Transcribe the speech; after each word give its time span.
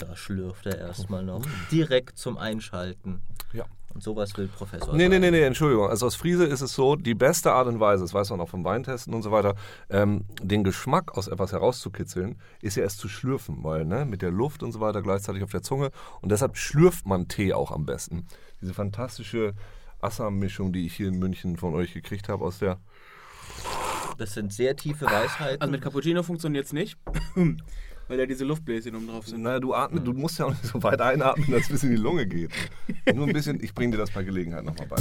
Da 0.00 0.16
schlürft 0.16 0.66
er 0.66 0.78
erstmal 0.78 1.22
noch. 1.22 1.42
Direkt 1.70 2.18
zum 2.18 2.38
Einschalten. 2.38 3.20
Ja. 3.52 3.66
Und 3.92 4.02
sowas 4.02 4.36
will 4.38 4.48
Professor. 4.48 4.94
Nee, 4.94 5.08
nee, 5.08 5.18
nee, 5.18 5.30
nee, 5.30 5.42
Entschuldigung. 5.42 5.88
Also 5.88 6.06
aus 6.06 6.14
Friese 6.14 6.44
ist 6.44 6.62
es 6.62 6.72
so, 6.74 6.96
die 6.96 7.14
beste 7.14 7.52
Art 7.52 7.66
und 7.66 7.80
Weise, 7.80 8.04
das 8.04 8.14
weiß 8.14 8.30
man 8.30 8.40
auch 8.40 8.48
vom 8.48 8.64
Weintesten 8.64 9.12
und 9.12 9.22
so 9.22 9.30
weiter, 9.30 9.56
ähm, 9.90 10.24
den 10.40 10.64
Geschmack 10.64 11.18
aus 11.18 11.28
etwas 11.28 11.52
herauszukitzeln, 11.52 12.40
ist 12.62 12.76
ja 12.76 12.84
erst 12.84 12.98
zu 12.98 13.08
schlürfen, 13.08 13.62
weil 13.62 13.84
ne, 13.84 14.04
mit 14.06 14.22
der 14.22 14.30
Luft 14.30 14.62
und 14.62 14.72
so 14.72 14.80
weiter 14.80 15.02
gleichzeitig 15.02 15.42
auf 15.42 15.50
der 15.50 15.62
Zunge. 15.62 15.90
Und 16.22 16.30
deshalb 16.30 16.56
schlürft 16.56 17.06
man 17.06 17.28
Tee 17.28 17.52
auch 17.52 17.72
am 17.72 17.84
besten. 17.84 18.26
Diese 18.62 18.72
fantastische 18.74 19.54
Assam-Mischung, 20.00 20.72
die 20.72 20.86
ich 20.86 20.94
hier 20.94 21.08
in 21.08 21.18
München 21.18 21.56
von 21.56 21.74
euch 21.74 21.92
gekriegt 21.92 22.28
habe 22.28 22.44
aus 22.44 22.58
der... 22.58 22.78
Das 24.16 24.34
sind 24.34 24.52
sehr 24.52 24.76
tiefe 24.76 25.06
Weisheiten. 25.06 25.60
Also 25.60 25.70
mit 25.72 25.82
Cappuccino 25.82 26.22
funktioniert 26.22 26.66
es 26.66 26.72
nicht, 26.72 26.96
weil 28.10 28.18
da 28.18 28.26
diese 28.26 28.44
Luftbläschen 28.44 28.96
oben 28.96 29.06
drauf 29.06 29.28
sind. 29.28 29.42
Naja, 29.42 29.60
du 29.60 29.72
atmest, 29.72 30.04
du 30.04 30.12
musst 30.12 30.40
ja 30.40 30.46
auch 30.46 30.50
nicht 30.50 30.64
so 30.64 30.82
weit 30.82 31.00
einatmen, 31.00 31.48
dass 31.52 31.62
es 31.62 31.68
bis 31.68 31.84
in 31.84 31.90
die 31.90 31.96
Lunge 31.96 32.26
geht. 32.26 32.50
Nur 33.14 33.28
ein 33.28 33.32
bisschen, 33.32 33.62
ich 33.62 33.72
bringe 33.72 33.92
dir 33.92 33.98
das 33.98 34.10
bei 34.10 34.24
Gelegenheit 34.24 34.64
nochmal 34.64 34.88
bei. 34.88 34.96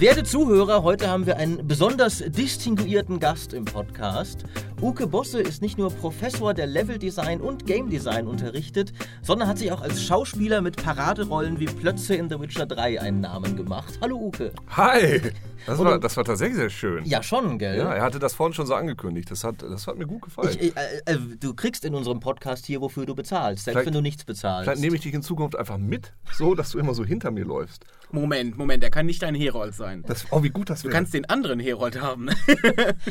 Werte 0.00 0.24
Zuhörer, 0.24 0.84
heute 0.84 1.08
haben 1.08 1.26
wir 1.26 1.36
einen 1.36 1.66
besonders 1.66 2.24
distinguierten 2.26 3.18
Gast 3.20 3.52
im 3.52 3.66
Podcast. 3.66 4.44
Uke 4.80 5.08
Bosse 5.08 5.40
ist 5.40 5.60
nicht 5.60 5.76
nur 5.76 5.90
Professor 5.90 6.54
der 6.54 6.68
Leveldesign 6.68 7.40
und 7.40 7.66
Game 7.66 7.90
Design 7.90 8.28
unterrichtet, 8.28 8.92
sondern 9.22 9.48
hat 9.48 9.58
sich 9.58 9.72
auch 9.72 9.80
als 9.80 10.00
Schauspieler 10.04 10.60
mit 10.60 10.76
Paraderollen 10.76 11.58
wie 11.58 11.66
Plötze 11.66 12.14
in 12.14 12.28
The 12.30 12.38
Witcher 12.40 12.64
3 12.64 13.00
einen 13.00 13.20
Namen 13.20 13.56
gemacht. 13.56 13.98
Hallo 14.00 14.16
Uke. 14.18 14.52
Hi! 14.76 15.20
Das 15.66 15.78
war, 15.80 15.98
das 15.98 16.16
war 16.16 16.24
tatsächlich 16.24 16.56
sehr 16.56 16.70
schön. 16.70 17.04
Ja, 17.04 17.22
schon, 17.22 17.58
gell? 17.58 17.76
Ja, 17.76 17.92
er 17.92 18.02
hatte 18.02 18.20
das 18.20 18.32
vorhin 18.34 18.54
schon 18.54 18.66
so 18.66 18.74
angekündigt. 18.74 19.30
Das 19.30 19.42
hat, 19.42 19.60
das 19.62 19.86
hat 19.88 19.98
mir 19.98 20.06
gut 20.06 20.22
gefallen. 20.22 20.56
Ich, 20.58 20.74
äh, 20.76 20.80
äh, 21.04 21.18
du 21.40 21.52
kriegst 21.54 21.84
in 21.84 21.94
unserem 21.96 22.20
Podcast 22.20 22.64
hier, 22.64 22.80
wofür 22.80 23.04
du 23.04 23.14
bezahlst, 23.16 23.64
selbst 23.64 23.74
Vielleicht- 23.74 23.86
wenn 23.86 23.94
du 23.94 24.00
nichts 24.00 24.24
bezahlst. 24.24 24.64
Vielleicht 24.64 24.80
nehme 24.80 24.94
ich 24.94 25.02
dich 25.02 25.12
in 25.12 25.22
Zukunft 25.22 25.56
einfach 25.58 25.76
mit, 25.76 26.12
so 26.32 26.54
dass 26.54 26.70
du 26.70 26.78
immer 26.78 26.94
so 26.94 27.04
hinter 27.04 27.32
mir 27.32 27.44
läufst. 27.44 27.84
Moment, 28.12 28.56
Moment, 28.56 28.82
er 28.84 28.90
kann 28.90 29.04
nicht 29.04 29.20
dein 29.22 29.34
Herold 29.34 29.74
sein. 29.74 30.02
Das, 30.06 30.24
oh, 30.30 30.42
wie 30.42 30.48
gut 30.48 30.70
das 30.70 30.80
Du 30.80 30.84
wäre. 30.88 30.94
kannst 30.96 31.12
den 31.12 31.26
anderen 31.28 31.58
Herold 31.60 32.00
haben. 32.00 32.30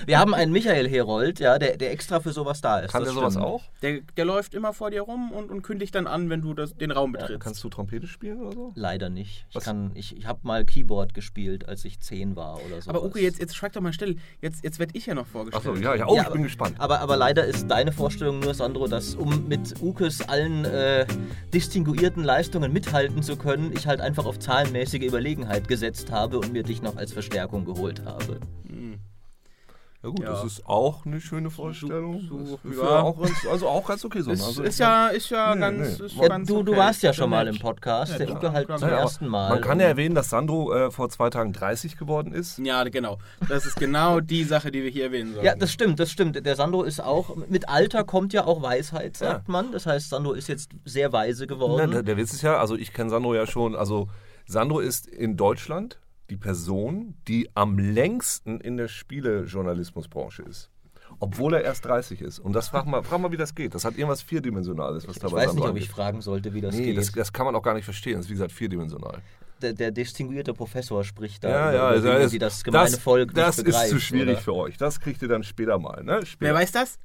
Wir 0.08 0.18
haben 0.18 0.34
einen 0.34 0.52
Michael 0.52 0.90
Herold, 0.90 1.40
ja, 1.40 1.56
der, 1.59 1.77
der 1.77 1.91
extra 1.91 2.19
für 2.19 2.31
sowas 2.31 2.61
da 2.61 2.80
ist. 2.80 2.91
Kann 2.91 3.03
das 3.03 3.13
der 3.13 3.19
sowas 3.19 3.33
stimmt. 3.33 3.45
auch? 3.45 3.63
Der, 3.81 4.02
der 4.16 4.25
läuft 4.25 4.53
immer 4.53 4.73
vor 4.73 4.91
dir 4.91 5.02
rum 5.02 5.31
und, 5.31 5.50
und 5.50 5.61
kündigt 5.61 5.95
dann 5.95 6.08
an, 6.08 6.30
wenn 6.30 6.41
du 6.41 6.53
das, 6.53 6.75
den 6.75 6.91
Raum 6.91 7.11
betrittst. 7.11 7.39
Kannst 7.44 7.63
du 7.63 7.69
Trompete 7.69 8.08
spielen 8.08 8.39
oder 8.41 8.52
so? 8.53 8.72
Leider 8.75 9.09
nicht. 9.09 9.45
Ich, 9.50 9.55
Was? 9.55 9.63
kann- 9.66 9.91
ich, 9.95 10.16
ich 10.17 10.25
habe 10.25 10.39
mal 10.44 10.66
Keyboard 10.66 11.13
gespielt, 11.13 11.67
als 11.67 11.85
ich 11.85 12.00
zehn 12.00 12.35
war 12.35 12.59
oder 12.66 12.81
so. 12.81 12.89
Aber 12.89 13.03
Uke, 13.03 13.19
jetzt, 13.19 13.39
jetzt 13.39 13.55
schweig 13.55 13.73
doch 13.73 13.81
mal 13.81 13.94
still. 13.94 14.17
Jetzt, 14.41 14.63
jetzt 14.63 14.80
werde 14.80 14.97
ich 14.97 15.05
ja 15.05 15.13
noch 15.16 15.28
vorgestellt. 15.28 15.67
Achso, 15.67 15.81
ja, 15.81 15.95
ja. 15.95 16.08
Oh, 16.08 16.16
Ja, 16.16 16.22
ich 16.23 16.28
bin 16.30 16.35
aber- 16.38 16.44
gespannt. 16.44 16.75
Aber, 16.80 17.00
aber 17.00 17.17
leider 17.17 17.45
ist 17.45 17.67
deine 17.67 17.91
Vorstellung 17.91 18.39
nur, 18.39 18.53
Sandro, 18.53 18.88
dass 18.88 19.16
um 19.16 19.47
mit 19.47 19.81
Ukes 19.81 20.22
allen 20.28 20.66
äh, 20.66 21.05
distinguierten 21.53 22.23
Leistungen 22.23 22.72
mithalten 22.73 23.23
zu 23.23 23.35
können, 23.38 23.72
ich 23.73 23.88
halt 23.88 24.02
einfach 24.02 24.25
auf 24.25 24.39
zahlenmäßige 24.39 25.02
Überlegenheit 25.03 25.67
gesetzt 25.67 26.11
habe 26.11 26.38
und 26.39 26.53
mir 26.53 26.63
dich 26.63 26.81
noch 26.81 26.95
als 26.97 27.13
Verstärkung 27.13 27.66
geholt 27.66 28.03
habe. 28.05 28.39
Ja 30.03 30.09
gut, 30.09 30.20
Ja. 30.20 30.30
das 30.31 30.44
ist 30.44 30.66
auch 30.67 31.06
eine 31.08 31.20
schöne 31.20 31.50
Vorstellung. 31.50 32.22
so, 32.30 32.59
ist 32.70 32.78
ja. 32.80 33.02
auch 33.02 33.20
ganz, 33.20 33.34
also 33.52 33.67
auch 33.67 33.86
ganz 33.88 34.06
okay 34.06 34.22
so. 34.22 34.30
Ist, 34.31 34.44
also, 34.44 34.62
ist 34.62 34.78
ja, 34.80 35.08
ist 35.08 35.30
ja 35.31 35.56
Nee, 35.56 35.62
ganz. 35.62 36.00
nee. 36.00 36.06
Ist 36.06 36.16
Ja, 36.16 36.28
ganz 36.28 36.48
du, 36.48 36.62
du 36.62 36.72
okay. 36.73 36.80
warst 36.81 37.02
ja 37.02 37.14
schon 37.14 37.30
mal 37.31 37.48
im 37.48 37.58
Podcast, 37.58 38.12
Ja, 38.12 38.18
der 38.20 38.31
Uke 38.31 38.52
halt 38.52 38.68
zum 38.68 38.88
ersten 38.90 39.28
Mal. 39.28 39.50
Man 39.50 39.62
kann 39.62 39.80
ja 39.80 39.88
erwähnen, 39.88 40.14
dass 40.14 40.30
Sandro 40.30 40.72
äh, 40.72 40.92
vor 40.92 41.09
zwei 41.09 41.31
Tagen 41.31 41.52
30 41.52 41.98
geworden 41.98 42.31
ist. 42.31 42.59
Ja, 42.59 42.84
genau. 42.84 43.18
Das 43.50 43.66
ist 43.66 43.75
genau 43.78 44.20
die 44.22 44.44
Sache, 44.44 44.72
die 44.72 44.84
wir 44.84 44.92
hier 44.92 45.06
erwähnen 45.06 45.34
sollen. 45.34 45.45
Ja, 45.45 45.56
das 45.56 45.72
stimmt, 45.72 46.00
das 46.00 46.12
stimmt. 46.12 46.45
Der 46.45 46.56
Sandro 46.56 46.84
ist 46.84 47.02
auch, 47.02 47.36
mit 47.50 47.68
Alter 47.68 48.03
kommt 48.03 48.34
ja 48.34 48.45
auch 48.45 48.62
Weisheit, 48.62 49.18
sagt 49.18 49.48
Ja. 49.48 49.52
man. 49.52 49.72
Das 49.72 49.88
heißt, 49.88 50.09
Sandro 50.09 50.34
ist 50.34 50.48
jetzt 50.48 50.70
sehr 50.86 51.12
weise 51.12 51.47
geworden. 51.47 51.90
der, 51.91 52.03
der 52.03 52.18
Witz 52.18 52.34
ist 52.34 52.44
ja, 52.44 52.58
also 52.58 52.75
ich 52.75 52.94
kenne 52.94 53.09
Sandro 53.09 53.34
ja 53.34 53.47
schon, 53.47 53.75
also 53.75 54.08
Sandro 54.46 54.79
ist 54.79 55.08
in 55.08 55.35
Deutschland 55.38 55.97
die 56.30 56.38
Person, 56.38 57.16
die 57.28 57.50
am 57.56 57.78
längsten 57.80 58.60
in 58.60 58.78
der 58.78 58.88
Spielejournalismusbranche 58.88 60.44
ist. 60.44 60.70
Obwohl 61.20 61.54
er 61.54 61.64
erst 61.64 61.86
30 61.86 62.22
ist. 62.22 62.38
Und 62.40 62.52
das 62.54 62.68
frag 62.68 62.86
mal, 62.86 63.02
frag 63.02 63.20
mal, 63.22 63.32
wie 63.32 63.38
das 63.38 63.56
geht. 63.56 63.74
Das 63.74 63.86
hat 63.86 63.96
irgendwas 63.98 64.22
Vierdimensionales, 64.22 65.08
was 65.08 65.16
ich 65.16 65.22
da 65.22 65.30
bei 65.30 65.46
weiß 65.46 65.54
nicht, 65.54 65.66
ob 65.66 65.78
ich 65.78 65.90
fragen 65.90 66.22
sollte, 66.22 66.54
wie 66.54 66.60
das 66.62 66.76
Nee, 66.76 66.88
geht. 66.88 66.98
das, 66.98 67.12
das 67.14 67.32
kann 67.32 67.46
man 67.46 67.56
auch 67.56 67.64
gar 67.64 67.74
nicht 67.74 67.86
verstehen. 67.86 68.16
Das 68.18 68.26
ist 68.26 68.30
wie 68.30 68.34
gesagt 68.34 68.52
vierdimensional. 68.52 69.22
der, 69.62 69.72
der 69.74 69.92
distinguierte 69.92 70.54
Professor 70.54 71.04
spricht 71.06 71.44
da 71.46 71.50
Ja, 71.50 71.72
ja, 71.72 71.96
über 71.96 72.12
also 72.12 72.38
das, 72.38 72.56
das 72.58 72.64
gemeine 72.64 72.92
das, 72.92 73.00
Volk 73.00 73.34
das 73.34 73.58
nicht 73.58 73.66
begreift. 73.68 73.86
ist 73.86 73.92
zu 73.92 74.00
schwierig 74.02 74.34
oder? 74.34 74.42
für 74.42 74.54
euch. 74.56 74.78
Das 74.78 75.00
kriegt 75.00 75.22
ihr 75.22 75.30
dann 75.30 75.44
später 75.44 75.80
mal. 75.80 76.04
Ne? 76.04 76.26
Später. 76.26 76.52
Wer 76.52 76.59
weiß 76.59 76.72
das? 76.74 77.00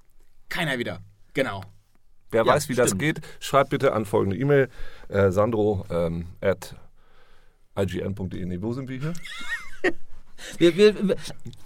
Keiner 0.48 0.78
wieder. 0.78 0.98
Genau. 1.32 1.62
Wer 2.32 2.44
Ja, 2.44 2.52
weiß, 2.54 2.68
wie 2.68 2.74
das 2.74 2.88
stimmt. 2.88 3.00
geht, 3.02 3.20
schreibt 3.40 3.70
bitte 3.70 3.92
an 3.92 4.04
folgende 4.04 4.36
E-Mail: 4.36 4.68
äh, 5.08 5.30
sandro 5.30 5.86
ähm, 5.90 6.26
at 6.40 6.74
ign.de. 7.76 8.44
Nee, 8.46 8.60
wo 8.60 8.72
sind 8.72 8.88
wir 8.88 8.98
hier? 8.98 9.12
Wir, 10.58 10.76
wir, 10.76 11.16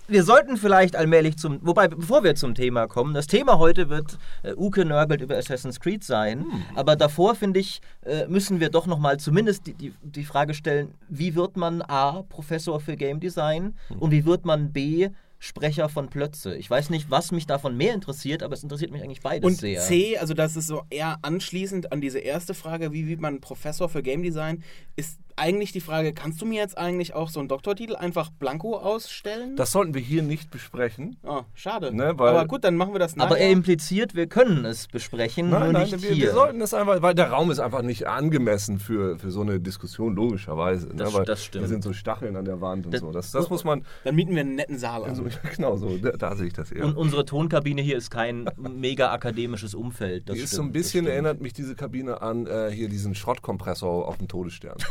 wir- 0.07 0.23
sollten 0.23 0.59
vielleicht 0.59 0.97
allmählich 0.97 1.39
zum, 1.39 1.61
wobei, 1.67 1.89
bevor 1.89 2.23
wir 2.25 2.35
zum 2.35 2.55
Thema 2.55 2.87
kommen, 2.87 3.15
das 3.15 3.27
Thema 3.27 3.57
heute 3.59 3.89
wird 3.89 4.19
äh, 4.43 4.53
Uke 4.55 4.85
nörgelt 4.85 5.23
über 5.23 5.35
Assassin's 5.39 5.81
Creed 5.81 6.05
sein, 6.05 6.41
Hm. 6.43 6.63
aber 6.75 6.95
davor, 6.95 7.35
finde 7.37 7.59
ich, 7.61 7.81
äh, 8.05 8.27
müssen 8.27 8.61
wir 8.61 8.69
doch 8.69 8.87
nochmal 8.87 9.19
zumindest 9.19 9.67
die, 9.67 9.73
die, 9.73 9.95
die 10.03 10.25
Frage 10.25 10.53
stellen, 10.53 10.93
wie 11.09 11.35
wird 11.35 11.57
man 11.57 11.81
A, 11.81 12.23
Professor 12.25 12.79
für 12.79 12.97
Game 12.97 13.19
Design 13.19 13.75
Hm. 13.89 13.99
und 13.99 14.11
wie 14.11 14.27
wird 14.27 14.45
man 14.45 14.73
B, 14.75 15.09
Sprecher 15.39 15.89
von 15.89 16.11
Plötze? 16.11 16.55
Ich 16.57 16.69
weiß 16.69 16.91
nicht, 16.91 17.11
was 17.11 17.33
mich 17.33 17.47
davon 17.47 17.79
mehr 17.79 17.95
interessiert, 17.95 18.43
aber 18.43 18.53
es 18.53 18.63
interessiert 18.63 18.91
mich 18.91 19.03
eigentlich 19.03 19.23
beides 19.23 19.47
Und 19.47 19.57
sehr. 19.59 19.81
C, 19.81 20.19
also 20.19 20.35
das 20.35 20.55
ist 20.55 20.67
so 20.67 20.83
eher 20.91 21.17
anschließend 21.23 21.93
an 21.93 22.03
diese 22.03 22.19
erste 22.19 22.53
Frage, 22.53 22.93
wie 22.93 23.07
wird 23.09 23.21
man 23.23 23.41
Professor 23.41 23.89
für 23.89 24.03
Game 24.03 24.23
Design, 24.23 24.63
ist 24.97 25.19
eigentlich 25.37 25.73
die 25.73 25.81
Frage, 25.81 26.13
kannst 26.15 26.41
du 26.41 26.47
mir 26.47 26.61
jetzt 26.61 26.79
eigentlich 26.79 27.15
auch 27.15 27.29
so 27.29 27.41
einen 27.41 27.49
Doktortitel 27.49 27.95
einfach 27.97 28.31
blanko 28.31 28.77
ausstellen? 28.77 29.55
Das 29.57 29.71
sollten 29.73 29.95
wir 29.95 30.01
hier 30.01 30.23
nicht 30.23 30.51
besprechen. 30.51 31.17
oh, 31.25 31.43
schade. 31.55 31.95
Ne, 31.95 32.15
weil- 32.19 32.31
Aber 32.31 32.47
gut, 32.47 32.65
dann 32.65 32.77
machen 32.77 32.93
wir 32.95 32.99
das 32.99 33.17
nachher. 33.17 33.31
aber 33.33 33.39
er 33.39 33.51
impliziert, 33.51 34.15
wir 34.15 34.27
können 34.29 34.65
es 34.65 34.89
besprechen, 34.89 35.51
nur 35.51 35.59
Nein, 35.61 35.73
nein, 35.73 35.83
nicht 35.91 36.03
wir, 36.03 36.11
hier. 36.13 36.27
wir 36.27 36.33
sollten 36.33 36.59
das 36.59 36.73
einfach, 36.75 37.03
weil 37.03 37.15
der 37.15 37.31
Raum 37.31 37.51
ist 37.51 37.59
einfach 37.59 37.83
nicht 37.83 38.07
angemessen 38.07 38.79
für, 38.79 39.19
für 39.19 39.31
so 39.31 39.43
eine 39.43 39.61
Diskussion, 39.61 40.15
logischerweise. 40.17 40.89
Das- 40.89 41.13
ne? 41.13 41.19
weil 41.19 41.25
das 41.27 41.45
stimmt. 41.45 41.65
Da 41.65 41.69
sind 41.69 41.85
so 41.85 41.93
Stacheln 41.93 42.35
an 42.37 42.45
der 42.47 42.61
Wand 42.61 42.87
und 42.87 42.93
Das- 42.93 43.01
so. 43.03 43.13
Das, 43.13 43.31
das 43.31 43.51
muss 43.51 43.65
man. 43.65 43.85
dann 44.05 44.15
mieten 44.15 44.35
wir 44.35 44.41
einen 44.41 44.55
netten 44.55 44.79
Saal 44.79 45.03
an. 45.05 45.11
Also, 45.11 45.25
genau 45.57 45.77
so, 45.77 45.97
da, 45.99 46.13
da 46.13 46.35
sehe 46.37 46.47
ich 46.47 46.53
das 46.55 46.73
eher. 46.73 46.85
Und 46.85 46.97
unsere 46.97 47.25
Tonkabine 47.27 47.83
hier 47.83 47.97
ist 47.97 48.11
kein 48.11 48.49
mega 48.57 49.13
akademisches 49.13 49.75
Umfeld. 49.75 50.29
Das 50.29 50.37
die 50.37 50.43
ist 50.43 50.49
stimmt, 50.51 50.57
so 50.57 50.63
ein 50.69 50.73
bisschen, 50.73 51.07
erinnert 51.07 51.41
mich 51.43 51.53
diese 51.53 51.75
Kabine 51.75 52.23
an 52.23 52.47
äh, 52.47 52.71
hier 52.71 52.89
diesen 52.89 53.15
Schrottkompressor 53.15 54.09
auf 54.09 54.17
dem 54.19 54.29
Todesstern. 54.29 54.77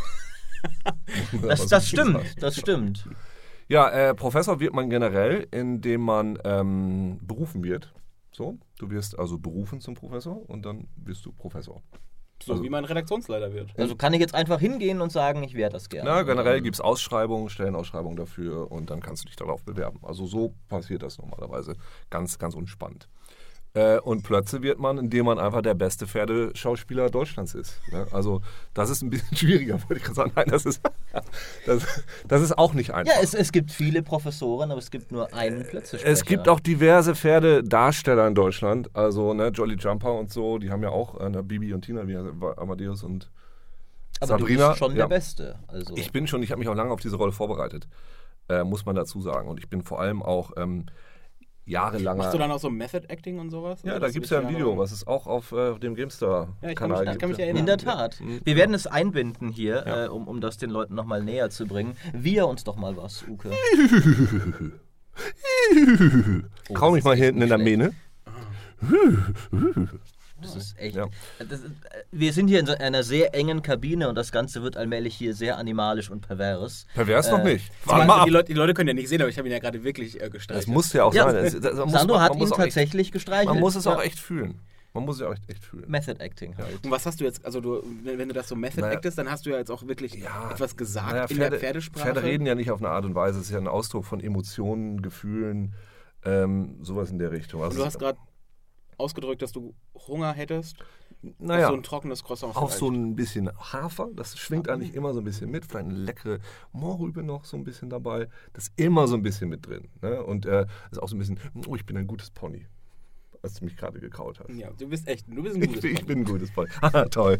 Das, 1.41 1.67
das 1.67 1.87
stimmt, 1.87 2.41
das 2.41 2.57
stimmt. 2.57 3.07
Ja, 3.67 3.89
äh, 3.89 4.13
Professor 4.13 4.59
wird 4.59 4.73
man 4.73 4.89
generell, 4.89 5.47
indem 5.51 6.01
man 6.01 6.37
ähm, 6.43 7.19
berufen 7.23 7.63
wird. 7.63 7.93
So, 8.31 8.57
du 8.79 8.89
wirst 8.89 9.17
also 9.17 9.37
berufen 9.39 9.79
zum 9.79 9.95
Professor 9.95 10.47
und 10.49 10.65
dann 10.65 10.87
wirst 10.97 11.25
du 11.25 11.31
Professor. 11.31 11.81
so 12.43 12.51
also- 12.51 12.63
wie 12.63 12.69
man 12.69 12.85
Redaktionsleiter 12.85 13.53
wird. 13.53 13.71
Also 13.79 13.95
kann 13.95 14.13
ich 14.13 14.19
jetzt 14.19 14.35
einfach 14.35 14.59
hingehen 14.59 15.01
und 15.01 15.11
sagen, 15.11 15.41
ich 15.43 15.53
wäre 15.55 15.71
das 15.71 15.89
gerne. 15.89 16.09
Na, 16.09 16.23
generell 16.23 16.61
gibt 16.61 16.75
es 16.75 16.81
Ausschreibungen, 16.81 17.49
Stellenausschreibungen 17.49 18.17
dafür 18.17 18.71
und 18.71 18.89
dann 18.89 18.99
kannst 18.99 19.23
du 19.23 19.27
dich 19.27 19.37
darauf 19.37 19.63
bewerben. 19.63 19.99
Also 20.03 20.25
so 20.25 20.53
passiert 20.67 21.01
das 21.01 21.17
normalerweise. 21.17 21.75
Ganz, 22.09 22.37
ganz 22.37 22.55
unspannend. 22.55 23.07
Äh, 23.75 23.99
und 23.99 24.23
plötzlich 24.23 24.61
wird 24.61 24.79
man, 24.79 24.97
indem 24.97 25.25
man 25.25 25.37
einfach 25.37 25.61
der 25.61 25.73
beste 25.73 26.07
Pferdeschauspieler 26.07 27.09
Deutschlands 27.09 27.53
ist. 27.53 27.81
Ne? 27.91 28.07
Also 28.11 28.41
das 28.73 28.89
ist 28.89 29.01
ein 29.01 29.09
bisschen 29.09 29.35
schwieriger, 29.35 29.73
wollte 29.81 29.97
ich 29.97 30.03
gerade 30.03 30.15
sagen. 30.15 30.31
Nein, 30.33 30.47
das 30.47 30.65
ist, 30.65 30.81
das, 31.65 32.03
das 32.25 32.41
ist 32.41 32.57
auch 32.57 32.73
nicht 32.73 32.93
einfach. 32.93 33.13
Ja, 33.13 33.19
es, 33.21 33.33
es 33.33 33.51
gibt 33.51 33.71
viele 33.71 34.01
Professoren, 34.01 34.71
aber 34.71 34.79
es 34.79 34.91
gibt 34.91 35.11
nur 35.11 35.33
einen 35.33 35.67
Plötzesprecher. 35.67 36.09
Es 36.09 36.23
gibt 36.23 36.47
auch 36.47 36.61
diverse 36.61 37.15
Pferdedarsteller 37.15 38.25
in 38.27 38.33
Deutschland, 38.33 38.89
also 38.95 39.33
ne, 39.33 39.49
Jolly 39.49 39.75
Jumper 39.75 40.13
und 40.13 40.31
so, 40.31 40.57
die 40.57 40.71
haben 40.71 40.81
ja 40.81 40.89
auch 40.89 41.19
äh, 41.19 41.29
ne, 41.29 41.43
Bibi 41.43 41.73
und 41.73 41.81
Tina, 41.81 42.07
wie 42.07 42.15
Amadeus 42.15 43.03
und 43.03 43.29
aber 44.21 44.39
Sabrina. 44.39 44.61
du 44.61 44.67
bist 44.69 44.79
schon 44.79 44.91
ja. 44.91 44.97
der 44.99 45.07
Beste. 45.07 45.59
Also. 45.67 45.97
Ich 45.97 46.13
bin 46.13 46.27
schon, 46.27 46.41
ich 46.41 46.51
habe 46.51 46.59
mich 46.59 46.69
auch 46.69 46.75
lange 46.75 46.91
auf 46.91 47.01
diese 47.01 47.17
Rolle 47.17 47.33
vorbereitet, 47.33 47.89
äh, 48.47 48.63
muss 48.63 48.85
man 48.85 48.95
dazu 48.95 49.19
sagen. 49.19 49.49
Und 49.49 49.59
ich 49.59 49.69
bin 49.69 49.81
vor 49.81 49.99
allem 49.99 50.23
auch 50.23 50.53
ähm, 50.55 50.85
jahrelanger. 51.65 52.17
Machst 52.17 52.33
du 52.33 52.37
dann 52.37 52.51
auch 52.51 52.59
so 52.59 52.69
Method 52.69 53.05
Acting 53.07 53.39
und 53.39 53.49
sowas? 53.49 53.81
ja, 53.83 53.97
da 53.99 54.09
gibt 54.09 54.25
es 54.25 54.31
ja 54.31 54.39
ein 54.39 54.49
Video, 54.49 54.77
was 54.77 54.91
es 54.91 55.05
auch 55.07 55.25
auf 55.27 55.51
äh, 55.51 55.77
dem 55.79 55.95
Ja, 55.97 56.05
ich 56.05 56.15
kann 56.75 56.89
GameStar-Kanal 56.89 56.99
mich- 56.99 57.07
ich 57.07 57.09
gibt. 57.11 57.19
kann 57.21 57.29
mich 57.31 57.39
erinnern. 57.39 57.57
in 57.59 57.65
der 57.65 57.77
Tat. 57.77 58.21
Wir 58.43 58.55
werden 58.55 58.73
es 58.75 58.87
einbinden 58.87 59.49
hier, 59.49 59.83
Ja. 59.85 60.05
äh, 60.05 60.07
um, 60.09 60.27
um 60.27 60.41
das 60.41 60.57
den 60.57 60.69
Leuten 60.69 60.93
nochmal 60.95 61.23
näher 61.23 61.49
zu 61.49 61.65
bringen. 61.65 61.95
Wir 62.13 62.47
uns 62.47 62.63
doch 62.63 62.75
mal 62.75 62.95
was, 62.97 63.25
Uke. 63.27 63.51
Kaum 66.73 66.93
mich 66.93 67.03
mal 67.03 67.15
hier 67.15 67.25
hinten 67.25 67.41
in 67.41 67.49
der 67.49 67.57
Mähne. 67.57 67.93
Das 70.41 70.55
ist 70.55 70.77
echt. 70.77 70.95
Ja. 70.95 71.07
Das, 71.39 71.59
ist- 71.61 71.71
wir 72.11 72.33
sind 72.33 72.47
hier 72.49 72.59
in 72.59 72.65
so 72.65 72.73
einer 72.73 73.03
sehr 73.03 73.33
engen 73.33 73.61
Kabine 73.61 74.09
und 74.09 74.15
das 74.15 74.31
Ganze 74.31 74.61
wird 74.63 74.75
allmählich 74.77 75.15
hier 75.15 75.33
sehr 75.33 75.57
animalisch 75.57 76.09
und 76.11 76.21
pervers. 76.27 76.85
Pervers 76.93 77.31
noch 77.31 77.39
Äh, 77.39 77.53
nicht. 77.53 77.71
Ich 77.81 77.87
Warte 77.87 78.05
mal 78.05 78.19
ab. 78.19 78.25
die, 78.25 78.31
Leute, 78.31 78.45
die 78.47 78.53
Leute 78.53 78.73
können 78.73 78.89
ja 78.89 78.93
nicht 78.93 79.07
sehen, 79.07 79.21
aber 79.21 79.29
ich 79.29 79.37
habe 79.37 79.47
ihn 79.47 79.51
ja 79.53 79.59
gerade 79.59 79.83
wirklich 79.83 80.15
äh, 80.17 80.19
Das 80.25 80.31
gestreichelt. 80.31 80.67
muss 80.67 80.91
ja 80.93 81.05
auch 81.05 81.13
Ja, 81.13 81.31
sein. 81.31 81.61
Das- 81.61 81.73
muss- 81.75 81.91
Sandro 81.93 82.15
man 82.15 82.23
hat 82.23 82.35
ihn 82.35 82.41
auch 82.41 82.47
echt- 82.47 82.55
tatsächlich 82.57 83.11
gestreichelt. 83.11 83.47
Man 83.49 83.59
muss 83.59 83.75
es 83.75 83.87
auch 83.87 84.01
echt 84.01 84.19
fühlen. 84.19 84.59
Man 84.93 85.03
muss 85.05 85.15
es 85.15 85.21
ja 85.21 85.27
auch 85.27 85.33
echt, 85.33 85.49
echt 85.49 85.63
fühlen. 85.65 85.85
Method 85.89 86.21
Acting 86.23 86.55
halt. 86.57 86.83
Und 86.85 86.89
was 86.91 87.05
hast 87.05 87.19
du 87.19 87.25
jetzt, 87.25 87.43
also 87.45 87.59
du, 87.59 87.83
wenn 88.03 88.17
wenn 88.17 88.27
du 88.29 88.33
das 88.33 88.47
so 88.47 88.55
Method 88.55 88.79
Naja. 88.81 88.93
actest, 88.95 89.17
dann 89.17 89.29
hast 89.29 89.45
du 89.45 89.49
ja 89.49 89.57
jetzt 89.57 89.69
auch 89.71 89.85
wirklich 89.87 90.13
Ja, 90.15 90.51
etwas 90.51 90.77
gesagt 90.77 91.11
Naja, 91.11 91.25
in 91.25 91.37
der 91.37 91.51
Pferdesprache. 91.53 92.05
Pferde 92.05 92.23
reden 92.23 92.45
ja 92.45 92.55
nicht 92.55 92.71
auf 92.71 92.79
eine 92.81 92.89
Art 92.89 93.03
und 93.03 93.13
Weise. 93.15 93.39
Es 93.39 93.45
ist 93.47 93.51
ja 93.51 93.57
ein 93.57 93.67
Ausdruck 93.67 94.05
von 94.05 94.21
Emotionen, 94.21 95.01
Gefühlen, 95.01 95.73
ähm, 96.23 96.77
sowas 96.81 97.09
in 97.11 97.19
der 97.19 97.31
Richtung. 97.31 97.59
Und 97.61 97.67
Also 97.67 97.79
du 97.79 97.85
hast 97.85 97.99
gerade 97.99 98.17
ausgedrückt, 98.97 99.41
dass 99.41 99.51
du 99.51 99.73
Hunger 100.07 100.33
hättest. 100.33 100.77
naja, 101.39 101.65
Auf 101.67 101.71
so 101.71 101.77
ein 101.77 101.83
trockenes 101.83 102.23
Croissant. 102.23 102.55
auf 102.55 102.71
vielleicht. 102.71 102.79
so 102.79 102.89
ein 102.89 103.15
bisschen 103.15 103.49
Hafer. 103.57 104.09
Das 104.15 104.37
schwingt 104.37 104.69
eigentlich 104.69 104.93
immer 104.93 105.13
so 105.13 105.21
ein 105.21 105.23
bisschen 105.25 105.49
mit. 105.51 105.65
Vielleicht 105.65 105.85
eine 105.87 105.95
leckere 105.97 106.39
Mohrrübe 106.71 107.23
noch 107.23 107.45
so 107.45 107.57
ein 107.57 107.63
bisschen 107.63 107.89
dabei. 107.89 108.27
Das 108.53 108.67
ist 108.67 108.73
immer 108.79 109.07
so 109.07 109.15
ein 109.15 109.21
bisschen 109.23 109.49
mit 109.49 109.65
drin. 109.67 109.87
Ne? 110.01 110.23
Und 110.23 110.45
äh, 110.45 110.65
ist 110.91 111.01
auch 111.01 111.07
so 111.09 111.15
ein 111.15 111.19
bisschen, 111.19 111.39
oh, 111.67 111.75
ich 111.75 111.85
bin 111.85 111.97
ein 111.97 112.07
gutes 112.07 112.29
Pony. 112.31 112.67
Als 113.41 113.55
du 113.55 113.65
mich 113.65 113.77
gerade 113.77 113.99
gekaut 113.99 114.39
hast. 114.39 114.49
Ja, 114.49 114.71
du 114.71 114.87
bist 114.87 115.07
echt, 115.07 115.27
du 115.27 115.43
bist 115.43 115.55
ein 115.55 115.61
Ich, 115.61 115.67
gutes 115.67 115.81
bin- 115.83 115.91
ich 115.93 115.97
Pony. 116.01 116.07
bin 116.07 116.19
ein 116.19 116.25
gutes 116.25 116.51
Pony. 116.51 116.67
Ah, 116.81 117.05
toll. 117.11 117.39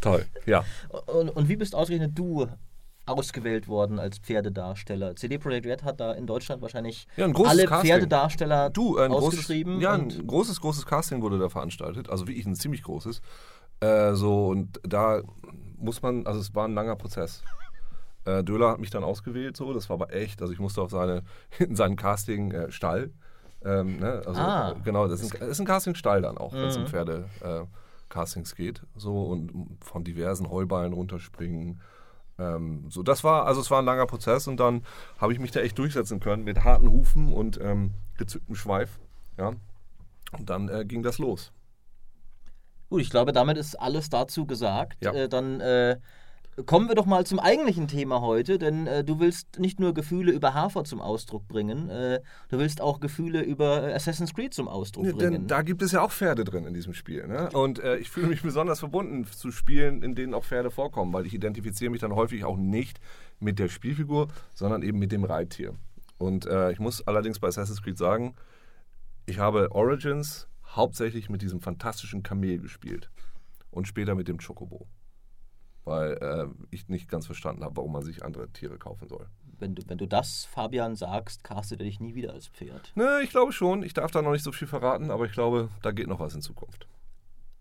Toll. 0.00 0.24
Ja. 0.46 0.64
Und, 1.06 1.28
und 1.30 1.48
wie 1.48 1.56
bist 1.56 1.74
ausgerechnet 1.74 2.18
du 2.18 2.46
ausgewählt 3.06 3.68
worden 3.68 3.98
als 3.98 4.18
Pferdedarsteller? 4.18 5.16
CD 5.16 5.38
Projekt 5.38 5.66
Red 5.66 5.82
hat 5.84 6.00
da 6.00 6.12
in 6.12 6.26
Deutschland 6.26 6.62
wahrscheinlich 6.62 7.06
Ja, 7.16 7.26
großes 7.26 7.50
alle 7.50 7.64
Casting. 7.66 7.90
Pferdedarsteller 7.90 8.70
Du, 8.70 8.98
ein 8.98 9.10
großes, 9.10 9.28
ausgeschrieben. 9.40 9.80
ja, 9.80 9.94
und 9.94 10.18
ein 10.20 10.26
großes, 10.26 10.60
großes 10.60 10.86
Casting 10.86 11.22
wurde 11.22 11.38
da 11.38 11.48
veranstaltet. 11.48 12.08
Also 12.08 12.26
wirklich 12.26 12.46
ein 12.46 12.54
ziemlich 12.54 12.82
großes. 12.82 13.20
Äh, 13.80 14.14
so, 14.14 14.48
und 14.48 14.80
da 14.84 15.20
muss 15.78 16.00
man, 16.02 16.26
also 16.26 16.40
es 16.40 16.54
war 16.54 16.66
ein 16.66 16.74
langer 16.74 16.96
Prozess. 16.96 17.42
Äh, 18.24 18.42
Döhler 18.42 18.70
hat 18.70 18.78
mich 18.80 18.88
dann 18.90 19.04
ausgewählt, 19.04 19.56
so, 19.56 19.72
das 19.74 19.90
war 19.90 19.94
aber 19.94 20.14
echt. 20.14 20.40
Also 20.40 20.52
ich 20.54 20.58
musste 20.58 20.80
auf 20.80 20.90
seine, 20.90 21.22
in 21.58 21.76
seinen 21.76 21.96
Casting-Stall. 21.96 23.10
Äh, 23.62 23.68
ähm, 23.80 23.98
ne? 23.98 24.22
also, 24.26 24.40
Ah. 24.40 24.70
äh, 24.72 24.74
Genau, 24.82 25.08
das 25.08 25.20
ist 25.20 25.40
ein, 25.40 25.48
ist 25.48 25.60
ein 25.60 25.66
Casting-Stall 25.66 26.22
dann 26.22 26.38
auch, 26.38 26.52
wenn 26.54 26.64
es 26.68 26.76
um 26.76 26.84
Mhm. 26.84 26.88
Pferde-Castings 26.88 28.54
geht. 28.54 28.82
So 28.96 29.24
und 29.24 29.52
von 29.84 30.04
diversen 30.04 30.48
Heuballen 30.50 30.92
runterspringen. 30.92 31.80
Ähm, 32.38 32.86
so, 32.88 33.02
das 33.02 33.24
war, 33.24 33.46
also 33.46 33.60
es 33.60 33.70
war 33.70 33.80
ein 33.80 33.84
langer 33.84 34.06
Prozess 34.06 34.48
und 34.48 34.58
dann 34.58 34.82
habe 35.18 35.32
ich 35.32 35.38
mich 35.38 35.50
da 35.50 35.60
echt 35.60 35.78
durchsetzen 35.78 36.20
können 36.20 36.44
mit 36.44 36.64
harten 36.64 36.88
Hufen 36.88 37.32
und 37.32 37.60
ähm, 37.60 37.94
gezücktem 38.16 38.54
Schweif. 38.54 38.98
Ja. 39.38 39.54
Und 40.32 40.50
dann 40.50 40.68
äh, 40.68 40.84
ging 40.84 41.02
das 41.02 41.18
los. 41.18 41.52
Gut, 42.90 43.00
ich 43.00 43.10
glaube, 43.10 43.32
damit 43.32 43.56
ist 43.56 43.76
alles 43.76 44.10
dazu 44.10 44.46
gesagt. 44.46 45.02
Ja. 45.02 45.12
Äh, 45.12 45.28
dann 45.28 45.60
äh, 45.60 45.98
kommen 46.66 46.88
wir 46.88 46.94
doch 46.94 47.06
mal 47.06 47.26
zum 47.26 47.38
eigentlichen 47.40 47.88
Thema 47.88 48.20
heute, 48.20 48.58
denn 48.58 48.86
äh, 48.86 49.02
du 49.04 49.18
willst 49.20 49.58
nicht 49.58 49.80
nur 49.80 49.92
Gefühle 49.94 50.32
über 50.32 50.54
Hafer 50.54 50.84
zum 50.84 51.00
Ausdruck 51.00 51.48
bringen, 51.48 51.88
äh, 51.90 52.20
du 52.48 52.58
willst 52.58 52.80
auch 52.80 53.00
Gefühle 53.00 53.42
über 53.42 53.88
äh, 53.88 53.92
Assassin's 53.94 54.34
Creed 54.34 54.54
zum 54.54 54.68
Ausdruck 54.68 55.06
Ja, 55.06 55.12
bringen. 55.12 55.32
denn 55.32 55.46
da 55.46 55.62
gibt 55.62 55.82
es 55.82 55.92
ja 55.92 56.02
auch 56.02 56.12
Pferde 56.12 56.44
drin 56.44 56.64
in 56.66 56.74
diesem 56.74 56.94
Spiel. 56.94 57.26
Ne? 57.26 57.50
Und 57.52 57.78
äh, 57.80 57.96
ich 57.96 58.10
fühle 58.10 58.28
mich 58.28 58.42
besonders 58.42 58.78
verbunden 58.78 59.24
zu 59.24 59.50
Spielen, 59.50 60.02
in 60.02 60.14
denen 60.14 60.34
auch 60.34 60.44
Pferde 60.44 60.70
vorkommen, 60.70 61.12
weil 61.12 61.26
ich 61.26 61.34
identifiziere 61.34 61.90
mich 61.90 62.00
dann 62.00 62.14
häufig 62.14 62.44
auch 62.44 62.56
nicht 62.56 63.00
mit 63.40 63.58
der 63.58 63.68
Spielfigur, 63.68 64.28
sondern 64.54 64.82
eben 64.82 64.98
mit 64.98 65.12
dem 65.12 65.24
Reittier. 65.24 65.74
Und 66.18 66.46
äh, 66.46 66.70
ich 66.72 66.78
muss 66.78 67.06
allerdings 67.06 67.40
bei 67.40 67.48
Assassin's 67.48 67.82
Creed 67.82 67.98
sagen, 67.98 68.34
ich 69.26 69.38
habe 69.38 69.72
Origins 69.72 70.46
hauptsächlich 70.66 71.28
mit 71.30 71.42
diesem 71.42 71.60
fantastischen 71.60 72.22
Kamel 72.22 72.58
gespielt 72.58 73.10
und 73.70 73.88
später 73.88 74.14
mit 74.14 74.28
dem 74.28 74.38
Chocobo. 74.38 74.86
Weil 75.84 76.12
äh, 76.14 76.46
ich 76.70 76.88
nicht 76.88 77.08
ganz 77.08 77.26
verstanden 77.26 77.62
habe, 77.62 77.76
warum 77.76 77.92
man 77.92 78.02
sich 78.02 78.24
andere 78.24 78.48
Tiere 78.48 78.78
kaufen 78.78 79.08
soll. 79.08 79.26
wenn, 79.58 79.74
du, 79.74 79.82
wenn 79.86 79.98
du 79.98 80.06
das, 80.06 80.44
Fabian, 80.46 80.96
sagst, 80.96 81.44
castet 81.44 81.80
er 81.80 81.86
dich 81.86 82.00
nie 82.00 82.14
wieder 82.14 82.32
als 82.32 82.48
Pferd. 82.48 82.92
Ne, 82.94 83.20
ich 83.22 83.30
glaube 83.30 83.52
schon. 83.52 83.82
Ich 83.82 83.92
darf 83.94 84.10
da 84.10 84.22
noch 84.22 84.32
nicht 84.32 84.44
so 84.44 84.52
viel 84.52 84.68
verraten, 84.68 85.10
aber 85.10 85.26
ich 85.26 85.32
glaube, 85.32 85.68
da 85.82 85.90
geht 85.90 86.06
noch 86.06 86.20
was 86.20 86.34
in 86.34 86.40
Zukunft. 86.40 86.86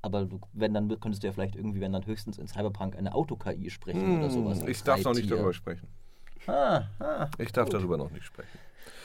Aber 0.02 0.26
du, 0.26 0.40
wenn, 0.52 0.74
dann 0.74 0.90
könntest 1.00 1.24
du 1.24 1.28
ja 1.28 1.34
vielleicht 1.34 1.56
irgendwie, 1.56 1.80
wenn 1.80 1.94
dann 1.94 2.06
höchstens 2.06 2.38
in 2.38 2.48
Cyberpunk 2.48 2.98
eine 2.98 3.14
Auto-KI 3.16 3.70
sprechen 3.70 4.20
oder 4.20 4.30
sowas. 4.30 4.62
Hm, 4.62 4.68
ich 4.68 4.84
darf 4.84 5.02
noch 5.04 5.14
nicht 5.14 5.32
darüber 5.32 5.54
sprechen. 5.54 5.88
Ah, 6.46 6.84
ah. 7.00 7.30
Ich 7.38 7.54
darf 7.54 7.70
darüber 7.70 7.96
noch 7.98 8.12
nicht 8.12 8.26
sprechen. 8.26 8.60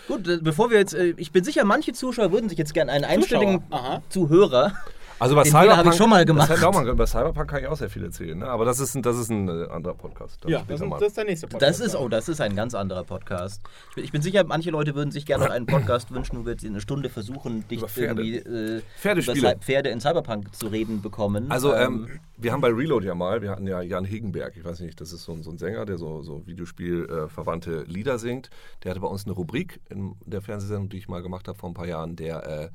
Gut, 0.08 0.26
äh, 0.26 0.38
bevor 0.38 0.70
wir 0.70 0.78
jetzt, 0.78 0.94
äh, 0.94 1.14
ich 1.16 1.30
bin 1.30 1.44
sicher, 1.44 1.64
manche 1.64 1.92
Zuschauer 1.92 2.32
würden 2.32 2.48
sich 2.48 2.58
jetzt 2.58 2.74
gerne 2.74 2.90
einen 2.90 3.04
einstelligen 3.04 3.62
Aha. 3.70 4.02
Zuhörer. 4.08 4.72
Also 5.20 5.34
bei 5.34 5.42
Den 5.42 5.52
Fehler 5.52 5.76
habe 5.76 5.88
ich 5.88 5.94
schon 5.96 6.08
mal 6.10 6.24
gemacht. 6.24 6.48
Das, 6.50 6.62
hat- 6.62 6.86
über 6.86 7.06
Cyberpunk 7.06 7.50
kann 7.50 7.60
ich 7.62 7.66
auch 7.66 7.76
sehr 7.76 7.90
viel 7.90 8.04
erzählen, 8.04 8.38
ne? 8.38 8.46
aber 8.48 8.64
das 8.64 8.78
ist 8.80 8.94
ein, 8.94 9.02
das 9.02 9.18
ist 9.18 9.30
ein 9.30 9.48
äh, 9.48 9.66
anderer 9.68 9.94
Podcast. 9.94 10.44
Ja, 10.46 10.60
später 10.60 10.72
das, 10.72 10.80
ist- 10.82 10.88
mal. 10.88 10.98
das 11.00 11.08
ist 11.08 11.16
der 11.16 11.24
nächste 11.24 11.46
Podcast. 11.48 11.80
Das 11.80 11.86
ist, 11.86 11.96
oh, 11.96 12.08
das 12.08 12.28
ist 12.28 12.40
ein 12.40 12.54
ganz 12.56 12.74
anderer 12.74 13.04
Podcast. 13.04 13.62
Ich 13.90 13.94
bin, 13.96 14.04
ich 14.04 14.12
bin 14.12 14.22
sicher, 14.22 14.44
manche 14.44 14.70
Leute 14.70 14.94
würden 14.94 15.10
sich 15.10 15.26
gerne 15.26 15.44
noch 15.44 15.50
einen 15.52 15.66
Podcast 15.66 16.12
wünschen, 16.12 16.38
wo 16.38 16.44
wir 16.44 16.52
jetzt 16.52 16.64
in 16.64 16.70
eine 16.70 16.80
Stunde 16.80 17.08
versuchen, 17.08 17.66
dich 17.68 17.78
Über 17.78 17.88
Pferde. 17.88 18.22
irgendwie 18.22 18.76
äh, 18.78 18.82
Pferdespiele. 19.00 19.38
über 19.38 19.54
Pferde 19.56 19.88
in 19.90 20.00
Cyberpunk 20.00 20.54
zu 20.54 20.68
reden 20.68 21.02
bekommen. 21.02 21.50
Also 21.50 21.74
ähm, 21.74 22.08
wir 22.36 22.52
haben 22.52 22.60
bei 22.60 22.68
Reload 22.68 23.04
ja 23.06 23.14
mal, 23.14 23.42
wir 23.42 23.50
hatten 23.50 23.66
ja 23.66 23.82
Jan 23.82 24.04
Hegenberg, 24.04 24.56
ich 24.56 24.64
weiß 24.64 24.80
nicht, 24.80 25.00
das 25.00 25.12
ist 25.12 25.24
so, 25.24 25.32
ein- 25.32 25.42
so 25.42 25.50
ein 25.50 25.58
Sänger, 25.58 25.84
der 25.84 25.98
so, 25.98 26.22
so 26.22 26.46
Videospiel-verwandte 26.46 27.82
Lieder 27.88 28.18
singt. 28.18 28.50
Der 28.84 28.90
hatte 28.90 29.00
bei 29.00 29.08
uns 29.08 29.24
eine 29.24 29.34
Rubrik 29.34 29.80
in 29.90 30.14
der 30.24 30.42
Fernsehsendung, 30.42 30.88
die 30.88 30.98
ich 30.98 31.08
mal 31.08 31.22
gemacht 31.22 31.48
habe 31.48 31.58
vor 31.58 31.68
ein 31.70 31.74
paar 31.74 31.86
Jahren. 31.86 32.16
Der, 32.16 32.46
äh, 32.46 32.68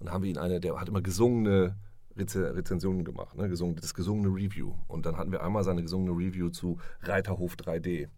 und 0.00 0.10
haben 0.10 0.24
wir 0.24 0.30
ihn 0.30 0.38
eine, 0.38 0.60
der 0.60 0.80
hat 0.80 0.88
immer 0.88 1.02
gesungene 1.02 1.76
Reze 2.16 2.54
Rezensionen 2.54 3.04
gemacht, 3.04 3.36
ne? 3.36 3.48
Das 3.48 3.94
gesungene 3.94 4.28
Review. 4.34 4.74
Und 4.88 5.06
dann 5.06 5.16
hatten 5.16 5.30
wir 5.30 5.42
einmal 5.42 5.62
seine 5.62 5.82
gesungene 5.82 6.12
Review 6.12 6.48
zu 6.50 6.78
Reiterhof 7.02 7.54
3D. 7.54 8.08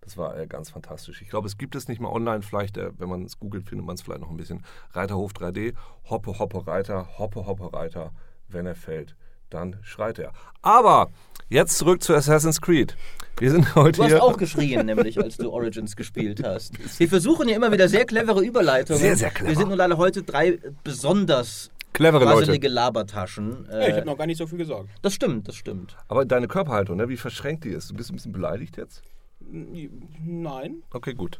Das 0.00 0.16
war 0.16 0.38
äh, 0.38 0.46
ganz 0.46 0.70
fantastisch. 0.70 1.20
Ich 1.20 1.28
glaube, 1.28 1.48
es 1.48 1.58
gibt 1.58 1.74
es 1.74 1.88
nicht 1.88 2.00
mal 2.00 2.10
online. 2.10 2.42
Vielleicht, 2.42 2.76
äh, 2.76 2.92
wenn 2.96 3.08
man 3.08 3.24
es 3.24 3.38
googelt, 3.38 3.68
findet 3.68 3.86
man 3.86 3.96
es 3.96 4.02
vielleicht 4.02 4.20
noch 4.20 4.30
ein 4.30 4.36
bisschen. 4.36 4.64
Reiterhof 4.92 5.32
3D, 5.32 5.74
Hoppe, 6.08 6.38
Hoppe, 6.38 6.66
Reiter, 6.66 7.18
Hoppe, 7.18 7.46
Hoppe, 7.46 7.72
Reiter. 7.72 8.12
Wenn 8.48 8.66
er 8.66 8.76
fällt, 8.76 9.16
dann 9.50 9.76
schreit 9.82 10.18
er. 10.18 10.32
Aber 10.62 11.10
jetzt 11.48 11.78
zurück 11.78 12.02
zu 12.02 12.14
Assassin's 12.14 12.60
Creed. 12.60 12.96
Wir 13.38 13.50
sind 13.50 13.74
heute 13.74 13.98
Du 13.98 14.02
hast 14.04 14.10
hier. 14.12 14.22
auch 14.22 14.36
geschrien, 14.38 14.86
nämlich 14.86 15.18
als 15.22 15.36
du 15.36 15.50
Origins 15.50 15.94
gespielt 15.94 16.42
hast. 16.42 16.72
Wir 16.98 17.08
versuchen 17.08 17.48
ja 17.48 17.56
immer 17.56 17.70
wieder 17.70 17.86
sehr 17.88 18.06
clevere 18.06 18.42
Überleitungen. 18.42 19.00
Sehr, 19.00 19.14
sehr 19.16 19.30
clever. 19.30 19.50
Wir 19.50 19.56
sind 19.56 19.68
nun 19.68 19.76
leider 19.76 19.98
heute 19.98 20.22
drei 20.22 20.58
besonders 20.84 21.70
Clevere 21.92 22.24
Leute. 22.24 22.66
Labertaschen. 22.68 23.66
Ja, 23.70 23.80
ich 23.80 23.88
Äh, 23.88 23.92
habe 23.98 24.06
noch 24.06 24.16
gar 24.18 24.26
nicht 24.26 24.38
so 24.38 24.46
viel 24.46 24.58
gesagt. 24.58 24.88
das 25.02 25.12
stimmt, 25.14 25.48
das 25.48 25.54
stimmt. 25.56 25.96
Aber 26.08 26.24
deine 26.24 26.48
Körperhaltung, 26.48 26.96
ne, 26.96 27.08
wie 27.10 27.16
verschränkt 27.18 27.64
die 27.64 27.70
ist. 27.70 27.90
Du 27.90 27.94
bist 27.94 28.10
ein 28.10 28.16
bisschen 28.16 28.32
beleidigt 28.32 28.76
jetzt? 28.78 29.02
Nein. 29.40 30.82
Okay, 30.92 31.14
gut. 31.14 31.38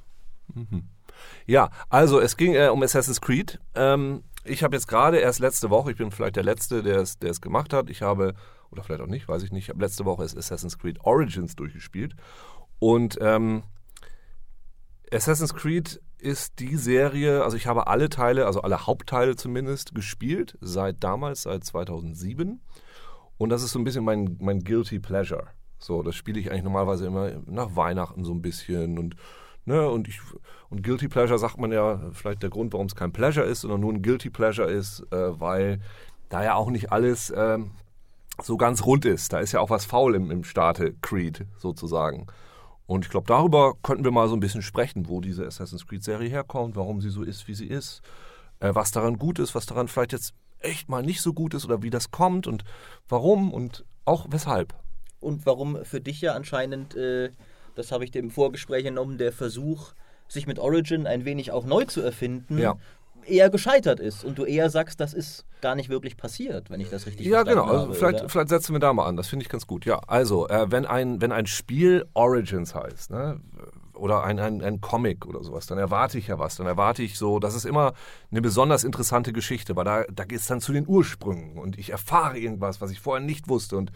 Mhm. 0.54 0.84
Ja, 1.46 1.70
also 1.88 2.20
es 2.20 2.36
ging 2.36 2.54
äh, 2.54 2.68
um 2.68 2.82
Assassin's 2.82 3.20
Creed. 3.20 3.58
Ähm, 3.74 4.22
ich 4.44 4.62
habe 4.62 4.76
jetzt 4.76 4.86
gerade 4.86 5.18
erst 5.18 5.40
letzte 5.40 5.70
Woche, 5.70 5.90
ich 5.90 5.96
bin 5.96 6.10
vielleicht 6.10 6.36
der 6.36 6.44
Letzte, 6.44 6.82
der 6.82 6.98
es, 7.00 7.18
der 7.18 7.30
es 7.30 7.40
gemacht 7.40 7.72
hat. 7.72 7.90
Ich 7.90 8.02
habe, 8.02 8.34
oder 8.70 8.82
vielleicht 8.82 9.02
auch 9.02 9.06
nicht, 9.06 9.28
weiß 9.28 9.42
ich 9.42 9.52
nicht, 9.52 9.64
ich 9.64 9.68
habe 9.70 9.80
letzte 9.80 10.04
Woche 10.04 10.22
erst 10.22 10.36
Assassin's 10.36 10.78
Creed 10.78 11.00
Origins 11.00 11.56
durchgespielt. 11.56 12.14
Und 12.78 13.18
ähm, 13.20 13.62
Assassin's 15.12 15.54
Creed 15.54 16.00
ist 16.18 16.58
die 16.58 16.76
Serie, 16.76 17.44
also 17.44 17.56
ich 17.56 17.66
habe 17.66 17.86
alle 17.86 18.08
Teile, 18.08 18.46
also 18.46 18.62
alle 18.62 18.86
Hauptteile 18.86 19.36
zumindest, 19.36 19.94
gespielt, 19.94 20.56
seit 20.60 21.04
damals, 21.04 21.42
seit 21.42 21.64
2007. 21.64 22.60
Und 23.38 23.48
das 23.50 23.62
ist 23.62 23.72
so 23.72 23.78
ein 23.78 23.84
bisschen 23.84 24.04
mein, 24.04 24.36
mein 24.40 24.60
Guilty 24.60 24.98
Pleasure. 24.98 25.48
So, 25.78 26.02
das 26.02 26.14
spiele 26.14 26.40
ich 26.40 26.50
eigentlich 26.50 26.64
normalerweise 26.64 27.06
immer 27.06 27.30
nach 27.46 27.76
Weihnachten 27.76 28.24
so 28.24 28.32
ein 28.32 28.40
bisschen 28.40 28.98
und 28.98 29.14
ne, 29.66 29.88
und 29.88 30.08
ich 30.08 30.20
und 30.70 30.82
Guilty 30.82 31.08
Pleasure 31.08 31.38
sagt 31.38 31.58
man 31.58 31.70
ja 31.70 32.00
vielleicht 32.12 32.42
der 32.42 32.50
Grund, 32.50 32.72
warum 32.72 32.86
es 32.86 32.94
kein 32.94 33.12
Pleasure 33.12 33.46
ist, 33.46 33.60
sondern 33.60 33.80
nur 33.80 33.92
ein 33.92 34.02
Guilty 34.02 34.30
Pleasure 34.30 34.70
ist, 34.70 35.00
äh, 35.12 35.38
weil 35.38 35.80
da 36.30 36.42
ja 36.42 36.54
auch 36.54 36.70
nicht 36.70 36.92
alles 36.92 37.32
ähm, 37.36 37.72
so 38.42 38.56
ganz 38.56 38.84
rund 38.84 39.04
ist. 39.04 39.32
Da 39.32 39.40
ist 39.40 39.52
ja 39.52 39.60
auch 39.60 39.70
was 39.70 39.84
faul 39.84 40.14
im, 40.14 40.30
im 40.30 40.44
Starte 40.44 40.94
Creed 41.00 41.46
sozusagen. 41.58 42.26
Und 42.86 43.04
ich 43.04 43.10
glaube, 43.10 43.26
darüber 43.26 43.74
könnten 43.82 44.04
wir 44.04 44.12
mal 44.12 44.28
so 44.28 44.36
ein 44.36 44.40
bisschen 44.40 44.62
sprechen, 44.62 45.08
wo 45.08 45.20
diese 45.20 45.44
Assassin's 45.46 45.86
Creed-Serie 45.86 46.28
herkommt, 46.28 46.76
warum 46.76 47.00
sie 47.00 47.10
so 47.10 47.22
ist, 47.22 47.48
wie 47.48 47.54
sie 47.54 47.66
ist, 47.66 48.02
äh, 48.60 48.74
was 48.74 48.92
daran 48.92 49.18
gut 49.18 49.38
ist, 49.38 49.54
was 49.54 49.66
daran 49.66 49.88
vielleicht 49.88 50.12
jetzt 50.12 50.34
echt 50.60 50.88
mal 50.88 51.02
nicht 51.02 51.20
so 51.20 51.32
gut 51.32 51.54
ist 51.54 51.64
oder 51.64 51.82
wie 51.82 51.90
das 51.90 52.10
kommt 52.10 52.46
und 52.46 52.64
warum 53.08 53.52
und 53.52 53.84
auch 54.04 54.26
weshalb. 54.30 54.74
Und 55.20 55.46
warum 55.46 55.84
für 55.84 56.00
dich 56.00 56.20
ja 56.20 56.34
anscheinend, 56.34 56.94
äh, 56.94 57.30
das 57.74 57.90
habe 57.90 58.04
ich 58.04 58.10
dem 58.10 58.30
Vorgespräch 58.30 58.84
entnommen, 58.84 59.18
der 59.18 59.32
Versuch, 59.32 59.92
sich 60.28 60.46
mit 60.46 60.58
Origin 60.58 61.06
ein 61.06 61.24
wenig 61.24 61.52
auch 61.52 61.64
neu 61.64 61.84
zu 61.84 62.00
erfinden, 62.02 62.58
Ja. 62.58 62.76
Eher 63.28 63.50
gescheitert 63.50 64.00
ist. 64.00 64.24
Und 64.24 64.38
du 64.38 64.44
eher 64.44 64.70
sagst, 64.70 65.00
das 65.00 65.14
ist 65.14 65.44
gar 65.60 65.74
nicht 65.74 65.88
wirklich 65.88 66.16
passiert, 66.16 66.70
wenn 66.70 66.80
ich 66.80 66.90
das 66.90 67.06
richtig 67.06 67.26
Ja, 67.26 67.44
verstanden 67.44 67.60
genau. 67.60 67.72
Also 67.72 67.82
habe. 67.86 67.94
vielleicht, 67.94 68.20
oder? 68.20 68.28
vielleicht 68.28 68.48
setzen 68.48 68.72
wir 68.74 68.78
da 68.80 68.92
mal 68.92 69.06
an. 69.06 69.16
Das 69.16 69.28
finde 69.28 69.44
ich 69.44 69.48
ganz 69.48 69.66
gut. 69.66 69.84
Ja, 69.84 70.00
also, 70.06 70.48
äh, 70.48 70.70
wenn, 70.70 70.86
ein, 70.86 71.20
wenn 71.20 71.32
ein 71.32 71.46
Spiel 71.46 72.06
Origins 72.14 72.74
heißt, 72.74 73.10
ne, 73.10 73.40
oder 73.96 74.24
ein, 74.24 74.38
ein, 74.38 74.62
ein 74.62 74.80
Comic 74.80 75.26
oder 75.26 75.42
sowas, 75.42 75.66
dann 75.66 75.78
erwarte 75.78 76.18
ich 76.18 76.28
ja 76.28 76.38
was. 76.38 76.56
Dann 76.56 76.66
erwarte 76.66 77.02
ich 77.02 77.18
so, 77.18 77.38
das 77.38 77.54
ist 77.54 77.64
immer 77.64 77.94
eine 78.30 78.42
besonders 78.42 78.84
interessante 78.84 79.32
Geschichte, 79.32 79.76
weil 79.76 79.84
da, 79.84 80.04
da 80.12 80.24
geht 80.24 80.40
es 80.40 80.46
dann 80.46 80.60
zu 80.60 80.72
den 80.72 80.86
Ursprüngen 80.86 81.58
und 81.58 81.78
ich 81.78 81.90
erfahre 81.90 82.38
irgendwas, 82.38 82.80
was 82.80 82.90
ich 82.90 83.00
vorher 83.00 83.24
nicht 83.24 83.48
wusste. 83.48 83.76
Und 83.76 83.92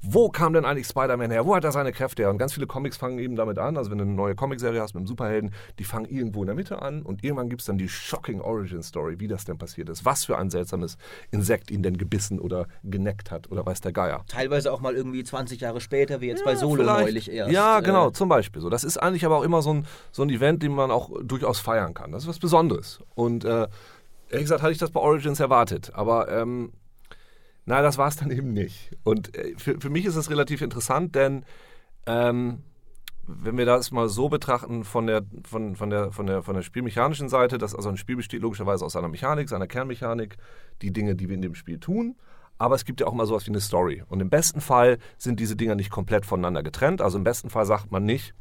wo 0.00 0.28
kam 0.28 0.52
denn 0.52 0.64
eigentlich 0.64 0.86
Spider-Man 0.86 1.30
her? 1.30 1.46
Wo 1.46 1.54
hat 1.56 1.64
er 1.64 1.72
seine 1.72 1.92
Kräfte 1.92 2.22
her? 2.22 2.30
Und 2.30 2.38
ganz 2.38 2.52
viele 2.52 2.66
Comics 2.66 2.96
fangen 2.96 3.18
eben 3.18 3.36
damit 3.36 3.58
an. 3.58 3.76
Also 3.76 3.90
wenn 3.90 3.98
du 3.98 4.04
eine 4.04 4.12
neue 4.12 4.34
Comicserie 4.34 4.80
hast 4.80 4.94
mit 4.94 5.00
einem 5.00 5.06
Superhelden, 5.06 5.54
die 5.78 5.84
fangen 5.84 6.06
irgendwo 6.06 6.42
in 6.42 6.46
der 6.46 6.54
Mitte 6.54 6.82
an 6.82 7.02
und 7.02 7.24
irgendwann 7.24 7.48
gibt 7.48 7.62
es 7.62 7.66
dann 7.66 7.78
die 7.78 7.88
shocking 7.88 8.40
Origin 8.40 8.82
Story, 8.82 9.18
wie 9.20 9.28
das 9.28 9.44
denn 9.44 9.58
passiert 9.58 9.88
ist. 9.88 10.04
Was 10.04 10.24
für 10.24 10.36
ein 10.36 10.50
seltsames 10.50 10.98
Insekt 11.30 11.70
ihn 11.70 11.82
denn 11.82 11.96
gebissen 11.96 12.38
oder 12.38 12.66
geneckt 12.82 13.30
hat 13.30 13.50
oder 13.50 13.64
weiß 13.64 13.80
der 13.80 13.92
Geier. 13.92 14.24
Teilweise 14.28 14.72
auch 14.72 14.80
mal 14.80 14.94
irgendwie 14.94 15.24
20 15.24 15.60
Jahre 15.60 15.80
später, 15.80 16.20
wie 16.20 16.26
jetzt 16.26 16.40
ja, 16.40 16.46
bei 16.46 16.56
Solo 16.56 16.82
vielleicht. 16.82 17.00
neulich 17.00 17.30
erst. 17.30 17.52
Ja, 17.52 17.80
genau, 17.80 18.08
äh, 18.08 18.12
zum 18.12 18.28
Beispiel. 18.28 18.60
So, 18.60 18.68
das 18.68 18.84
ist 18.84 18.98
eigentlich 18.98 19.24
aber 19.24 19.38
auch 19.38 19.43
immer 19.44 19.62
so 19.62 19.72
ein, 19.72 19.86
so 20.10 20.22
ein 20.22 20.30
Event, 20.30 20.62
den 20.62 20.74
man 20.74 20.90
auch 20.90 21.10
durchaus 21.22 21.60
feiern 21.60 21.94
kann. 21.94 22.12
Das 22.12 22.24
ist 22.24 22.28
was 22.28 22.38
Besonderes. 22.38 23.00
Und 23.14 23.44
äh, 23.44 23.68
ehrlich 24.28 24.44
gesagt 24.44 24.62
hatte 24.62 24.72
ich 24.72 24.78
das 24.78 24.90
bei 24.90 25.00
Origins 25.00 25.40
erwartet. 25.40 25.92
Aber 25.94 26.28
ähm, 26.28 26.72
na, 27.66 27.82
das 27.82 27.98
war 27.98 28.08
es 28.08 28.16
dann 28.16 28.30
eben 28.32 28.52
nicht. 28.52 28.96
Und 29.04 29.36
äh, 29.36 29.54
für, 29.56 29.80
für 29.80 29.90
mich 29.90 30.04
ist 30.04 30.16
es 30.16 30.30
relativ 30.30 30.62
interessant, 30.62 31.14
denn 31.14 31.44
ähm, 32.06 32.62
wenn 33.26 33.56
wir 33.56 33.64
das 33.64 33.90
mal 33.90 34.08
so 34.08 34.28
betrachten 34.28 34.84
von 34.84 35.06
der, 35.06 35.22
von, 35.44 35.76
von, 35.76 35.90
der, 35.90 36.12
von, 36.12 36.26
der, 36.26 36.42
von 36.42 36.54
der 36.54 36.62
spielmechanischen 36.62 37.28
Seite, 37.28 37.58
dass 37.58 37.74
also 37.74 37.88
ein 37.88 37.96
Spiel 37.96 38.16
besteht 38.16 38.42
logischerweise 38.42 38.84
aus 38.84 38.96
einer 38.96 39.08
Mechanik, 39.08 39.48
seiner 39.48 39.66
Kernmechanik, 39.66 40.36
die 40.82 40.92
Dinge, 40.92 41.14
die 41.14 41.28
wir 41.28 41.34
in 41.34 41.42
dem 41.42 41.54
Spiel 41.54 41.78
tun. 41.78 42.16
Aber 42.58 42.74
es 42.74 42.84
gibt 42.84 43.00
ja 43.00 43.06
auch 43.06 43.14
mal 43.14 43.26
sowas 43.26 43.46
wie 43.46 43.50
eine 43.50 43.60
Story. 43.60 44.02
Und 44.08 44.20
im 44.20 44.30
besten 44.30 44.60
Fall 44.60 44.98
sind 45.18 45.40
diese 45.40 45.56
Dinger 45.56 45.74
nicht 45.74 45.90
komplett 45.90 46.24
voneinander 46.24 46.62
getrennt. 46.62 47.00
Also 47.00 47.18
im 47.18 47.24
besten 47.24 47.50
Fall 47.50 47.66
sagt 47.66 47.90
man 47.90 48.04
nicht, 48.04 48.34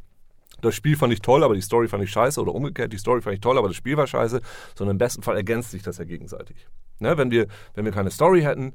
das 0.64 0.76
Spiel 0.76 0.96
fand 0.96 1.14
ich 1.14 1.22
toll, 1.22 1.44
aber 1.44 1.56
die 1.56 1.62
Story 1.62 1.88
fand 1.88 2.04
ich 2.04 2.12
scheiße 2.12 2.42
oder 2.42 2.56
umgekehrt, 2.56 2.94
die 2.94 2.98
Story 2.98 3.22
fand 3.22 3.36
ich 3.36 3.42
toll, 3.42 3.58
aber 3.58 3.68
das 3.68 3.78
Spiel 3.78 3.98
war 3.98 4.08
scheiße, 4.08 4.42
sondern 4.76 4.96
im 4.96 4.98
besten 4.98 5.22
Fall 5.22 5.36
ergänzt 5.36 5.72
sich 5.72 5.84
das 5.84 5.98
ja 5.98 6.06
gegenseitig. 6.06 6.68
Ne, 7.00 7.18
wenn, 7.18 7.32
wir, 7.32 7.48
wenn 7.74 7.86
wir 7.86 7.92
keine 7.92 8.12
Story 8.12 8.42
hätten, 8.42 8.74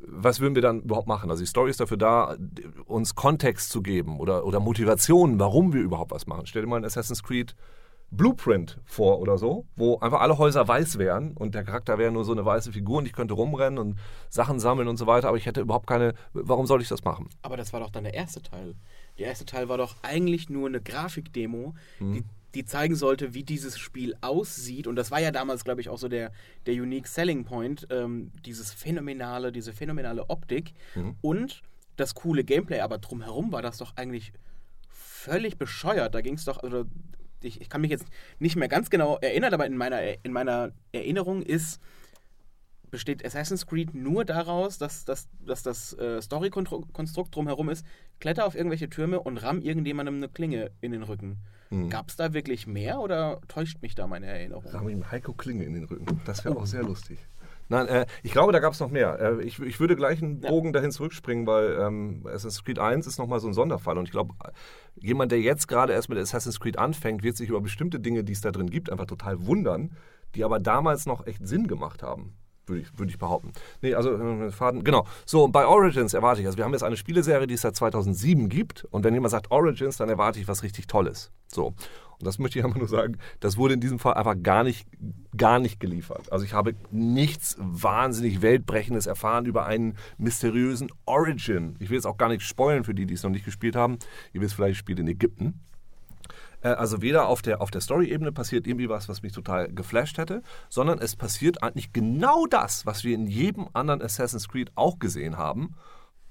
was 0.00 0.40
würden 0.40 0.54
wir 0.54 0.62
dann 0.62 0.82
überhaupt 0.82 1.08
machen? 1.08 1.30
Also 1.30 1.42
die 1.42 1.48
Story 1.48 1.70
ist 1.70 1.80
dafür 1.80 1.96
da, 1.96 2.36
uns 2.86 3.14
Kontext 3.14 3.70
zu 3.70 3.82
geben 3.82 4.20
oder, 4.20 4.44
oder 4.44 4.60
Motivationen, 4.60 5.38
warum 5.38 5.72
wir 5.72 5.80
überhaupt 5.80 6.12
was 6.12 6.26
machen. 6.26 6.46
Stell 6.46 6.62
dir 6.62 6.68
mal 6.68 6.76
ein 6.76 6.84
Assassin's 6.84 7.22
Creed 7.22 7.54
Blueprint 8.10 8.80
vor 8.86 9.20
oder 9.20 9.36
so, 9.36 9.66
wo 9.76 9.98
einfach 9.98 10.20
alle 10.20 10.38
Häuser 10.38 10.66
weiß 10.66 10.98
wären 10.98 11.36
und 11.36 11.54
der 11.54 11.62
Charakter 11.64 11.98
wäre 11.98 12.10
nur 12.10 12.24
so 12.24 12.32
eine 12.32 12.44
weiße 12.44 12.72
Figur 12.72 12.98
und 12.98 13.06
ich 13.06 13.12
könnte 13.12 13.34
rumrennen 13.34 13.78
und 13.78 13.98
Sachen 14.30 14.60
sammeln 14.60 14.88
und 14.88 14.96
so 14.96 15.06
weiter, 15.06 15.28
aber 15.28 15.36
ich 15.36 15.44
hätte 15.44 15.60
überhaupt 15.60 15.86
keine. 15.86 16.14
Warum 16.32 16.66
soll 16.66 16.80
ich 16.80 16.88
das 16.88 17.04
machen? 17.04 17.28
Aber 17.42 17.58
das 17.58 17.72
war 17.72 17.80
doch 17.80 17.90
dann 17.90 18.04
der 18.04 18.14
erste 18.14 18.40
Teil. 18.40 18.76
Der 19.18 19.26
erste 19.26 19.44
Teil 19.44 19.68
war 19.68 19.78
doch 19.78 19.96
eigentlich 20.02 20.48
nur 20.48 20.68
eine 20.68 20.80
Grafikdemo, 20.80 21.74
hm. 21.98 22.12
die 22.12 22.24
die 22.54 22.64
zeigen 22.64 22.96
sollte, 22.96 23.34
wie 23.34 23.44
dieses 23.44 23.78
Spiel 23.78 24.16
aussieht. 24.20 24.86
Und 24.86 24.96
das 24.96 25.10
war 25.10 25.20
ja 25.20 25.30
damals, 25.30 25.64
glaube 25.64 25.80
ich, 25.80 25.88
auch 25.88 25.98
so 25.98 26.08
der, 26.08 26.32
der 26.66 26.74
Unique 26.74 27.06
Selling 27.06 27.44
Point, 27.44 27.86
ähm, 27.90 28.32
dieses 28.44 28.72
phänomenale, 28.72 29.52
diese 29.52 29.72
phänomenale 29.72 30.28
Optik 30.30 30.72
mhm. 30.94 31.16
und 31.20 31.62
das 31.96 32.14
coole 32.14 32.44
Gameplay. 32.44 32.80
Aber 32.80 32.98
drumherum 32.98 33.52
war 33.52 33.62
das 33.62 33.78
doch 33.78 33.96
eigentlich 33.96 34.32
völlig 34.88 35.58
bescheuert. 35.58 36.14
Da 36.14 36.20
ging 36.20 36.34
es 36.34 36.44
doch, 36.46 36.62
also 36.62 36.86
ich, 37.42 37.60
ich, 37.60 37.68
kann 37.68 37.82
mich 37.82 37.90
jetzt 37.90 38.06
nicht 38.38 38.56
mehr 38.56 38.68
ganz 38.68 38.88
genau 38.88 39.18
erinnern, 39.18 39.52
aber 39.52 39.66
in 39.66 39.76
meiner, 39.76 40.00
in 40.24 40.32
meiner 40.32 40.72
Erinnerung 40.92 41.42
ist, 41.42 41.80
besteht 42.90 43.24
Assassin's 43.24 43.66
Creed 43.66 43.94
nur 43.94 44.24
daraus, 44.24 44.78
dass, 44.78 45.04
dass, 45.04 45.28
dass 45.44 45.62
das 45.62 45.92
äh, 45.98 46.20
Story-Konstrukt 46.20 47.34
drumherum 47.34 47.68
ist, 47.68 47.84
kletter 48.20 48.46
auf 48.46 48.54
irgendwelche 48.54 48.88
Türme 48.88 49.20
und 49.20 49.38
ramm 49.38 49.60
irgendjemandem 49.60 50.16
eine 50.16 50.28
Klinge 50.28 50.70
in 50.80 50.92
den 50.92 51.02
Rücken. 51.02 51.38
Hm. 51.70 51.90
Gab 51.90 52.08
es 52.08 52.16
da 52.16 52.32
wirklich 52.32 52.66
mehr 52.66 53.00
oder 53.00 53.40
täuscht 53.48 53.82
mich 53.82 53.94
da 53.94 54.06
meine 54.06 54.26
Erinnerung? 54.26 54.64
Ramm 54.66 54.88
ihm 54.88 55.10
Heiko 55.10 55.32
Klinge 55.32 55.64
in 55.64 55.74
den 55.74 55.84
Rücken. 55.84 56.20
Das 56.24 56.44
wäre 56.44 56.56
auch 56.56 56.66
sehr 56.66 56.82
lustig. 56.82 57.18
Nein, 57.70 57.86
äh, 57.88 58.06
ich 58.22 58.32
glaube, 58.32 58.52
da 58.52 58.60
gab 58.60 58.72
es 58.72 58.80
noch 58.80 58.90
mehr. 58.90 59.18
Äh, 59.20 59.42
ich, 59.42 59.60
ich, 59.60 59.78
würde 59.78 59.94
gleich 59.94 60.22
einen 60.22 60.40
Bogen 60.40 60.68
ja. 60.68 60.72
dahin 60.72 60.90
zurückspringen, 60.90 61.46
weil 61.46 61.78
ähm, 61.78 62.22
Assassin's 62.26 62.64
Creed 62.64 62.78
1 62.78 63.06
ist 63.06 63.18
nochmal 63.18 63.40
so 63.40 63.48
ein 63.48 63.52
Sonderfall. 63.52 63.98
Und 63.98 64.06
ich 64.06 64.10
glaube, 64.10 64.34
jemand, 64.96 65.32
der 65.32 65.40
jetzt 65.40 65.68
gerade 65.68 65.92
erst 65.92 66.08
mit 66.08 66.18
Assassin's 66.18 66.60
Creed 66.60 66.78
anfängt, 66.78 67.22
wird 67.22 67.36
sich 67.36 67.50
über 67.50 67.60
bestimmte 67.60 68.00
Dinge, 68.00 68.24
die 68.24 68.32
es 68.32 68.40
da 68.40 68.52
drin 68.52 68.70
gibt, 68.70 68.90
einfach 68.90 69.04
total 69.04 69.46
wundern, 69.46 69.92
die 70.34 70.44
aber 70.44 70.60
damals 70.60 71.04
noch 71.04 71.26
echt 71.26 71.46
Sinn 71.46 71.66
gemacht 71.66 72.02
haben 72.02 72.34
würde 72.68 72.82
ich, 72.82 72.98
würd 72.98 73.10
ich 73.10 73.18
behaupten. 73.18 73.52
Nee, 73.82 73.94
also 73.94 74.14
äh, 74.14 74.50
Faden, 74.50 74.84
genau. 74.84 75.06
So, 75.26 75.48
bei 75.48 75.66
Origins 75.66 76.14
erwarte 76.14 76.40
ich, 76.40 76.46
also 76.46 76.58
wir 76.58 76.64
haben 76.64 76.72
jetzt 76.72 76.82
eine 76.82 76.96
Spieleserie, 76.96 77.46
die 77.46 77.54
es 77.54 77.62
seit 77.62 77.76
2007 77.76 78.48
gibt 78.48 78.84
und 78.90 79.04
wenn 79.04 79.14
jemand 79.14 79.30
sagt 79.30 79.50
Origins, 79.50 79.96
dann 79.96 80.08
erwarte 80.08 80.40
ich 80.40 80.48
was 80.48 80.62
richtig 80.62 80.86
Tolles. 80.86 81.30
So. 81.48 81.74
Und 82.20 82.26
das 82.26 82.38
möchte 82.38 82.58
ich 82.58 82.64
einfach 82.64 82.78
nur 82.78 82.88
sagen, 82.88 83.16
das 83.38 83.56
wurde 83.56 83.74
in 83.74 83.80
diesem 83.80 84.00
Fall 84.00 84.14
einfach 84.14 84.34
gar 84.42 84.64
nicht, 84.64 84.88
gar 85.36 85.60
nicht 85.60 85.78
geliefert. 85.78 86.32
Also 86.32 86.44
ich 86.44 86.52
habe 86.52 86.74
nichts 86.90 87.56
wahnsinnig 87.60 88.42
Weltbrechendes 88.42 89.06
erfahren 89.06 89.46
über 89.46 89.66
einen 89.66 89.96
mysteriösen 90.16 90.90
Origin. 91.04 91.76
Ich 91.78 91.90
will 91.90 91.96
jetzt 91.96 92.06
auch 92.06 92.16
gar 92.16 92.28
nicht 92.28 92.42
spoilen 92.42 92.82
für 92.82 92.94
die, 92.94 93.06
die 93.06 93.14
es 93.14 93.22
noch 93.22 93.30
nicht 93.30 93.44
gespielt 93.44 93.76
haben. 93.76 93.98
Ihr 94.32 94.40
wisst 94.40 94.54
vielleicht, 94.54 94.72
ich 94.72 94.78
spiele 94.78 95.00
in 95.00 95.08
Ägypten. 95.08 95.60
Äh, 96.62 96.68
also 96.68 97.02
weder 97.02 97.28
auf 97.28 97.42
der, 97.42 97.60
auf 97.60 97.70
der 97.70 97.80
Story-Ebene 97.80 98.32
passiert 98.32 98.66
irgendwie 98.66 98.88
was, 98.88 99.08
was 99.08 99.22
mich 99.22 99.32
total 99.32 99.72
geflasht 99.72 100.18
hätte, 100.18 100.42
sondern 100.68 100.98
es 100.98 101.16
passiert 101.16 101.62
eigentlich 101.62 101.92
genau 101.92 102.46
das, 102.46 102.86
was 102.86 103.04
wir 103.04 103.14
in 103.14 103.26
jedem 103.26 103.68
anderen 103.72 104.02
Assassin's 104.02 104.48
Creed 104.48 104.72
auch 104.74 104.98
gesehen 104.98 105.36
haben. 105.36 105.74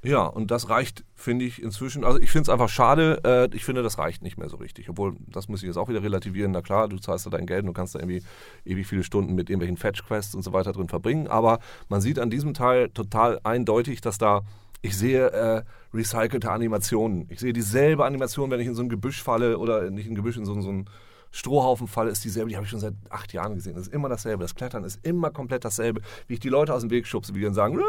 Ja, 0.03 0.25
und 0.25 0.51
das 0.51 0.69
reicht, 0.69 1.03
finde 1.15 1.45
ich, 1.45 1.61
inzwischen. 1.61 2.03
Also 2.05 2.19
ich 2.19 2.29
finde 2.29 2.43
es 2.43 2.49
einfach 2.49 2.69
schade. 2.69 3.19
Äh, 3.25 3.55
ich 3.55 3.65
finde, 3.65 3.81
das 3.81 3.97
reicht 3.97 4.21
nicht 4.21 4.37
mehr 4.37 4.47
so 4.47 4.57
richtig. 4.57 4.89
Obwohl, 4.89 5.15
das 5.27 5.47
muss 5.49 5.63
ich 5.63 5.67
jetzt 5.67 5.77
auch 5.77 5.89
wieder 5.89 6.03
relativieren. 6.03 6.51
Na 6.51 6.61
klar, 6.61 6.87
du 6.87 6.97
zahlst 6.97 7.25
da 7.25 7.31
dein 7.31 7.47
Geld 7.47 7.61
und 7.61 7.67
du 7.67 7.73
kannst 7.73 7.95
da 7.95 7.99
irgendwie 7.99 8.21
ewig 8.63 8.85
viele 8.85 9.03
Stunden 9.03 9.33
mit 9.33 9.49
irgendwelchen 9.49 9.75
Fetch-Quests 9.75 10.35
und 10.35 10.43
so 10.43 10.53
weiter 10.53 10.71
drin 10.71 10.87
verbringen. 10.87 11.27
Aber 11.27 11.59
man 11.89 11.99
sieht 11.99 12.19
an 12.19 12.29
diesem 12.29 12.53
Teil 12.53 12.89
total 12.89 13.39
eindeutig, 13.43 13.99
dass 13.99 14.19
da 14.19 14.43
ich 14.81 14.97
sehe 14.97 15.27
äh, 15.27 15.63
recycelte 15.93 16.51
Animationen. 16.51 17.27
Ich 17.29 17.39
sehe 17.39 17.53
dieselbe 17.53 18.05
Animation, 18.05 18.51
wenn 18.51 18.59
ich 18.59 18.67
in 18.67 18.75
so 18.75 18.83
ein 18.83 18.89
Gebüsch 18.89 19.21
falle 19.21 19.57
oder 19.57 19.89
nicht 19.89 20.05
in 20.05 20.13
ein 20.13 20.15
Gebüsch, 20.15 20.37
in 20.37 20.45
so, 20.45 20.59
so 20.61 20.71
ein 20.71 20.89
Strohhaufenfall 21.37 22.07
ist 22.07 22.23
dieselbe, 22.23 22.49
die 22.49 22.55
habe 22.55 22.65
ich 22.65 22.71
schon 22.71 22.79
seit 22.79 22.95
acht 23.11 23.31
Jahren 23.31 23.53
gesehen. 23.53 23.75
Das 23.75 23.83
ist 23.83 23.93
immer 23.93 24.09
dasselbe. 24.09 24.43
Das 24.43 24.55
Klettern 24.55 24.83
ist 24.83 25.05
immer 25.05 25.29
komplett 25.29 25.63
dasselbe. 25.63 26.01
Wie 26.25 26.33
ich 26.33 26.39
die 26.39 26.49
Leute 26.49 26.73
aus 26.73 26.81
dem 26.81 26.89
Weg 26.89 27.05
schubse, 27.05 27.35
wie 27.35 27.39
die 27.39 27.45
dann 27.45 27.53
sagen, 27.53 27.79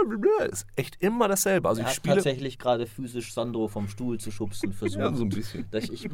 ist 0.50 0.66
echt 0.76 1.00
immer 1.00 1.28
dasselbe. 1.28 1.66
Also 1.66 1.80
er 1.80 1.88
ich 1.88 1.94
spiele 1.94 2.16
tatsächlich 2.16 2.58
gerade 2.58 2.86
physisch 2.86 3.32
Sandro 3.32 3.66
vom 3.68 3.88
Stuhl 3.88 4.20
zu 4.20 4.30
schubsen 4.30 4.72
versucht. 4.74 5.00
ja, 5.00 5.14
so 5.14 5.24
ein 5.24 5.30
bisschen. 5.30 5.66
Ich, 5.72 6.10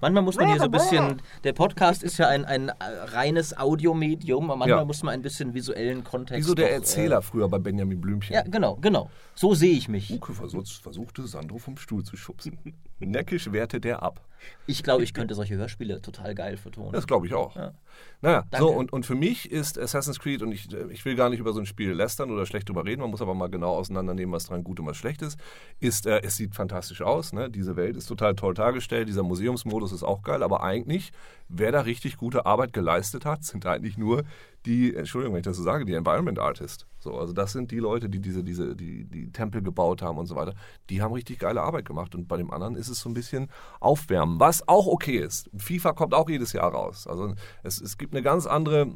manchmal 0.00 0.24
muss 0.24 0.34
man 0.34 0.48
hier 0.48 0.58
so 0.58 0.64
ein 0.64 0.70
bisschen, 0.72 1.22
der 1.44 1.52
Podcast 1.52 2.02
ist 2.02 2.18
ja 2.18 2.26
ein, 2.26 2.44
ein 2.44 2.70
reines 2.80 3.56
Audiomedium, 3.56 4.50
aber 4.50 4.56
manchmal 4.56 4.80
ja. 4.80 4.84
muss 4.84 5.04
man 5.04 5.14
ein 5.14 5.22
bisschen 5.22 5.54
visuellen 5.54 6.02
Kontext. 6.02 6.44
Wie 6.44 6.48
so 6.48 6.54
der 6.54 6.66
doch, 6.66 6.74
Erzähler 6.74 7.18
äh, 7.18 7.22
früher 7.22 7.48
bei 7.48 7.60
Benjamin 7.60 8.00
Blümchen. 8.00 8.34
Ja, 8.34 8.42
genau, 8.42 8.74
genau. 8.80 9.08
So 9.36 9.54
sehe 9.54 9.76
ich 9.76 9.88
mich. 9.88 10.12
Uke 10.12 10.32
versuchte 10.32 11.28
Sandro 11.28 11.58
vom 11.58 11.76
Stuhl 11.76 12.02
zu 12.02 12.16
schubsen. 12.16 12.58
Neckisch 12.98 13.52
wehrte 13.52 13.80
der 13.80 14.02
ab. 14.02 14.20
Ich 14.66 14.82
glaube, 14.82 15.02
ich 15.02 15.14
könnte 15.14 15.34
solche 15.34 15.56
Hörspiele 15.56 16.00
total 16.00 16.34
geil 16.34 16.56
vertonen. 16.56 16.92
Das 16.92 17.06
glaube 17.06 17.26
ich 17.26 17.34
auch. 17.34 17.56
Ja. 17.56 17.74
Naja, 18.22 18.44
Danke. 18.50 18.66
so 18.66 18.72
und, 18.72 18.92
und 18.92 19.04
für 19.04 19.16
mich 19.16 19.50
ist 19.50 19.76
Assassin's 19.76 20.20
Creed, 20.20 20.42
und 20.42 20.52
ich, 20.52 20.72
ich 20.90 21.04
will 21.04 21.16
gar 21.16 21.28
nicht 21.28 21.40
über 21.40 21.52
so 21.52 21.58
ein 21.58 21.66
Spiel 21.66 21.90
lästern 21.90 22.30
oder 22.30 22.46
schlecht 22.46 22.68
drüber 22.68 22.84
reden, 22.84 23.00
man 23.00 23.10
muss 23.10 23.20
aber 23.20 23.34
mal 23.34 23.50
genau 23.50 23.74
auseinandernehmen, 23.74 24.32
was 24.32 24.46
dran 24.46 24.62
gut 24.62 24.78
und 24.78 24.86
was 24.86 24.96
schlecht 24.96 25.22
ist, 25.22 25.38
ist, 25.80 26.06
äh, 26.06 26.20
es 26.22 26.36
sieht 26.36 26.54
fantastisch 26.54 27.02
aus, 27.02 27.32
ne? 27.32 27.50
diese 27.50 27.74
Welt 27.74 27.96
ist 27.96 28.06
total 28.06 28.36
toll 28.36 28.54
dargestellt, 28.54 29.08
dieser 29.08 29.24
Museumsmodus 29.24 29.90
ist 29.90 30.04
auch 30.04 30.22
geil, 30.22 30.44
aber 30.44 30.62
eigentlich, 30.62 31.10
wer 31.48 31.72
da 31.72 31.80
richtig 31.80 32.16
gute 32.16 32.46
Arbeit 32.46 32.72
geleistet 32.72 33.24
hat, 33.24 33.42
sind 33.42 33.66
eigentlich 33.66 33.98
nur 33.98 34.22
die, 34.66 34.94
Entschuldigung, 34.94 35.34
wenn 35.34 35.40
ich 35.40 35.44
das 35.44 35.56
so 35.56 35.62
sage, 35.64 35.84
die 35.84 35.94
Environment 35.94 36.38
Artist. 36.38 36.86
So, 37.00 37.18
also 37.18 37.32
das 37.32 37.50
sind 37.50 37.72
die 37.72 37.80
Leute, 37.80 38.08
die 38.08 38.20
diese, 38.20 38.44
diese, 38.44 38.76
die, 38.76 39.04
die 39.04 39.32
Tempel 39.32 39.60
gebaut 39.60 40.02
haben 40.02 40.18
und 40.18 40.26
so 40.26 40.36
weiter. 40.36 40.54
Die 40.88 41.02
haben 41.02 41.12
richtig 41.12 41.40
geile 41.40 41.60
Arbeit 41.60 41.84
gemacht. 41.84 42.14
Und 42.14 42.28
bei 42.28 42.36
dem 42.36 42.52
anderen 42.52 42.76
ist 42.76 42.88
es 42.88 43.00
so 43.00 43.10
ein 43.10 43.14
bisschen 43.14 43.50
Aufwärmen, 43.80 44.38
was 44.38 44.66
auch 44.68 44.86
okay 44.86 45.16
ist. 45.16 45.50
FIFA 45.56 45.94
kommt 45.94 46.14
auch 46.14 46.30
jedes 46.30 46.52
Jahr 46.52 46.70
raus. 46.70 47.08
Also 47.08 47.34
es, 47.64 47.80
es 47.80 47.98
gibt 47.98 48.11
eine 48.12 48.22
ganz 48.22 48.46
andere 48.46 48.92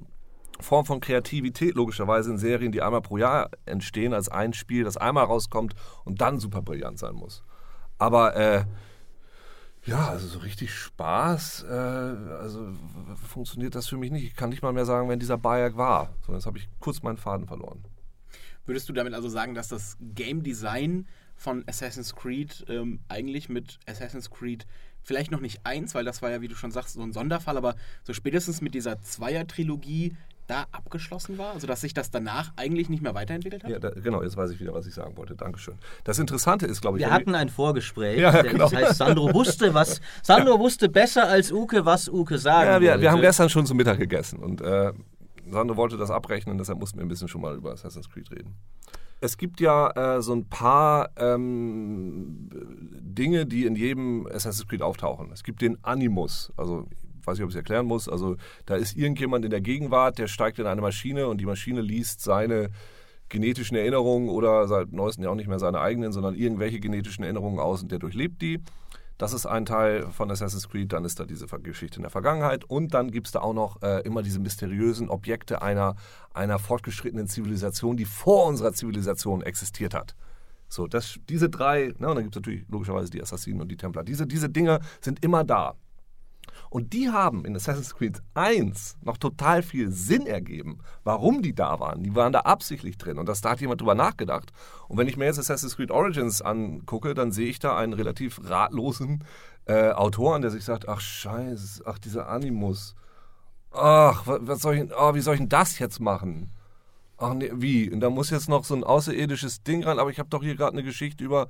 Form 0.61 0.87
von 0.87 1.01
Kreativität 1.01 1.75
logischerweise 1.75 2.31
in 2.31 2.39
Serien, 2.39 2.73
die 2.73 2.83
einmal 2.83 3.03
pro 3.03 3.19
Jahr 3.19 3.51
entstehen, 3.67 4.15
als 4.15 4.29
ein 4.29 4.53
Spiel, 4.53 4.85
das 4.85 4.97
einmal 4.97 5.25
rauskommt 5.25 5.75
und 6.05 6.21
dann 6.21 6.39
super 6.39 6.63
brillant 6.63 6.99
sein 6.99 7.15
muss. 7.15 7.43
Aber 7.99 8.37
äh, 8.37 8.65
ja, 9.85 10.09
also 10.09 10.27
so 10.27 10.41
richtig 10.41 10.73
Spaß, 10.75 11.65
äh, 11.69 11.73
also 11.73 12.73
funktioniert 13.29 13.75
das 13.75 13.87
für 13.87 13.97
mich 13.97 14.11
nicht. 14.11 14.25
Ich 14.25 14.35
kann 14.35 14.51
nicht 14.51 14.63
mal 14.63 14.73
mehr 14.73 14.85
sagen, 14.85 15.09
wenn 15.09 15.21
dieser 15.21 15.39
Bayek 15.39 15.77
war. 15.77 16.13
So, 16.27 16.33
jetzt 16.33 16.47
habe 16.47 16.59
ich 16.59 16.69
kurz 16.81 17.03
meinen 17.03 17.19
Faden 17.19 17.47
verloren. 17.47 17.85
Würdest 18.65 18.89
du 18.89 18.93
damit 18.93 19.15
also 19.15 19.29
sagen, 19.29 19.55
dass 19.55 19.69
das 19.69 19.97
Game 20.01 20.43
Design 20.43 21.07
von 21.37 21.63
Assassin's 21.69 22.17
Creed 22.17 22.65
ähm, 22.69 23.01
eigentlich 23.09 23.49
mit 23.49 23.79
Assassin's 23.87 24.31
Creed 24.31 24.67
vielleicht 25.07 25.31
noch 25.31 25.41
nicht 25.41 25.61
eins, 25.65 25.95
weil 25.95 26.05
das 26.05 26.21
war 26.21 26.31
ja, 26.31 26.41
wie 26.41 26.49
du 26.49 26.57
schon 26.57 26.73
sagst, 26.73 26.95
so 26.95 27.03
ein 27.03 27.13
Sonderfall, 27.13 27.57
aber 27.57 27.77
so 28.03 28.13
spätestens 28.13 28.61
mit 28.61 28.75
dieser 28.75 29.01
Zweier-Trilogie 29.01 30.17
da 30.47 30.67
abgeschlossen 30.73 31.39
war? 31.39 31.53
Also 31.55 31.67
dass 31.67 31.81
sich 31.81 31.95
das 31.95 32.11
danach 32.11 32.53
eigentlich 32.57 32.89
nicht 32.89 33.03
mehr 33.03 33.15
weiterentwickelt 33.15 33.65
hat? 33.65 33.71
Ja, 33.71 33.79
da, 33.79 33.91
genau, 33.91 34.23
jetzt 34.23 34.37
weiß 34.37 34.51
ich 34.51 34.61
wieder, 34.61 34.75
was 34.75 34.87
ich 34.87 34.95
sagen 34.95 35.17
wollte. 35.17 35.35
Dankeschön. 35.35 35.75
Das 36.05 36.19
Interessante 36.19 36.67
ist, 36.67 36.81
glaube 36.81 36.99
ich. 36.99 37.05
Wir 37.05 37.11
hatten 37.13 37.35
ein 37.35 37.49
Vorgespräch. 37.49 38.21
Ja, 38.21 38.43
genau. 38.43 38.69
Das 38.69 38.75
heißt, 38.75 38.97
Sandro 38.99 39.33
wusste, 39.33 39.75
was. 39.75 40.01
Sandro 40.23 40.59
wusste 40.59 40.89
besser 40.89 41.29
als 41.29 41.53
Uke, 41.53 41.85
was 41.85 42.09
Uke 42.09 42.39
sagen 42.39 42.71
Ja, 42.71 42.81
wir, 42.81 42.91
wollte. 42.91 43.03
wir 43.03 43.11
haben 43.13 43.21
gestern 43.21 43.49
schon 43.49 43.67
zu 43.67 43.75
Mittag 43.75 43.99
gegessen 43.99 44.39
und 44.39 44.61
äh, 44.61 44.93
Sandro 45.51 45.77
wollte 45.77 45.97
das 45.97 46.11
abrechnen, 46.11 46.59
deshalb 46.59 46.79
mussten 46.79 46.99
wir 46.99 47.05
ein 47.05 47.09
bisschen 47.09 47.29
schon 47.29 47.41
mal 47.41 47.55
über 47.57 47.73
Assassin's 47.73 48.11
Creed 48.11 48.31
reden. 48.31 48.57
Es 49.21 49.39
gibt 49.39 49.61
ja 49.61 50.17
äh, 50.17 50.23
so 50.23 50.35
ein 50.35 50.47
paar 50.49 51.11
ähm, 51.17 52.49
Dinge, 53.01 53.47
die 53.47 53.65
in 53.65 53.75
jedem 53.75 54.27
Assassin's 54.27 54.69
Creed 54.69 54.83
auftauchen. 54.83 55.31
Es 55.33 55.43
gibt 55.43 55.63
den 55.63 55.83
Animus, 55.83 56.53
also 56.57 56.87
ich 57.21 57.27
weiß 57.27 57.39
nicht, 57.39 57.45
ob 57.45 57.51
ich 57.51 57.57
es 57.57 57.59
erklären 57.59 57.87
muss. 57.87 58.09
Also 58.09 58.37
da 58.67 58.77
ist 58.77 58.97
irgendjemand 58.97 59.45
in 59.45 59.51
der 59.51 59.61
Gegenwart, 59.61 60.19
der 60.19 60.29
steigt 60.29 60.59
in 60.59 60.67
eine 60.67 60.81
Maschine 60.81 61.29
und 61.29 61.41
die 61.41 61.47
Maschine 61.47 61.81
liest 61.81 62.21
seine 62.21 62.71
genetischen 63.29 63.77
Erinnerungen 63.77 64.29
oder 64.29 64.69
seit 64.69 64.93
neuestem 64.93 65.25
ja 65.25 65.31
auch 65.31 65.35
nicht 65.35 65.49
mehr 65.49 65.59
seine 65.59 65.81
eigenen, 65.81 66.13
sondern 66.13 66.35
irgendwelche 66.35 66.79
genetischen 66.79 67.25
Erinnerungen 67.25 67.59
aus 67.59 67.83
und 67.83 67.91
der 67.91 67.99
durchlebt 67.99 68.41
die. 68.43 68.61
Das 69.19 69.33
ist 69.33 69.47
ein 69.47 69.65
Teil 69.65 70.11
von 70.13 70.31
Assassin's 70.31 70.69
Creed, 70.69 70.93
dann 70.93 71.05
ist 71.05 71.19
da 71.19 71.25
diese 71.25 71.47
Geschichte 71.47 71.97
in 71.97 72.03
der 72.03 72.11
Vergangenheit 72.11 72.65
und 72.65 72.93
dann 72.93 73.11
gibt 73.11 73.29
es 73.29 73.33
da 73.33 73.41
auch 73.41 73.55
noch 73.55 73.83
äh, 73.83 74.03
immer 74.03 74.23
diese 74.23 74.41
mysteriösen 74.41 75.09
Objekte 75.09 75.63
einer, 75.63 75.97
einer 76.35 76.59
fortgeschrittenen 76.59 77.27
Zivilisation, 77.27 77.97
die 77.97 78.05
vor 78.05 78.47
unserer 78.47 78.75
Zivilisation 78.75 79.43
existiert 79.43 79.95
hat. 79.95 80.15
So, 80.69 80.87
das, 80.87 81.19
diese 81.29 81.49
drei, 81.49 81.95
ne, 81.99 82.09
und 82.09 82.17
dann 82.17 82.25
gibt 82.25 82.37
es 82.37 82.43
natürlich 82.43 82.65
logischerweise 82.69 83.11
die 83.11 83.23
Assassinen 83.23 83.61
und 83.61 83.69
die 83.69 83.77
Templer. 83.77 84.03
Diese, 84.03 84.27
diese 84.27 84.51
Dinge 84.51 84.81
sind 85.01 85.25
immer 85.25 85.45
da. 85.45 85.77
Und 86.77 86.93
die 86.93 87.09
haben 87.09 87.47
in 87.47 87.57
Assassin's 87.57 87.95
Creed 87.95 88.21
1 88.35 88.99
noch 89.01 89.17
total 89.17 89.63
viel 89.63 89.91
Sinn 89.91 90.27
ergeben, 90.27 90.81
warum 91.05 91.41
die 91.41 91.55
da 91.55 91.81
waren. 91.81 92.03
Die 92.03 92.15
waren 92.15 92.35
da 92.35 92.41
absichtlich 92.41 92.99
drin 92.99 93.17
und 93.17 93.31
das, 93.31 93.41
da 93.41 93.53
hat 93.53 93.63
jemand 93.63 93.81
drüber 93.81 93.95
nachgedacht. 93.95 94.53
Und 94.87 94.99
wenn 94.99 95.09
ich 95.09 95.17
mir 95.17 95.25
jetzt 95.25 95.39
Assassin's 95.39 95.77
Creed 95.77 95.91
Origins 95.91 96.43
angucke, 96.43 97.15
dann 97.15 97.33
sehe 97.33 97.49
ich 97.49 97.61
da 97.61 97.79
einen 97.79 97.95
relativ 97.95 98.43
ratlosen 98.45 99.25
äh, 99.65 99.93
Autoren, 99.93 100.43
der 100.43 100.51
sich 100.51 100.65
sagt, 100.67 100.87
ach 100.87 101.01
scheiße, 101.01 101.85
ach 101.87 101.99
dieser 101.99 102.29
Animus. 102.29 102.95
Ach, 103.71 104.25
was, 104.27 104.61
soll 104.61 104.75
ich, 104.75 104.91
oh, 104.95 105.15
wie 105.15 105.23
soll 105.23 105.33
ich 105.33 105.41
denn 105.41 105.49
das 105.49 105.79
jetzt 105.79 105.99
machen? 105.99 106.51
Ach 107.17 107.33
nee, 107.33 107.51
wie? 107.55 107.91
Und 107.91 108.01
da 108.01 108.11
muss 108.11 108.29
jetzt 108.29 108.51
noch 108.51 108.67
so 108.67 108.75
ein 108.75 108.85
außerirdisches 108.85 109.63
Ding 109.63 109.83
ran, 109.83 109.99
aber 109.99 110.11
ich 110.11 110.19
habe 110.19 110.29
doch 110.29 110.43
hier 110.43 110.57
gerade 110.57 110.73
eine 110.73 110.83
Geschichte 110.83 111.25
über 111.25 111.49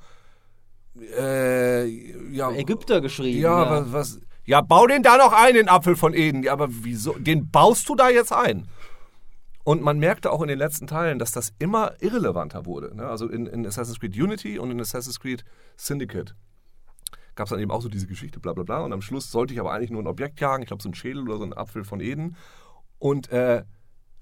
äh, 1.19 1.85
ja, 2.33 2.53
Ägypter 2.53 3.01
geschrieben. 3.01 3.41
ja, 3.41 3.65
ja. 3.65 3.71
Was, 3.71 3.93
was. 3.93 4.21
Ja, 4.47 4.61
bau 4.61 4.87
den 4.87 5.03
da 5.03 5.17
noch 5.19 5.33
ein, 5.33 5.55
den 5.55 5.69
Apfel 5.69 5.97
von 5.97 6.15
Eden. 6.15 6.43
Ja, 6.43 6.53
aber 6.53 6.69
wieso? 6.71 7.15
Den 7.15 7.51
baust 7.51 7.89
du 7.89 7.97
da 7.97 8.09
jetzt 8.09 8.33
ein? 8.33 8.69
Und 9.65 9.83
man 9.83 9.99
merkte 9.99 10.31
auch 10.31 10.41
in 10.43 10.49
den 10.49 10.59
letzten 10.59 10.87
Teilen, 10.87 11.19
dass 11.19 11.33
das 11.33 11.53
immer 11.59 11.95
irrelevanter 12.01 12.65
wurde. 12.67 12.95
Ne? 12.95 13.07
Also 13.07 13.29
in, 13.29 13.47
in 13.47 13.67
Assassin's 13.67 13.99
Creed 13.99 14.17
Unity 14.17 14.61
und 14.61 14.71
in 14.71 14.81
Assassin's 14.81 15.19
Creed 15.19 15.45
Syndicate 15.77 16.37
gab 17.35 17.47
es 17.47 17.51
dann 17.51 17.61
eben 17.61 17.71
auch 17.71 17.83
so 17.83 17.89
diese 17.89 18.07
Geschichte, 18.07 18.41
bla 18.41 18.53
bla 18.53 18.65
bla. 18.65 18.81
Und 18.85 18.93
am 18.93 19.03
Schluss 19.03 19.31
sollte 19.31 19.53
ich 19.53 19.61
aber 19.61 19.73
eigentlich 19.73 19.91
nur 19.91 20.03
ein 20.03 20.07
Objekt 20.07 20.41
jagen, 20.41 20.63
ich 20.63 20.69
glaube 20.69 20.83
so 20.83 20.89
ein 20.89 20.95
Schädel 20.95 21.23
oder 21.29 21.39
so 21.39 21.45
ein 21.45 21.53
Apfel 21.53 21.85
von 21.85 22.01
Eden. 22.01 22.37
Und 22.99 23.31
äh, 23.31 23.63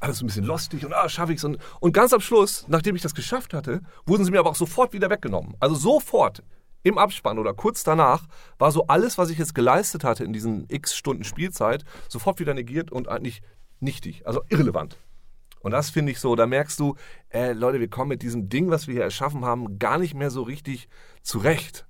alles 0.01 0.21
ein 0.21 0.27
bisschen 0.27 0.45
lustig 0.45 0.85
und 0.85 0.93
ah, 0.93 1.09
schaffe 1.09 1.33
ich's. 1.33 1.45
Und, 1.45 1.59
und 1.81 1.93
ganz 1.93 2.13
am 2.13 2.21
Schluss, 2.21 2.67
nachdem 2.69 2.97
ich 2.97 3.03
das 3.03 3.15
geschafft 3.15 3.55
hatte, 3.55 3.83
wurden 4.05 4.25
sie 4.25 4.31
mir 4.31 4.41
aber 4.41 4.51
auch 4.51 4.57
sofort 4.57 4.93
wieder 4.93 5.09
weggenommen. 5.11 5.55
Also 5.61 5.75
sofort 5.75 6.43
im 6.85 6.99
Abspann 6.99 7.39
oder 7.39 7.55
kurz 7.55 7.83
danach 7.83 8.27
war 8.59 8.71
so 8.71 8.87
alles, 8.87 9.19
was 9.19 9.31
ich 9.31 9.39
jetzt 9.39 9.55
geleistet 9.55 10.05
hatte 10.05 10.23
in 10.23 10.33
diesen 10.33 10.67
x 10.69 10.95
Stunden 10.95 11.25
Spielzeit, 11.25 11.85
sofort 12.09 12.39
wieder 12.39 12.55
negiert 12.55 12.93
und 12.93 13.09
eigentlich 13.09 13.43
nichtig, 13.81 14.27
also 14.27 14.43
irrelevant. 14.49 14.97
Und 15.61 15.71
das 15.71 15.89
finde 15.89 16.13
ich 16.13 16.21
so, 16.21 16.37
da 16.37 16.47
merkst 16.47 16.79
du, 16.79 16.95
äh, 17.31 17.53
Leute, 17.53 17.81
wir 17.81 17.89
kommen 17.89 18.11
mit 18.11 18.23
diesem 18.23 18.51
Ding, 18.51 18.71
was 18.71 18.87
wir 18.87 18.95
hier 18.95 19.03
erschaffen 19.03 19.47
haben, 19.47 19.79
gar 19.79 19.99
nicht 19.99 20.15
mehr 20.15 20.31
so 20.31 20.43
richtig 20.43 20.89
zurecht. 21.23 21.87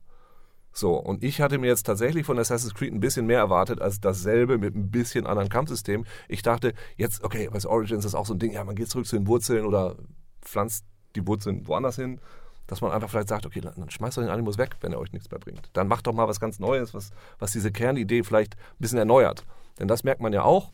So, 0.72 0.94
und 0.94 1.24
ich 1.24 1.40
hatte 1.40 1.58
mir 1.58 1.66
jetzt 1.66 1.84
tatsächlich 1.84 2.24
von 2.24 2.38
Assassin's 2.38 2.74
Creed 2.74 2.92
ein 2.92 3.00
bisschen 3.00 3.26
mehr 3.26 3.38
erwartet 3.38 3.80
als 3.80 4.00
dasselbe 4.00 4.58
mit 4.58 4.76
ein 4.76 4.90
bisschen 4.92 5.26
anderen 5.26 5.48
Kampfsystem. 5.48 6.04
Ich 6.28 6.42
dachte, 6.42 6.72
jetzt, 6.96 7.24
okay, 7.24 7.48
bei 7.52 7.64
Origins 7.64 8.04
ist 8.04 8.14
auch 8.14 8.26
so 8.26 8.34
ein 8.34 8.38
Ding, 8.38 8.52
ja, 8.52 8.62
man 8.62 8.76
geht 8.76 8.90
zurück 8.90 9.06
zu 9.06 9.16
den 9.16 9.26
Wurzeln 9.26 9.66
oder 9.66 9.96
pflanzt 10.40 10.84
die 11.16 11.26
Wurzeln 11.26 11.66
woanders 11.66 11.96
hin, 11.96 12.20
dass 12.66 12.80
man 12.80 12.92
einfach 12.92 13.10
vielleicht 13.10 13.28
sagt, 13.28 13.46
okay, 13.46 13.60
dann 13.60 13.90
schmeißt 13.90 14.16
doch 14.16 14.22
den 14.22 14.30
Animus 14.30 14.58
weg, 14.58 14.76
wenn 14.80 14.92
er 14.92 14.98
euch 14.98 15.12
nichts 15.12 15.30
mehr 15.30 15.40
bringt. 15.40 15.68
Dann 15.74 15.88
macht 15.88 16.06
doch 16.06 16.12
mal 16.12 16.28
was 16.28 16.40
ganz 16.40 16.58
Neues, 16.58 16.94
was, 16.94 17.10
was 17.38 17.52
diese 17.52 17.70
Kernidee 17.70 18.22
vielleicht 18.22 18.54
ein 18.56 18.78
bisschen 18.78 18.98
erneuert. 18.98 19.44
Denn 19.78 19.88
das 19.88 20.04
merkt 20.04 20.20
man 20.20 20.32
ja 20.32 20.42
auch. 20.42 20.72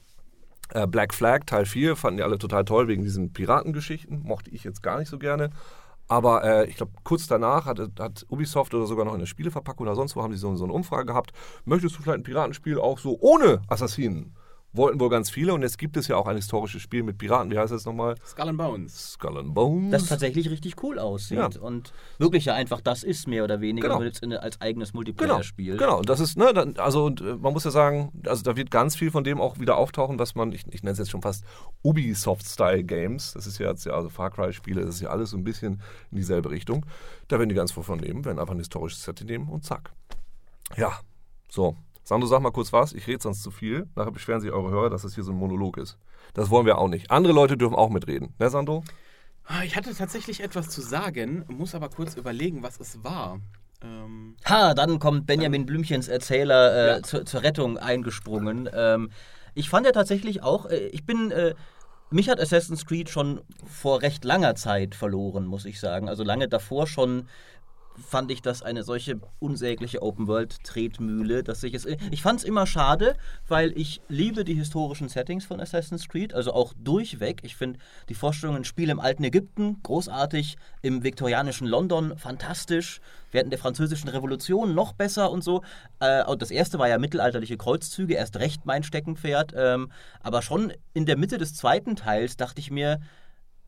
Äh, 0.73 0.87
Black 0.87 1.15
Flag 1.15 1.41
Teil 1.47 1.67
4 1.67 1.97
fanden 1.97 2.19
die 2.19 2.23
alle 2.23 2.39
total 2.39 2.65
toll 2.65 2.87
wegen 2.89 3.03
diesen 3.03 3.33
Piratengeschichten. 3.33 4.23
Mochte 4.23 4.51
ich 4.51 4.65
jetzt 4.65 4.83
gar 4.83 4.99
nicht 4.99 5.09
so 5.09 5.19
gerne. 5.19 5.51
Aber 6.07 6.45
äh, 6.45 6.67
ich 6.69 6.77
glaube, 6.77 6.93
kurz 7.05 7.29
danach 7.29 7.67
hat, 7.67 7.81
hat 7.99 8.27
Ubisoft 8.29 8.75
oder 8.75 8.87
sogar 8.87 9.05
noch 9.05 9.15
in 9.15 9.21
der 9.21 9.27
Spieleverpackung 9.27 9.87
oder 9.87 9.95
sonst 9.95 10.17
wo 10.17 10.23
haben 10.23 10.33
die 10.33 10.39
so, 10.39 10.55
so 10.57 10.65
eine 10.65 10.73
Umfrage 10.73 11.07
gehabt. 11.07 11.33
Möchtest 11.65 11.97
du 11.97 12.03
vielleicht 12.03 12.19
ein 12.19 12.25
Piratenspiel 12.25 12.79
auch 12.79 12.99
so 12.99 13.17
ohne 13.21 13.63
Assassinen? 13.69 14.35
Wollten 14.73 15.01
wohl 15.01 15.09
ganz 15.11 15.31
viele 15.31 15.53
und 15.53 15.63
jetzt 15.63 15.79
gibt 15.79 15.97
es 15.97 16.07
ja 16.07 16.17
auch 16.17 16.29
ein 16.29 16.37
historisches 16.37 16.81
Spiel 16.81 17.03
mit 17.03 17.19
Piraten. 17.19 17.51
Wie 17.51 17.59
heißt 17.59 17.73
das 17.73 17.85
nochmal? 17.85 18.15
Skull 18.25 18.49
and 18.51 18.59
Bones. 18.59 19.13
Skull 19.15 19.37
and 19.39 19.53
Bones. 19.53 19.91
das 19.91 20.07
tatsächlich 20.07 20.49
richtig 20.49 20.81
cool 20.85 21.01
aussieht. 21.01 21.39
Ja. 21.39 21.49
Und 21.61 21.93
wirklich 22.19 22.45
ja 22.45 22.55
einfach 22.55 22.81
das 22.81 23.03
ist 23.03 23.27
mehr 23.27 23.43
oder 23.43 23.61
weniger 23.61 23.89
Genau. 23.99 24.11
in, 24.23 24.33
als 24.33 24.61
eigenes 24.61 24.91
Genau, 24.91 24.99
Multiplayer-Spiel. 24.99 25.77
genau. 25.77 25.99
Und 25.99 26.09
das 26.09 26.21
ist, 26.21 26.37
ne, 26.37 26.53
dann, 26.55 26.77
also 26.77 27.05
und, 27.07 27.21
äh, 27.21 27.35
man 27.35 27.53
muss 27.53 27.65
ja 27.65 27.73
sagen, 27.73 28.13
also 28.25 28.43
da 28.45 28.55
wird 28.57 28.71
ganz 28.71 28.95
viel 28.95 29.11
von 29.11 29.25
dem 29.25 29.41
auch 29.41 29.59
wieder 29.59 29.77
auftauchen, 29.77 30.21
was 30.21 30.37
man, 30.37 30.53
ich, 30.53 30.65
ich 30.71 30.83
nenne 30.85 30.93
es 30.93 30.99
jetzt 30.99 31.11
schon 31.11 31.23
fast 31.23 31.45
Ubisoft-Style-Games. 31.83 33.33
Das 33.33 33.47
ist 33.49 33.59
ja 33.59 33.71
jetzt 33.71 33.85
ja, 33.87 33.93
also 33.95 34.09
Far 34.09 34.31
Cry-Spiele, 34.31 34.83
das 34.85 34.97
ist 34.97 35.01
ja 35.01 35.11
alles 35.11 35.31
so 35.31 35.37
ein 35.37 35.45
bisschen 35.45 35.83
in 36.11 36.17
dieselbe 36.19 36.51
Richtung. 36.51 36.87
Da 37.29 37.39
werden 37.39 37.49
die 37.49 37.55
ganz 37.55 37.73
von 37.73 37.99
nehmen, 37.99 38.25
werden 38.25 38.39
einfach 38.39 38.55
ein 38.55 38.59
historisches 38.59 39.03
Setting 39.03 39.27
nehmen 39.27 39.49
und 39.49 39.65
zack. 39.65 39.93
Ja, 40.77 41.01
so. 41.49 41.77
Sandro, 42.11 42.27
sag 42.27 42.43
mal 42.43 42.51
kurz 42.51 42.73
was, 42.73 42.93
ich 42.93 43.07
rede 43.07 43.23
sonst 43.23 43.41
zu 43.41 43.53
viel. 43.53 43.87
Nachher 43.95 44.11
beschweren 44.11 44.41
sich 44.41 44.51
eure 44.51 44.69
Hörer, 44.73 44.91
dass 44.91 45.03
das 45.03 45.15
hier 45.15 45.23
so 45.23 45.31
ein 45.31 45.39
Monolog 45.39 45.77
ist. 45.79 45.97
Das 46.35 46.51
wollen 46.51 46.67
wir 46.67 46.77
auch 46.79 46.89
nicht. 46.89 47.09
Andere 47.09 47.33
Leute 47.33 47.57
dürfen 47.57 47.77
auch 47.77 47.89
mitreden. 47.89 48.35
Ne, 48.41 48.51
Sandro? 48.51 48.83
Ah, 49.45 49.63
Ich 49.65 49.77
hatte 49.77 49.95
tatsächlich 49.95 50.43
etwas 50.43 50.71
zu 50.71 50.81
sagen, 50.81 51.45
muss 51.47 51.73
aber 51.73 51.89
kurz 51.89 52.17
überlegen, 52.17 52.65
was 52.65 52.81
es 52.81 53.05
war. 53.05 53.39
Ähm, 53.81 54.35
Ha, 54.45 54.75
dann 54.75 54.99
kommt 54.99 55.27
Benjamin 55.27 55.67
Blümchens 55.67 56.09
Erzähler 56.09 56.75
äh, 56.75 56.89
Ja. 56.97 57.03
zur, 57.05 57.25
zur 57.25 57.45
Rettung 57.45 57.79
eingesprungen. 57.79 58.69
Ähm, 58.75 59.11
ich 59.55 59.69
fand 59.71 59.87
ja 59.87 59.93
tatsächlich 59.93 60.43
auch, 60.43 60.67
äh, 60.67 60.89
ich 60.89 61.07
bin, 61.07 61.31
äh, 61.31 61.55
mich 62.11 62.29
hat 62.29 62.41
Assassin's 62.41 62.87
Creed 62.87 63.09
schon 63.09 63.41
vor 63.69 64.03
recht 64.03 64.25
langer 64.25 64.57
Zeit 64.57 64.97
verloren, 64.97 65.47
muss 65.47 65.65
ich 65.65 65.79
sagen. 65.79 66.09
Also 66.09 66.25
lange 66.25 66.49
davor 66.49 66.89
schon 66.89 67.29
fand 67.99 68.31
ich 68.31 68.43
das 68.43 68.63
eine 68.63 68.83
solche 68.83 69.21
unsägliche 69.39 70.03
Open-World-Tretmühle, 70.03 71.43
dass 71.43 71.63
ich 71.63 71.75
es. 71.75 71.87
Ich 72.11 72.23
fand 72.23 72.41
es 72.41 72.45
immer 72.45 72.67
schade, 72.67 73.17
weil 73.49 73.77
ich 73.77 74.01
liebe 74.09 74.45
die 74.45 74.55
historischen 74.55 75.09
Settings 75.09 75.45
von 75.45 75.61
Assassin's 75.61 76.09
Creed, 76.09 76.35
also 76.35 76.53
auch 76.53 76.73
durchweg. 76.79 77.41
Ich 77.43 77.57
finde 77.57 77.79
die 78.09 78.15
Vorstellungen, 78.15 78.65
Spiele 78.65 78.93
im 78.93 79.01
alten 79.01 79.25
Ägypten 79.25 79.83
großartig, 79.83 80.57
im 80.83 81.03
viktorianischen 81.03 81.67
London 81.67 82.17
fantastisch, 82.17 83.01
während 83.33 83.53
der 83.53 83.59
französischen 83.59 84.09
Revolution 84.09 84.75
noch 84.75 84.93
besser 84.93 85.31
und 85.31 85.43
so. 85.43 85.63
Äh, 86.01 86.25
und 86.25 86.43
das 86.43 86.51
erste 86.51 86.79
war 86.79 86.89
ja 86.89 86.99
mittelalterliche 86.99 87.57
Kreuzzüge, 87.57 88.15
erst 88.15 88.37
recht 88.39 88.67
mein 88.67 88.83
Steckenpferd. 88.83 89.53
Ähm, 89.57 89.91
aber 90.21 90.43
schon 90.43 90.73
in 90.95 91.07
der 91.07 91.17
Mitte 91.17 91.39
des 91.39 91.55
zweiten 91.55 91.97
Teils 91.97 92.37
dachte 92.37 92.61
ich 92.61 92.71
mir, 92.71 93.01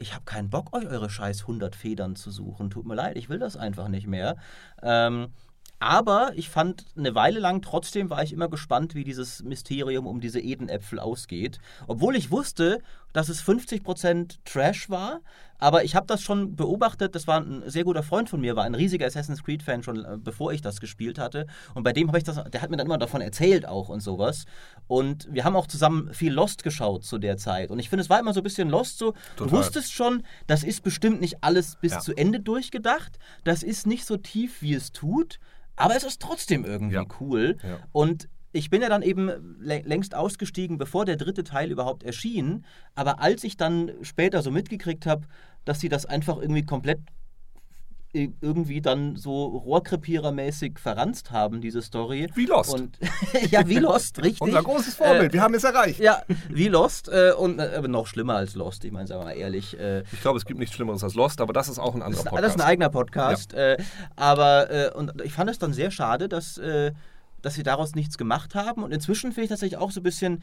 ich 0.02 0.14
habe 0.14 0.24
keinen 0.24 0.50
Bock, 0.50 0.74
euch 0.74 0.86
eure 0.86 1.08
scheiß 1.08 1.42
100 1.42 1.74
Federn 1.74 2.16
zu 2.16 2.30
suchen. 2.30 2.70
Tut 2.70 2.86
mir 2.86 2.94
leid, 2.94 3.16
ich 3.16 3.28
will 3.28 3.38
das 3.38 3.56
einfach 3.56 3.88
nicht 3.88 4.06
mehr. 4.06 4.36
Ähm, 4.82 5.28
aber 5.78 6.30
ich 6.36 6.48
fand 6.48 6.84
eine 6.96 7.16
Weile 7.16 7.40
lang 7.40 7.60
trotzdem 7.60 8.08
war 8.08 8.22
ich 8.22 8.32
immer 8.32 8.48
gespannt, 8.48 8.94
wie 8.94 9.02
dieses 9.02 9.42
Mysterium 9.42 10.06
um 10.06 10.20
diese 10.20 10.38
Edenäpfel 10.38 11.00
ausgeht. 11.00 11.58
Obwohl 11.88 12.14
ich 12.14 12.30
wusste, 12.30 12.80
dass 13.12 13.28
es 13.28 13.42
50% 13.42 14.38
Trash 14.44 14.88
war. 14.90 15.20
Aber 15.58 15.84
ich 15.84 15.94
habe 15.94 16.06
das 16.08 16.22
schon 16.22 16.56
beobachtet. 16.56 17.14
Das 17.14 17.28
war 17.28 17.40
ein 17.40 17.62
sehr 17.70 17.84
guter 17.84 18.02
Freund 18.02 18.28
von 18.28 18.40
mir, 18.40 18.56
war 18.56 18.64
ein 18.64 18.74
riesiger 18.74 19.06
Assassin's 19.06 19.44
Creed-Fan 19.44 19.82
schon 19.84 20.04
äh, 20.04 20.16
bevor 20.18 20.52
ich 20.52 20.60
das 20.60 20.80
gespielt 20.80 21.18
hatte. 21.20 21.46
Und 21.74 21.84
bei 21.84 21.92
dem 21.92 22.08
habe 22.08 22.18
ich 22.18 22.24
das, 22.24 22.42
der 22.50 22.62
hat 22.62 22.70
mir 22.70 22.76
dann 22.76 22.86
immer 22.86 22.98
davon 22.98 23.20
erzählt 23.20 23.64
auch 23.66 23.88
und 23.88 24.00
sowas. 24.00 24.44
Und 24.88 25.28
wir 25.32 25.44
haben 25.44 25.54
auch 25.54 25.68
zusammen 25.68 26.12
viel 26.12 26.32
Lost 26.32 26.64
geschaut 26.64 27.04
zu 27.04 27.18
der 27.18 27.36
Zeit. 27.36 27.70
Und 27.70 27.78
ich 27.78 27.88
finde, 27.88 28.02
es 28.02 28.10
war 28.10 28.18
immer 28.18 28.34
so 28.34 28.40
ein 28.40 28.44
bisschen 28.44 28.68
Lost 28.68 28.98
so. 28.98 29.12
Du 29.36 29.44
Total. 29.44 29.58
wusstest 29.58 29.92
schon, 29.92 30.24
das 30.48 30.64
ist 30.64 30.82
bestimmt 30.82 31.20
nicht 31.20 31.44
alles 31.44 31.76
bis 31.80 31.92
Ja. 31.92 32.00
zu 32.00 32.14
Ende 32.16 32.40
durchgedacht. 32.40 33.18
Das 33.44 33.62
ist 33.62 33.86
nicht 33.86 34.04
so 34.04 34.16
tief, 34.16 34.62
wie 34.62 34.74
es 34.74 34.90
tut. 34.90 35.38
Aber 35.76 35.96
es 35.96 36.02
ist 36.04 36.20
trotzdem 36.20 36.64
irgendwie 36.64 36.96
Ja. 36.96 37.04
cool. 37.20 37.56
Ja. 37.62 37.78
Und 37.92 38.28
ich 38.52 38.70
bin 38.70 38.82
ja 38.82 38.88
dann 38.88 39.02
eben 39.02 39.28
lä- 39.60 39.82
längst 39.86 40.14
ausgestiegen, 40.14 40.78
bevor 40.78 41.04
der 41.04 41.16
dritte 41.16 41.42
Teil 41.44 41.70
überhaupt 41.70 42.02
erschien. 42.04 42.64
Aber 42.94 43.20
als 43.20 43.44
ich 43.44 43.56
dann 43.56 43.90
später 44.02 44.42
so 44.42 44.50
mitgekriegt 44.50 45.06
habe, 45.06 45.26
dass 45.64 45.80
sie 45.80 45.88
das 45.88 46.04
einfach 46.06 46.36
irgendwie 46.38 46.64
komplett 46.64 47.00
irgendwie 48.14 48.82
dann 48.82 49.16
so 49.16 49.46
Rohrkrepierer-mäßig 49.66 50.78
verranzt 50.78 51.30
haben, 51.30 51.62
diese 51.62 51.80
Story. 51.80 52.28
Wie 52.34 52.44
Lost. 52.44 52.74
Und, 52.74 52.98
ja, 53.50 53.66
wie 53.66 53.78
Lost, 53.78 54.18
richtig. 54.22 54.42
Unser 54.42 54.62
großes 54.62 54.96
Vorbild, 54.96 55.30
Äh, 55.30 55.32
wir 55.32 55.40
haben 55.40 55.54
es 55.54 55.64
erreicht. 55.64 55.98
Ja, 55.98 56.20
wie 56.50 56.68
Lost 56.68 57.08
äh, 57.08 57.32
und 57.32 57.58
äh, 57.58 57.80
noch 57.88 58.06
schlimmer 58.06 58.34
als 58.34 58.54
Lost, 58.54 58.84
ich 58.84 58.92
meine, 58.92 59.06
sagen 59.06 59.22
wir 59.22 59.24
mal 59.28 59.32
ehrlich. 59.32 59.78
Äh, 59.80 60.02
Ich 60.12 60.20
glaube, 60.20 60.36
es 60.38 60.44
gibt 60.44 60.60
nichts 60.60 60.74
Schlimmeres 60.74 61.02
als 61.02 61.14
Lost, 61.14 61.40
aber 61.40 61.54
das 61.54 61.70
ist 61.70 61.78
auch 61.78 61.94
ein 61.94 62.02
anderer 62.02 62.24
Podcast. 62.24 62.44
das 62.44 62.54
ist 62.56 62.60
ein 62.60 62.66
eigener 62.68 62.90
Podcast. 62.90 63.54
Äh, 63.54 63.78
aber 64.14 64.70
äh, 64.70 64.90
und 64.92 65.18
ich 65.24 65.32
fand 65.32 65.48
es 65.48 65.58
dann 65.58 65.72
sehr 65.72 65.90
schade, 65.90 66.28
dass, 66.28 66.58
dass 67.42 67.54
sie 67.54 67.62
daraus 67.62 67.94
nichts 67.94 68.16
gemacht 68.16 68.54
haben. 68.54 68.82
Und 68.82 68.92
inzwischen 68.92 69.32
finde 69.32 69.44
ich 69.44 69.48
tatsächlich 69.50 69.78
auch 69.78 69.90
so 69.90 70.00
ein 70.00 70.04
bisschen, 70.04 70.42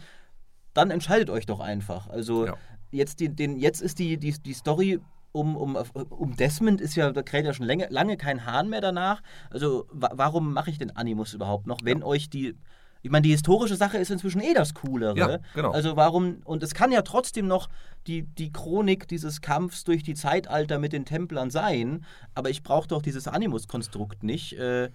dann 0.74 0.92
entscheidet 0.92 1.30
euch 1.30 1.46
doch 1.46 1.60
einfach. 1.60 2.08
Also 2.10 2.46
Ja. 2.46 2.54
jetzt, 2.92 3.20
die, 3.20 3.30
den, 3.30 3.58
jetzt 3.58 3.82
ist 3.82 4.00
die, 4.00 4.18
die, 4.18 4.32
die 4.34 4.54
Story 4.54 5.00
um, 5.32 5.56
um, 5.56 5.76
um 6.10 6.36
Desmond 6.36 6.82
ist 6.82 6.96
ja, 6.96 7.12
da 7.12 7.22
kräht 7.22 7.46
ja 7.46 7.54
schon 7.54 7.66
lange, 7.68 7.88
lange 7.90 8.18
kein 8.18 8.46
Hahn 8.46 8.70
mehr 8.70 8.82
danach. 8.82 9.22
Also 9.50 9.86
wa 9.92 10.12
warum 10.14 10.54
mache 10.54 10.70
ich 10.72 10.78
den 10.78 10.96
Animus 10.96 11.34
überhaupt 11.34 11.68
noch, 11.68 11.80
wenn 11.84 12.04
euch 12.04 12.30
die. 12.30 12.56
Ich 13.02 13.12
meine, 13.12 13.22
die 13.22 13.32
historische 13.32 13.78
Sache 13.78 13.98
ist 13.98 14.12
inzwischen 14.12 14.42
eh 14.42 14.54
das 14.54 14.74
Coolere. 14.74 15.18
Ja, 15.18 15.38
genau. 15.56 15.72
Also 15.72 15.96
warum, 15.96 16.42
und 16.44 16.64
es 16.64 16.74
kann 16.74 16.92
ja 16.92 17.02
trotzdem 17.02 17.48
noch 17.48 17.70
die, 18.08 18.24
die 18.24 18.52
Chronik 18.52 19.08
dieses 19.08 19.40
Kampfs 19.40 19.86
durch 19.86 20.04
die 20.04 20.16
Zeitalter 20.16 20.80
mit 20.80 20.92
den 20.92 21.06
Templern 21.06 21.50
sein, 21.50 22.04
aber 22.36 22.50
ich 22.50 22.62
brauche 22.62 22.90
doch 22.90 23.02
dieses 23.02 23.30
Animus-Konstrukt 23.30 24.24
nicht. 24.24 24.58
Äh, 24.60 24.90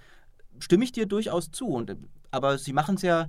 stimme 0.58 0.84
ich 0.84 0.92
dir 0.92 1.06
durchaus 1.06 1.50
zu. 1.50 1.68
Und, 1.68 1.90
äh, 1.90 1.96
aber 2.30 2.58
sie 2.58 2.72
machen 2.72 2.96
es 2.96 3.02
ja, 3.02 3.28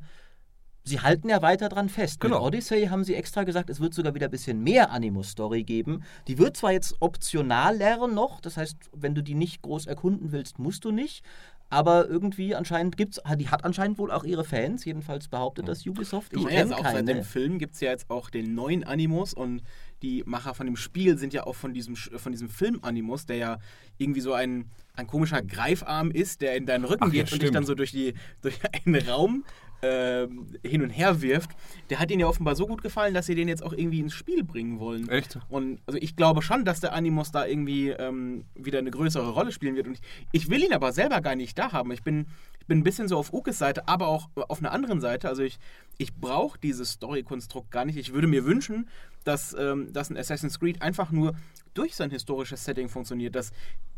sie 0.84 1.00
halten 1.00 1.30
ja 1.30 1.42
weiter 1.42 1.70
dran 1.70 1.90
fest. 1.90 2.20
Genau. 2.20 2.38
Mit 2.38 2.46
Odyssey 2.46 2.88
haben 2.88 3.04
sie 3.04 3.16
extra 3.16 3.44
gesagt, 3.44 3.70
es 3.70 3.80
wird 3.80 3.94
sogar 3.94 4.14
wieder 4.16 4.28
ein 4.28 4.32
bisschen 4.32 4.64
mehr 4.64 4.92
Animus-Story 4.92 5.64
geben. 5.64 6.04
Die 6.28 6.38
wird 6.38 6.58
zwar 6.58 6.72
jetzt 6.72 6.96
optional 7.00 7.78
lernen 7.78 8.14
noch, 8.14 8.40
das 8.40 8.58
heißt, 8.58 8.78
wenn 8.94 9.16
du 9.16 9.22
die 9.22 9.36
nicht 9.36 9.62
groß 9.62 9.88
erkunden 9.88 10.32
willst, 10.32 10.60
musst 10.60 10.86
du 10.86 10.92
nicht. 10.92 11.24
Aber 11.70 12.08
irgendwie 12.08 12.54
anscheinend 12.54 12.96
gibt's, 12.96 13.20
die 13.38 13.50
hat 13.50 13.66
anscheinend 13.66 13.98
wohl 13.98 14.12
auch 14.12 14.24
ihre 14.24 14.44
Fans, 14.44 14.86
jedenfalls 14.86 15.28
behauptet 15.28 15.68
das 15.68 15.86
Ubisoft. 15.86 16.32
Ich 16.34 16.46
kenne 16.46 16.76
also 16.76 16.76
auch 16.76 16.92
seit 16.92 17.08
dem 17.08 17.18
keine. 17.18 17.24
Film 17.24 17.58
gibt 17.58 17.74
es 17.74 17.82
ja 17.82 17.90
jetzt 17.90 18.10
auch 18.10 18.30
den 18.30 18.54
neuen 18.54 18.84
Animus 18.84 19.34
und 19.34 19.64
die 20.06 20.24
Macher 20.28 20.54
von 20.54 20.68
dem 20.68 20.76
Spiel 20.76 21.18
sind 21.18 21.34
ja 21.34 21.48
auch 21.48 21.56
von 21.56 21.74
diesem, 21.74 21.96
von 21.96 22.32
diesem 22.32 22.48
Film 22.48 22.80
Animus, 22.84 23.26
der 23.26 23.38
ja 23.38 23.58
irgendwie 23.98 24.22
so 24.22 24.34
ein, 24.34 24.70
ein 24.94 25.08
komischer 25.08 25.42
Greifarm 25.42 26.12
ist, 26.12 26.42
der 26.42 26.56
in 26.56 26.68
deinen 26.68 26.86
Rücken 26.86 27.06
Ach 27.06 27.14
ja, 27.14 27.24
geht 27.24 27.34
und 27.34 27.42
dich 27.42 27.50
dann 27.50 27.66
so 27.66 27.74
durch, 27.74 27.92
die, 27.92 28.14
durch 28.42 28.60
einen 28.86 29.02
Raum 29.08 29.44
ähm, 29.82 30.48
hin 30.64 30.82
und 30.82 30.90
her 30.90 31.22
wirft. 31.22 31.52
Der 31.90 32.00
hat 32.00 32.12
ihnen 32.12 32.22
ja 32.22 32.28
offenbar 32.28 32.56
so 32.56 32.68
gut 32.68 32.82
gefallen, 32.82 33.14
dass 33.14 33.26
sie 33.26 33.36
den 33.36 33.48
jetzt 33.48 33.64
auch 33.64 33.74
irgendwie 33.74 34.00
ins 34.00 34.14
Spiel 34.14 34.44
bringen 34.44 34.80
wollen. 34.80 35.10
Echt? 35.10 35.40
Und 35.50 35.80
also 35.86 36.00
ich 36.02 36.16
glaube 36.16 36.42
schon, 36.42 36.66
dass 36.66 36.80
der 36.80 36.94
Animus 36.94 37.32
da 37.32 37.46
irgendwie 37.46 37.90
ähm, 37.90 38.46
wieder 38.56 38.80
eine 38.80 38.92
größere 38.92 39.32
Rolle 39.32 39.52
spielen 39.52 39.76
wird. 39.76 39.88
Und 39.88 39.94
ich, 39.94 40.02
ich 40.32 40.50
will 40.50 40.64
ihn 40.64 40.74
aber 40.74 40.92
selber 40.92 41.22
gar 41.22 41.36
nicht 41.36 41.58
da 41.58 41.72
haben. 41.72 41.92
Ich 41.92 42.04
bin, 42.04 42.28
ich 42.60 42.66
bin 42.66 42.80
ein 42.80 42.84
bisschen 42.84 43.08
so 43.08 43.18
auf 43.18 43.34
Ukes 43.34 43.58
Seite, 43.58 43.88
aber 43.88 44.08
auch 44.08 44.30
auf 44.36 44.60
einer 44.60 44.72
anderen 44.72 45.02
Seite. 45.02 45.30
Also 45.30 45.44
ich, 45.44 45.60
ich 45.98 46.14
brauche 46.16 46.60
dieses 46.60 46.92
Story-Konstrukt 46.92 47.72
gar 47.72 47.86
nicht. 47.86 47.98
Ich 47.98 48.14
würde 48.14 48.28
mir 48.28 48.46
wünschen, 48.46 48.90
dass, 49.24 49.56
ähm, 49.58 49.92
dass 49.94 50.10
ein 50.10 50.18
Assassin's 50.18 50.60
Creed 50.60 50.82
einfach 50.82 51.12
nur 51.12 51.36
durch 51.74 51.96
sein 51.96 52.10
historisches 52.10 52.64
Setting 52.64 52.90
funktioniert. 52.90 53.36
Dass, 53.36 53.52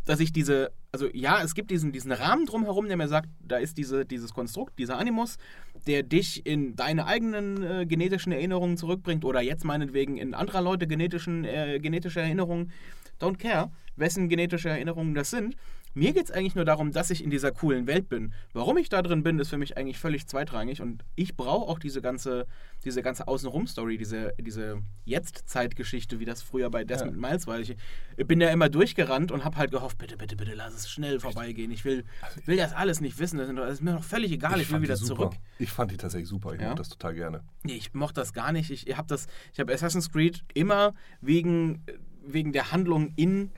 dass 0.08 0.22
ich 0.22 0.32
diese, 0.32 0.72
also 0.92 1.08
ja, 1.14 1.44
es 1.44 1.54
gibt 1.54 1.70
diesen, 1.70 1.92
diesen 1.92 2.14
Rahmen 2.14 2.46
drumherum, 2.46 2.88
der 2.88 2.96
mir 2.96 3.10
sagt, 3.10 3.30
da 3.40 3.58
ist 3.58 3.78
diese, 3.78 4.06
dieses 4.06 4.34
Konstrukt, 4.34 4.80
dieser 4.80 4.98
Animus, 4.98 5.38
der 5.86 6.02
dich 6.02 6.46
in 6.46 6.76
deine 6.76 7.06
eigenen 7.06 7.62
äh, 7.62 7.86
genetischen 7.86 8.32
Erinnerungen 8.32 8.78
zurückbringt 8.78 9.26
oder 9.26 9.42
jetzt 9.42 9.66
meinetwegen 9.66 10.18
in 10.18 10.34
anderer 10.34 10.62
Leute 10.62 10.88
genetischen, 10.88 11.44
äh, 11.44 11.80
genetische 11.80 12.22
Erinnerungen. 12.22 12.72
Don't 13.20 13.38
care, 13.38 13.72
wessen 13.96 14.30
genetische 14.30 14.70
Erinnerungen 14.70 15.14
das 15.16 15.30
sind. 15.30 15.56
Mir 15.94 16.14
geht 16.14 16.26
es 16.26 16.32
eigentlich 16.32 16.54
nur 16.54 16.66
darum, 16.66 16.92
dass 16.92 17.10
ich 17.10 17.24
in 17.24 17.32
dieser 17.32 17.52
coolen 17.52 17.88
Welt 17.88 18.08
bin. 18.08 18.32
Warum 18.54 18.78
ich 18.78 18.88
da 18.88 19.02
drin 19.02 19.24
bin, 19.24 19.40
ist 19.40 19.50
für 19.50 19.58
mich 19.58 19.78
eigentlich 19.78 19.98
völlig 19.98 20.28
zweitrangig 20.28 20.80
und 20.80 21.04
ich 21.16 21.36
brauche 21.36 21.68
auch 21.68 21.80
diese 21.80 22.04
ganze, 22.04 22.46
diese 22.86 23.02
ganze 23.02 23.28
Außenrum-Story, 23.28 23.98
diese, 23.98 24.32
diese 24.40 24.84
Jetzt-Zeitgeschichte, 25.06 26.20
wie 26.20 26.26
das 26.26 26.42
früher 26.42 26.70
bei 26.70 26.84
Desmond 26.84 27.18
Miles 27.20 27.48
war. 27.48 27.60
Ich 27.60 27.76
bin 28.18 28.40
ja 28.42 28.50
immer 28.50 28.70
durchgerannt 28.70 29.32
und 29.32 29.44
habe 29.44 29.58
halt 29.58 29.72
gehofft, 29.72 29.98
bitte, 29.98 30.18
bitte, 30.18 30.36
bitte, 30.36 30.54
lass 30.54 30.74
es 30.76 30.90
schnell 30.90 31.20
vorbeigehen. 31.20 31.72
Ich 31.72 31.84
will, 31.84 32.04
will 32.46 32.58
das 32.58 32.74
alles 32.74 33.02
nicht 33.02 33.18
wissen. 33.20 33.38
Das 33.40 33.50
ist- 33.74 33.82
mir 33.82 33.94
doch 33.94 34.04
völlig 34.04 34.32
egal. 34.32 34.54
Ich, 34.62 34.68
will 34.68 34.74
fand 34.74 34.84
wieder 34.84 34.96
zurück. 34.96 35.34
Ich 35.60 35.72
fand 35.72 35.92
die 35.92 35.98
tatsächlich 35.98 36.30
super. 36.30 36.54
Ich 36.54 36.62
Ja? 36.62 36.68
mochte 36.68 36.82
das 36.82 36.90
total 36.90 37.14
gerne. 37.16 37.42
Nee, 37.64 37.74
ich 37.76 37.94
mochte 37.94 38.22
das 38.22 38.34
gar 38.34 38.52
nicht. 38.52 38.70
Ich 38.70 38.96
habe 38.98 39.16
ich 39.54 39.60
habe 39.60 39.74
Assassin's 39.74 40.12
Creed 40.12 40.44
immer 40.54 40.94
wegen, 41.22 41.84
wegen 42.28 42.52
der 42.52 42.72
Handlung 42.72 43.14
in, 43.16 43.52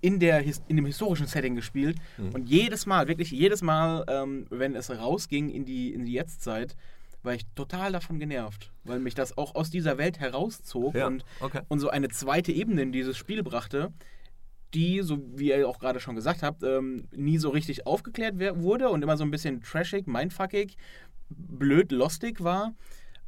in, 0.00 0.18
der, 0.18 0.42
in 0.66 0.76
dem 0.76 0.86
historischen 0.86 1.26
Setting 1.26 1.54
gespielt. 1.54 1.98
Und 2.32 2.48
jedes 2.48 2.86
Mal, 2.86 3.08
wirklich 3.08 3.30
jedes 3.30 3.62
Mal, 3.62 4.04
ähm, 4.08 4.46
wenn 4.50 4.74
es 4.74 4.90
rausging 4.90 5.50
in 5.50 5.64
die, 5.64 5.92
in 5.92 6.04
die 6.04 6.12
Jetztzeit, 6.12 6.74
war 7.22 7.34
ich 7.34 7.44
total 7.54 7.92
davon 7.92 8.18
genervt, 8.18 8.72
weil 8.84 9.00
mich 9.00 9.14
das 9.14 9.36
auch 9.36 9.54
aus 9.54 9.70
dieser 9.70 9.98
Welt 9.98 10.20
herauszog 10.20 10.94
Ja, 10.94 11.06
und, 11.08 11.24
okay. 11.40 11.60
und 11.68 11.80
so 11.80 11.90
eine 11.90 12.08
zweite 12.08 12.52
Ebene 12.52 12.82
in 12.82 12.92
dieses 12.92 13.16
Spiel 13.16 13.42
brachte, 13.42 13.92
die, 14.74 15.00
so 15.02 15.18
wie 15.34 15.48
ihr 15.48 15.68
auch 15.68 15.78
gerade 15.78 16.00
schon 16.00 16.14
gesagt 16.14 16.42
habt, 16.42 16.62
ähm, 16.62 17.08
nie 17.14 17.38
so 17.38 17.50
richtig 17.50 17.86
aufgeklärt 17.86 18.38
wurde 18.38 18.88
und 18.90 19.02
immer 19.02 19.16
so 19.16 19.24
ein 19.24 19.30
bisschen 19.30 19.62
trashig, 19.62 20.06
mindfuckig, 20.06 20.76
blöd, 21.30 21.90
lostig 21.92 22.42
war. 22.42 22.74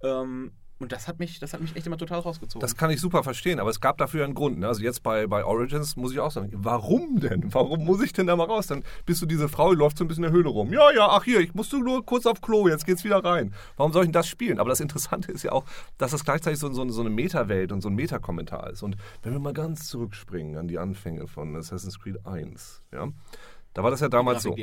Ähm, 0.03 0.53
und 0.81 0.93
das 0.93 1.07
hat, 1.09 1.19
mich, 1.19 1.39
das 1.39 1.53
hat 1.53 1.61
mich 1.61 1.77
echt 1.77 1.87
immer 1.87 1.99
total 1.99 2.21
rausgezogen. 2.21 2.61
Das 2.61 2.75
kann 2.75 2.91
ich 2.91 3.01
super 3.01 3.23
verstehen, 3.23 3.61
aber 3.61 3.69
es 3.69 3.81
gab 3.81 3.99
dafür 3.99 4.25
einen 4.25 4.33
Grund. 4.33 4.59
Ne? 4.59 4.67
Also 4.67 4.83
jetzt 4.83 5.03
bei, 5.03 5.27
bei 5.27 5.45
Origins 5.45 5.95
muss 5.95 6.11
ich 6.11 6.21
auch 6.21 6.31
sagen, 6.31 6.51
warum 6.55 7.21
denn? 7.21 7.53
Warum 7.53 7.85
muss 7.85 8.03
ich 8.03 8.15
denn 8.15 8.27
da 8.27 8.35
mal 8.35 8.45
raus? 8.45 8.67
Dann 8.67 8.83
bist 9.05 9.21
du 9.21 9.27
diese 9.27 9.51
Frau, 9.51 9.73
die 9.73 9.77
läuft 9.77 9.99
so 9.99 10.05
ein 10.05 10.09
bisschen 10.09 10.25
in 10.25 10.31
der 10.31 10.37
Höhle 10.37 10.49
rum. 10.49 10.73
Ja, 10.73 10.91
ja, 10.91 11.07
ach 11.11 11.25
hier, 11.25 11.41
ich 11.41 11.55
musste 11.55 11.79
nur 11.79 12.05
kurz 12.07 12.25
auf 12.25 12.41
Klo, 12.41 12.67
jetzt 12.67 12.87
geht's 12.87 13.05
wieder 13.05 13.23
rein. 13.23 13.55
Warum 13.77 13.93
soll 13.93 14.05
ich 14.05 14.09
denn 14.09 14.15
das 14.15 14.27
spielen? 14.27 14.59
Aber 14.59 14.71
das 14.71 14.81
Interessante 14.81 15.31
ist 15.33 15.43
ja 15.43 15.53
auch, 15.53 15.67
dass 15.99 16.13
das 16.13 16.25
gleichzeitig 16.25 16.59
so, 16.59 16.73
so, 16.73 16.89
so 16.89 17.03
eine 17.03 17.11
Meta-Welt 17.11 17.73
und 17.73 17.83
so 17.83 17.91
ein 17.91 17.95
Meta-Kommentar 17.95 18.71
ist. 18.71 18.83
Und 18.83 18.97
wenn 19.23 19.35
wir 19.35 19.41
mal 19.41 19.53
ganz 19.53 19.87
zurückspringen 19.87 20.57
an 20.57 20.67
die 20.67 20.79
Anfänge 20.79 21.27
von 21.27 21.55
Assassin's 21.57 21.99
Creed 21.99 22.27
1, 22.27 22.83
ja, 22.93 23.09
da 23.75 23.83
war 23.83 23.91
das 23.91 24.01
ja 24.01 24.09
damals 24.09 24.43
so. 24.43 24.57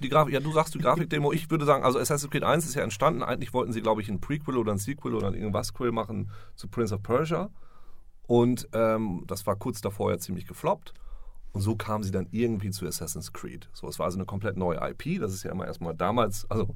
Die 0.00 0.08
Grafik, 0.08 0.32
ja, 0.32 0.40
du 0.40 0.52
sagst 0.52 0.74
die 0.74 0.78
Grafikdemo. 0.78 1.32
Ich 1.32 1.50
würde 1.50 1.64
sagen, 1.64 1.84
also 1.84 1.98
Assassin's 1.98 2.30
Creed 2.30 2.44
1 2.44 2.64
ist 2.64 2.74
ja 2.74 2.82
entstanden. 2.82 3.22
Eigentlich 3.22 3.52
wollten 3.52 3.72
sie, 3.72 3.82
glaube 3.82 4.00
ich, 4.00 4.08
ein 4.08 4.20
Prequel 4.20 4.56
oder 4.56 4.72
ein 4.72 4.78
Sequel 4.78 5.14
oder 5.14 5.32
irgendwas 5.34 5.74
Quill 5.74 5.92
machen 5.92 6.30
zu 6.56 6.68
Prince 6.68 6.94
of 6.94 7.02
Persia. 7.02 7.50
Und 8.26 8.68
ähm, 8.72 9.24
das 9.26 9.46
war 9.46 9.56
kurz 9.56 9.80
davor 9.80 10.10
ja 10.10 10.18
ziemlich 10.18 10.46
gefloppt. 10.46 10.94
Und 11.52 11.60
so 11.62 11.74
kamen 11.74 12.04
sie 12.04 12.12
dann 12.12 12.28
irgendwie 12.30 12.70
zu 12.70 12.86
Assassin's 12.86 13.32
Creed. 13.32 13.68
So, 13.72 13.88
es 13.88 13.98
war 13.98 14.06
also 14.06 14.18
eine 14.18 14.24
komplett 14.24 14.56
neue 14.56 14.78
IP. 14.78 15.20
Das 15.20 15.34
ist 15.34 15.42
ja 15.42 15.50
immer 15.50 15.66
erstmal 15.66 15.94
damals, 15.94 16.48
also 16.48 16.74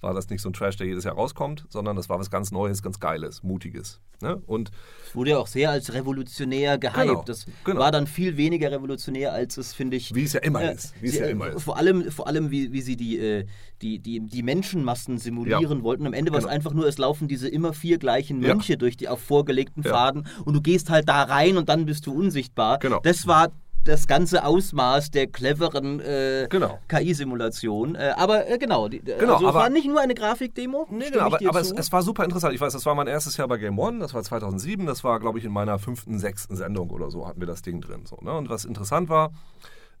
war 0.00 0.12
das 0.14 0.28
nicht 0.28 0.42
so 0.42 0.50
ein 0.50 0.52
Trash, 0.52 0.76
der 0.76 0.86
jedes 0.86 1.04
Jahr 1.04 1.14
rauskommt, 1.14 1.64
sondern 1.68 1.96
das 1.96 2.08
war 2.08 2.18
was 2.18 2.30
ganz 2.30 2.52
Neues, 2.52 2.82
ganz 2.82 3.00
Geiles, 3.00 3.42
Mutiges. 3.42 4.00
Ne? 4.22 4.36
Und 4.46 4.70
Es 5.06 5.14
wurde 5.14 5.30
ja 5.30 5.38
auch 5.38 5.46
sehr 5.46 5.70
als 5.70 5.92
revolutionär 5.92 6.78
gehypt. 6.78 6.96
Genau, 7.08 7.22
das 7.26 7.46
genau. 7.64 7.80
war 7.80 7.90
dann 7.92 8.06
viel 8.06 8.36
weniger 8.36 8.70
revolutionär, 8.70 9.32
als 9.32 9.56
es, 9.58 9.74
finde 9.74 9.96
ich. 9.96 10.14
wie 10.14 10.22
es 10.24 10.32
ja 10.32 10.40
immer 10.40 10.62
äh, 10.62 10.74
ist. 10.74 10.94
Wie 11.02 11.06
es 11.08 11.12
sie- 11.14 11.18
ja 11.20 11.26
immer 11.26 11.48
ist. 11.48 11.62
Vor 11.62 11.76
allem, 11.76 12.10
vor 12.10 12.26
allem 12.26 12.50
wie, 12.50 12.72
wie 12.72 12.80
sie 12.82 12.96
die, 12.96 13.18
äh, 13.18 13.46
die, 13.82 13.98
die, 13.98 14.20
die 14.20 14.42
Menschenmassen 14.42 15.18
simulieren 15.18 15.78
Ja. 15.78 15.82
wollten. 15.82 16.06
Am 16.06 16.14
Ende 16.14 16.30
war 16.32 16.38
es 16.38 16.44
Genau. 16.44 16.54
einfach 16.54 16.72
nur, 16.72 16.86
es 16.86 16.96
laufen 16.98 17.28
diese 17.28 17.48
immer 17.48 17.72
vier 17.74 17.98
gleichen 17.98 18.40
Ja. 18.42 18.54
Mönche 18.54 18.78
durch 18.78 18.96
die 18.96 19.08
auf 19.08 19.20
vorgelegten 19.20 19.82
Ja. 19.82 19.90
Faden 19.90 20.26
und 20.44 20.54
du 20.54 20.62
gehst 20.62 20.88
halt 20.88 21.08
da 21.08 21.22
rein 21.24 21.56
und 21.58 21.68
dann 21.68 21.84
bist 21.84 22.06
du 22.06 22.12
unsichtbar. 22.14 22.78
Genau. 22.78 23.00
Das 23.00 23.26
war 23.26 23.52
das 23.86 24.06
ganze 24.06 24.44
Ausmaß 24.44 25.10
der 25.10 25.26
cleveren 25.26 26.00
äh, 26.00 26.46
Genau. 26.50 26.78
KI-Simulation. 26.88 27.94
Äh, 27.94 28.14
aber 28.16 28.48
äh, 28.48 28.58
genau, 28.58 28.88
die, 28.88 29.00
Genau, 29.00 29.34
also 29.34 29.48
es 29.48 29.54
war 29.54 29.70
nicht 29.70 29.86
nur 29.86 30.00
eine 30.00 30.14
Grafikdemo. 30.14 30.86
Nee, 30.90 31.10
genau, 31.10 31.26
aber, 31.26 31.38
aber 31.46 31.60
es, 31.60 31.72
es 31.72 31.92
war 31.92 32.02
super 32.02 32.24
interessant. 32.24 32.54
Ich 32.54 32.60
weiß, 32.60 32.72
das 32.72 32.84
war 32.86 32.94
mein 32.94 33.06
erstes 33.06 33.36
Jahr 33.36 33.48
bei 33.48 33.56
Game 33.56 33.78
One, 33.78 34.00
das 34.00 34.14
war 34.14 34.22
2007, 34.22 34.86
das 34.86 35.04
war, 35.04 35.20
glaube 35.20 35.38
ich, 35.38 35.44
in 35.44 35.52
meiner 35.52 35.78
fünften, 35.78 36.18
sechsten 36.18 36.56
Sendung 36.56 36.90
oder 36.90 37.10
so 37.10 37.26
hatten 37.26 37.40
wir 37.40 37.46
das 37.46 37.62
Ding 37.62 37.80
drin. 37.80 38.06
So, 38.06 38.16
ne? 38.20 38.32
Und 38.32 38.48
was 38.48 38.64
interessant 38.64 39.08
war, 39.08 39.30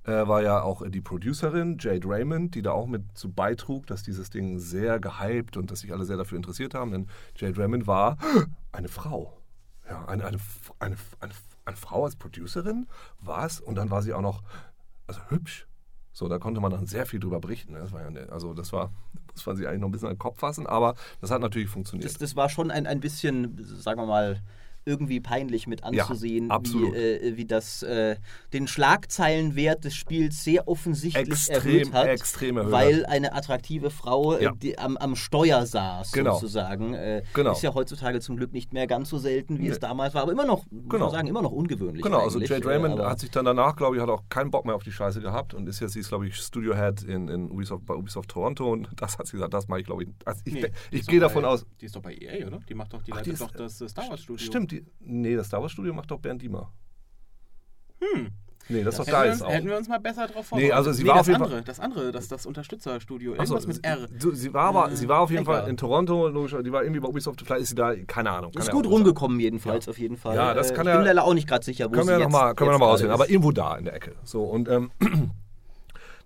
äh, 0.04 0.26
war 0.26 0.42
ja 0.42 0.62
auch 0.62 0.82
die 0.88 1.00
Producerin 1.00 1.78
Jade 1.80 2.06
Raymond, 2.08 2.54
die 2.54 2.62
da 2.62 2.72
auch 2.72 2.86
mit 2.86 3.02
zu 3.14 3.30
beitrug, 3.30 3.86
dass 3.86 4.02
dieses 4.02 4.30
Ding 4.30 4.58
sehr 4.58 5.00
gehypt 5.00 5.56
und 5.56 5.70
dass 5.70 5.80
sich 5.80 5.92
alle 5.92 6.04
sehr 6.04 6.16
dafür 6.16 6.36
interessiert 6.36 6.74
haben. 6.74 6.92
Denn 6.92 7.08
Jade 7.36 7.56
Raymond 7.56 7.86
war 7.86 8.16
eine 8.72 8.88
Frau. 8.88 9.36
Ja, 9.88 10.04
eine, 10.06 10.24
eine, 10.24 10.38
eine, 10.80 10.96
eine, 11.64 11.76
Frau 11.76 12.04
als 12.04 12.16
Producerin 12.16 12.86
war 13.20 13.46
es. 13.46 13.60
Und 13.60 13.76
dann 13.76 13.90
war 13.90 14.02
sie 14.02 14.12
auch 14.12 14.20
noch 14.20 14.42
also 15.06 15.20
hübsch. 15.28 15.66
So, 16.12 16.28
da 16.28 16.38
konnte 16.38 16.60
man 16.60 16.72
dann 16.72 16.86
sehr 16.86 17.06
viel 17.06 17.20
drüber 17.20 17.40
berichten. 17.40 17.72
ne? 17.72 17.80
Das 17.80 17.92
war 17.92 18.00
ja, 18.00 18.10
ne- 18.10 18.28
also 18.30 18.54
das 18.54 18.72
war, 18.72 18.90
muss 19.32 19.44
man 19.44 19.56
sich 19.56 19.68
eigentlich 19.68 19.80
noch 19.80 19.88
ein 19.88 19.92
bisschen 19.92 20.08
an 20.08 20.14
den 20.14 20.18
Kopf 20.18 20.38
fassen, 20.38 20.66
aber 20.66 20.94
das 21.20 21.30
hat 21.30 21.40
natürlich 21.40 21.68
funktioniert. 21.68 22.10
Das, 22.10 22.18
das 22.18 22.36
war 22.36 22.48
schon 22.48 22.70
ein, 22.70 22.86
ein 22.86 23.00
bisschen, 23.00 23.62
sagen 23.62 24.00
wir 24.00 24.06
mal, 24.06 24.42
irgendwie 24.88 25.18
peinlich 25.20 25.66
mit 25.66 25.82
anzusehen, 25.82 26.50
absolut. 26.50 26.94
wie, 26.94 26.98
äh, 26.98 27.36
wie 27.36 27.44
das 27.44 27.82
äh, 27.82 28.16
den 28.52 28.68
Schlagzeilenwert 28.68 29.84
des 29.84 29.96
Spiels 29.96 30.44
sehr 30.44 30.68
offensichtlich 30.68 31.28
Extrem, 31.28 31.52
erhöht 31.72 31.92
hat, 31.92 32.06
extrem 32.06 32.56
erhöht 32.56 32.72
weil 32.72 33.06
eine 33.06 33.34
attraktive 33.34 33.90
Frau 33.90 34.34
äh, 34.36 34.44
Ja. 34.44 34.52
die 34.52 34.78
am, 34.78 34.96
am 34.96 35.16
Steuer 35.16 35.66
saß, 35.66 36.12
Genau. 36.12 36.34
sozusagen. 36.34 36.94
Äh, 36.94 37.22
Genau. 37.34 37.52
Ist 37.52 37.62
ja 37.62 37.74
heutzutage 37.74 38.20
zum 38.20 38.36
Glück 38.36 38.52
nicht 38.52 38.72
mehr 38.72 38.86
ganz 38.86 39.08
so 39.10 39.18
selten, 39.18 39.58
wie 39.58 39.66
es 39.66 39.74
Nee. 39.74 39.80
damals 39.80 40.14
war, 40.14 40.22
aber 40.22 40.30
immer 40.32 40.46
noch, 40.46 40.64
muss 40.70 40.84
Genau. 40.88 41.06
man 41.06 41.10
sagen, 41.10 41.26
immer 41.28 41.42
noch 41.42 41.50
ungewöhnlich. 41.50 42.02
Genau, 42.02 42.20
also 42.20 42.38
Jade 42.40 42.62
äh, 42.62 42.68
Raymond 42.68 42.94
aber- 43.00 43.10
hat 43.10 43.18
sich 43.18 43.30
dann 43.32 43.44
danach, 43.44 43.74
glaube 43.74 43.96
ich, 43.96 44.02
hat 44.02 44.08
auch 44.08 44.22
keinen 44.28 44.52
Bock 44.52 44.66
mehr 44.66 44.76
auf 44.76 44.84
die 44.84 44.92
Scheiße 44.92 45.20
gehabt 45.20 45.52
und 45.52 45.68
ist 45.68 45.80
jetzt, 45.80 45.94
sie 45.94 46.00
ist, 46.00 46.08
glaube 46.08 46.28
ich, 46.28 46.36
Studio 46.36 46.76
Head 46.76 47.02
in, 47.02 47.26
in 47.28 47.50
Ubisoft, 47.50 47.84
bei 47.86 47.94
Ubisoft 47.94 48.30
Toronto 48.30 48.70
und 48.72 48.88
das 49.00 49.18
hat 49.18 49.26
sie 49.26 49.32
gesagt, 49.32 49.52
das 49.52 49.66
mache 49.66 49.80
ich, 49.80 49.86
glaube 49.86 50.04
ich. 50.04 50.10
Also 50.24 50.42
ich 50.44 50.54
Nee, 50.54 50.60
ich 50.66 50.72
die 50.90 50.96
ist 51.00 51.08
gehe 51.08 51.18
doch 51.18 51.26
davon 51.28 51.42
bei- 51.42 51.48
aus. 51.48 51.66
Die 51.80 51.86
ist 51.86 51.96
doch 51.96 52.02
bei 52.02 52.14
EA, 52.14 52.46
oder? 52.46 52.60
Die 52.68 52.74
macht 52.74 52.92
doch, 52.92 53.02
die 53.02 53.10
Ach, 53.12 53.16
leitet 53.16 53.26
die 53.26 53.34
ist- 53.34 53.42
doch 53.42 53.50
das 53.50 53.80
äh, 53.80 53.88
Star 53.88 54.08
Wars 54.08 54.20
Studio. 54.20 54.44
Stimmt, 54.46 54.75
die, 54.80 54.86
nee, 55.00 55.36
das 55.36 55.46
Star 55.48 55.60
Wars 55.62 55.72
Studio 55.72 55.92
macht 55.94 56.10
doch 56.10 56.18
Bernd 56.20 56.42
Diemer. 56.42 56.72
Hm. 58.00 58.28
Nee, 58.68 58.82
das 58.82 58.98
ist 58.98 58.98
doch 58.98 59.06
wir, 59.06 59.22
DICE 59.22 59.30
uns, 59.34 59.42
auch. 59.42 59.50
hätten 59.52 59.68
wir 59.68 59.76
uns 59.76 59.88
mal 59.88 60.00
besser 60.00 60.26
drauf 60.26 60.34
Nee, 60.36 60.42
vorbereitet. 60.48 60.74
also 60.74 60.92
sie 60.92 61.02
nee, 61.04 61.08
war 61.08 61.14
das 61.16 61.20
auf 61.20 61.28
jeden 61.28 61.42
andere, 61.44 61.62
Das 61.62 61.78
andere, 61.78 62.10
das, 62.10 62.26
das 62.26 62.46
Unterstützerstudio. 62.46 63.34
Ach 63.38 63.46
so, 63.46 63.54
Irgendwas 63.54 63.76
mit 63.76 63.86
R. 63.86 64.08
Sie, 64.18 64.34
sie, 64.34 64.52
war 64.54 64.64
aber, 64.64 64.96
sie 64.96 65.08
war 65.08 65.20
auf 65.20 65.30
jeden 65.30 65.44
Egal. 65.44 65.60
Fall 65.62 65.70
in 65.70 65.76
Toronto, 65.76 66.26
logisch, 66.26 66.56
die 66.64 66.72
war 66.72 66.82
irgendwie 66.82 66.98
bei 67.00 67.06
Ubisoft, 67.08 67.40
vielleicht 67.42 67.62
ist 67.62 67.68
sie 67.68 67.74
da, 67.76 67.94
keine 67.94 68.30
Ahnung. 68.32 68.50
Ist 68.54 68.66
ja 68.66 68.72
gut 68.72 68.86
auch 68.86 68.90
sein. 68.90 68.96
rumgekommen 68.96 69.38
jedenfalls, 69.38 69.88
auf 69.88 69.98
jeden 69.98 70.16
Fall. 70.16 70.34
Ja, 70.34 70.52
das 70.52 70.72
Äh, 70.72 70.74
kann 70.74 70.86
ich 70.86 70.90
ja- 70.92 70.96
bin 70.96 71.06
leider 71.06 71.22
auch 71.24 71.34
nicht 71.34 71.46
gerade 71.48 71.64
sicher, 71.64 71.86
wo 71.86 71.90
Können 71.90 72.02
sie 72.06 72.08
wir 72.10 72.18
jetzt, 72.18 72.24
nochmal 72.24 72.54
noch 72.54 72.60
mal 72.60 72.72
jetzt 72.72 72.80
rausfinden, 72.80 72.98
gerade 73.10 73.14
aber 73.14 73.24
ist. 73.26 73.30
irgendwo 73.30 73.52
da 73.52 73.76
in 73.76 73.84
der 73.84 73.94
Ecke. 73.94 74.16
So, 74.24 74.42
und 74.42 74.68
ähm, 74.68 74.90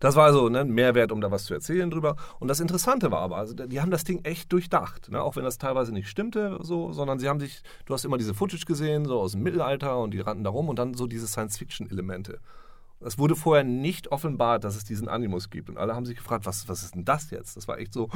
das 0.01 0.17
war 0.17 0.25
also 0.25 0.49
ne, 0.49 0.61
ein 0.61 0.71
Mehrwert, 0.71 1.13
um 1.13 1.21
da 1.21 1.31
was 1.31 1.45
zu 1.45 1.55
erzählen 1.55 1.91
drüber. 1.91 2.17
Und 2.41 2.49
das 2.49 2.59
Interessante 2.59 3.11
war 3.11 3.21
aber, 3.21 3.37
also 3.37 3.55
die 3.55 3.81
haben 3.81 3.91
das 3.91 4.05
Ding 4.05 4.25
echt 4.25 4.51
durchdacht, 4.53 5.11
ne? 5.11 5.23
auch 5.23 5.37
wenn 5.37 5.45
das 5.45 5.59
teilweise 5.59 5.93
nicht 5.93 6.09
stimmte, 6.09 6.59
so, 6.63 6.93
sondern 6.93 7.19
sie 7.19 7.29
haben 7.29 7.39
sich, 7.39 7.63
du 7.85 7.95
hast 7.95 8.05
immer 8.05 8.19
diese 8.19 8.35
Footage 8.35 8.65
gesehen, 8.65 9.05
so 9.05 9.21
aus 9.21 9.33
dem 9.33 9.43
Mittelalter 9.43 9.99
und 9.99 10.13
die 10.13 10.21
rannten 10.21 10.43
da 10.43 10.51
rum 10.51 10.69
und 10.69 10.79
dann 10.79 10.95
so 10.95 11.07
diese 11.07 11.29
Science-Fiction-Elemente. 11.29 12.41
Es 13.01 13.19
wurde 13.19 13.37
vorher 13.37 13.65
nicht 13.65 14.11
offenbart, 14.11 14.65
dass 14.65 14.77
es 14.77 14.85
diesen 14.85 15.09
Animus 15.09 15.51
gibt. 15.51 15.71
Und 15.71 15.79
alle 15.79 15.95
haben 15.95 16.05
sich 16.05 16.17
gefragt, 16.17 16.45
was, 16.47 16.69
was 16.69 16.83
ist 16.83 16.95
denn 16.95 17.05
das 17.05 17.31
jetzt? 17.31 17.57
Das 17.57 17.69
war 17.69 17.79
echt 17.79 17.93
so. 17.93 18.09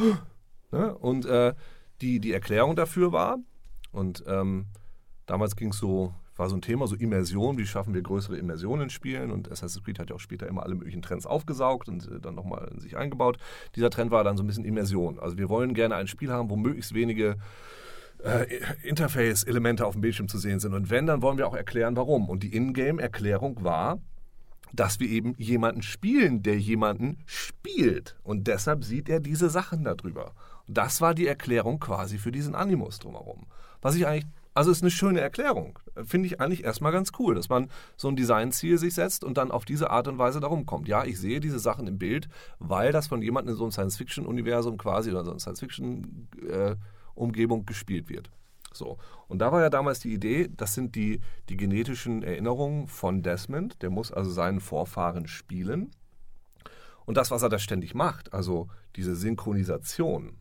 Ne? 0.72 0.94
Und 0.96 1.24
äh, 1.26 1.54
die, 2.00 2.18
die 2.18 2.32
Erklärung 2.32 2.76
dafür 2.76 3.12
war, 3.12 3.38
und 3.92 4.24
ähm, 4.26 4.66
damals 5.26 5.54
ging 5.54 5.68
es 5.68 5.78
so, 5.78 6.12
war 6.36 6.48
so 6.48 6.56
ein 6.56 6.62
Thema, 6.62 6.86
so 6.86 6.96
Immersion, 6.96 7.58
wie 7.58 7.66
schaffen 7.66 7.94
wir 7.94 8.02
größere 8.02 8.36
Immersionen 8.36 8.84
in 8.84 8.90
Spielen 8.90 9.30
und 9.30 9.50
Assassin's 9.50 9.84
Creed 9.84 9.98
hat 9.98 10.10
ja 10.10 10.16
auch 10.16 10.20
später 10.20 10.48
immer 10.48 10.62
alle 10.64 10.74
möglichen 10.74 11.02
Trends 11.02 11.26
aufgesaugt 11.26 11.88
und 11.88 12.08
äh, 12.10 12.20
dann 12.20 12.34
nochmal 12.34 12.70
in 12.72 12.80
sich 12.80 12.96
eingebaut. 12.96 13.38
Dieser 13.76 13.90
Trend 13.90 14.10
war 14.10 14.24
dann 14.24 14.36
so 14.36 14.42
ein 14.42 14.46
bisschen 14.46 14.64
Immersion. 14.64 15.18
Also 15.18 15.38
wir 15.38 15.48
wollen 15.48 15.74
gerne 15.74 15.94
ein 15.94 16.06
Spiel 16.06 16.30
haben, 16.30 16.50
wo 16.50 16.56
möglichst 16.56 16.94
wenige 16.94 17.36
äh, 18.22 18.46
Interface-Elemente 18.82 19.86
auf 19.86 19.94
dem 19.94 20.00
Bildschirm 20.00 20.28
zu 20.28 20.38
sehen 20.38 20.60
sind 20.60 20.74
und 20.74 20.90
wenn, 20.90 21.06
dann 21.06 21.22
wollen 21.22 21.38
wir 21.38 21.46
auch 21.46 21.54
erklären, 21.54 21.96
warum. 21.96 22.28
Und 22.28 22.42
die 22.42 22.54
Ingame-Erklärung 22.54 23.62
war, 23.62 24.00
dass 24.72 24.98
wir 24.98 25.08
eben 25.08 25.34
jemanden 25.38 25.82
spielen, 25.82 26.42
der 26.42 26.58
jemanden 26.58 27.18
spielt. 27.26 28.16
Und 28.24 28.48
deshalb 28.48 28.84
sieht 28.84 29.08
er 29.08 29.20
diese 29.20 29.48
Sachen 29.48 29.84
darüber. 29.84 30.32
Das 30.66 31.00
war 31.00 31.14
die 31.14 31.26
Erklärung 31.26 31.78
quasi 31.78 32.18
für 32.18 32.32
diesen 32.32 32.54
Animus 32.54 32.98
drumherum. 32.98 33.46
Was 33.82 33.94
ich 33.94 34.06
eigentlich, 34.06 34.26
also 34.54 34.70
ist 34.70 34.82
eine 34.82 34.90
schöne 34.90 35.20
Erklärung. 35.20 35.78
Finde 36.04 36.26
ich 36.26 36.40
eigentlich 36.40 36.64
erstmal 36.64 36.92
ganz 36.92 37.12
cool, 37.18 37.34
dass 37.34 37.48
man 37.48 37.70
so 37.96 38.08
ein 38.08 38.16
Designziel 38.16 38.78
sich 38.78 38.94
setzt 38.94 39.24
und 39.24 39.36
dann 39.36 39.50
auf 39.50 39.64
diese 39.64 39.90
Art 39.90 40.06
und 40.08 40.18
Weise 40.18 40.40
darum 40.40 40.64
kommt. 40.64 40.88
Ja, 40.88 41.04
ich 41.04 41.18
sehe 41.18 41.40
diese 41.40 41.58
Sachen 41.58 41.88
im 41.88 41.98
Bild, 41.98 42.28
weil 42.60 42.92
das 42.92 43.08
von 43.08 43.20
jemandem 43.20 43.54
in 43.54 43.58
so 43.58 43.64
einem 43.64 43.72
Science-Fiction-Universum 43.72 44.78
quasi 44.78 45.10
oder 45.10 45.24
so 45.24 45.32
einer 45.32 45.40
Science-Fiction-Umgebung 45.40 47.66
gespielt 47.66 48.08
wird. 48.08 48.30
So. 48.72 48.98
Und 49.28 49.40
da 49.40 49.52
war 49.52 49.60
ja 49.60 49.70
damals 49.70 50.00
die 50.00 50.12
Idee, 50.12 50.48
das 50.56 50.74
sind 50.74 50.94
die, 50.94 51.20
die 51.48 51.56
genetischen 51.56 52.22
Erinnerungen 52.22 52.86
von 52.86 53.22
Desmond. 53.22 53.82
Der 53.82 53.90
muss 53.90 54.12
also 54.12 54.30
seinen 54.30 54.60
Vorfahren 54.60 55.26
spielen. 55.26 55.90
Und 57.06 57.16
das, 57.16 57.30
was 57.30 57.42
er 57.42 57.48
da 57.48 57.58
ständig 57.58 57.94
macht, 57.94 58.32
also 58.32 58.68
diese 58.96 59.16
Synchronisation, 59.16 60.38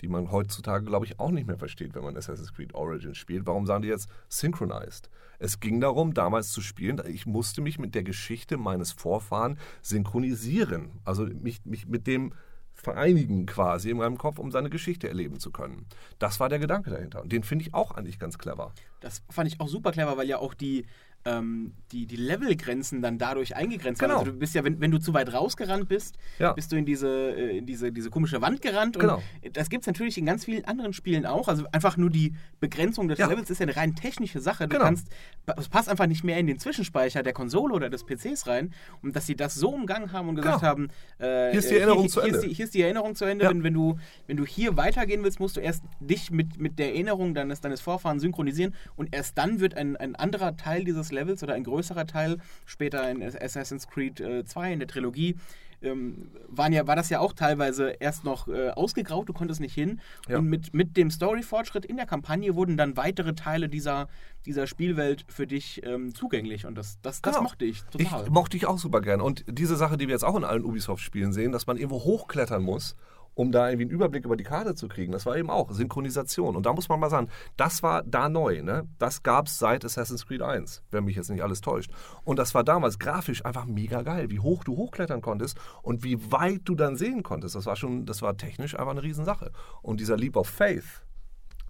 die 0.00 0.08
man 0.08 0.30
heutzutage, 0.30 0.84
glaube 0.84 1.06
ich, 1.06 1.18
auch 1.18 1.30
nicht 1.30 1.46
mehr 1.46 1.58
versteht, 1.58 1.94
wenn 1.94 2.04
man 2.04 2.16
Assassin's 2.16 2.52
Creed 2.52 2.74
Origins 2.74 3.18
spielt. 3.18 3.46
Warum 3.46 3.66
sagen 3.66 3.82
die 3.82 3.88
jetzt 3.88 4.08
synchronized? 4.28 5.10
Es 5.38 5.60
ging 5.60 5.80
darum, 5.80 6.14
damals 6.14 6.50
zu 6.50 6.60
spielen, 6.60 7.00
ich 7.06 7.26
musste 7.26 7.60
mich 7.60 7.78
mit 7.78 7.94
der 7.94 8.02
Geschichte 8.02 8.56
meines 8.56 8.92
Vorfahren 8.92 9.58
synchronisieren. 9.82 11.00
Also 11.04 11.26
mich, 11.26 11.64
mich 11.64 11.86
mit 11.86 12.06
dem 12.06 12.32
vereinigen 12.78 13.44
quasi 13.44 13.90
in 13.90 13.96
meinem 13.96 14.18
Kopf, 14.18 14.38
um 14.38 14.52
seine 14.52 14.70
Geschichte 14.70 15.08
erleben 15.08 15.40
zu 15.40 15.50
können. 15.50 15.86
Das 16.18 16.38
war 16.38 16.48
der 16.48 16.60
Gedanke 16.60 16.90
dahinter. 16.90 17.20
Und 17.22 17.32
den 17.32 17.42
finde 17.42 17.64
ich 17.64 17.74
auch 17.74 17.90
eigentlich 17.90 18.20
ganz 18.20 18.38
clever. 18.38 18.72
Das 19.00 19.22
fand 19.28 19.48
ich 19.48 19.60
auch 19.60 19.68
super 19.68 19.90
clever, 19.90 20.16
weil 20.16 20.28
ja 20.28 20.38
auch 20.38 20.54
die, 20.54 20.86
ähm, 21.28 21.72
die, 21.92 22.06
die 22.06 22.16
Levelgrenzen 22.16 23.00
dann 23.02 23.18
dadurch 23.18 23.56
eingegrenzt 23.56 24.00
waren. 24.00 24.08
Genau. 24.10 24.20
Also 24.20 24.32
du 24.32 24.38
bist 24.38 24.54
ja, 24.54 24.64
wenn, 24.64 24.80
wenn 24.80 24.90
du 24.90 24.98
zu 24.98 25.14
weit 25.14 25.32
rausgerannt 25.32 25.88
bist, 25.88 26.16
Ja. 26.38 26.52
bist 26.52 26.70
du 26.72 26.76
in 26.76 26.84
diese, 26.84 27.08
äh, 27.08 27.58
in 27.58 27.66
diese, 27.66 27.92
diese 27.92 28.10
komische 28.10 28.40
Wand 28.40 28.62
gerannt. 28.62 28.96
Und 28.96 29.02
Genau. 29.02 29.22
das 29.52 29.68
gibt 29.70 29.82
es 29.82 29.86
natürlich 29.86 30.18
in 30.18 30.26
ganz 30.26 30.44
vielen 30.44 30.64
anderen 30.64 30.92
Spielen 30.92 31.26
auch. 31.26 31.48
Also 31.48 31.64
einfach 31.72 31.96
nur 31.96 32.10
die 32.10 32.34
Begrenzung 32.60 33.08
des 33.08 33.18
Ja. 33.18 33.26
Levels 33.28 33.50
ist 33.50 33.58
ja 33.60 33.64
eine 33.66 33.76
rein 33.76 33.94
technische 33.94 34.40
Sache. 34.40 34.64
Du 34.64 34.70
Genau. 34.74 34.84
kannst, 34.84 35.08
es 35.56 35.68
passt 35.68 35.88
einfach 35.88 36.06
nicht 36.06 36.24
mehr 36.24 36.38
in 36.38 36.46
den 36.46 36.58
Zwischenspeicher 36.58 37.22
der 37.22 37.32
Konsole 37.32 37.74
oder 37.74 37.90
des 37.90 38.04
PCs 38.04 38.46
rein. 38.46 38.72
Und 39.02 39.14
dass 39.16 39.26
sie 39.26 39.36
das 39.36 39.54
so 39.54 39.70
umgangen 39.70 40.12
haben 40.12 40.28
und 40.28 40.36
gesagt 40.36 40.60
Genau. 40.60 40.68
haben, 40.70 40.88
äh, 41.18 41.50
Hier 41.50 41.58
ist 41.60 41.70
die 41.70 41.74
äh, 41.74 41.78
Erinnerung 41.78 42.02
hier, 42.02 42.10
zu 42.10 42.20
hier 42.20 42.26
Ende. 42.28 42.38
Ist 42.38 42.44
die, 42.48 42.54
hier 42.54 42.64
ist 42.64 42.74
die 42.74 42.82
Erinnerung 42.82 43.14
zu 43.14 43.24
Ende. 43.24 43.44
Ja. 43.44 43.50
Wenn, 43.50 43.62
wenn, 43.64 43.74
du, 43.74 43.98
wenn 44.26 44.36
du 44.36 44.44
hier 44.46 44.76
weitergehen 44.76 45.22
willst, 45.24 45.40
musst 45.40 45.56
du 45.56 45.60
erst 45.60 45.82
dich 46.00 46.30
mit, 46.30 46.58
mit 46.58 46.78
der 46.78 46.88
Erinnerung 46.94 47.34
deines, 47.34 47.60
deines 47.60 47.80
Vorfahren 47.80 48.20
synchronisieren 48.20 48.74
und 48.96 49.14
erst 49.14 49.36
dann 49.38 49.60
wird 49.60 49.74
ein, 49.74 49.96
ein 49.96 50.14
anderer 50.16 50.56
Teil 50.56 50.84
dieses 50.84 51.10
Levels 51.12 51.17
oder 51.42 51.54
ein 51.54 51.64
größerer 51.64 52.06
Teil, 52.06 52.38
später 52.66 53.10
in 53.10 53.22
Assassin's 53.22 53.88
Creed 53.88 54.20
äh, 54.20 54.44
2 54.44 54.72
in 54.72 54.78
der 54.78 54.88
Trilogie, 54.88 55.36
ähm, 55.80 56.30
waren 56.48 56.72
ja, 56.72 56.86
war 56.86 56.96
das 56.96 57.08
ja 57.08 57.20
auch 57.20 57.32
teilweise 57.32 57.90
erst 58.00 58.24
noch 58.24 58.48
äh, 58.48 58.70
ausgegraut, 58.70 59.28
du 59.28 59.32
konntest 59.32 59.60
nicht 59.60 59.74
hin. 59.74 60.00
Ja. 60.28 60.38
Und 60.38 60.46
mit, 60.46 60.74
mit 60.74 60.96
dem 60.96 61.10
Story-Fortschritt 61.10 61.84
in 61.84 61.96
der 61.96 62.06
Kampagne 62.06 62.54
wurden 62.56 62.76
dann 62.76 62.96
weitere 62.96 63.34
Teile 63.34 63.68
dieser, 63.68 64.08
dieser 64.44 64.66
Spielwelt 64.66 65.24
für 65.28 65.46
dich 65.46 65.80
ähm, 65.84 66.14
zugänglich. 66.14 66.66
Und 66.66 66.74
das, 66.76 66.98
das, 67.02 67.22
das 67.22 67.34
Genau. 67.34 67.44
mochte 67.44 67.64
ich 67.64 67.82
total. 67.84 68.24
Ich 68.24 68.30
mochte 68.30 68.56
ich 68.56 68.66
auch 68.66 68.78
super 68.78 69.00
gern. 69.00 69.20
Und 69.20 69.44
diese 69.46 69.76
Sache, 69.76 69.96
die 69.96 70.08
wir 70.08 70.14
jetzt 70.14 70.24
auch 70.24 70.36
in 70.36 70.44
allen 70.44 70.64
Ubisoft-Spielen 70.64 71.32
sehen, 71.32 71.52
dass 71.52 71.66
man 71.68 71.76
irgendwo 71.76 72.02
hochklettern 72.02 72.62
muss, 72.62 72.96
um 73.38 73.52
da 73.52 73.68
irgendwie 73.68 73.84
einen 73.84 73.92
Überblick 73.92 74.24
über 74.24 74.36
die 74.36 74.42
Karte 74.42 74.74
zu 74.74 74.88
kriegen, 74.88 75.12
das 75.12 75.24
war 75.24 75.36
eben 75.36 75.48
auch 75.48 75.70
Synchronisation. 75.70 76.56
Und 76.56 76.66
da 76.66 76.72
muss 76.72 76.88
man 76.88 76.98
mal 76.98 77.08
sagen, 77.08 77.28
das 77.56 77.84
war 77.84 78.02
da 78.02 78.28
neu. 78.28 78.62
Ne? 78.62 78.88
Das 78.98 79.22
gab 79.22 79.46
es 79.46 79.60
seit 79.60 79.84
Assassin's 79.84 80.26
Creed 80.26 80.42
1, 80.42 80.82
wenn 80.90 81.04
mich 81.04 81.14
jetzt 81.14 81.30
nicht 81.30 81.44
alles 81.44 81.60
täuscht. 81.60 81.92
Und 82.24 82.40
das 82.40 82.52
war 82.56 82.64
damals 82.64 82.98
grafisch 82.98 83.44
einfach 83.44 83.64
mega 83.64 84.02
geil, 84.02 84.28
wie 84.30 84.40
hoch 84.40 84.64
du 84.64 84.76
hochklettern 84.76 85.20
konntest 85.20 85.56
und 85.82 86.02
wie 86.02 86.32
weit 86.32 86.62
du 86.64 86.74
dann 86.74 86.96
sehen 86.96 87.22
konntest. 87.22 87.54
Das 87.54 87.66
war 87.66 87.76
schon, 87.76 88.06
das 88.06 88.22
war 88.22 88.36
technisch 88.36 88.76
einfach 88.76 88.90
eine 88.90 89.04
Riesensache. 89.04 89.52
Und 89.82 90.00
dieser 90.00 90.16
Leap 90.16 90.36
of 90.36 90.48
Faith, 90.48 91.04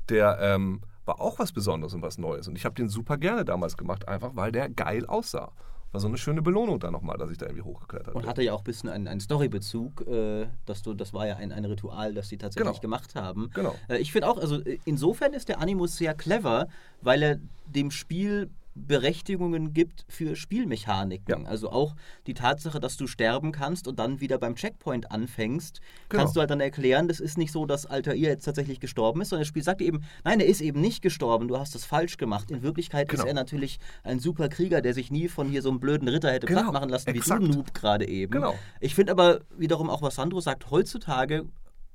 der 0.09 0.38
ähm, 0.40 0.81
war 1.04 1.20
auch 1.20 1.38
was 1.38 1.52
Besonderes 1.52 1.92
und 1.92 2.00
was 2.00 2.16
Neues. 2.16 2.48
Und 2.48 2.57
ich 2.57 2.64
habe 2.64 2.76
den 2.76 2.88
super 2.88 3.18
gerne 3.18 3.44
damals 3.44 3.76
gemacht, 3.76 4.09
einfach 4.09 4.31
weil 4.37 4.52
der 4.52 4.70
geil 4.70 5.04
aussah. 5.04 5.52
War 5.92 6.01
so 6.01 6.07
eine 6.09 6.18
schöne 6.18 6.42
Belohnung 6.42 6.79
dann 6.81 6.92
nochmal, 6.92 7.16
dass 7.16 7.31
ich 7.31 7.38
da 7.38 7.46
irgendwie 7.46 7.62
hochgeklettert 7.64 8.14
Und 8.14 8.22
bin. 8.22 8.29
hatte 8.31 8.42
ja 8.42 8.53
auch 8.53 8.61
ein 8.61 8.64
bisschen 8.64 8.90
einen, 8.90 9.09
einen 9.09 9.20
Storybezug, 9.20 10.07
äh, 10.07 10.46
dass 10.66 10.83
du, 10.83 10.92
das 10.92 11.14
war 11.14 11.27
ja 11.27 11.37
ein, 11.37 11.51
ein 11.51 11.64
Ritual, 11.64 12.12
das 12.12 12.29
sie 12.29 12.37
tatsächlich 12.37 12.68
Genau. 12.72 12.81
gemacht 12.81 13.14
haben. 13.14 13.48
Genau. 13.55 13.74
Äh, 13.88 13.98
ich 13.98 14.12
finde 14.12 14.29
auch, 14.29 14.37
also 14.38 14.61
äh, 14.62 14.79
insofern 14.85 15.33
ist 15.33 15.48
der 15.48 15.61
Animus 15.61 15.96
sehr 15.96 16.14
clever, 16.14 16.68
weil 17.01 17.22
er 17.22 17.38
dem 17.66 17.90
Spiel 17.90 18.51
Berechtigungen 18.87 19.73
gibt 19.73 20.05
für 20.09 20.37
Spielmechaniken. 20.37 21.43
Ja. 21.45 21.49
Also 21.49 21.71
auch 21.71 21.95
die 22.27 22.35
Tatsache, 22.35 22.81
dass 22.81 22.97
du 22.97 23.07
sterben 23.07 23.53
kannst 23.53 23.88
und 23.88 23.99
dann 23.99 24.21
wieder 24.21 24.38
beim 24.38 24.55
Checkpoint 24.55 25.11
anfängst, 25.11 25.81
Genau. 26.09 26.23
kannst 26.23 26.37
du 26.37 26.41
halt 26.41 26.51
dann 26.51 26.61
erklären, 26.61 27.09
das 27.09 27.21
ist 27.21 27.37
nicht 27.38 27.53
so, 27.53 27.67
dass 27.67 27.87
Alter 27.87 28.14
ihr 28.14 28.29
jetzt 28.29 28.45
tatsächlich 28.45 28.81
gestorben 28.81 29.21
ist, 29.21 29.31
sondern 29.31 29.43
das 29.43 29.49
Spiel 29.49 29.62
sagt 29.62 29.81
eben, 29.83 30.03
nein, 30.25 30.41
er 30.41 30.47
ist 30.47 30.61
eben 30.61 30.81
nicht 30.81 31.03
gestorben, 31.03 31.49
du 31.49 31.59
hast 31.59 31.75
es 31.75 31.85
falsch 31.85 32.17
gemacht. 32.17 32.51
In 32.51 32.62
Wirklichkeit 32.62 33.09
Genau. 33.09 33.23
ist 33.23 33.29
er 33.29 33.35
natürlich 33.35 33.79
ein 34.05 34.19
super 34.21 34.49
Krieger, 34.49 34.81
der 34.81 34.95
sich 34.95 35.11
nie 35.11 35.29
von 35.29 35.49
hier 35.49 35.62
so 35.62 35.71
einem 35.71 35.81
blöden 35.81 36.09
Ritter 36.09 36.31
hätte 36.31 36.47
Genau. 36.47 36.62
platt 36.62 36.73
machen 36.73 36.88
lassen, 36.88 37.12
wie 37.12 37.19
Exakt. 37.19 37.43
du 37.43 37.49
Noob 37.49 37.75
gerade 37.75 38.09
eben. 38.09 38.33
Genau. 38.33 38.55
Ich 38.81 38.95
finde 38.95 39.12
aber 39.12 39.41
wiederum 39.57 39.91
auch, 39.91 40.03
was 40.03 40.14
Sandro 40.17 40.41
sagt, 40.41 40.71
heutzutage 40.71 41.47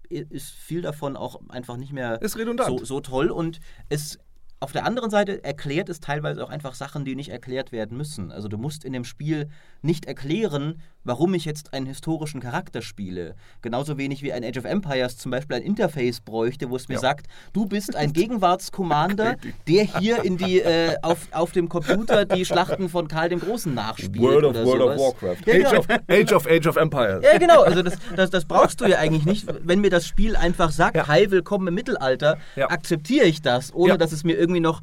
ist 0.10 0.52
viel 0.52 0.82
davon 0.82 1.16
auch 1.16 1.42
einfach 1.50 1.78
nicht 1.78 1.92
mehr 1.92 2.20
so, 2.68 2.84
so 2.86 3.00
toll 3.00 3.32
und 3.32 3.60
es 3.90 4.20
auf 4.64 4.72
der 4.72 4.86
anderen 4.86 5.10
Seite 5.10 5.44
erklärt 5.44 5.90
es 5.90 6.00
teilweise 6.00 6.42
auch 6.44 6.50
einfach 6.50 6.74
Sachen, 6.74 7.04
die 7.04 7.16
nicht 7.16 7.30
erklärt 7.30 7.74
werden 7.74 7.98
müssen. 7.98 8.32
Also 8.32 8.48
du 8.48 8.58
musst 8.58 8.86
in 8.86 8.94
dem 8.94 9.04
Spiel 9.04 9.50
nicht 9.82 10.06
erklären, 10.06 10.82
warum 11.04 11.34
ich 11.34 11.46
jetzt 11.46 11.74
einen 11.74 11.86
historischen 11.86 12.40
Charakter 12.42 12.82
spiele. 12.82 13.36
Genauso 13.62 13.98
wenig 13.98 14.24
wie 14.24 14.32
ein 14.34 14.44
Age 14.44 14.58
of 14.58 14.66
Empires 14.66 15.18
zum 15.18 15.32
Beispiel 15.32 15.58
ein 15.58 15.64
Interface 15.64 16.22
bräuchte, 16.22 16.70
wo 16.70 16.76
es 16.76 16.88
mir 16.88 16.96
Ja. 16.96 17.02
sagt, 17.02 17.28
du 17.54 17.66
bist 17.66 17.96
ein 17.96 18.14
Gegenwartskommander, 18.64 19.36
der 19.68 19.84
hier 19.84 20.24
in 20.24 20.38
die, 20.38 20.62
äh, 20.62 20.96
auf, 21.02 21.28
auf 21.32 21.52
dem 21.52 21.70
Computer 21.70 22.26
die 22.26 22.46
Schlachten 22.46 22.90
von 22.90 23.08
Karl 23.08 23.30
dem 23.30 23.40
Großen 23.40 23.74
nachspielt. 23.74 24.20
World 24.20 24.46
of 24.46 24.52
oder 24.52 24.66
World 24.66 24.82
sowas. 24.82 25.00
of 25.02 25.22
Warcraft. 25.24 25.38
Ja, 25.48 25.54
Age, 25.54 25.70
genau. 25.70 25.80
of, 25.80 25.88
Age 26.10 26.34
of 26.34 26.48
Age 26.48 26.68
of 26.68 26.76
Empires. 26.78 27.24
Ja, 27.24 27.38
genau. 27.38 27.62
Also 27.64 27.82
das, 27.82 27.96
das, 28.16 28.30
das 28.30 28.46
brauchst 28.46 28.82
du 28.82 28.86
ja 28.86 28.98
eigentlich 29.00 29.26
nicht. 29.26 29.48
Wenn 29.64 29.82
mir 29.82 29.90
das 29.90 30.08
Spiel 30.08 30.36
einfach 30.36 30.72
sagt, 30.72 30.96
Ja. 30.96 31.08
hi, 31.08 31.30
willkommen 31.32 31.68
im 31.68 31.74
Mittelalter, 31.76 32.38
akzeptiere 32.56 33.26
ich 33.26 33.42
das, 33.42 33.74
ohne 33.74 33.98
dass 33.98 34.12
es 34.12 34.24
mir 34.24 34.38
irgendwie 34.38 34.60
noch 34.62 34.82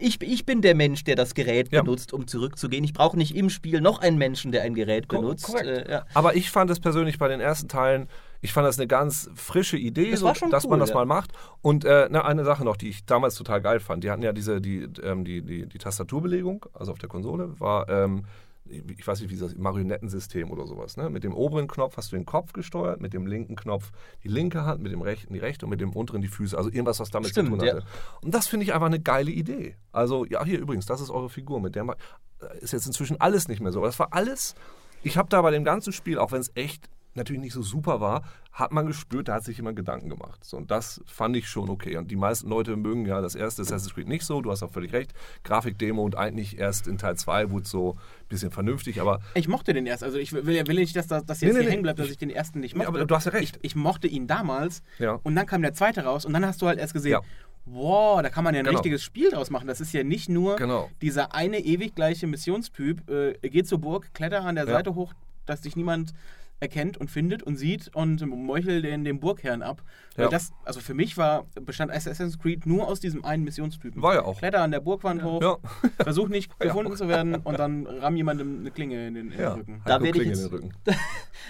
ich, 0.00 0.20
ich 0.22 0.46
bin 0.46 0.62
der 0.62 0.74
Mensch, 0.74 1.04
der 1.04 1.16
das 1.16 1.34
Gerät 1.34 1.72
Ja. 1.72 1.82
benutzt, 1.82 2.12
um 2.12 2.26
zurückzugehen. 2.26 2.84
Ich 2.84 2.92
brauche 2.92 3.16
nicht 3.16 3.34
im 3.34 3.50
Spiel 3.50 3.80
noch 3.80 4.00
einen 4.00 4.18
Menschen, 4.18 4.52
der 4.52 4.62
ein 4.62 4.74
Gerät 4.74 5.08
benutzt. 5.08 5.54
Äh, 5.54 5.90
ja. 5.90 6.06
Aber 6.14 6.36
ich 6.36 6.50
fand 6.50 6.70
es 6.70 6.80
persönlich 6.80 7.18
bei 7.18 7.28
den 7.28 7.40
ersten 7.40 7.68
Teilen, 7.68 8.08
ich 8.40 8.52
fand 8.52 8.66
das 8.66 8.78
eine 8.78 8.86
ganz 8.86 9.28
frische 9.34 9.76
Idee, 9.76 10.12
Das 10.12 10.20
so, 10.20 10.26
dass 10.50 10.64
cool, 10.64 10.70
man 10.70 10.80
das 10.80 10.90
ja. 10.90 10.94
mal 10.94 11.06
macht. 11.06 11.32
Und 11.60 11.84
äh, 11.84 12.08
na, 12.10 12.24
eine 12.24 12.44
Sache 12.44 12.64
noch, 12.64 12.76
die 12.76 12.88
ich 12.88 13.04
damals 13.04 13.34
total 13.34 13.60
geil 13.60 13.80
fand. 13.80 14.04
Die 14.04 14.10
hatten 14.10 14.22
ja 14.22 14.32
diese, 14.32 14.60
die, 14.60 14.88
ähm, 15.02 15.24
die, 15.24 15.42
die, 15.42 15.66
die 15.66 15.78
Tastaturbelegung, 15.78 16.66
also 16.72 16.92
auf 16.92 16.98
der 16.98 17.08
Konsole, 17.08 17.58
war, 17.58 17.88
ähm, 17.88 18.24
ich 18.70 19.06
weiß 19.06 19.20
nicht, 19.20 19.30
wie 19.30 19.36
das 19.36 19.56
Marionettensystem 19.56 20.50
oder 20.50 20.66
sowas. 20.66 20.96
Ne? 20.96 21.10
Mit 21.10 21.24
dem 21.24 21.34
oberen 21.34 21.68
Knopf 21.68 21.96
hast 21.96 22.12
du 22.12 22.16
den 22.16 22.26
Kopf 22.26 22.52
gesteuert, 22.52 23.00
mit 23.00 23.14
dem 23.14 23.26
linken 23.26 23.56
Knopf 23.56 23.90
die 24.24 24.28
linke 24.28 24.64
Hand, 24.64 24.82
mit 24.82 24.92
dem 24.92 25.02
rechten 25.02 25.32
die 25.32 25.38
rechte 25.38 25.66
und 25.66 25.70
mit 25.70 25.80
dem 25.80 25.92
unteren 25.92 26.22
die 26.22 26.28
Füße. 26.28 26.56
Also 26.56 26.70
irgendwas, 26.70 27.00
was 27.00 27.10
damit 27.10 27.30
Stimmt, 27.30 27.50
zu 27.50 27.56
tun 27.56 27.66
ja. 27.66 27.76
hatte. 27.76 27.86
Und 28.22 28.34
das 28.34 28.46
finde 28.46 28.64
ich 28.64 28.74
einfach 28.74 28.86
eine 28.86 29.00
geile 29.00 29.30
Idee. 29.30 29.76
Also, 29.92 30.24
ja, 30.24 30.44
hier 30.44 30.58
übrigens, 30.58 30.86
das 30.86 31.00
ist 31.00 31.10
eure 31.10 31.30
Figur, 31.30 31.60
mit 31.60 31.74
der 31.74 31.84
äh, 31.84 32.58
ist 32.60 32.72
jetzt 32.72 32.86
inzwischen 32.86 33.20
alles 33.20 33.48
nicht 33.48 33.60
mehr 33.60 33.72
so. 33.72 33.80
Aber 33.80 33.88
das 33.88 33.98
war 33.98 34.12
alles, 34.12 34.54
ich 35.02 35.16
habe 35.16 35.28
da 35.28 35.42
bei 35.42 35.50
dem 35.50 35.64
ganzen 35.64 35.92
Spiel, 35.92 36.18
auch 36.18 36.32
wenn 36.32 36.40
es 36.40 36.50
echt 36.54 36.88
natürlich 37.18 37.42
nicht 37.42 37.52
so 37.52 37.62
super 37.62 38.00
war, 38.00 38.22
hat 38.52 38.72
man 38.72 38.86
gespürt, 38.86 39.28
da 39.28 39.34
hat 39.34 39.44
sich 39.44 39.56
jemand 39.58 39.76
Gedanken 39.76 40.08
gemacht. 40.08 40.42
So, 40.44 40.56
und 40.56 40.70
das 40.70 41.00
fand 41.06 41.36
ich 41.36 41.48
schon 41.48 41.68
okay. 41.70 41.96
Und 41.96 42.10
die 42.10 42.16
meisten 42.16 42.48
Leute 42.48 42.74
mögen 42.76 43.06
ja 43.06 43.20
das 43.20 43.34
erste 43.34 43.62
Assassin's 43.62 43.94
Creed 43.94 44.08
nicht 44.08 44.24
so, 44.24 44.40
du 44.40 44.50
hast 44.50 44.62
auch 44.62 44.70
völlig 44.72 44.92
recht. 44.92 45.12
Grafikdemo 45.44 46.02
und 46.02 46.16
eigentlich 46.16 46.58
erst 46.58 46.88
in 46.88 46.98
Teil 46.98 47.16
2 47.16 47.50
wurde 47.50 47.64
es 47.64 47.70
so 47.70 47.92
ein 47.92 48.28
bisschen 48.28 48.50
vernünftig, 48.50 49.00
aber 49.00 49.20
Ich 49.34 49.46
mochte 49.48 49.72
den 49.74 49.86
erst. 49.86 50.02
Also 50.02 50.18
ich 50.18 50.32
will, 50.32 50.44
will 50.46 50.74
nicht, 50.74 50.96
dass 50.96 51.06
das 51.06 51.24
dass 51.24 51.40
jetzt 51.40 51.48
Nee, 51.52 51.52
nee, 51.52 51.60
hier 51.60 51.64
nee. 51.66 51.70
hängen 51.72 51.82
bleibt, 51.82 51.98
dass 51.98 52.08
ich 52.10 52.16
den 52.18 52.30
ersten 52.30 52.60
nicht 52.60 52.74
mochte. 52.74 52.88
aber 52.88 53.04
du 53.04 53.14
hast 53.14 53.26
ja 53.26 53.32
recht. 53.32 53.56
Ich, 53.58 53.64
ich 53.72 53.76
mochte 53.76 54.08
ihn 54.08 54.26
damals 54.26 54.82
Ja. 54.98 55.20
und 55.22 55.34
dann 55.36 55.46
kam 55.46 55.62
der 55.62 55.74
zweite 55.74 56.02
raus 56.04 56.24
und 56.24 56.32
dann 56.32 56.44
hast 56.46 56.60
du 56.62 56.66
halt 56.66 56.78
erst 56.80 56.94
gesehen, 56.94 57.12
Ja. 57.12 57.20
wow, 57.66 58.22
da 58.22 58.28
kann 58.30 58.42
man 58.44 58.54
ja 58.54 58.60
ein 58.60 58.64
Genau. 58.64 58.78
richtiges 58.78 59.02
Spiel 59.04 59.30
draus 59.30 59.50
machen. 59.50 59.66
Das 59.68 59.80
ist 59.80 59.92
ja 59.92 60.02
nicht 60.02 60.28
nur 60.28 60.56
Genau. 60.56 60.90
dieser 61.02 61.34
eine 61.34 61.58
ewig 61.60 61.94
gleiche 61.94 62.26
Missionstyp, 62.26 63.08
äh, 63.10 63.34
geh 63.42 63.62
zur 63.62 63.78
Burg, 63.78 64.12
kletter 64.14 64.44
an 64.44 64.54
der 64.56 64.64
Ja. 64.66 64.72
Seite 64.72 64.94
hoch, 64.94 65.12
dass 65.46 65.60
dich 65.62 65.76
niemand 65.76 66.12
erkennt 66.60 66.96
und 66.96 67.08
findet 67.10 67.42
und 67.42 67.56
sieht 67.56 67.94
und 67.94 68.20
meuchel 68.26 68.82
den, 68.82 69.04
den 69.04 69.20
Burgherrn 69.20 69.62
ab. 69.62 69.82
Weil 70.16 70.24
Ja. 70.24 70.30
das, 70.30 70.50
also 70.64 70.80
für 70.80 70.94
mich 70.94 71.16
war, 71.16 71.46
bestand 71.62 71.92
Assassin's 71.92 72.38
Creed 72.38 72.66
nur 72.66 72.88
aus 72.88 72.98
diesem 72.98 73.24
einen 73.24 73.44
Missionstypen. 73.44 74.02
War 74.02 74.14
ja 74.14 74.24
auch. 74.24 74.38
Kletter 74.38 74.62
an 74.62 74.72
der 74.72 74.80
Burgwand 74.80 75.22
hoch, 75.22 75.40
Ja. 75.40 75.56
versuch 76.02 76.28
nicht 76.28 76.50
Ja. 76.60 76.66
gefunden 76.66 76.96
zu 76.96 77.06
werden 77.08 77.36
und 77.36 77.58
dann 77.58 77.86
ramm 77.86 78.16
jemandem 78.16 78.58
eine 78.60 78.70
Klinge 78.72 79.06
in 79.06 79.14
den, 79.14 79.30
in 79.32 79.38
Ja. 79.40 79.50
den 79.50 79.58
Rücken. 79.60 79.82
Da 79.84 80.02
werde 80.02 80.20
ich 80.20 80.26
jetzt-. 80.28 80.50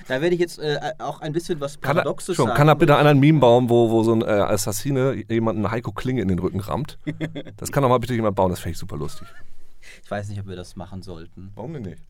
Da 0.06 0.20
werde 0.20 0.34
ich 0.34 0.40
jetzt 0.40 0.58
äh, 0.58 0.78
auch 0.98 1.20
ein 1.20 1.32
bisschen 1.32 1.58
was 1.60 1.80
Kann 1.80 1.96
da, 1.96 2.02
Paradoxes 2.02 2.36
schon, 2.36 2.46
sagen. 2.46 2.56
kann 2.56 2.66
da 2.66 2.74
bitte 2.74 2.96
einer 2.96 3.10
ein 3.10 3.18
Meme 3.20 3.40
bauen, 3.40 3.70
wo, 3.70 3.90
wo 3.90 4.02
so 4.02 4.12
ein 4.14 4.22
äh, 4.22 4.26
Assassine 4.26 5.14
jemanden 5.28 5.70
Heiko 5.70 5.92
Klinge 5.92 6.20
in 6.22 6.28
den 6.28 6.38
Rücken 6.38 6.60
rammt? 6.60 6.98
Das 7.56 7.72
kann 7.72 7.82
doch 7.82 7.88
mal 7.88 7.98
bitte 7.98 8.14
jemand 8.14 8.36
bauen, 8.36 8.50
das 8.50 8.60
fände 8.60 8.72
ich 8.72 8.78
super 8.78 8.96
lustig. 8.96 9.26
Ich 10.04 10.10
weiß 10.10 10.28
nicht, 10.28 10.38
ob 10.40 10.46
wir 10.46 10.56
das 10.56 10.76
machen 10.76 11.00
sollten. 11.02 11.50
Warum 11.54 11.72
denn 11.72 11.82
nicht? 11.82 12.02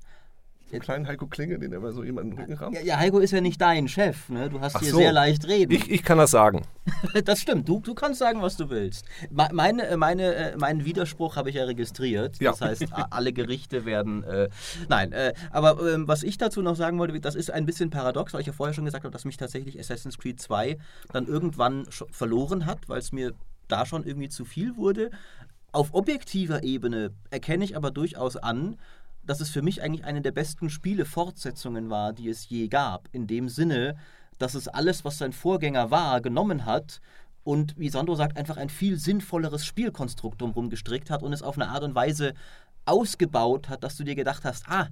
So 0.69 0.75
einen 0.75 0.83
kleinen 0.83 1.07
Heiko 1.07 1.27
Klinge, 1.27 1.59
den 1.59 1.73
immer 1.73 1.93
so 1.93 2.05
jemanden 2.05 2.33
den 2.33 2.41
Rücken 2.41 2.53
rammt? 2.55 2.75
Ja, 2.77 2.83
ja, 2.83 2.99
Heiko 2.99 3.21
ist 3.21 3.31
ja 3.31 3.41
nicht 3.41 3.59
dein 3.59 3.89
Chef. 3.89 4.29
Ne? 4.29 4.51
Du 4.51 4.61
hast 4.61 4.77
Ach 4.77 4.81
hier 4.81 4.91
so. 4.91 4.99
sehr 4.99 5.13
leicht 5.15 5.47
reden. 5.49 5.73
Ich, 5.73 5.91
ich 5.91 6.03
kann 6.03 6.19
das 6.19 6.31
sagen. 6.31 6.63
Das 7.25 7.41
stimmt. 7.41 7.69
Du, 7.69 7.81
du 7.81 7.95
kannst 7.95 8.19
sagen, 8.19 8.43
was 8.43 8.57
du 8.57 8.69
willst. 8.71 9.05
Me- 9.31 9.49
Meine, 9.53 9.87
äh, 9.87 9.97
meine, 9.97 10.35
äh, 10.35 10.57
meinen 10.57 10.85
Widerspruch 10.85 11.37
habe 11.37 11.49
ich 11.51 11.57
ja 11.57 11.65
registriert. 11.65 12.39
Ja. 12.41 12.51
Das 12.51 12.61
heißt, 12.61 12.87
alle 13.11 13.33
Gerichte 13.33 13.85
werden. 13.87 14.25
Äh, 14.25 14.49
nein, 14.89 15.13
äh, 15.13 15.33
aber 15.51 15.79
ähm, 15.93 16.07
was 16.09 16.23
ich 16.23 16.37
dazu 16.39 16.61
noch 16.63 16.77
sagen 16.77 16.99
wollte, 16.99 17.19
das 17.21 17.35
ist 17.35 17.51
ein 17.51 17.65
bisschen 17.67 17.89
paradox, 17.91 18.33
weil 18.35 18.41
ich 18.43 18.47
ja 18.47 18.53
vorher 18.53 18.75
schon 18.75 18.85
gesagt 18.85 19.05
habe, 19.05 19.13
dass 19.13 19.25
mich 19.25 19.37
tatsächlich 19.39 19.79
Assassin's 19.79 20.19
Creed 20.19 20.41
2 20.41 20.77
dann 21.13 21.27
irgendwann 21.27 21.87
verloren 22.11 22.67
hat, 22.67 22.89
weil 22.89 22.99
es 22.99 23.13
mir 23.13 23.33
da 23.69 23.85
schon 23.87 24.05
irgendwie 24.05 24.29
zu 24.29 24.45
viel 24.45 24.77
wurde. 24.77 25.11
Auf 25.73 25.93
objektiver 25.93 26.63
Ebene 26.63 27.11
erkenne 27.31 27.65
ich 27.65 27.77
aber 27.77 27.91
durchaus 27.91 28.37
an, 28.37 28.77
dass 29.29 29.41
es 29.41 29.51
für 29.51 29.61
mich 29.61 29.83
eigentlich 29.83 30.07
eine 30.07 30.23
der 30.23 30.33
besten 30.33 30.71
Spiele-Fortsetzungen 30.71 31.91
war, 31.91 32.15
die 32.15 32.31
es 32.31 32.49
je 32.49 32.69
gab. 32.69 33.09
In 33.13 33.27
dem 33.27 33.51
Sinne, 33.51 33.97
dass 34.39 34.55
es 34.55 34.69
alles, 34.69 35.05
was 35.05 35.19
sein 35.19 35.33
Vorgänger 35.33 35.91
war, 35.91 36.23
genommen 36.23 36.65
hat 36.65 37.01
und, 37.45 37.79
wie 37.79 37.91
Sandro 37.91 38.15
sagt, 38.15 38.39
einfach 38.39 38.57
ein 38.57 38.71
viel 38.71 38.99
sinnvolleres 38.99 39.67
Spielkonstrukt 39.67 40.41
drumherum 40.41 40.71
gestrickt 40.71 41.11
hat 41.11 41.23
und 41.23 41.35
es 41.35 41.43
auf 41.43 41.59
eine 41.59 41.69
Art 41.69 41.83
und 41.83 41.95
Weise 41.95 42.33
ausgebaut 42.87 43.69
hat, 43.69 43.85
dass 43.85 43.97
du 43.97 44.05
dir 44.05 44.15
gedacht 44.15 44.45
hast, 44.45 44.67
ah, 44.67 44.89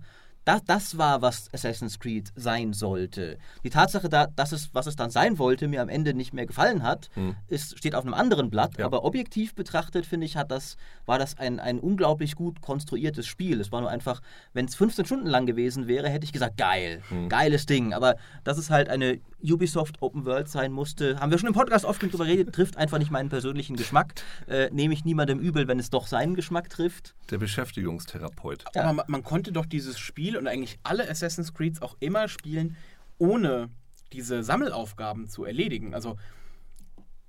das, 0.47 0.65
das 0.65 0.97
war, 0.97 1.23
was 1.23 1.53
Assassin's 1.53 1.99
Creed 1.99 2.33
sein 2.37 2.73
sollte. 2.73 3.37
Die 3.65 3.71
Tatsache, 3.71 4.09
da, 4.09 4.29
dass 4.29 4.53
es, 4.53 4.71
was 4.73 4.87
es 4.87 4.95
dann 4.95 5.11
sein 5.11 5.39
wollte, 5.39 5.67
mir 5.67 5.83
am 5.83 5.89
Ende 5.89 6.15
nicht 6.15 6.33
mehr 6.33 6.47
gefallen 6.47 6.85
hat, 6.85 7.11
ist, 7.49 7.77
steht 7.77 7.97
auf 7.97 8.05
einem 8.05 8.15
anderen 8.15 8.49
Blatt. 8.49 8.79
Ja. 8.79 8.87
Aber 8.87 9.05
objektiv 9.05 9.57
betrachtet, 9.57 10.07
finde 10.07 10.25
ich, 10.25 10.37
hat 10.37 10.53
das, 10.53 10.77
war 11.05 11.19
das 11.19 11.37
ein, 11.39 11.59
ein 11.59 11.81
unglaublich 11.81 12.37
gut 12.37 12.63
konstruiertes 12.63 13.27
Spiel. 13.27 13.61
Es 13.61 13.73
war 13.73 13.81
nur 13.81 13.91
einfach, 13.91 14.23
wenn 14.53 14.67
es 14.67 14.77
15 14.77 15.05
Stunden 15.05 15.27
lang 15.27 15.47
gewesen 15.47 15.89
wäre, 15.89 16.09
hätte 16.09 16.25
ich 16.25 16.33
gesagt, 16.33 16.57
geil, 16.57 17.03
geiles 17.29 17.67
Ding. 17.67 17.93
Aber 17.93 18.15
dass 18.45 18.57
es 18.57 18.71
halt 18.71 18.89
eine 18.89 19.19
Ubisoft 19.53 20.03
Open 20.03 20.25
World 20.25 20.49
sein 20.49 20.73
musste, 20.73 21.21
haben 21.21 21.31
wir 21.31 21.39
schon 21.39 21.49
im 21.49 21.55
Podcast 21.55 21.85
oft 21.85 22.01
genug 22.01 22.13
drüber 22.13 22.25
geredet, 22.25 22.55
trifft 22.55 22.77
einfach 22.77 22.99
nicht 22.99 23.11
meinen 23.11 23.29
persönlichen 23.29 23.77
Geschmack. 23.77 24.15
Äh, 24.49 24.71
Nehme 24.71 24.95
ich 24.95 25.05
niemandem 25.05 25.39
übel, 25.39 25.69
wenn 25.69 25.79
es 25.79 25.91
doch 25.91 26.07
seinen 26.07 26.35
Geschmack 26.35 26.71
trifft. 26.71 27.15
Der 27.31 27.39
Beschäftigungstherapeut. 27.39 28.65
Ja. 28.75 28.83
Aber 28.85 28.93
man, 28.93 29.05
man 29.09 29.23
konnte 29.23 29.53
doch 29.53 29.67
dieses 29.67 29.99
Spiel 29.99 30.37
und 30.37 30.47
eigentlich 30.47 30.79
alle 30.83 31.09
Assassin's 31.09 31.55
Creeds 31.55 31.83
auch 31.83 31.97
immer 32.01 32.29
spielen, 32.29 32.77
ohne 33.19 33.71
diese 34.13 34.43
Sammelaufgaben 34.43 35.29
zu 35.29 35.45
erledigen. 35.45 35.95
Also 35.95 36.17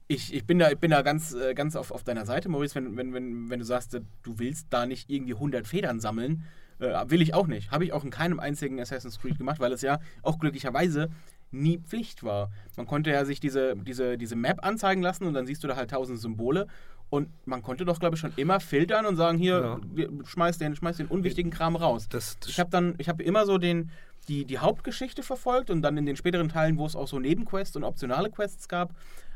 ich, 0.08 0.34
ich 0.34 0.46
bin 0.46 0.60
da, 0.60 0.72
ich 0.72 0.78
bin 0.78 0.92
da 0.92 1.02
ganz, 1.02 1.34
äh, 1.34 1.54
ganz 1.54 1.76
auf, 1.76 1.92
auf 1.92 2.04
deiner 2.04 2.26
Seite, 2.26 2.50
Maurice, 2.50 2.76
wenn, 2.76 2.96
wenn, 2.96 3.14
wenn, 3.14 3.50
wenn 3.50 3.60
du 3.60 3.66
sagst, 3.66 3.94
äh, 3.94 4.02
du 4.24 4.40
willst 4.40 4.68
da 4.70 4.86
nicht 4.86 5.10
irgendwie 5.10 5.34
100 5.34 5.68
Federn 5.68 6.00
sammeln. 6.00 6.44
Äh, 6.80 7.10
will 7.10 7.22
ich 7.22 7.34
auch 7.34 7.48
nicht. 7.48 7.72
Habe 7.72 7.86
ich 7.86 7.94
auch 7.94 8.04
in 8.04 8.12
keinem 8.12 8.40
einzigen 8.40 8.80
Assassin's 8.80 9.20
Creed 9.20 9.38
gemacht, 9.38 9.60
weil 9.60 9.74
es 9.74 9.82
ja 9.82 10.00
auch 10.22 10.40
glücklicherweise 10.40 11.10
nie 11.52 11.78
Pflicht 11.80 12.24
war. 12.24 12.50
Man 12.76 12.86
konnte 12.86 13.12
ja 13.12 13.26
sich 13.26 13.40
diese, 13.40 13.76
diese, 13.76 14.18
diese 14.18 14.36
Map 14.36 14.66
anzeigen 14.66 15.02
lassen 15.02 15.26
und 15.26 15.34
dann 15.34 15.46
siehst 15.46 15.64
du 15.64 15.68
da 15.68 15.76
halt 15.76 15.92
tausend 15.92 16.20
Symbole. 16.20 16.68
Und 17.10 17.30
man 17.46 17.62
konnte 17.62 17.86
doch, 17.86 18.00
glaube 18.00 18.16
ich, 18.16 18.20
schon 18.20 18.34
immer 18.36 18.60
filtern 18.60 19.06
und 19.06 19.16
sagen, 19.16 19.38
hier, 19.38 19.80
Ja. 19.96 20.08
schmeiß 20.26 20.58
den, 20.58 20.76
schmeiß 20.76 20.98
den 20.98 21.08
unwichtigen 21.08 21.52
Kram 21.52 21.78
raus. 21.78 22.08
Das, 22.10 22.38
das 22.40 22.50
Ich 22.50 22.60
habe 22.60 22.70
dann, 22.70 22.96
ich 22.98 23.08
habe 23.08 23.24
immer 23.24 23.46
so 23.46 23.58
den, 23.58 23.92
die, 24.28 24.44
die 24.44 24.58
Hauptgeschichte 24.58 25.24
verfolgt 25.24 25.70
und 25.70 25.82
dann 25.82 25.96
in 25.98 26.06
den 26.06 26.18
späteren 26.18 26.50
Teilen, 26.50 26.78
wo 26.78 26.86
es 26.86 26.98
auch 26.98 27.08
so 27.08 27.18
Nebenquests 27.18 27.78
und 27.78 27.86
optionale 27.86 28.30
Quests 28.30 28.68
gab, 28.68 28.94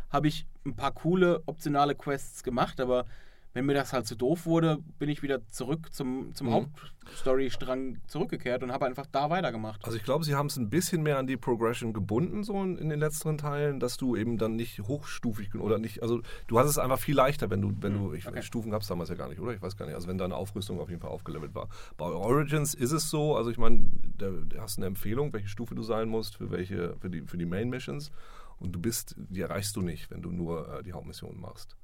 habe 0.09 0.27
ich 0.27 0.45
ein 0.65 0.75
paar 0.75 0.91
coole 0.91 1.41
optionale 1.45 1.95
Quests 1.95 2.43
gemacht, 2.43 2.81
aber 2.81 3.05
wenn 3.53 3.65
mir 3.65 3.73
das 3.73 3.91
halt 3.93 4.07
zu 4.07 4.15
doof 4.15 4.45
wurde, 4.45 4.79
bin 4.97 5.09
ich 5.09 5.21
wieder 5.23 5.45
zurück 5.49 5.93
zum, 5.93 6.33
zum 6.33 6.47
Mhm. 6.47 6.51
Hauptstory-Strang 6.53 7.97
zurückgekehrt 8.07 8.63
und 8.63 8.71
habe 8.71 8.85
einfach 8.85 9.05
da 9.05 9.29
weitergemacht. 9.29 9.83
Also 9.85 9.97
ich 9.97 10.03
glaube, 10.03 10.23
sie 10.23 10.35
haben 10.35 10.47
es 10.47 10.57
ein 10.57 10.69
bisschen 10.69 11.03
mehr 11.03 11.17
an 11.17 11.27
die 11.27 11.37
Progression 11.37 11.93
gebunden, 11.93 12.43
so 12.43 12.61
in 12.61 12.77
in 12.77 12.89
den 12.89 12.99
letzteren 12.99 13.37
Teilen, 13.37 13.79
dass 13.79 13.97
du 13.97 14.15
eben 14.15 14.37
dann 14.37 14.55
nicht 14.55 14.79
hochstufig 14.81 15.53
oder 15.55 15.77
nicht, 15.79 16.01
also 16.01 16.21
du 16.47 16.59
hast 16.59 16.67
es 16.69 16.77
einfach 16.77 16.99
viel 16.99 17.15
leichter, 17.15 17.49
wenn 17.49 17.61
du, 17.61 17.73
wenn 17.81 17.93
du, 17.93 18.13
ich, 18.13 18.27
okay. 18.27 18.41
Stufen 18.41 18.71
gab 18.71 18.81
es 18.81 18.87
damals 18.87 19.09
ja 19.09 19.15
gar 19.15 19.27
nicht, 19.29 19.39
oder? 19.39 19.53
Ich 19.53 19.61
weiß 19.61 19.75
gar 19.77 19.85
nicht, 19.85 19.95
also 19.95 20.07
wenn 20.07 20.17
deine 20.17 20.35
Aufrüstung 20.35 20.79
auf 20.79 20.89
jeden 20.89 21.01
Fall 21.01 21.11
aufgelevelt 21.11 21.53
war. 21.53 21.67
Bei 21.97 22.05
Origins 22.05 22.73
ist 22.73 22.91
es 22.91 23.09
so, 23.09 23.35
also 23.35 23.49
ich 23.51 23.57
meine, 23.57 23.89
da 24.17 24.29
da 24.47 24.61
hast 24.61 24.77
du 24.77 24.81
eine 24.81 24.87
Empfehlung, 24.87 25.33
welche 25.33 25.47
Stufe 25.49 25.75
du 25.75 25.83
sein 25.83 26.07
musst 26.09 26.37
für 26.37 26.51
welche, 26.51 26.95
für 26.99 27.09
die, 27.09 27.21
für 27.21 27.37
die 27.37 27.45
Main 27.45 27.69
Missions 27.69 28.11
und 28.59 28.71
du 28.73 28.79
bist, 28.79 29.15
die 29.17 29.41
erreichst 29.41 29.75
du 29.75 29.81
nicht, 29.81 30.09
wenn 30.11 30.21
du 30.21 30.31
nur 30.31 30.79
äh, 30.79 30.83
die 30.83 30.93
Hauptmission 30.93 31.39
machst. 31.39 31.75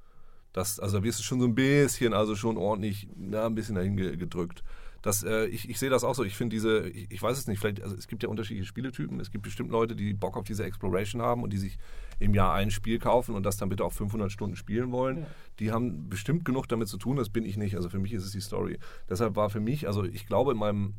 Das, 0.52 0.80
also 0.80 0.98
da 0.98 1.04
wirst 1.04 1.18
du 1.18 1.22
schon 1.22 1.40
so 1.40 1.46
ein 1.46 1.54
bisschen, 1.54 2.14
also 2.14 2.34
schon 2.34 2.56
ordentlich, 2.56 3.08
na, 3.16 3.46
ein 3.46 3.54
bisschen 3.54 3.74
dahin 3.74 3.96
ge- 3.96 4.16
gedrückt. 4.16 4.62
Das, 5.02 5.22
äh, 5.22 5.46
ich, 5.46 5.68
ich 5.70 5.78
sehe 5.78 5.90
das 5.90 6.02
auch 6.02 6.14
so. 6.16 6.24
Ich 6.24 6.34
finde 6.36 6.56
diese, 6.56 6.88
ich, 6.88 7.08
ich 7.10 7.22
weiß 7.22 7.38
es 7.38 7.46
nicht, 7.46 7.60
vielleicht, 7.60 7.82
also 7.82 7.94
es 7.94 8.08
gibt 8.08 8.22
ja 8.24 8.28
unterschiedliche 8.28 8.66
Spieletypen. 8.66 9.20
Es 9.20 9.30
gibt 9.30 9.44
bestimmt 9.44 9.70
Leute, 9.70 9.94
die 9.94 10.12
Bock 10.14 10.36
auf 10.36 10.44
diese 10.44 10.64
Exploration 10.64 11.22
haben 11.22 11.42
und 11.44 11.52
die 11.52 11.58
sich 11.58 11.78
im 12.18 12.34
Jahr 12.34 12.54
ein 12.54 12.70
Spiel 12.72 12.98
kaufen 12.98 13.36
und 13.36 13.44
das 13.44 13.56
dann 13.58 13.68
bitte 13.68 13.84
auch 13.84 13.92
500 13.92 14.32
Stunden 14.32 14.56
spielen 14.56 14.90
wollen. 14.90 15.26
Die 15.60 15.70
haben 15.70 16.08
bestimmt 16.08 16.44
genug 16.44 16.66
damit 16.66 16.88
zu 16.88 16.96
tun, 16.98 17.16
das 17.16 17.28
bin 17.30 17.44
ich 17.44 17.56
nicht. 17.56 17.76
Also 17.76 17.88
für 17.90 18.00
mich 18.00 18.12
ist 18.12 18.24
es 18.24 18.32
die 18.32 18.40
Story. 18.40 18.78
Deshalb 19.08 19.36
war 19.36 19.50
für 19.50 19.60
mich, 19.60 19.86
also 19.86 20.02
ich 20.02 20.26
glaube 20.26 20.50
in 20.52 20.58
meinem 20.58 20.94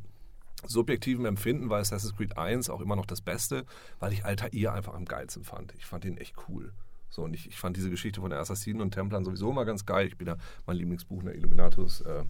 subjektiven 0.65 1.25
Empfinden 1.25 1.69
war 1.69 1.79
Assassin's 1.79 2.15
Creed 2.15 2.37
1 2.37 2.69
auch 2.69 2.81
immer 2.81 2.95
noch 2.95 3.05
das 3.05 3.21
Beste, 3.21 3.65
weil 3.99 4.13
ich 4.13 4.25
Altair 4.25 4.73
einfach 4.73 4.93
am 4.93 5.05
geilsten 5.05 5.43
fand. 5.43 5.73
Ich 5.77 5.85
fand 5.85 6.05
ihn 6.05 6.17
echt 6.17 6.35
cool. 6.47 6.71
So, 7.09 7.23
und 7.23 7.33
ich, 7.33 7.47
ich 7.47 7.59
fand 7.59 7.75
diese 7.75 7.89
Geschichte 7.89 8.21
von 8.21 8.31
Assassinen 8.31 8.81
und 8.81 8.91
Templern 8.91 9.25
sowieso 9.25 9.49
immer 9.49 9.65
ganz 9.65 9.85
geil. 9.85 10.07
Ich 10.07 10.17
bin 10.17 10.27
ja 10.27 10.37
mein 10.65 10.77
Lieblingsbuch, 10.77 11.23
der 11.23 11.35
Illuminatus, 11.35 12.01
äh, 12.01 12.23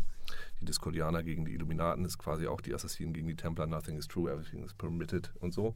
die 0.61 0.65
Discordianer 0.65 1.23
gegen 1.23 1.45
die 1.45 1.53
Illuminaten, 1.53 2.05
ist 2.05 2.17
quasi 2.17 2.47
auch 2.47 2.61
die 2.61 2.73
Assassinen 2.73 3.13
gegen 3.13 3.27
die 3.27 3.35
Templer, 3.35 3.67
nothing 3.67 3.97
is 3.97 4.07
true, 4.07 4.31
everything 4.31 4.63
is 4.63 4.73
permitted 4.73 5.31
und 5.39 5.53
so. 5.53 5.73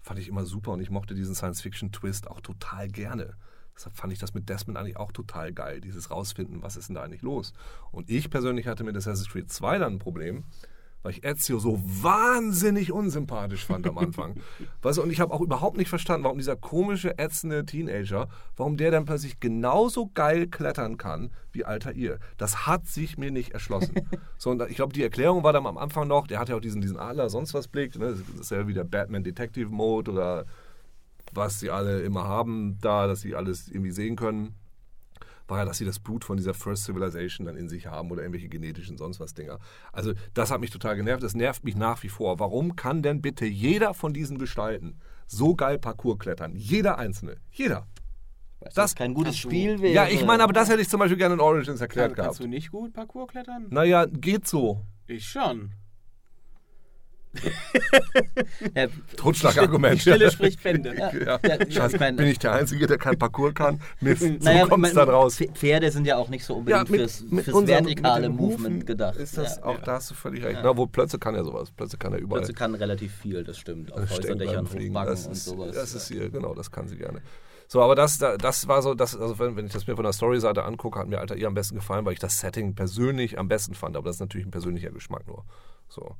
Fand 0.00 0.18
ich 0.18 0.28
immer 0.28 0.44
super 0.44 0.72
und 0.72 0.80
ich 0.80 0.90
mochte 0.90 1.14
diesen 1.14 1.34
Science-Fiction-Twist 1.34 2.28
auch 2.28 2.40
total 2.40 2.88
gerne. 2.88 3.36
Deshalb 3.74 3.96
fand 3.96 4.12
ich 4.12 4.18
das 4.18 4.34
mit 4.34 4.48
Desmond 4.48 4.76
eigentlich 4.76 4.96
auch 4.96 5.12
total 5.12 5.52
geil, 5.52 5.80
dieses 5.80 6.10
Rausfinden, 6.10 6.62
was 6.62 6.76
ist 6.76 6.88
denn 6.88 6.96
da 6.96 7.02
eigentlich 7.02 7.22
los. 7.22 7.54
Und 7.90 8.10
ich 8.10 8.28
persönlich 8.28 8.66
hatte 8.66 8.84
mit 8.84 8.96
Assassin's 8.96 9.30
Creed 9.30 9.50
2 9.50 9.78
dann 9.78 9.94
ein 9.94 9.98
Problem, 9.98 10.44
weil 11.02 11.12
ich 11.12 11.24
Ezio 11.24 11.58
so 11.58 11.80
wahnsinnig 11.84 12.92
unsympathisch 12.92 13.66
fand 13.66 13.86
am 13.86 13.98
Anfang. 13.98 14.36
weißt 14.82 14.98
du, 14.98 15.02
und 15.02 15.10
ich 15.10 15.20
habe 15.20 15.32
auch 15.32 15.40
überhaupt 15.40 15.76
nicht 15.76 15.88
verstanden, 15.88 16.24
warum 16.24 16.38
dieser 16.38 16.56
komische, 16.56 17.18
ätzende 17.18 17.64
Teenager, 17.64 18.28
warum 18.56 18.76
der 18.76 18.90
dann 18.90 19.04
plötzlich 19.04 19.40
genauso 19.40 20.10
geil 20.14 20.46
klettern 20.46 20.96
kann 20.96 21.30
wie 21.52 21.64
Altair. 21.64 22.18
Das 22.36 22.66
hat 22.66 22.86
sich 22.86 23.18
mir 23.18 23.30
nicht 23.30 23.52
erschlossen. 23.52 23.94
so, 24.38 24.50
und 24.50 24.62
ich 24.68 24.76
glaube, 24.76 24.92
die 24.92 25.02
Erklärung 25.02 25.42
war 25.42 25.52
dann 25.52 25.66
am 25.66 25.78
Anfang 25.78 26.08
noch, 26.08 26.26
der 26.26 26.38
hat 26.38 26.48
ja 26.48 26.56
auch 26.56 26.60
diesen, 26.60 26.80
diesen 26.80 26.98
Adler, 26.98 27.28
sonst 27.28 27.54
was 27.54 27.68
Blick, 27.68 27.98
ne? 27.98 28.16
das 28.28 28.40
ist 28.40 28.50
ja 28.50 28.66
wieder 28.66 28.84
Batman 28.84 29.24
Detective 29.24 29.70
Mode 29.70 30.10
oder 30.10 30.46
was 31.32 31.60
sie 31.60 31.70
alle 31.70 32.02
immer 32.02 32.24
haben 32.24 32.78
da, 32.80 33.06
dass 33.06 33.22
sie 33.22 33.34
alles 33.34 33.68
irgendwie 33.68 33.90
sehen 33.90 34.16
können 34.16 34.54
war 35.52 35.58
ja, 35.58 35.64
dass 35.64 35.78
sie 35.78 35.84
das 35.84 35.98
Blut 35.98 36.24
von 36.24 36.36
dieser 36.36 36.54
First 36.54 36.84
Civilization 36.84 37.46
dann 37.46 37.56
in 37.56 37.68
sich 37.68 37.86
haben 37.86 38.10
oder 38.10 38.22
irgendwelche 38.22 38.48
genetischen 38.48 38.96
sonst 38.96 39.20
was 39.20 39.34
Dinger. 39.34 39.58
Also 39.92 40.14
das 40.34 40.50
hat 40.50 40.60
mich 40.60 40.70
total 40.70 40.96
genervt. 40.96 41.22
Das 41.22 41.34
nervt 41.34 41.62
mich 41.62 41.76
nach 41.76 42.02
wie 42.02 42.08
vor. 42.08 42.38
Warum 42.38 42.74
kann 42.74 43.02
denn 43.02 43.20
bitte 43.20 43.44
jeder 43.44 43.92
von 43.92 44.14
diesen 44.14 44.38
Gestalten 44.38 44.98
so 45.26 45.54
geil 45.54 45.78
Parcours 45.78 46.18
klettern? 46.18 46.56
Jeder 46.56 46.98
einzelne. 46.98 47.36
Jeder. 47.50 47.86
Weil 48.60 48.72
das 48.74 48.94
kein 48.94 49.12
gutes 49.12 49.36
Spiel 49.36 49.80
wäre. 49.82 49.92
Ja, 49.92 50.08
ich 50.08 50.24
meine, 50.24 50.42
aber 50.42 50.52
das 50.52 50.70
hätte 50.70 50.80
ich 50.80 50.88
zum 50.88 51.00
Beispiel 51.00 51.18
gerne 51.18 51.34
in 51.34 51.40
Origins 51.40 51.80
erklärt 51.80 52.08
Kann, 52.08 52.14
gehabt. 52.16 52.28
Kannst 52.28 52.40
du 52.40 52.48
nicht 52.48 52.70
gut 52.70 52.92
Parcours 52.94 53.28
klettern? 53.28 53.66
Naja, 53.70 54.06
geht 54.06 54.46
so. 54.46 54.80
Ich 55.06 55.28
schon. 55.28 55.72
Ja, 58.74 58.86
Totschlagargument. 59.16 59.94
Die 59.96 60.00
Stille 60.00 60.30
spricht 60.30 60.62
Bände. 60.62 60.94
Ja. 60.96 61.10
Ja. 61.22 61.38
Ja, 61.44 61.70
Scheiße, 61.70 61.94
ich 61.96 62.00
mein- 62.00 62.16
bin 62.16 62.26
ich 62.26 62.38
der 62.38 62.52
Einzige, 62.52 62.86
der 62.86 62.98
kein 62.98 63.18
Parcours 63.18 63.54
kann? 63.54 63.80
Mist, 64.00 64.22
so 64.22 64.28
naja, 64.40 64.66
kommt's 64.66 64.92
man- 64.94 65.06
dann 65.06 65.14
raus. 65.14 65.38
Pf- 65.38 65.52
Pferde 65.54 65.90
sind 65.90 66.06
ja 66.06 66.16
auch 66.16 66.28
nicht 66.28 66.44
so 66.44 66.56
unbedingt 66.56 66.88
fürs, 66.88 67.24
fürs 67.30 67.48
unserem- 67.48 67.84
vertikale 67.86 68.28
mit 68.28 68.38
Movement 68.38 68.86
gedacht. 68.86 69.16
Ist 69.16 69.36
das 69.38 69.62
auch, 69.62 69.78
da 69.80 69.94
hast 69.94 70.10
du 70.10 70.14
völlig 70.14 70.44
recht. 70.44 70.60
Na, 70.62 70.76
wo 70.76 70.86
Plötze 70.86 71.18
kann 71.18 71.34
er 71.34 71.44
sowas. 71.44 71.70
Plötze 71.70 71.96
kann 71.96 72.12
er 72.12 72.18
überall. 72.18 72.40
Plötzlich 72.40 72.56
kann 72.56 72.74
relativ 72.74 73.14
viel, 73.14 73.44
das 73.44 73.58
stimmt. 73.58 73.92
Auf 73.92 74.10
Häuserdächern 74.10 74.66
Das 75.06 75.26
und 75.26 75.36
sowas. 75.36 75.74
das 75.74 75.94
ist 75.94 76.08
hier, 76.08 76.28
genau, 76.30 76.54
das 76.54 76.70
kann 76.70 76.88
sie 76.88 76.96
gerne. 76.96 77.22
So, 77.68 77.80
aber 77.80 77.94
das, 77.94 78.18
da- 78.18 78.36
das 78.36 78.68
war 78.68 78.82
so, 78.82 78.94
das, 78.94 79.16
also 79.16 79.38
wenn, 79.38 79.56
wenn 79.56 79.66
ich 79.66 79.72
das 79.72 79.86
mir 79.86 79.94
von 79.96 80.04
der 80.04 80.12
Story-Seite 80.12 80.64
angucke, 80.64 80.98
hat 80.98 81.08
mir 81.08 81.20
Alter 81.20 81.36
ihr 81.36 81.46
am 81.46 81.54
besten 81.54 81.76
gefallen, 81.76 82.04
weil 82.04 82.12
ich 82.12 82.18
das 82.18 82.38
Setting 82.40 82.74
persönlich 82.74 83.38
am 83.38 83.48
besten 83.48 83.74
fand. 83.74 83.96
Aber 83.96 84.06
das 84.08 84.16
ist 84.16 84.20
natürlich 84.20 84.46
ein 84.46 84.50
persönlicher 84.50 84.90
Geschmack 84.90 85.26
nur. 85.26 85.44
So. 85.88 86.16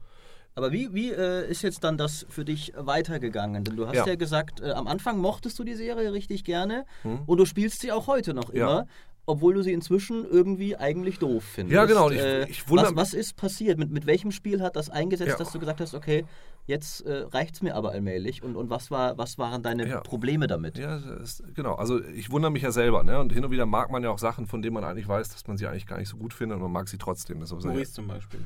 Aber 0.54 0.70
wie, 0.72 0.92
wie 0.92 1.10
äh, 1.10 1.48
ist 1.50 1.62
jetzt 1.62 1.82
dann 1.84 1.96
das 1.96 2.26
für 2.28 2.44
dich 2.44 2.72
weitergegangen? 2.76 3.64
Denn 3.64 3.76
du 3.76 3.86
hast 3.86 3.94
ja, 3.96 4.06
Ja. 4.06 4.14
gesagt, 4.16 4.60
äh, 4.60 4.72
am 4.72 4.86
Anfang 4.86 5.18
mochtest 5.18 5.58
du 5.58 5.64
die 5.64 5.74
Serie 5.74 6.12
richtig 6.12 6.44
gerne 6.44 6.84
und 7.26 7.38
du 7.38 7.44
spielst 7.46 7.80
sie 7.80 7.90
auch 7.92 8.06
heute 8.06 8.34
noch 8.34 8.48
Hm? 8.50 8.56
Ja. 8.56 8.70
immer. 8.80 8.86
Obwohl 9.24 9.54
du 9.54 9.62
sie 9.62 9.72
inzwischen 9.72 10.24
irgendwie 10.28 10.76
eigentlich 10.76 11.20
doof 11.20 11.44
findest. 11.44 11.76
Ja, 11.76 11.84
genau, 11.84 12.10
ich- 12.10 12.18
Äh, 12.18 12.48
ich 12.50 12.68
wundere- 12.68 12.88
was, 12.96 13.12
was 13.12 13.14
ist 13.14 13.36
passiert? 13.36 13.78
Mit, 13.78 13.92
mit 13.92 14.04
welchem 14.04 14.32
Spiel 14.32 14.60
hat 14.60 14.74
das 14.74 14.90
eingesetzt, 14.90 15.30
Ja. 15.30 15.36
dass 15.38 15.52
du 15.52 15.60
gesagt 15.60 15.80
hast, 15.80 15.94
okay, 15.94 16.24
jetzt 16.66 17.02
äh, 17.06 17.26
reicht 17.30 17.54
es 17.54 17.62
mir 17.62 17.76
aber 17.76 17.92
allmählich? 17.92 18.42
Und, 18.42 18.56
und 18.56 18.68
was, 18.68 18.90
war, 18.90 19.16
was 19.18 19.38
waren 19.38 19.62
deine 19.62 19.88
Ja. 19.88 20.00
Probleme 20.00 20.48
damit? 20.48 20.76
Ja, 20.76 20.96
ist, 21.22 21.44
genau. 21.54 21.76
Also 21.76 22.02
ich 22.04 22.30
wundere 22.32 22.50
mich 22.50 22.64
ja 22.64 22.72
selber, 22.72 23.04
ne? 23.04 23.20
Und 23.20 23.32
hin 23.32 23.44
und 23.44 23.52
wieder 23.52 23.64
mag 23.64 23.92
man 23.92 24.02
ja 24.02 24.10
auch 24.10 24.18
Sachen, 24.18 24.46
von 24.48 24.60
denen 24.60 24.74
man 24.74 24.82
eigentlich 24.82 25.06
weiß, 25.06 25.28
dass 25.28 25.46
man 25.46 25.56
sie 25.56 25.68
eigentlich 25.68 25.86
gar 25.86 25.98
nicht 25.98 26.08
so 26.08 26.16
gut 26.16 26.34
findet 26.34 26.56
und 26.56 26.62
man 26.62 26.72
mag 26.72 26.88
sie 26.88 26.98
trotzdem. 26.98 27.38
Maurice 27.38 27.92
zum 27.92 28.08
Beispiel. 28.08 28.40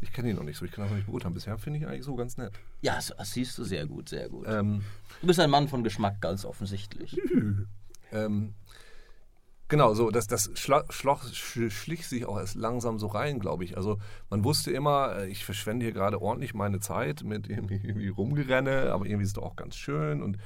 Ich 0.00 0.12
kenne 0.12 0.30
ihn 0.30 0.36
noch 0.36 0.42
nicht 0.44 0.56
so, 0.56 0.64
ich 0.64 0.72
kann 0.72 0.84
das 0.84 0.90
noch 0.90 0.96
nicht 0.96 1.06
beurteilen. 1.06 1.34
Bisher 1.34 1.58
finde 1.58 1.78
ich 1.78 1.82
ihn 1.82 1.88
eigentlich 1.88 2.04
so 2.04 2.16
ganz 2.16 2.36
nett. 2.36 2.52
Ja, 2.80 2.94
das, 2.94 3.12
das 3.16 3.32
siehst 3.32 3.56
du 3.58 3.64
sehr 3.64 3.86
gut, 3.86 4.08
sehr 4.08 4.28
gut. 4.28 4.46
Ähm, 4.48 4.82
Du 5.20 5.26
bist 5.26 5.38
ein 5.40 5.50
Mann 5.50 5.68
von 5.68 5.84
Geschmack, 5.84 6.20
ganz 6.20 6.44
offensichtlich. 6.44 7.20
Ähm, 8.12 8.54
genau, 9.68 9.94
so, 9.94 10.10
das, 10.10 10.26
das 10.26 10.50
schloch, 10.54 11.22
sch, 11.32 11.70
schlich 11.70 12.08
sich 12.08 12.26
auch 12.26 12.38
erst 12.38 12.56
langsam 12.56 12.98
so 12.98 13.06
rein, 13.06 13.38
glaube 13.38 13.62
ich. 13.62 13.76
Also 13.76 13.98
man 14.30 14.42
wusste 14.42 14.72
immer, 14.72 15.16
äh, 15.16 15.28
ich 15.28 15.44
verschwende 15.44 15.86
hier 15.86 15.92
gerade 15.92 16.20
ordentlich 16.20 16.52
meine 16.52 16.80
Zeit 16.80 17.22
mit 17.22 17.48
irgendwie, 17.48 18.08
Rumgerenne, 18.08 18.90
aber 18.92 19.06
irgendwie 19.06 19.22
ist 19.22 19.28
es 19.28 19.34
doch 19.34 19.44
auch 19.44 19.54
ganz 19.54 19.76
schön 19.76 20.22
und 20.22 20.38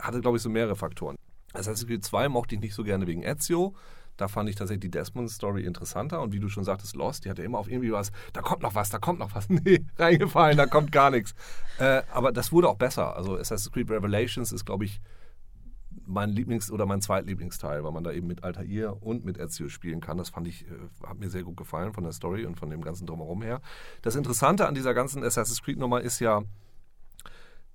hatte, 0.00 0.20
glaube 0.20 0.36
ich, 0.36 0.42
so 0.42 0.50
mehrere 0.50 0.76
Faktoren. 0.76 1.16
Assassin's 1.54 1.86
Creed 1.86 2.04
2 2.04 2.28
mochte 2.28 2.54
ich 2.54 2.60
nicht 2.60 2.74
so 2.74 2.84
gerne 2.84 3.06
wegen 3.06 3.22
Ezio. 3.22 3.74
Da 4.22 4.28
fand 4.28 4.48
ich 4.48 4.54
tatsächlich 4.54 4.82
die 4.82 4.90
Desmond-Story 4.92 5.64
interessanter. 5.64 6.22
Und 6.22 6.32
wie 6.32 6.38
du 6.38 6.48
schon 6.48 6.62
sagtest, 6.62 6.94
Lost, 6.94 7.24
die 7.24 7.30
hatte 7.30 7.42
immer 7.42 7.58
auf 7.58 7.68
irgendwie 7.68 7.90
was, 7.90 8.12
da 8.32 8.40
kommt 8.40 8.62
noch 8.62 8.76
was, 8.76 8.88
da 8.88 8.98
kommt 8.98 9.18
noch 9.18 9.34
was. 9.34 9.48
Nee, 9.64 9.84
reingefallen, 9.98 10.56
da 10.56 10.66
kommt 10.66 10.92
gar 10.92 11.10
nichts. 11.10 11.34
Äh, 11.80 12.02
aber 12.12 12.30
das 12.30 12.52
wurde 12.52 12.68
auch 12.68 12.76
besser. 12.76 13.16
Also 13.16 13.36
Assassin's 13.36 13.72
Creed 13.72 13.90
Revelations 13.90 14.52
ist, 14.52 14.64
glaube 14.64 14.84
ich, 14.84 15.00
mein 16.06 16.30
Lieblings- 16.30 16.70
oder 16.70 16.86
mein 16.86 17.02
Zweitlieblingsteil, 17.02 17.82
weil 17.82 17.90
man 17.90 18.04
da 18.04 18.12
eben 18.12 18.28
mit 18.28 18.44
Altair 18.44 19.02
und 19.02 19.24
mit 19.24 19.38
Ezio 19.38 19.68
spielen 19.68 20.00
kann. 20.00 20.18
Das 20.18 20.30
fand 20.30 20.46
ich, 20.46 20.68
äh, 20.68 20.74
hat 21.04 21.18
mir 21.18 21.28
sehr 21.28 21.42
gut 21.42 21.56
gefallen 21.56 21.92
von 21.92 22.04
der 22.04 22.12
Story 22.12 22.46
und 22.46 22.56
von 22.56 22.70
dem 22.70 22.82
ganzen 22.82 23.08
Drumherum 23.08 23.42
her. 23.42 23.60
Das 24.02 24.14
Interessante 24.14 24.68
an 24.68 24.76
dieser 24.76 24.94
ganzen 24.94 25.24
Assassin's 25.24 25.62
Creed-Nummer 25.62 26.00
ist 26.00 26.20
ja, 26.20 26.42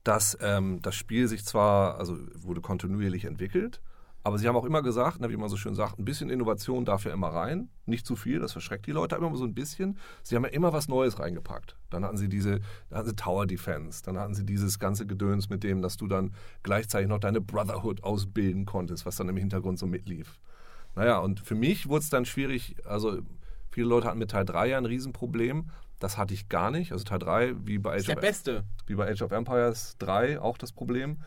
dass 0.05 0.37
ähm, 0.39 0.81
das 0.81 0.95
Spiel 0.95 1.27
sich 1.27 1.43
zwar, 1.43 1.97
also 1.97 2.17
wurde 2.35 2.61
kontinuierlich 2.61 3.25
entwickelt, 3.25 3.81
aber 4.27 4.37
sie 4.37 4.47
haben 4.47 4.57
auch 4.57 4.65
immer 4.65 4.81
gesagt, 4.81 5.21
ne, 5.21 5.29
wie 5.29 5.37
man 5.37 5.47
so 5.47 5.55
schön 5.55 5.73
sagt, 5.73 5.97
ein 5.97 6.03
bisschen 6.03 6.29
Innovation 6.29 6.83
darf 6.83 7.05
ja 7.05 7.13
immer 7.13 7.29
rein. 7.29 7.69
Nicht 7.85 8.05
zu 8.05 8.17
viel, 8.17 8.39
das 8.39 8.51
verschreckt 8.51 8.85
die 8.85 8.91
Leute, 8.91 9.15
aber 9.15 9.27
immer 9.27 9.37
so 9.37 9.45
ein 9.45 9.53
bisschen. 9.53 9.97
Sie 10.21 10.35
haben 10.35 10.43
ja 10.43 10.49
immer 10.49 10.73
was 10.73 10.89
Neues 10.89 11.17
reingepackt. 11.17 11.77
Dann 11.89 12.03
hatten 12.03 12.17
sie 12.17 12.27
diese, 12.27 12.59
dann 12.89 12.99
hatten 12.99 13.07
sie 13.07 13.15
Tower 13.15 13.47
Defense, 13.47 14.03
dann 14.03 14.19
hatten 14.19 14.33
sie 14.33 14.45
dieses 14.45 14.79
ganze 14.79 15.07
Gedöns 15.07 15.47
mit 15.47 15.63
dem, 15.63 15.81
dass 15.81 15.95
du 15.95 16.07
dann 16.07 16.33
gleichzeitig 16.61 17.07
noch 17.07 17.19
deine 17.19 17.39
Brotherhood 17.39 18.03
ausbilden 18.03 18.65
konntest, 18.65 19.05
was 19.05 19.15
dann 19.15 19.29
im 19.29 19.37
Hintergrund 19.37 19.79
so 19.79 19.87
mitlief. 19.87 20.41
Naja, 20.95 21.19
und 21.19 21.39
für 21.39 21.55
mich 21.55 21.87
wurde 21.87 22.01
es 22.01 22.09
dann 22.09 22.25
schwierig, 22.25 22.75
also 22.85 23.19
viele 23.71 23.87
Leute 23.87 24.07
hatten 24.07 24.19
mit 24.19 24.31
Teil 24.31 24.43
3 24.43 24.67
ja 24.67 24.77
ein 24.77 24.85
Riesenproblem. 24.85 25.69
Das 25.99 26.17
hatte 26.17 26.33
ich 26.33 26.49
gar 26.49 26.69
nicht. 26.69 26.91
Also 26.91 27.05
Teil 27.05 27.19
3, 27.19 27.65
wie 27.65 27.77
bei 27.77 27.93
Das 27.93 28.01
ist 28.01 28.07
der 28.09 28.17
Age 28.17 28.17
of 28.17 28.29
Beste. 28.29 28.63
wie 28.87 28.95
bei 28.95 29.09
Age 29.09 29.21
of 29.21 29.31
Empires 29.31 29.95
3 29.99 30.41
auch 30.41 30.57
das 30.57 30.73
Problem. 30.73 31.21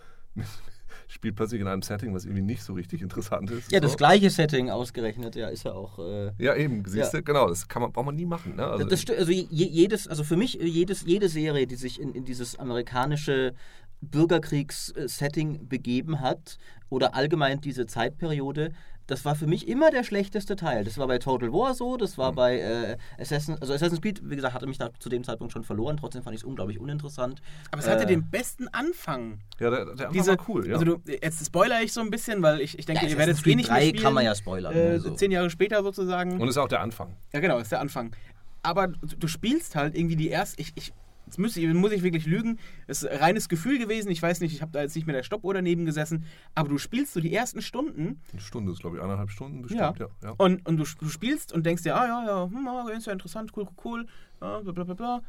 Spielt 1.11 1.35
plötzlich 1.35 1.61
in 1.61 1.67
einem 1.67 1.83
Setting, 1.83 2.15
was 2.15 2.25
irgendwie 2.25 2.43
nicht 2.43 2.63
so 2.63 2.73
richtig 2.73 3.03
interessant 3.03 3.51
ist. 3.51 3.73
Ja, 3.73 3.81
das 3.81 3.93
so. 3.93 3.97
gleiche 3.97 4.31
Setting 4.31 4.71
ausgerechnet, 4.71 5.35
ja, 5.35 5.49
ist 5.49 5.65
ja 5.65 5.73
auch. 5.73 5.99
Äh, 5.99 6.31
Ja, 6.39 6.55
eben, 6.55 6.85
siehst 6.87 7.13
du, 7.13 7.21
genau, 7.21 7.49
das 7.49 7.67
kann 7.67 7.83
man, 7.83 7.91
braucht 7.91 8.07
man 8.07 8.15
nie 8.15 8.27
machen. 8.27 8.55
Ne? 8.55 8.65
Also, 8.65 8.85
das, 8.85 9.05
also 9.11 9.33
je, 9.33 9.45
jedes, 9.49 10.07
also 10.07 10.23
für 10.23 10.37
mich, 10.37 10.61
äh, 10.61 10.65
jedes, 10.65 11.03
jede 11.05 11.29
Serie, 11.29 11.67
die 11.67 11.75
sich 11.75 12.01
in, 12.01 12.15
in 12.15 12.25
dieses 12.25 12.57
amerikanische 12.61 13.55
Bürgerkriegs-Setting 14.03 15.69
begeben 15.69 16.21
hat, 16.21 16.59
oder 16.91 17.15
allgemein 17.15 17.61
diese 17.61 17.87
Zeitperiode, 17.87 18.73
das 19.07 19.25
war 19.25 19.35
für 19.35 19.49
mich 19.49 19.67
immer 19.67 19.91
der 19.91 20.05
schlechteste 20.05 20.55
Teil. 20.55 20.85
Das 20.85 20.97
war 20.99 21.09
bei 21.09 21.19
Total 21.19 21.53
War 21.53 21.75
so, 21.75 21.97
das 21.97 22.17
Mhm. 22.17 22.23
war 22.23 22.33
bei 22.33 22.59
äh, 22.61 22.97
Assassin's, 23.19 23.61
also 23.61 23.73
Assassin's 23.73 24.01
Creed, 24.01 24.21
wie 24.23 24.37
gesagt, 24.37 24.55
hatte 24.55 24.67
mich 24.69 24.79
da 24.79 24.91
zu 25.01 25.09
dem 25.09 25.25
Zeitpunkt 25.25 25.53
schon 25.53 25.65
verloren, 25.65 25.97
trotzdem 25.97 26.23
fand 26.23 26.35
ich 26.37 26.43
es 26.43 26.45
unglaublich 26.45 26.79
uninteressant. 26.79 27.41
Aber 27.73 27.81
es 27.83 27.89
hatte 27.89 28.05
Äh, 28.05 28.07
den 28.07 28.31
besten 28.31 28.69
Anfang. 28.69 29.41
ja, 29.59 29.71
der, 29.71 29.85
der 29.85 29.91
Anfang 29.93 30.13
Diese, 30.13 30.31
war 30.39 30.49
cool, 30.49 30.67
ja. 30.69 30.75
Also 30.75 30.85
du, 30.85 31.01
jetzt 31.11 31.45
spoilere 31.45 31.83
ich 31.83 31.93
so 31.93 32.01
ein 32.03 32.11
bisschen, 32.11 32.41
weil 32.43 32.61
ich, 32.61 32.79
ich 32.79 32.87
denke, 32.87 33.05
Ja, 33.05 33.11
ihr 33.11 33.19
werdet 33.19 33.37
es 33.39 33.45
eh 33.47 33.55
nicht 33.57 33.69
mehr 33.69 33.79
3 33.79 33.89
spielen. 33.89 34.03
kann 34.05 34.15
man 34.15 34.25
ja 34.25 34.35
spoilern, 34.35 34.75
Äh, 34.77 34.91
also. 34.91 35.11
Zehn 35.15 35.33
Jahre 35.33 35.51
später 35.51 35.83
sozusagen. 35.83 36.41
und 36.41 36.49
ist 36.49 36.59
auch 36.59 36.69
der 36.69 36.81
Anfang. 36.81 37.17
Ja, 37.33 37.41
genau, 37.41 37.59
ist 37.59 37.73
der 37.73 37.81
Anfang. 37.81 38.15
Aber 38.63 38.89
du, 38.89 38.97
du 39.19 39.27
spielst 39.27 39.75
halt 39.75 39.97
irgendwie 39.97 40.17
die 40.17 40.29
erste. 40.29 40.61
Ich, 40.61 40.73
ich, 40.77 40.93
jetzt 41.31 41.39
muss 41.39 41.57
ich, 41.57 41.67
muss 41.73 41.93
ich 41.93 42.03
wirklich 42.03 42.27
lügen. 42.27 42.59
Es 42.89 43.03
ist 43.03 43.09
ein 43.09 43.19
reines 43.19 43.49
Gefühl 43.49 43.79
gewesen. 43.79 44.11
Ich 44.11 44.21
weiß 44.21 44.41
nicht, 44.41 44.53
ich 44.53 44.63
habe 44.63 44.73
da 44.73 44.83
jetzt 44.83 44.97
nicht 44.97 45.07
mit 45.07 45.15
der 45.15 45.23
Stoppuhr 45.23 45.55
daneben 45.55 45.85
gesessen. 45.87 46.25
Aber 46.57 46.69
du 46.69 46.79
spielst 46.79 47.13
so 47.13 47.21
die 47.21 47.33
ersten 47.33 47.63
Stunden 47.63 48.21
Eine 48.33 48.41
Stunde 48.41 48.73
ist, 48.73 48.81
glaube 48.81 48.97
ich, 48.97 49.03
eineinhalb 49.03 49.31
Stunden 49.31 49.63
bestimmt. 49.63 49.99
Ja. 49.99 50.07
Ja. 50.07 50.09
Ja, 50.23 50.35
und, 50.39 50.67
und 50.67 50.77
du, 50.77 50.85
du 50.99 51.09
spielst 51.09 51.53
und 51.53 51.65
denkst 51.65 51.85
dir, 51.85 51.95
ah 51.95 52.07
ja, 52.07 52.27
ja, 52.27 52.51
hm, 52.51 52.67
ah, 52.67 52.89
ist 52.91 53.07
ja 53.07 53.13
interessant, 53.13 53.53
cool, 53.57 53.65
cool, 53.65 53.75
cool, 53.85 54.07
ja, 54.41 54.61
bla 54.61 54.73
bla 54.73 54.85
bla 54.85 54.95
bla. 54.95 55.23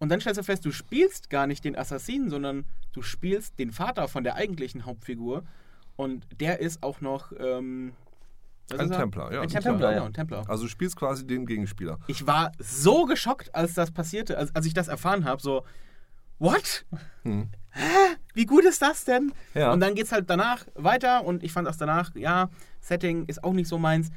Und 0.00 0.10
dann 0.10 0.20
stellst 0.20 0.38
du 0.38 0.44
fest, 0.44 0.64
du 0.64 0.70
spielst 0.70 1.30
gar 1.30 1.46
nicht 1.46 1.64
den 1.64 1.76
Assassinen, 1.76 2.28
sondern 2.28 2.66
du 2.92 3.00
spielst 3.00 3.58
den 3.58 3.72
Vater 3.72 4.06
von 4.06 4.22
der 4.22 4.34
eigentlichen 4.34 4.84
Hauptfigur. 4.84 5.44
Und 5.96 6.26
der 6.38 6.60
ist 6.60 6.82
auch 6.82 7.00
noch. 7.00 7.32
Ähm, 7.38 7.94
was 8.70 8.80
Ein 8.80 8.90
ist? 8.90 8.96
Templer, 8.96 9.32
ja, 9.32 9.40
Ein 9.40 9.48
genau, 9.48 9.90
ja. 9.90 10.04
ein 10.04 10.12
Templer. 10.12 10.44
Also 10.48 10.64
du 10.64 10.68
spielst 10.68 10.96
quasi 10.96 11.26
den 11.26 11.46
Gegenspieler. 11.46 11.98
Ich 12.06 12.26
war 12.26 12.52
so 12.58 13.06
geschockt, 13.06 13.54
als 13.54 13.74
das 13.74 13.90
passierte, 13.90 14.36
als, 14.36 14.54
als 14.54 14.66
ich 14.66 14.74
das 14.74 14.88
erfahren 14.88 15.24
habe. 15.24 15.40
So, 15.40 15.64
what? 16.38 16.84
Hm. 17.22 17.48
Hä? 17.70 18.16
Wie 18.34 18.46
gut 18.46 18.64
ist 18.64 18.82
das 18.82 19.04
denn? 19.04 19.32
Ja. 19.54 19.72
Und 19.72 19.80
dann 19.80 19.94
geht's 19.94 20.12
halt 20.12 20.28
danach 20.28 20.66
weiter 20.74 21.24
und 21.24 21.42
ich 21.42 21.52
fand 21.52 21.66
das 21.66 21.78
danach, 21.78 22.14
ja, 22.14 22.50
Setting 22.80 23.24
ist 23.26 23.42
auch 23.42 23.52
nicht 23.52 23.68
so 23.68 23.78
meins. 23.78 24.10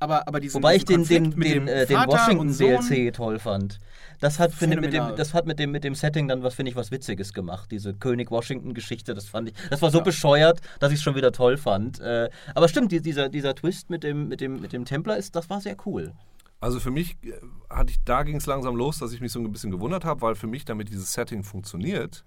Aber, 0.00 0.28
aber 0.28 0.38
diesen, 0.38 0.56
Wobei 0.56 0.76
ich 0.76 0.84
den, 0.84 1.00
diesen 1.02 1.30
den, 1.32 1.40
den, 1.40 1.64
mit 1.64 1.68
äh, 1.72 1.86
dem 1.86 1.88
den 1.88 1.96
Vater 2.10 2.38
und 2.38 2.52
Sohn, 2.52 2.68
Washington 2.76 2.88
DLC 2.88 3.12
toll 3.14 3.38
fand. 3.40 3.78
Das 4.20 4.38
hat, 4.38 4.52
finde, 4.52 4.80
mit 4.80 4.92
dem, 4.92 5.16
das 5.16 5.34
hat 5.34 5.46
mit, 5.46 5.58
dem, 5.58 5.72
mit 5.72 5.82
dem 5.84 5.94
Setting 5.96 6.28
dann 6.28 6.42
was, 6.42 6.54
finde 6.54 6.70
ich, 6.70 6.76
was 6.76 6.90
Witziges 6.90 7.32
gemacht. 7.32 7.70
Diese 7.72 7.94
König-Washington-Geschichte, 7.94 9.14
das 9.14 9.26
fand 9.28 9.48
ich, 9.48 9.54
das 9.70 9.82
war 9.82 9.90
so 9.90 9.98
Ja. 9.98 10.04
bescheuert, 10.04 10.60
dass 10.78 10.92
ich 10.92 10.98
es 10.98 11.02
schon 11.02 11.14
wieder 11.16 11.32
toll 11.32 11.56
fand. 11.56 11.98
Äh, 12.00 12.28
aber 12.54 12.68
stimmt, 12.68 12.92
die- 12.92 13.02
dieser, 13.02 13.28
dieser 13.28 13.54
Twist 13.54 13.90
mit 13.90 14.04
dem, 14.04 14.28
mit, 14.28 14.40
dem, 14.40 14.60
mit 14.60 14.72
dem 14.72 14.84
Templer, 14.84 15.16
ist, 15.16 15.34
das 15.34 15.50
war 15.50 15.60
sehr 15.60 15.76
cool. 15.86 16.12
Also 16.60 16.78
für 16.80 16.90
mich 16.92 17.16
äh, 17.24 17.32
hatte 17.70 17.90
ich, 17.90 18.02
da 18.04 18.22
ging 18.22 18.36
es 18.36 18.46
langsam 18.46 18.76
los, 18.76 18.98
dass 18.98 19.12
ich 19.12 19.20
mich 19.20 19.32
so 19.32 19.40
ein 19.40 19.50
bisschen 19.52 19.70
gewundert 19.72 20.04
habe, 20.04 20.20
weil 20.22 20.34
für 20.36 20.46
mich, 20.48 20.64
damit 20.64 20.90
dieses 20.90 21.12
Setting 21.12 21.42
funktioniert, 21.44 22.24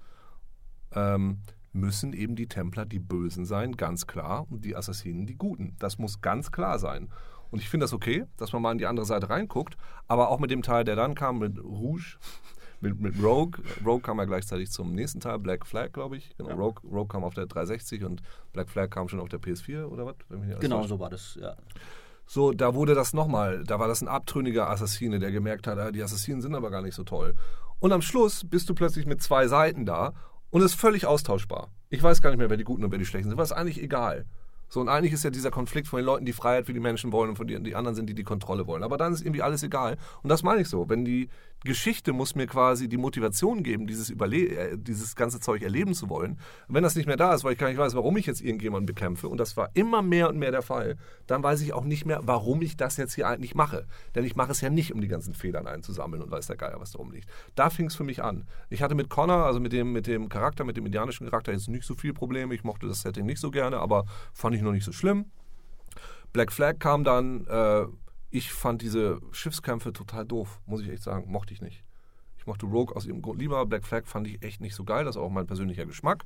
ähm, 0.93 1.39
müssen 1.73 2.11
eben 2.13 2.35
die 2.35 2.47
Templer 2.47 2.85
die 2.85 2.99
Bösen 2.99 3.45
sein, 3.45 3.73
ganz 3.77 4.07
klar, 4.07 4.45
und 4.49 4.65
die 4.65 4.75
Assassinen 4.75 5.25
die 5.25 5.35
Guten. 5.35 5.75
Das 5.79 5.97
muss 5.97 6.19
ganz 6.21 6.51
klar 6.51 6.79
sein. 6.79 7.09
Und 7.51 7.59
ich 7.59 7.69
finde 7.69 7.83
das 7.83 7.93
okay, 7.93 8.25
dass 8.37 8.53
man 8.53 8.61
mal 8.61 8.71
in 8.71 8.77
die 8.77 8.87
andere 8.87 9.05
Seite 9.05 9.29
reinguckt, 9.29 9.77
aber 10.07 10.29
auch 10.29 10.39
mit 10.39 10.51
dem 10.51 10.61
Teil, 10.61 10.83
der 10.83 10.95
dann 10.95 11.15
kam, 11.15 11.39
mit 11.39 11.61
Rouge, 11.61 12.17
mit, 12.81 12.99
mit 12.99 13.21
Rogue. 13.21 13.61
Rogue 13.85 14.01
kam 14.01 14.17
ja 14.17 14.25
gleichzeitig 14.25 14.71
zum 14.71 14.93
nächsten 14.93 15.19
Teil, 15.19 15.37
Black 15.39 15.67
Flag, 15.67 15.91
glaube 15.91 16.17
ich. 16.17 16.35
Genau, 16.37 16.49
Ja. 16.49 16.55
Rogue, 16.55 16.81
Rogue 16.89 17.07
kam 17.07 17.23
auf 17.23 17.33
der 17.33 17.45
360 17.45 18.03
und 18.05 18.21
Black 18.53 18.69
Flag 18.69 18.89
kam 18.89 19.07
schon 19.07 19.19
auf 19.19 19.29
der 19.29 19.39
PS4 19.39 19.85
oder 19.85 20.05
was? 20.05 20.15
Genau, 20.59 20.83
so 20.87 20.99
war 20.99 21.09
das, 21.09 21.37
ja. 21.39 21.55
So, 22.25 22.53
da 22.53 22.73
wurde 22.73 22.95
das 22.95 23.13
nochmal, 23.13 23.63
da 23.65 23.77
war 23.79 23.89
das 23.89 24.01
ein 24.01 24.07
abtrünniger 24.07 24.69
Assassine, 24.69 25.19
der 25.19 25.31
gemerkt 25.31 25.67
hat, 25.67 25.77
ah, 25.77 25.91
die 25.91 26.01
Assassinen 26.01 26.41
sind 26.41 26.55
aber 26.55 26.71
gar 26.71 26.81
nicht 26.81 26.95
so 26.95 27.03
toll. 27.03 27.35
Und 27.79 27.91
am 27.91 28.01
Schluss 28.01 28.43
bist 28.47 28.69
du 28.69 28.73
plötzlich 28.73 29.05
mit 29.05 29.21
zwei 29.21 29.47
Seiten 29.47 29.85
da 29.85 30.13
und 30.49 30.61
ist 30.61 30.75
völlig 30.75 31.05
austauschbar. 31.05 31.71
Ich 31.89 32.01
weiß 32.01 32.21
gar 32.21 32.29
nicht 32.29 32.39
mehr, 32.39 32.49
wer 32.49 32.57
die 32.57 32.63
Guten 32.63 32.85
und 32.85 32.91
wer 32.91 32.99
die 32.99 33.05
Schlechten 33.05 33.27
sind, 33.27 33.37
weil 33.37 33.43
es 33.43 33.51
eigentlich 33.51 33.81
egal. 33.81 34.25
So, 34.71 34.79
und 34.79 34.87
eigentlich 34.87 35.11
ist 35.11 35.25
ja 35.25 35.29
dieser 35.29 35.51
Konflikt 35.51 35.89
von 35.89 35.97
den 35.99 36.05
Leuten, 36.05 36.23
die 36.23 36.31
Freiheit 36.31 36.65
für 36.65 36.71
die 36.71 36.79
Menschen 36.79 37.11
wollen 37.11 37.31
und 37.31 37.35
von 37.35 37.45
denen 37.45 37.65
die 37.65 37.75
anderen 37.75 37.93
sind, 37.93 38.07
die 38.07 38.13
die 38.13 38.23
Kontrolle 38.23 38.67
wollen. 38.67 38.83
Aber 38.83 38.97
dann 38.97 39.11
ist 39.11 39.19
irgendwie 39.21 39.41
alles 39.41 39.63
egal. 39.63 39.97
Und 40.23 40.29
das 40.29 40.43
meine 40.43 40.61
ich 40.61 40.69
so. 40.69 40.87
Wenn 40.87 41.03
die 41.03 41.27
Geschichte 41.63 42.11
muss 42.11 42.33
mir 42.33 42.47
quasi 42.47 42.89
die 42.89 42.97
Motivation 42.97 43.61
geben, 43.61 43.85
dieses, 43.85 44.09
Überle 44.09 44.47
äh, 44.47 44.77
dieses 44.77 45.15
ganze 45.15 45.39
Zeug 45.39 45.61
erleben 45.61 45.93
zu 45.93 46.09
wollen. 46.09 46.39
Und 46.67 46.75
wenn 46.75 46.83
das 46.83 46.95
nicht 46.95 47.05
mehr 47.05 47.17
da 47.17 47.33
ist, 47.35 47.43
weil 47.43 47.53
ich 47.53 47.59
gar 47.59 47.67
nicht 47.67 47.77
weiß, 47.77 47.93
warum 47.93 48.17
ich 48.17 48.25
jetzt 48.25 48.41
irgendjemanden 48.41 48.87
bekämpfe, 48.87 49.27
und 49.27 49.37
das 49.37 49.55
war 49.57 49.69
immer 49.75 50.01
mehr 50.01 50.29
und 50.29 50.37
mehr 50.37 50.51
der 50.51 50.63
Fall, 50.63 50.97
dann 51.27 51.43
weiß 51.43 51.61
ich 51.61 51.73
auch 51.73 51.83
nicht 51.83 52.05
mehr, 52.05 52.21
warum 52.23 52.63
ich 52.63 52.77
das 52.77 52.97
jetzt 52.97 53.13
hier 53.13 53.27
eigentlich 53.27 53.53
mache. 53.53 53.85
Denn 54.15 54.25
ich 54.25 54.35
mache 54.35 54.51
es 54.51 54.61
ja 54.61 54.71
nicht, 54.71 54.91
um 54.91 55.01
die 55.01 55.07
ganzen 55.07 55.35
Federn 55.35 55.67
einzusammeln 55.67 56.23
und 56.23 56.31
weiß 56.31 56.47
der 56.47 56.57
Geier, 56.57 56.79
was 56.79 56.91
darum 56.91 57.11
liegt. 57.11 57.29
Da 57.53 57.69
fing 57.69 57.85
es 57.85 57.95
für 57.95 58.03
mich 58.03 58.23
an. 58.23 58.47
Ich 58.69 58.81
hatte 58.81 58.95
mit 58.95 59.09
Connor, 59.09 59.45
also 59.45 59.59
mit 59.59 59.71
dem, 59.71 59.91
mit 59.91 60.07
dem 60.07 60.29
Charakter, 60.29 60.63
mit 60.63 60.77
dem 60.77 60.85
indianischen 60.87 61.29
Charakter, 61.29 61.51
jetzt 61.51 61.69
nicht 61.69 61.85
so 61.85 61.93
viel 61.93 62.13
Probleme. 62.13 62.55
Ich 62.55 62.63
mochte 62.63 62.87
das 62.87 63.01
Setting 63.01 63.27
nicht 63.27 63.39
so 63.39 63.51
gerne, 63.51 63.77
aber 63.77 64.05
fand 64.33 64.55
ich 64.55 64.63
noch 64.63 64.71
nicht 64.71 64.85
so 64.85 64.91
schlimm. 64.91 65.25
Black 66.33 66.51
Flag 66.51 66.79
kam 66.79 67.03
dann, 67.03 67.45
äh, 67.45 67.85
ich 68.31 68.51
fand 68.51 68.81
diese 68.81 69.19
Schiffskämpfe 69.31 69.93
total 69.93 70.25
doof, 70.25 70.61
muss 70.65 70.81
ich 70.81 70.89
echt 70.89 71.03
sagen. 71.03 71.29
Mochte 71.29 71.53
ich 71.53 71.61
nicht. 71.61 71.83
Ich 72.37 72.47
mochte 72.47 72.65
Rogue 72.65 72.95
aus 72.95 73.05
ihrem 73.05 73.21
Grund 73.21 73.39
lieber. 73.39 73.65
Black 73.65 73.85
Flag 73.85 74.05
fand 74.05 74.25
ich 74.25 74.41
echt 74.41 74.61
nicht 74.61 74.73
so 74.73 74.83
geil. 74.83 75.05
Das 75.05 75.15
ist 75.15 75.21
auch 75.21 75.29
mein 75.29 75.45
persönlicher 75.45 75.85
Geschmack. 75.85 76.23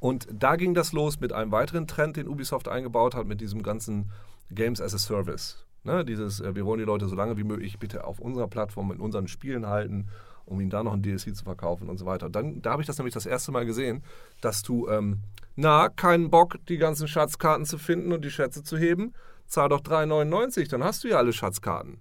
Und 0.00 0.28
da 0.30 0.56
ging 0.56 0.74
das 0.74 0.92
los 0.92 1.20
mit 1.20 1.32
einem 1.32 1.52
weiteren 1.52 1.86
Trend, 1.86 2.16
den 2.16 2.28
Ubisoft 2.28 2.68
eingebaut 2.68 3.14
hat, 3.14 3.26
mit 3.26 3.40
diesem 3.40 3.62
ganzen 3.62 4.10
Games 4.50 4.80
as 4.80 4.94
a 4.94 4.98
Service. 4.98 5.64
Ne, 5.84 6.04
dieses, 6.04 6.40
äh, 6.40 6.54
wir 6.56 6.66
wollen 6.66 6.80
die 6.80 6.84
Leute 6.84 7.06
so 7.06 7.14
lange 7.14 7.36
wie 7.36 7.44
möglich 7.44 7.78
bitte 7.78 8.04
auf 8.04 8.18
unserer 8.18 8.48
Plattform 8.48 8.90
in 8.90 8.98
unseren 8.98 9.28
Spielen 9.28 9.66
halten, 9.66 10.08
um 10.44 10.60
ihnen 10.60 10.68
da 10.68 10.82
noch 10.82 10.92
ein 10.92 11.02
DLC 11.02 11.34
zu 11.34 11.44
verkaufen 11.44 11.88
und 11.88 11.96
so 11.96 12.06
weiter. 12.06 12.28
Dann, 12.28 12.60
da 12.60 12.72
habe 12.72 12.82
ich 12.82 12.88
das 12.88 12.98
nämlich 12.98 13.14
das 13.14 13.24
erste 13.24 13.52
Mal 13.52 13.64
gesehen, 13.64 14.02
dass 14.40 14.62
du, 14.62 14.88
ähm, 14.88 15.20
na, 15.54 15.88
keinen 15.88 16.28
Bock, 16.28 16.58
die 16.68 16.76
ganzen 16.76 17.06
Schatzkarten 17.06 17.64
zu 17.64 17.78
finden 17.78 18.12
und 18.12 18.24
die 18.24 18.30
Schätze 18.30 18.64
zu 18.64 18.76
heben, 18.76 19.14
zahl 19.46 19.68
doch 19.68 19.80
3,99, 19.80 20.68
dann 20.70 20.84
hast 20.84 21.04
du 21.04 21.08
ja 21.08 21.18
alle 21.18 21.32
Schatzkarten. 21.32 22.00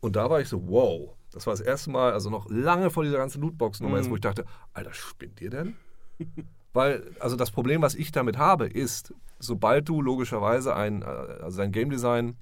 Und 0.00 0.16
da 0.16 0.28
war 0.28 0.40
ich 0.40 0.48
so, 0.48 0.68
wow. 0.68 1.16
Das 1.32 1.46
war 1.46 1.52
das 1.54 1.60
erste 1.60 1.90
Mal, 1.90 2.12
also 2.12 2.28
noch 2.28 2.50
lange 2.50 2.90
vor 2.90 3.04
dieser 3.04 3.16
ganzen 3.16 3.40
Lootbox-Nummer 3.40 3.98
ist, 3.98 4.10
wo 4.10 4.16
ich 4.16 4.20
dachte, 4.20 4.44
Alter, 4.74 4.92
spinnt 4.92 5.40
ihr 5.40 5.50
denn? 5.50 5.76
Weil, 6.74 7.14
also 7.20 7.36
das 7.36 7.50
Problem, 7.50 7.82
was 7.82 7.94
ich 7.94 8.12
damit 8.12 8.38
habe, 8.38 8.66
ist, 8.66 9.14
sobald 9.38 9.88
du 9.88 10.00
logischerweise 10.00 10.74
ein, 10.74 11.02
äh, 11.02 11.04
also 11.04 11.58
dein 11.58 11.72
Game 11.72 11.90
Design, 11.90 12.36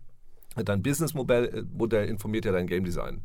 dein 0.56 0.82
Businessmodell 0.82 1.44
äh, 1.46 1.62
Modell 1.62 2.08
informiert 2.08 2.44
ja 2.44 2.52
dein 2.52 2.66
Game 2.66 2.84
Design. 2.84 3.22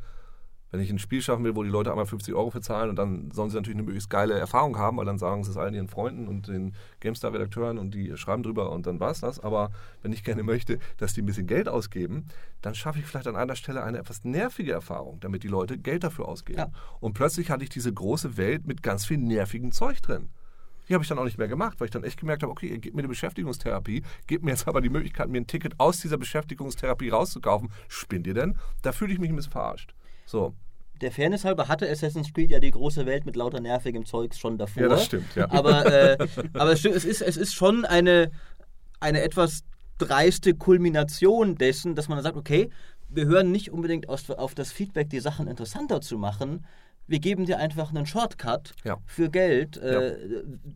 Wenn 0.75 0.83
ich 0.83 0.91
ein 0.91 0.99
Spiel 0.99 1.21
schaffen 1.21 1.45
will, 1.45 1.55
wo 1.55 1.63
die 1.63 1.69
Leute 1.69 1.89
einmal 1.89 2.05
50 2.05 2.35
Euro 2.35 2.49
für 2.49 2.59
zahlen 2.59 2.89
und 2.89 2.97
dann 2.97 3.31
sollen 3.31 3.49
sie 3.49 3.55
natürlich 3.55 3.77
eine 3.77 3.85
möglichst 3.85 4.09
geile 4.09 4.37
Erfahrung 4.37 4.77
haben, 4.77 4.97
weil 4.97 5.05
dann 5.05 5.17
sagen 5.17 5.45
sie 5.45 5.51
es 5.51 5.55
allen 5.55 5.73
ihren 5.73 5.87
Freunden 5.87 6.27
und 6.27 6.49
den 6.49 6.75
GameStar-Redakteuren 6.99 7.77
und 7.77 7.93
die 7.93 8.17
schreiben 8.17 8.43
drüber 8.43 8.71
und 8.71 8.85
dann 8.85 8.99
war 8.99 9.11
es 9.11 9.21
das. 9.21 9.39
Aber 9.39 9.71
wenn 10.01 10.11
ich 10.11 10.25
gerne 10.25 10.43
möchte, 10.43 10.79
dass 10.97 11.13
die 11.13 11.21
ein 11.21 11.25
bisschen 11.25 11.47
Geld 11.47 11.69
ausgeben, 11.69 12.25
dann 12.61 12.75
schaffe 12.75 12.99
ich 12.99 13.05
vielleicht 13.05 13.27
an 13.27 13.37
einer 13.37 13.55
Stelle 13.55 13.83
eine 13.83 13.99
etwas 13.99 14.25
nervige 14.25 14.73
Erfahrung, 14.73 15.21
damit 15.21 15.43
die 15.43 15.47
Leute 15.47 15.77
Geld 15.77 16.03
dafür 16.03 16.27
ausgeben. 16.27 16.59
Ja. 16.59 16.71
Und 16.99 17.13
plötzlich 17.13 17.51
hatte 17.51 17.63
ich 17.63 17.69
diese 17.69 17.93
große 17.93 18.35
Welt 18.35 18.67
mit 18.67 18.83
ganz 18.83 19.05
viel 19.05 19.17
nervigem 19.17 19.71
Zeug 19.71 20.01
drin. 20.01 20.27
Die 20.87 20.93
habe 20.93 21.03
ich 21.03 21.07
dann 21.07 21.17
auch 21.17 21.23
nicht 21.23 21.37
mehr 21.37 21.47
gemacht, 21.47 21.79
weil 21.79 21.85
ich 21.85 21.91
dann 21.91 22.03
echt 22.03 22.19
gemerkt 22.19 22.43
habe, 22.43 22.51
okay, 22.51 22.67
ihr 22.67 22.79
gebt 22.79 22.95
mir 22.95 23.01
eine 23.01 23.07
Beschäftigungstherapie, 23.07 24.03
gebt 24.27 24.43
mir 24.43 24.51
jetzt 24.51 24.67
aber 24.67 24.81
die 24.81 24.89
Möglichkeit, 24.89 25.29
mir 25.29 25.39
ein 25.39 25.47
Ticket 25.47 25.79
aus 25.79 25.99
dieser 25.99 26.17
Beschäftigungstherapie 26.17 27.09
rauszukaufen. 27.09 27.71
Spinnt 27.87 28.27
ihr 28.27 28.33
denn? 28.33 28.57
Da 28.81 28.91
fühle 28.91 29.13
ich 29.13 29.19
mich 29.19 29.29
ein 29.29 29.35
bisschen 29.35 29.51
verarscht. 29.51 29.95
So. 30.25 30.53
Der 31.01 31.11
Fairness 31.11 31.45
halber 31.45 31.67
hatte 31.67 31.89
Assassin's 31.89 32.33
Creed 32.33 32.51
ja 32.51 32.59
die 32.59 32.71
große 32.71 33.05
Welt 33.05 33.25
mit 33.25 33.35
lauter 33.35 33.59
nervigem 33.59 34.05
Zeugs 34.05 34.39
schon 34.39 34.57
davor. 34.57 34.83
Ja, 34.83 34.89
das 34.89 35.05
stimmt, 35.05 35.35
ja. 35.35 35.49
Aber, 35.51 35.85
äh, 35.85 36.17
aber 36.53 36.71
es, 36.71 36.85
ist, 36.85 37.21
es 37.21 37.37
ist 37.37 37.53
schon 37.53 37.85
eine, 37.85 38.31
eine 38.99 39.21
etwas 39.21 39.63
dreiste 39.97 40.53
Kulmination 40.53 41.55
dessen, 41.55 41.95
dass 41.95 42.07
man 42.07 42.21
sagt, 42.21 42.37
okay, 42.37 42.69
wir 43.09 43.25
hören 43.25 43.51
nicht 43.51 43.71
unbedingt 43.71 44.09
aus, 44.09 44.29
auf 44.29 44.55
das 44.55 44.71
Feedback, 44.71 45.09
die 45.09 45.19
Sachen 45.19 45.47
interessanter 45.47 46.01
zu 46.01 46.17
machen. 46.17 46.65
Wir 47.07 47.19
geben 47.19 47.45
dir 47.45 47.59
einfach 47.59 47.91
einen 47.91 48.05
Shortcut 48.05 48.73
Ja. 48.83 48.97
für 49.05 49.29
Geld. 49.29 49.77
Äh, 49.77 50.17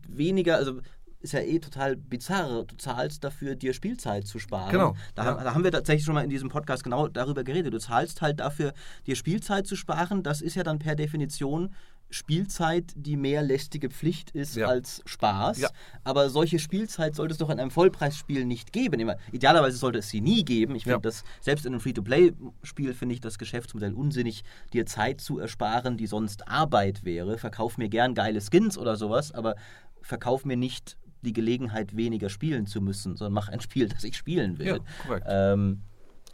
weniger, 0.08 0.56
also 0.56 0.80
ist 1.20 1.32
ja 1.32 1.40
eh 1.40 1.58
total 1.58 1.96
bizarr. 1.96 2.64
Du 2.64 2.76
zahlst 2.76 3.22
dafür, 3.24 3.54
dir 3.54 3.72
Spielzeit 3.74 4.26
zu 4.26 4.38
sparen. 4.38 4.72
Genau, 4.72 4.94
Da, 5.14 5.24
ja. 5.24 5.30
haben- 5.30 5.44
da 5.44 5.54
haben 5.54 5.64
wir 5.64 5.72
tatsächlich 5.72 6.04
schon 6.04 6.14
mal 6.14 6.24
in 6.24 6.30
diesem 6.30 6.48
Podcast 6.48 6.82
genau 6.84 7.08
darüber 7.08 7.44
geredet. 7.44 7.72
Du 7.74 7.78
zahlst 7.78 8.22
halt 8.22 8.40
dafür, 8.40 8.72
dir 9.06 9.16
Spielzeit 9.16 9.66
zu 9.66 9.76
sparen. 9.76 10.22
Das 10.22 10.40
ist 10.40 10.56
ja 10.56 10.62
dann 10.62 10.78
per 10.78 10.94
Definition 10.96 11.74
Spielzeit, 12.12 12.92
die 12.96 13.16
mehr 13.16 13.40
lästige 13.40 13.88
Pflicht 13.88 14.32
ist 14.32 14.56
Ja. 14.56 14.66
als 14.66 15.00
Spaß. 15.06 15.58
Ja. 15.60 15.68
Aber 16.02 16.28
solche 16.28 16.58
Spielzeit 16.58 17.14
sollte 17.14 17.32
es 17.32 17.38
doch 17.38 17.50
in 17.50 17.60
einem 17.60 17.70
Vollpreisspiel 17.70 18.44
nicht 18.44 18.72
geben. 18.72 19.12
Idealerweise 19.30 19.76
sollte 19.76 20.00
es 20.00 20.08
sie 20.08 20.20
nie 20.20 20.44
geben. 20.44 20.74
Ich 20.74 20.82
finde 20.82 20.96
Ja. 20.96 21.00
das, 21.00 21.22
selbst 21.40 21.66
in 21.66 21.72
einem 21.72 21.80
Free-to-Play-Spiel 21.80 22.94
finde 22.94 23.14
ich 23.14 23.20
das 23.20 23.38
Geschäftsmodell 23.38 23.94
unsinnig, 23.94 24.42
dir 24.72 24.86
Zeit 24.86 25.20
zu 25.20 25.38
ersparen, 25.38 25.96
die 25.96 26.08
sonst 26.08 26.48
Arbeit 26.48 27.04
wäre. 27.04 27.38
Verkauf 27.38 27.78
mir 27.78 27.88
gern 27.88 28.14
geile 28.14 28.40
Skins 28.40 28.76
oder 28.76 28.96
sowas, 28.96 29.30
aber 29.30 29.54
verkauf 30.02 30.44
mir 30.44 30.56
nicht 30.56 30.96
die 31.22 31.32
Gelegenheit, 31.32 31.96
weniger 31.96 32.28
spielen 32.28 32.66
zu 32.66 32.80
müssen, 32.80 33.16
sondern 33.16 33.34
mach 33.34 33.48
ein 33.48 33.60
Spiel, 33.60 33.88
das 33.94 34.04
ich 34.04 34.16
spielen 34.16 34.58
will. 34.58 34.66
Ja, 34.66 34.78
korrekt. 35.06 35.26
Ähm, 35.28 35.82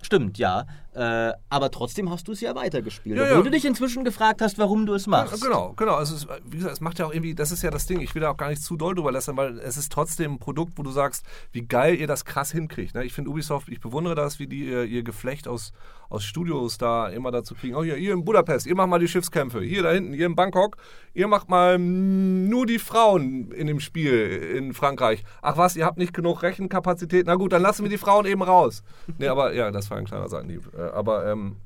stimmt, 0.02 0.38
ja. 0.38 0.66
Äh, 0.96 1.34
aber 1.50 1.70
trotzdem 1.70 2.10
hast 2.10 2.26
du 2.26 2.32
es 2.32 2.40
ja 2.40 2.54
weitergespielt. 2.54 3.18
Ja, 3.18 3.24
obwohl 3.24 3.36
ja. 3.36 3.42
du 3.42 3.50
dich 3.50 3.66
inzwischen 3.66 4.02
gefragt 4.02 4.40
hast, 4.40 4.58
warum 4.58 4.86
du 4.86 4.94
es 4.94 5.06
machst. 5.06 5.42
Ja, 5.42 5.46
genau, 5.46 5.74
genau. 5.76 6.00
Es 6.00 6.10
ist, 6.10 6.26
wie 6.46 6.56
gesagt, 6.56 6.72
es 6.72 6.80
macht 6.80 6.98
ja 6.98 7.04
auch 7.04 7.12
irgendwie, 7.12 7.34
das 7.34 7.52
ist 7.52 7.62
ja 7.62 7.70
das 7.70 7.84
Ding, 7.84 8.00
ich 8.00 8.14
will 8.14 8.22
da 8.22 8.30
auch 8.30 8.36
gar 8.38 8.48
nicht 8.48 8.62
zu 8.62 8.78
doll 8.78 8.94
drüber 8.94 9.12
lästern, 9.12 9.36
weil 9.36 9.58
es 9.58 9.76
ist 9.76 9.92
trotzdem 9.92 10.32
ein 10.32 10.38
Produkt, 10.38 10.72
wo 10.76 10.82
du 10.82 10.90
sagst, 10.90 11.26
wie 11.52 11.66
geil 11.66 11.96
ihr 11.96 12.06
das 12.06 12.24
krass 12.24 12.50
hinkriegt. 12.50 12.94
Ne? 12.94 13.04
Ich 13.04 13.12
finde 13.12 13.30
Ubisoft, 13.30 13.68
ich 13.68 13.80
bewundere 13.80 14.14
das, 14.14 14.38
wie 14.38 14.46
die 14.46 14.64
ihr, 14.64 14.84
ihr 14.84 15.02
Geflecht 15.02 15.48
aus, 15.48 15.74
aus 16.08 16.24
Studios 16.24 16.78
da 16.78 17.08
immer 17.08 17.30
dazu 17.30 17.54
kriegen. 17.54 17.74
Oh, 17.74 17.84
hier, 17.84 17.98
ihr 17.98 18.14
in 18.14 18.24
Budapest, 18.24 18.64
ihr 18.66 18.74
macht 18.74 18.88
mal 18.88 18.98
die 18.98 19.08
Schiffskämpfe. 19.08 19.60
Hier 19.60 19.82
da 19.82 19.90
hinten, 19.90 20.14
ihr 20.14 20.24
in 20.24 20.34
Bangkok, 20.34 20.78
ihr 21.12 21.28
macht 21.28 21.50
mal 21.50 21.78
nur 21.78 22.64
die 22.64 22.78
Frauen 22.78 23.52
in 23.52 23.66
dem 23.66 23.80
Spiel 23.80 24.28
in 24.56 24.72
Frankreich. 24.72 25.24
Ach 25.42 25.58
was, 25.58 25.76
ihr 25.76 25.84
habt 25.84 25.98
nicht 25.98 26.14
genug 26.14 26.42
Rechenkapazität? 26.42 27.26
Na 27.26 27.34
gut, 27.34 27.52
dann 27.52 27.60
lassen 27.60 27.82
wir 27.82 27.90
die 27.90 27.98
Frauen 27.98 28.24
eben 28.24 28.42
raus. 28.42 28.82
Nee, 29.18 29.28
aber 29.28 29.52
ja, 29.52 29.70
das 29.70 29.90
war 29.90 29.98
ein 29.98 30.06
kleiner 30.06 30.30
Seitenhieb. 30.30 30.70
Äh, 30.86 30.92
Aber 30.92 31.26
ähm, 31.26 31.56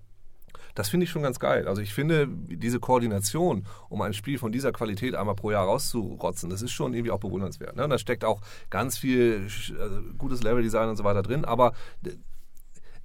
das 0.75 0.89
finde 0.89 1.05
ich 1.05 1.11
schon 1.11 1.23
ganz 1.23 1.39
geil. 1.41 1.67
Also 1.67 1.83
ich 1.83 1.93
finde, 1.93 2.29
diese 2.29 2.79
Koordination, 2.79 3.67
um 3.89 4.01
ein 4.03 4.13
Spiel 4.15 4.39
von 4.39 4.53
dieser 4.53 4.73
Qualität 4.73 5.15
einmal 5.15 5.35
pro 5.35 5.51
Jahr 5.51 5.67
rauszurotzen, 5.67 6.49
das 6.49 6.63
ist 6.63 6.71
schon 6.71 6.95
irgendwie 6.95 7.11
auch 7.11 7.19
bewundernswert. 7.19 7.77
Ne? 7.77 7.85
Und 7.85 7.91
da 7.91 7.99
steckt 7.99 8.25
auch 8.25 8.41
ganz 8.71 8.97
viel 8.97 9.49
also 9.79 10.01
gutes 10.17 10.43
Leveldesign 10.43 10.89
und 10.89 10.97
so 10.97 11.05
weiter 11.05 11.23
drin, 11.23 11.45
aber 11.45 11.73
d- 12.03 12.17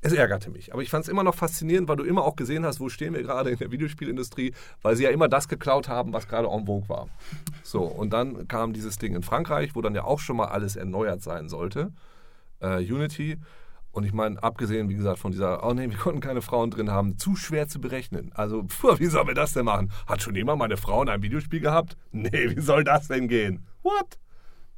es 0.02 0.14
ärgerte 0.14 0.52
mich. 0.52 0.72
Aber 0.72 0.84
ich 0.84 0.92
fand 0.92 1.06
es 1.06 1.10
immer 1.10 1.24
noch 1.24 1.34
faszinierend, 1.34 1.88
weil 1.88 1.96
du 1.96 2.04
immer 2.04 2.24
auch 2.24 2.36
gesehen 2.36 2.64
hast, 2.64 2.80
wo 2.80 2.90
stehen 2.90 3.16
wir 3.16 3.24
gerade 3.24 3.50
in 3.50 3.58
der 3.58 3.72
Videospielindustrie, 3.72 4.54
weil 4.84 4.96
sie 4.96 5.04
ja 5.04 5.10
immer 5.10 5.28
das 5.28 5.48
geklaut 5.48 5.90
haben, 5.90 6.14
was 6.14 6.28
gerade 6.28 6.48
en 6.48 6.68
vogue 6.68 6.88
war. 6.88 7.10
So, 7.64 7.82
und 7.82 8.14
dann 8.14 8.48
kam 8.48 8.74
dieses 8.74 9.00
Ding 9.00 9.16
in 9.16 9.24
Frankreich, 9.24 9.74
wo 9.74 9.82
dann 9.82 9.96
ja 9.96 10.04
auch 10.04 10.20
schon 10.20 10.38
mal 10.38 10.50
alles 10.50 10.76
erneuert 10.76 11.24
sein 11.24 11.50
sollte. 11.50 11.92
Äh, 12.60 12.78
Unity. 12.86 13.38
Und 13.96 14.04
ich 14.04 14.12
meine, 14.12 14.44
abgesehen, 14.44 14.90
wie 14.90 14.96
gesagt, 14.96 15.20
von 15.20 15.32
dieser, 15.32 15.66
oh 15.66 15.74
nee, 15.74 15.90
wir 15.90 15.98
konnten 15.98 16.20
keine 16.20 16.42
Frauen 16.42 16.70
drin 16.70 16.92
haben, 16.92 17.18
zu 17.18 17.38
schwer 17.38 17.70
zu 17.70 17.80
berechnen. 17.80 18.30
Also, 18.36 18.64
puh, 18.68 19.00
wie 19.00 19.06
sollen 19.06 19.28
wir 19.28 19.36
das 19.36 19.54
denn 19.54 19.64
machen? 19.64 19.90
Hat 20.06 20.22
schon 20.22 20.36
jemand 20.36 20.60
meine 20.60 20.76
Frau 20.76 21.02
in 21.02 21.08
einem 21.08 21.24
Videospiel 21.24 21.62
gehabt? 21.62 21.96
Nee, 22.12 22.56
wie 22.56 22.62
soll 22.62 22.84
das 22.84 23.08
denn 23.08 23.30
gehen? 23.30 23.66
What? 23.84 24.20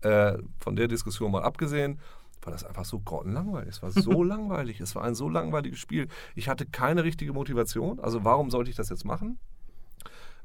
Äh, 0.01 0.37
von 0.59 0.75
der 0.75 0.87
Diskussion 0.87 1.31
mal 1.31 1.41
abgesehen, 1.41 1.99
war 2.41 2.51
das 2.51 2.63
einfach 2.63 2.85
so 2.85 2.99
grottenlangweilig. 2.99 3.69
Es 3.69 3.81
war 3.81 3.89
so 3.89 4.23
langweilig. 4.23 4.79
Es 4.81 4.95
war 4.95 5.03
ein 5.03 5.15
so 5.15 5.29
langweiliges 5.29 5.79
Spiel. 5.79 6.07
Ich 6.35 6.47
hatte 6.47 6.67
keine 6.67 7.03
richtige 7.03 7.33
Motivation. 7.33 7.99
Also, 7.99 8.23
warum 8.23 8.51
sollte 8.51 8.69
ich 8.69 8.75
das 8.75 8.89
jetzt 8.89 9.03
machen? 9.03 9.39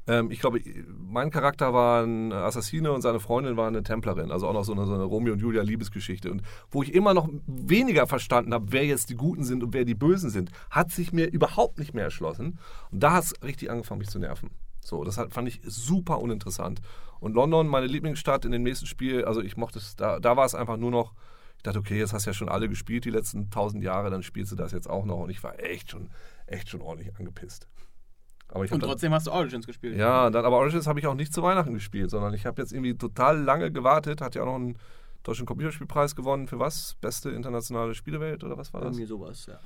Ähm, 0.07 0.31
ich 0.31 0.39
glaube, 0.39 0.61
mein 0.97 1.31
Charakter 1.31 1.73
war 1.73 2.03
ein 2.03 2.31
Assassine 2.31 2.91
und 2.91 3.01
seine 3.01 3.19
Freundin 3.19 3.57
war 3.57 3.67
eine 3.67 3.83
Templerin. 3.83 4.31
Also 4.31 4.47
auch 4.47 4.53
noch 4.53 4.63
so 4.63 4.73
eine, 4.73 4.85
so 4.85 4.93
eine 4.93 5.03
Romeo 5.03 5.33
und 5.33 5.39
Julia 5.39 5.61
Liebesgeschichte. 5.61 6.31
Und 6.31 6.41
wo 6.69 6.83
ich 6.83 6.93
immer 6.93 7.13
noch 7.13 7.29
weniger 7.47 8.07
verstanden 8.07 8.53
habe, 8.53 8.71
wer 8.71 8.85
jetzt 8.85 9.09
die 9.09 9.15
Guten 9.15 9.43
sind 9.43 9.63
und 9.63 9.73
wer 9.73 9.85
die 9.85 9.95
Bösen 9.95 10.29
sind, 10.29 10.51
hat 10.69 10.91
sich 10.91 11.13
mir 11.13 11.31
überhaupt 11.31 11.79
nicht 11.79 11.93
mehr 11.93 12.05
erschlossen. 12.05 12.59
Und 12.91 13.01
da 13.01 13.13
hat 13.13 13.23
es 13.23 13.33
richtig 13.43 13.71
angefangen, 13.71 13.99
mich 13.99 14.09
zu 14.09 14.19
nerven. 14.19 14.51
So, 14.81 15.03
das 15.03 15.15
fand 15.15 15.47
ich 15.47 15.61
super 15.63 16.19
uninteressant. 16.19 16.81
Und 17.19 17.35
London, 17.35 17.67
meine 17.67 17.87
Lieblingsstadt 17.87 18.43
in 18.43 18.51
dem 18.51 18.63
nächsten 18.63 18.85
Spiel, 18.85 19.23
also 19.23 19.41
ich 19.41 19.55
mochte 19.55 19.79
es, 19.79 19.95
da, 19.95 20.19
da 20.19 20.35
war 20.35 20.45
es 20.45 20.55
einfach 20.55 20.75
nur 20.75 20.91
noch, 20.91 21.13
ich 21.55 21.63
dachte, 21.63 21.79
okay, 21.79 21.97
jetzt 21.97 22.11
hast 22.11 22.25
du 22.25 22.31
ja 22.31 22.33
schon 22.33 22.49
alle 22.49 22.67
gespielt 22.67 23.05
die 23.05 23.09
letzten 23.09 23.49
tausend 23.49 23.81
Jahre, 23.81 24.09
dann 24.09 24.23
spielst 24.23 24.51
du 24.51 24.57
das 24.57 24.73
jetzt 24.73 24.89
auch 24.89 25.05
noch. 25.05 25.19
Und 25.19 25.29
ich 25.29 25.41
war 25.41 25.57
echt 25.57 25.91
schon, 25.91 26.09
echt 26.47 26.67
schon 26.67 26.81
ordentlich 26.81 27.15
angepisst. 27.15 27.69
Aber 28.53 28.65
ich 28.65 28.71
Und 28.71 28.81
dann- 28.83 28.89
trotzdem 28.89 29.13
hast 29.13 29.27
du 29.27 29.31
Origins 29.31 29.65
gespielt. 29.65 29.97
Ja, 29.97 30.29
dann, 30.29 30.45
aber 30.45 30.57
Origins 30.57 30.85
habe 30.87 30.99
ich 30.99 31.07
auch 31.07 31.15
nicht 31.15 31.33
zu 31.33 31.41
Weihnachten 31.41 31.73
gespielt, 31.73 32.09
sondern 32.11 32.33
ich 32.33 32.45
habe 32.45 32.61
jetzt 32.61 32.71
irgendwie 32.71 32.95
total 32.95 33.41
lange 33.41 33.71
gewartet. 33.71 34.21
Hat 34.21 34.35
ja 34.35 34.43
auch 34.43 34.47
noch 34.47 34.55
einen 34.55 34.77
deutschen 35.23 35.45
Computerspielpreis 35.45 36.15
gewonnen. 36.15 36.47
Für 36.47 36.59
was? 36.59 36.95
Beste 37.01 37.31
internationale 37.31 37.95
Spielewelt 37.95 38.43
oder 38.43 38.57
was 38.57 38.73
war 38.73 38.81
das? 38.81 38.91
Irgendwie 38.95 39.07
sowas, 39.07 39.45
ja. 39.47 39.59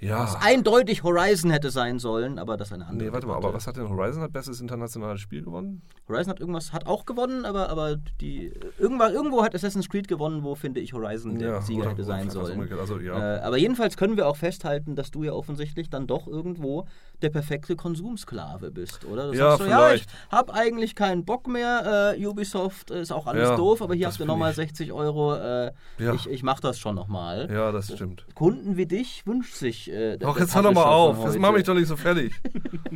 Ja. 0.00 0.20
Was 0.22 0.36
eindeutig 0.36 1.02
Horizon 1.02 1.50
hätte 1.50 1.70
sein 1.70 1.98
sollen, 1.98 2.38
aber 2.38 2.56
das 2.56 2.68
ist 2.68 2.74
eine 2.74 2.86
andere. 2.86 3.08
Nee, 3.08 3.12
warte 3.12 3.26
mal, 3.26 3.34
aber 3.34 3.52
was 3.52 3.66
hat 3.66 3.76
denn 3.78 3.88
Horizon 3.88 4.22
hat 4.22 4.32
bestes 4.32 4.60
internationales 4.60 5.20
Spiel 5.20 5.42
gewonnen? 5.42 5.82
Horizon 6.06 6.30
hat 6.30 6.38
irgendwas, 6.38 6.72
hat 6.72 6.86
auch 6.86 7.04
gewonnen, 7.04 7.44
aber, 7.44 7.68
aber 7.68 7.96
die, 8.20 8.52
irgendwann, 8.78 9.12
irgendwo 9.12 9.42
hat 9.42 9.56
Assassin's 9.56 9.88
Creed 9.88 10.06
gewonnen, 10.06 10.44
wo, 10.44 10.54
finde 10.54 10.78
ich, 10.78 10.92
Horizon 10.92 11.36
der 11.40 11.48
Ja, 11.48 11.60
Sieger 11.62 11.80
oder- 11.80 11.90
hätte 11.90 12.04
sein 12.04 12.30
sollen. 12.30 12.72
also, 12.78 13.00
ja. 13.00 13.38
äh, 13.38 13.40
aber 13.40 13.56
jedenfalls 13.56 13.96
können 13.96 14.16
wir 14.16 14.28
auch 14.28 14.36
festhalten, 14.36 14.94
dass 14.94 15.10
du 15.10 15.24
ja 15.24 15.32
offensichtlich 15.32 15.90
dann 15.90 16.06
doch 16.06 16.28
irgendwo 16.28 16.86
der 17.22 17.30
perfekte 17.30 17.74
Konsumsklave 17.76 18.70
bist, 18.70 19.04
oder? 19.04 19.28
Du 19.28 19.36
Ja, 19.36 19.50
sagst 19.50 19.64
so, 19.64 19.70
ja, 19.70 19.92
ich 19.92 20.02
vielleicht. 20.04 20.32
habe 20.32 20.54
eigentlich 20.54 20.94
keinen 20.94 21.24
Bock 21.24 21.46
mehr, 21.48 22.14
äh, 22.16 22.26
Ubisoft 22.26 22.90
ist 22.90 23.10
auch 23.12 23.26
alles 23.26 23.48
Ja, 23.48 23.56
doof, 23.56 23.82
aber 23.82 23.94
hier 23.94 24.06
das 24.06 24.14
ihr 24.16 24.18
find 24.18 24.28
nochmal 24.28 24.50
ich. 24.50 24.56
60 24.56 24.92
Euro, 24.92 25.34
äh, 25.34 25.72
Ja. 25.98 26.14
ich, 26.14 26.28
ich 26.28 26.42
mach 26.42 26.60
das 26.60 26.78
schon 26.78 26.94
nochmal. 26.94 27.48
Ja, 27.52 27.72
das 27.72 27.92
stimmt. 27.92 28.24
Kunden 28.34 28.76
wie 28.76 28.86
dich 28.86 29.26
wünscht 29.26 29.54
sich 29.54 29.88
äh, 29.90 30.16
der- 30.16 30.18
Doch, 30.18 30.38
jetzt 30.38 30.54
hör 30.54 30.62
doch 30.62 30.72
mal 30.72 30.84
auf. 30.84 31.16
Das 31.16 31.26
heute. 31.30 31.38
mach 31.40 31.52
mich 31.52 31.64
doch 31.64 31.74
nicht 31.74 31.88
so 31.88 31.96
fertig. 31.96 32.32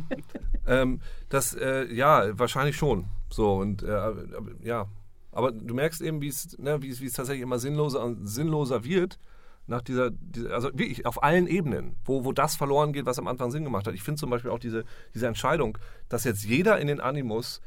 ähm, 0.67 1.01
das, 1.29 1.53
äh, 1.55 1.91
ja, 1.93 2.37
wahrscheinlich 2.37 2.75
schon. 2.75 3.05
So, 3.29 3.55
und, 3.55 3.83
äh, 3.83 3.91
aber- 3.91 4.23
ja. 4.63 4.85
Aber 5.31 5.51
du 5.51 5.73
merkst 5.73 6.01
eben, 6.01 6.21
wie 6.21 6.27
es 6.27 6.55
ne, 6.59 6.79
es- 6.87 7.13
tatsächlich 7.13 7.41
immer 7.41 7.57
sinnloser 7.59 8.03
und 8.03 8.27
sinnloser 8.27 8.83
wird. 8.83 9.17
Nach 9.65 9.81
dieser, 9.81 10.11
dieser, 10.11 10.53
also 10.53 10.69
wirklich 10.69 11.05
auf 11.05 11.23
allen 11.23 11.47
Ebenen, 11.47 11.95
wo, 12.03 12.25
wo 12.25 12.33
das 12.33 12.55
verloren 12.55 12.91
geht, 12.91 13.05
was 13.05 13.19
am 13.19 13.27
Anfang 13.27 13.51
Sinn 13.51 13.63
gemacht 13.63 13.87
hat. 13.87 13.93
Ich 13.93 14.03
finde 14.03 14.19
zum 14.19 14.29
Beispiel 14.29 14.51
auch 14.51 14.59
diese, 14.59 14.83
diese 15.13 15.27
Entscheidung, 15.27 15.77
dass 16.09 16.25
jetzt 16.25 16.43
jeder 16.43 16.79
in 16.79 16.87
den 16.87 16.99
Animus 16.99 17.61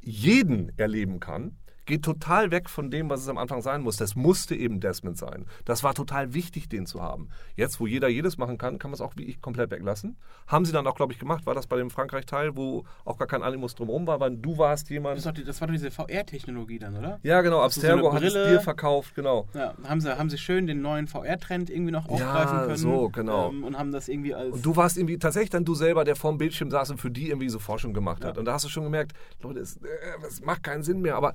jeden 0.00 0.76
erleben 0.78 1.20
kann, 1.20 1.56
geht 1.86 2.02
total 2.04 2.50
weg 2.50 2.68
von 2.68 2.90
dem, 2.90 3.08
was 3.08 3.20
es 3.22 3.28
am 3.28 3.38
Anfang 3.38 3.62
sein 3.62 3.80
muss. 3.82 3.96
Das 3.96 4.14
musste 4.16 4.54
eben 4.54 4.80
Desmond 4.80 5.16
sein. 5.16 5.46
Das 5.64 5.82
war 5.82 5.94
total 5.94 6.34
wichtig, 6.34 6.68
den 6.68 6.84
zu 6.86 7.00
haben. 7.00 7.28
Jetzt, 7.54 7.80
wo 7.80 7.86
jeder 7.86 8.08
jedes 8.08 8.36
machen 8.38 8.58
kann, 8.58 8.78
kann 8.78 8.90
man 8.90 8.96
es 8.96 9.00
auch 9.00 9.14
wie 9.16 9.24
ich 9.24 9.40
komplett 9.40 9.70
weglassen. 9.70 10.16
Haben 10.46 10.64
sie 10.64 10.72
dann 10.72 10.86
auch, 10.86 10.96
glaube 10.96 11.12
ich, 11.12 11.18
gemacht. 11.18 11.46
War 11.46 11.54
das 11.54 11.66
bei 11.66 11.76
dem 11.76 11.90
Frankreich-Teil, 11.90 12.56
wo 12.56 12.84
auch 13.04 13.16
gar 13.18 13.28
kein 13.28 13.42
Animus 13.42 13.74
drumherum 13.74 14.06
war, 14.06 14.20
weil 14.20 14.36
du 14.36 14.58
warst 14.58 14.86
Das, 14.86 14.90
jemand. 14.90 15.24
doch 15.24 15.32
die, 15.32 15.44
das 15.44 15.60
war 15.60 15.68
doch 15.68 15.72
diese 15.74 15.90
VR-Technologie 15.90 16.78
dann, 16.78 16.96
oder? 16.96 17.18
Ja, 17.22 17.40
genau. 17.40 17.56
Du 17.56 17.60
so 17.60 17.80
Abstergo 17.80 18.12
hat 18.12 18.22
es 18.22 18.32
dir 18.32 18.60
verkauft, 18.60 19.14
genau. 19.14 19.48
Ja, 19.54 19.74
haben 19.84 20.00
sie, 20.00 20.18
haben 20.18 20.28
sie 20.28 20.38
schön 20.38 20.66
den 20.66 20.82
neuen 20.82 21.06
VR-Trend 21.06 21.70
irgendwie 21.70 21.92
noch 21.92 22.06
Ja, 22.08 22.14
aufgreifen 22.14 22.58
können. 22.66 22.76
so, 22.76 23.08
genau. 23.10 23.50
Ähm, 23.50 23.64
und 23.64 23.78
haben 23.78 23.92
das 23.92 24.08
irgendwie 24.08 24.34
als. 24.34 24.52
Und 24.54 24.66
du 24.66 24.74
warst 24.76 24.96
irgendwie 24.96 25.18
tatsächlich 25.18 25.50
dann 25.50 25.64
du 25.64 25.74
selber, 25.74 26.04
der 26.04 26.16
vorm 26.16 26.36
Bildschirm 26.38 26.70
saß 26.70 26.90
und 26.90 26.98
für 26.98 27.10
die 27.10 27.28
irgendwie 27.28 27.48
so 27.48 27.58
Forschung 27.58 27.94
gemacht 27.94 28.24
hat. 28.24 28.38
Und 28.38 28.44
da 28.44 28.54
hast 28.54 28.64
du 28.64 28.68
schon 28.68 28.84
gemerkt, 28.84 29.12
Leute, 29.42 29.60
es, 29.60 29.76
äh, 29.76 29.86
es 30.26 30.40
macht 30.42 30.62
keinen 30.62 30.82
Sinn 30.82 31.00
mehr. 31.00 31.16
Aber 31.16 31.34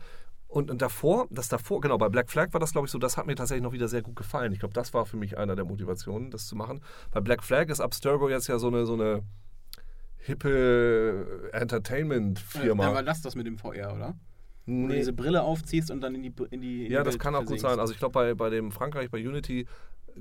und, 0.52 0.70
und 0.70 0.82
davor, 0.82 1.28
das 1.30 1.48
davor, 1.48 1.80
genau, 1.80 1.98
bei 1.98 2.10
Black 2.10 2.30
Flag 2.30 2.52
war 2.52 2.60
das, 2.60 2.74
glaube 2.74 2.86
ich, 2.86 2.92
so, 2.92 3.00
das 3.00 3.16
hat 3.16 3.26
mir 3.26 3.36
tatsächlich 3.36 3.64
noch 3.64 3.72
wieder 3.72 3.88
sehr 3.88 4.02
gut 4.02 4.18
gefallen. 4.18 4.52
Ich 4.52 4.60
glaube, 4.60 4.74
das 4.74 4.94
war 4.94 5.06
für 5.06 5.16
mich 5.16 5.38
einer 5.38 5.56
der 5.56 5.64
Motivationen, 5.64 6.30
das 6.30 6.46
zu 6.46 6.58
machen. 6.58 6.82
Bei 7.12 7.22
Black 7.22 7.42
Flag 7.42 7.70
ist 7.70 7.80
Abstergo 7.80 8.28
jetzt 8.30 8.48
ja 8.48 8.60
so 8.60 8.68
eine, 8.68 8.86
so 8.86 8.94
eine 8.94 9.24
hippe 10.18 11.50
Entertainment-Firma. 11.54 12.84
Dann 12.86 12.94
war 12.96 13.04
das 13.04 13.22
das 13.22 13.36
mit 13.36 13.48
dem 13.48 13.58
VR, 13.58 13.94
oder? 13.94 14.16
Wo 14.66 14.72
du 14.74 14.88
Nee. 14.88 14.98
diese 14.98 15.14
Brille 15.14 15.42
aufziehst 15.42 15.90
und 15.90 16.02
dann 16.02 16.16
in 16.16 16.24
die, 16.24 16.34
in 16.52 16.62
die, 16.62 16.86
in 16.86 16.92
Ja, 16.92 17.00
die 17.00 17.06
das 17.06 17.18
kann 17.18 17.34
auch 17.34 17.46
gut 17.46 17.60
sein. 17.60 17.80
Also 17.80 17.94
ich 17.94 18.00
glaube, 18.00 18.14
bei, 18.14 18.34
bei 18.34 18.50
dem 18.50 18.72
Frankreich, 18.72 19.10
bei 19.10 19.26
Unity 19.26 19.66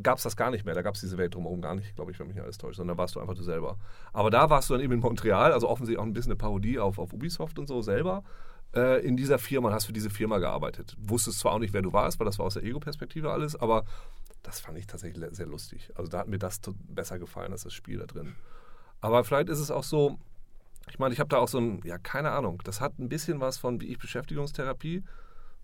gab 0.01 0.19
es 0.19 0.23
das 0.23 0.37
gar 0.37 0.53
nicht 0.53 0.65
mehr. 0.65 0.75
Da 0.75 0.83
gab 0.83 0.95
es 0.95 1.01
diese 1.01 1.19
Welt 1.19 1.35
drumherum 1.35 1.61
gar 1.61 1.75
nicht, 1.75 1.97
glaube 1.97 2.13
ich, 2.13 2.21
wenn 2.21 2.29
mich 2.29 2.37
nicht 2.37 2.45
alles 2.45 2.57
täuscht. 2.57 2.77
Sondern 2.77 2.97
da 2.97 3.03
warst 3.03 3.17
du 3.17 3.21
einfach 3.21 3.35
du 3.35 3.43
selber. 3.43 3.79
Aber 4.13 4.31
da 4.31 4.49
warst 4.49 4.71
du 4.71 4.75
dann 4.75 4.83
eben 4.83 4.93
in 4.93 5.01
Montreal, 5.01 5.53
also 5.53 5.69
offensichtlich 5.69 5.99
auch 5.99 6.07
ein 6.07 6.13
bisschen 6.13 6.31
eine 6.31 6.39
Parodie 6.39 6.79
auf, 6.79 6.99
auf 6.99 7.13
Ubisoft 7.13 7.59
und 7.59 7.67
so 7.67 7.83
selber. 7.83 8.23
Äh, 8.75 9.05
in 9.05 9.17
dieser 9.17 9.39
Firma 9.39 9.69
und 9.69 9.75
hast 9.75 9.87
für 9.87 9.93
diese 9.93 10.11
Firma 10.11 10.39
gearbeitet. 10.39 10.97
Wusstest 11.01 11.41
zwar 11.41 11.53
auch 11.53 11.59
nicht, 11.59 11.73
wer 11.73 11.83
du 11.83 11.93
warst, 11.93 12.21
weil 12.21 12.25
das 12.25 12.39
war 12.39 12.47
aus 12.47 12.55
der 12.55 12.63
Ego-Perspektive 12.63 13.33
alles, 13.33 13.57
aber 13.57 13.85
das 14.43 14.61
fand 14.61 14.79
ich 14.79 14.87
tatsächlich 14.87 15.25
sehr 15.33 15.47
lustig. 15.47 15.91
Also 15.97 16.09
da 16.09 16.19
hat 16.19 16.29
mir 16.29 16.39
das 16.39 16.61
besser 16.89 17.19
gefallen 17.19 17.51
als 17.51 17.65
das 17.65 17.75
Spiel 17.75 17.99
da 17.99 18.07
drin. 18.07 18.37
Aber 19.01 19.25
vielleicht 19.25 19.49
ist 19.49 19.59
es 19.59 19.73
auch 19.73 19.83
so, 19.83 20.19
ich 20.89 20.99
meine, 20.99 21.13
ich 21.13 21.21
habe 21.21 21.29
da 21.29 21.39
auch 21.39 21.49
so 21.49 21.59
ein, 21.59 21.81
ja, 21.85 21.99
keine 21.99 22.31
Ahnung, 22.31 22.63
das 22.65 22.81
hat 22.81 22.99
ein 22.99 23.09
bisschen 23.09 23.41
was 23.41 23.59
von, 23.59 23.81
wie 23.81 23.87
ich, 23.87 23.99
Beschäftigungstherapie, 23.99 25.03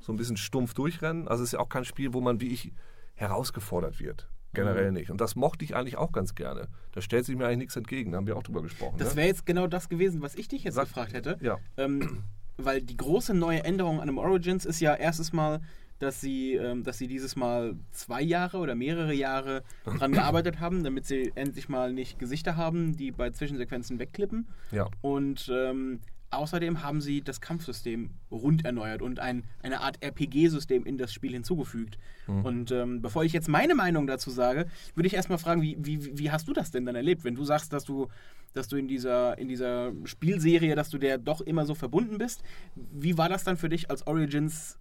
so 0.00 0.12
ein 0.12 0.16
bisschen 0.16 0.36
stumpf 0.36 0.74
durchrennen. 0.74 1.28
Also 1.28 1.42
es 1.42 1.50
ist 1.50 1.52
ja 1.52 1.60
auch 1.60 1.68
kein 1.68 1.84
Spiel, 1.84 2.12
wo 2.12 2.20
man, 2.20 2.40
wie 2.40 2.48
ich, 2.48 2.72
herausgefordert 3.14 4.00
wird. 4.00 4.28
Generell 4.52 4.90
nicht. 4.90 5.10
Und 5.10 5.20
das 5.20 5.36
mochte 5.36 5.64
ich 5.64 5.76
eigentlich 5.76 5.96
auch 5.96 6.12
ganz 6.12 6.34
gerne. 6.34 6.68
Da 6.92 7.02
stellt 7.02 7.26
sich 7.26 7.36
mir 7.36 7.46
eigentlich 7.46 7.58
nichts 7.58 7.76
entgegen, 7.76 8.12
da 8.12 8.18
haben 8.18 8.26
wir 8.26 8.36
auch 8.36 8.42
drüber 8.42 8.62
gesprochen. 8.62 8.96
Das 8.98 9.10
ne? 9.10 9.16
wäre 9.16 9.26
jetzt 9.28 9.44
genau 9.46 9.66
das 9.66 9.88
gewesen, 9.88 10.22
was 10.22 10.34
ich 10.34 10.48
dich 10.48 10.64
jetzt 10.64 10.74
Sag- 10.74 10.86
gefragt 10.86 11.12
hätte. 11.12 11.36
Ja. 11.40 11.58
Ähm, 11.76 12.24
weil 12.56 12.82
die 12.82 12.96
große 12.96 13.34
neue 13.34 13.64
Änderung 13.64 14.00
an 14.00 14.06
dem 14.06 14.18
Origins 14.18 14.64
ist 14.64 14.80
ja 14.80 14.94
erstes 14.94 15.32
Mal, 15.32 15.60
dass 15.98 16.20
sie, 16.20 16.54
ähm, 16.54 16.82
dass 16.82 16.98
sie 16.98 17.06
dieses 17.06 17.36
Mal 17.36 17.76
zwei 17.90 18.20
Jahre 18.20 18.58
oder 18.58 18.74
mehrere 18.74 19.14
Jahre 19.14 19.62
dran 19.84 20.12
gearbeitet 20.12 20.60
haben, 20.60 20.84
damit 20.84 21.06
sie 21.06 21.32
endlich 21.34 21.68
mal 21.68 21.92
nicht 21.92 22.18
Gesichter 22.18 22.56
haben, 22.56 22.96
die 22.96 23.10
bei 23.10 23.30
Zwischensequenzen 23.30 23.98
wegklippen. 23.98 24.46
Ja. 24.72 24.88
Und 25.00 25.50
ähm, 25.52 26.00
außerdem 26.36 26.82
haben 26.82 27.00
sie 27.00 27.22
das 27.22 27.40
Kampfsystem 27.40 28.10
rund 28.30 28.64
erneuert 28.64 29.02
und 29.02 29.18
ein, 29.18 29.44
eine 29.62 29.80
Art 29.80 30.02
RPG-System 30.02 30.84
in 30.84 30.98
das 30.98 31.12
Spiel 31.12 31.32
hinzugefügt. 31.32 31.98
Und 32.44 32.70
ähm, 32.70 33.02
bevor 33.02 33.24
ich 33.24 33.32
jetzt 33.32 33.48
meine 33.48 33.74
Meinung 33.74 34.06
dazu 34.06 34.30
sage, 34.30 34.66
würde 34.94 35.06
ich 35.06 35.14
erstmal 35.14 35.38
fragen, 35.38 35.62
wie, 35.62 35.76
wie, 35.80 36.18
wie 36.18 36.30
hast 36.30 36.48
du 36.48 36.52
das 36.52 36.70
denn 36.70 36.84
dann 36.84 36.96
erlebt? 36.96 37.24
Wenn 37.24 37.34
du 37.34 37.44
sagst, 37.44 37.72
dass 37.72 37.84
du, 37.84 38.08
dass 38.52 38.68
du 38.68 38.76
in 38.76 38.88
dieser, 38.88 39.38
in 39.38 39.48
dieser 39.48 39.92
Spielserie, 40.04 40.74
dass 40.74 40.90
du 40.90 40.98
der 40.98 41.18
doch 41.18 41.40
immer 41.40 41.66
so 41.66 41.74
verbunden 41.74 42.18
bist, 42.18 42.42
wie 42.74 43.18
war 43.18 43.28
das 43.28 43.44
dann 43.44 43.56
für 43.56 43.68
dich, 43.68 43.90
als 43.90 44.06
Origins 44.06 44.78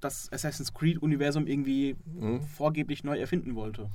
das 0.00 0.30
Assassin's 0.32 0.72
Creed-Universum 0.74 1.46
irgendwie 1.46 1.96
vorgeblich 2.56 3.04
neu 3.04 3.18
erfinden 3.18 3.54
wollte? 3.54 3.90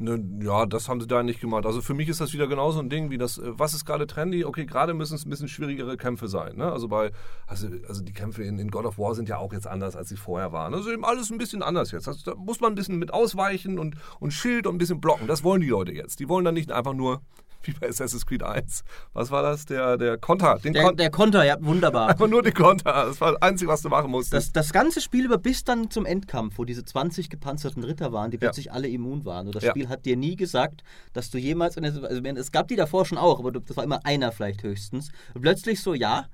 Ne, 0.00 0.24
ja, 0.40 0.64
das 0.64 0.88
haben 0.88 1.00
sie 1.00 1.08
da 1.08 1.24
nicht 1.24 1.40
gemacht. 1.40 1.66
Also 1.66 1.80
für 1.80 1.92
mich 1.92 2.08
ist 2.08 2.20
das 2.20 2.32
wieder 2.32 2.46
genauso 2.46 2.78
ein 2.78 2.88
Ding 2.88 3.10
wie 3.10 3.18
das, 3.18 3.38
äh, 3.38 3.58
was 3.58 3.74
ist 3.74 3.84
gerade 3.84 4.06
trendy? 4.06 4.44
Okay, 4.44 4.64
gerade 4.64 4.94
müssen 4.94 5.16
es 5.16 5.26
ein 5.26 5.30
bisschen 5.30 5.48
schwierigere 5.48 5.96
Kämpfe 5.96 6.28
sein. 6.28 6.54
Ne? 6.56 6.70
Also 6.70 6.86
bei, 6.86 7.10
also, 7.48 7.66
also 7.88 8.04
die 8.04 8.12
Kämpfe 8.12 8.44
in, 8.44 8.60
in 8.60 8.70
God 8.70 8.84
of 8.84 8.96
War 8.98 9.16
sind 9.16 9.28
ja 9.28 9.38
auch 9.38 9.52
jetzt 9.52 9.66
anders, 9.66 9.96
als 9.96 10.08
sie 10.08 10.16
vorher 10.16 10.52
waren. 10.52 10.72
Also 10.72 10.92
eben 10.92 11.04
alles 11.04 11.30
ein 11.30 11.38
bisschen 11.38 11.64
anders 11.64 11.90
jetzt. 11.90 12.06
Also, 12.06 12.30
da 12.30 12.36
muss 12.36 12.60
man 12.60 12.72
ein 12.72 12.76
bisschen 12.76 12.98
mit 12.98 13.12
ausweichen 13.12 13.80
und, 13.80 13.96
und 14.20 14.30
Schild 14.32 14.68
und 14.68 14.76
ein 14.76 14.78
bisschen 14.78 15.00
blocken. 15.00 15.26
Das 15.26 15.42
wollen 15.42 15.62
die 15.62 15.68
Leute 15.68 15.90
jetzt. 15.90 16.20
Die 16.20 16.28
wollen 16.28 16.44
dann 16.44 16.54
nicht 16.54 16.70
einfach 16.70 16.94
nur, 16.94 17.20
wie 17.62 17.72
bei 17.72 17.88
Assassin's 17.88 18.24
Creed 18.26 18.42
1. 18.42 18.82
Was 19.12 19.30
war 19.30 19.42
das? 19.42 19.66
Der, 19.66 19.96
der 19.96 20.18
Konter. 20.18 20.58
Den 20.62 20.72
Der, 20.72 20.84
Kon 20.84 20.96
der 20.96 21.10
Konter, 21.10 21.44
ja, 21.44 21.56
wunderbar. 21.60 22.08
einfach 22.10 22.28
nur 22.28 22.42
den 22.42 22.54
Konter. 22.54 22.92
Das 23.06 23.20
war 23.20 23.32
das 23.32 23.42
Einzige, 23.42 23.70
was 23.70 23.82
du 23.82 23.88
machen 23.88 24.10
musstest. 24.10 24.56
Das, 24.56 24.66
das 24.66 24.72
ganze 24.72 25.00
Spiel 25.00 25.24
über 25.24 25.38
bis 25.38 25.64
dann 25.64 25.90
zum 25.90 26.06
Endkampf, 26.06 26.58
wo 26.58 26.64
diese 26.64 26.84
20 26.84 27.30
gepanzerten 27.30 27.84
Ritter 27.84 28.12
waren, 28.12 28.30
die 28.30 28.38
plötzlich 28.38 28.72
alle 28.72 28.88
immun 28.88 29.24
waren. 29.24 29.46
Und 29.46 29.54
das 29.54 29.64
Ja. 29.64 29.70
Spiel 29.70 29.88
hat 29.88 30.06
dir 30.06 30.16
nie 30.16 30.36
gesagt, 30.36 30.82
dass 31.12 31.30
du 31.30 31.38
jemals. 31.38 31.76
Also 31.78 32.00
es 32.06 32.52
gab 32.52 32.68
die 32.68 32.76
davor 32.76 33.04
schon 33.04 33.18
auch, 33.18 33.38
aber 33.38 33.52
das 33.52 33.76
war 33.76 33.84
immer 33.84 34.04
einer 34.04 34.32
vielleicht 34.32 34.62
höchstens. 34.62 35.10
Und 35.34 35.42
plötzlich 35.42 35.80
so, 35.82 35.94
ja. 35.94 36.26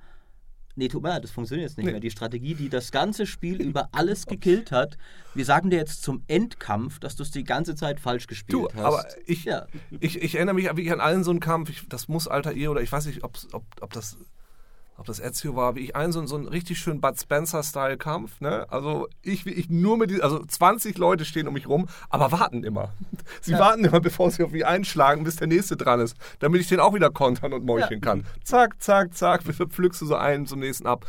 Nee, 0.77 0.89
tut 0.89 1.01
mir 1.03 1.09
leid, 1.09 1.23
das 1.23 1.31
funktioniert 1.31 1.69
jetzt 1.69 1.77
nicht 1.77 1.85
Nee. 1.85 1.91
mehr. 1.93 1.99
Die 2.01 2.11
Strategie, 2.11 2.53
die 2.53 2.67
das 2.69 2.91
ganze 2.91 3.25
Spiel 3.25 3.61
über 3.61 3.89
alles 3.93 4.25
gekillt 4.25 4.71
hat. 4.71 4.97
Wir 5.33 5.45
sagen 5.45 5.69
dir 5.69 5.77
jetzt 5.77 6.03
zum 6.03 6.23
Endkampf, 6.27 6.99
dass 6.99 7.15
du 7.15 7.23
es 7.23 7.31
die 7.31 7.43
ganze 7.45 7.75
Zeit 7.75 7.99
falsch 7.99 8.27
gespielt 8.27 8.53
Du, 8.53 8.67
hast. 8.73 8.79
aber 8.83 9.05
ich, 9.25 9.45
Ja. 9.45 9.67
ich, 9.99 10.21
ich 10.21 10.35
erinnere 10.35 10.55
mich 10.55 10.65
wirklich 10.65 10.91
an 10.91 10.99
allen 10.99 11.23
so 11.23 11.31
einen 11.31 11.39
Kampf. 11.39 11.69
Ich, 11.69 11.87
das 11.87 12.07
muss 12.09 12.27
Alter 12.27 12.53
E 12.55 12.67
oder 12.67 12.81
ich 12.81 12.91
weiß 12.91 13.05
nicht, 13.05 13.23
ob's- 13.23 13.47
ob, 13.53 13.63
ob 13.81 13.93
das. 13.93 14.17
Ob 14.97 15.05
das 15.05 15.19
Ezio 15.19 15.55
war, 15.57 15.75
wie 15.75 15.81
ich 15.81 15.95
einen 15.95 16.13
so, 16.13 16.25
so 16.25 16.35
einen 16.37 16.47
richtig 16.47 16.79
schönen 16.79 17.01
Bud 17.01 17.19
Spencer-Style-Kampf. 17.19 18.39
Ne? 18.41 18.65
Also 18.71 19.07
ich, 19.21 19.45
wie 19.45 19.51
ich 19.51 19.69
nur 19.69 19.97
mit, 19.97 20.09
die- 20.09 20.21
also 20.21 20.39
20 20.43 20.97
Leute 20.97 21.25
stehen 21.25 21.47
um 21.47 21.53
mich 21.53 21.67
rum, 21.67 21.87
aber 22.09 22.31
warten 22.31 22.63
immer. 22.63 22.93
Sie 23.41 23.53
warten 23.53 23.83
immer, 23.85 23.99
bevor 23.99 24.31
sie 24.31 24.43
auf 24.43 24.51
mich 24.51 24.65
einschlagen, 24.65 25.23
bis 25.23 25.35
der 25.35 25.47
nächste 25.47 25.75
dran 25.75 25.99
ist, 25.99 26.15
damit 26.39 26.61
ich 26.61 26.67
den 26.69 26.79
auch 26.79 26.93
wieder 26.93 27.09
kontern 27.09 27.51
und 27.53 27.65
meucheln 27.65 27.99
kann. 28.01 28.25
Zack, 28.43 28.81
zack, 28.81 29.13
zack, 29.13 29.43
pflückst 29.69 30.01
du 30.01 30.05
so 30.05 30.15
einen 30.15 30.45
zum 30.47 30.59
nächsten 30.59 30.87
ab. 30.87 31.05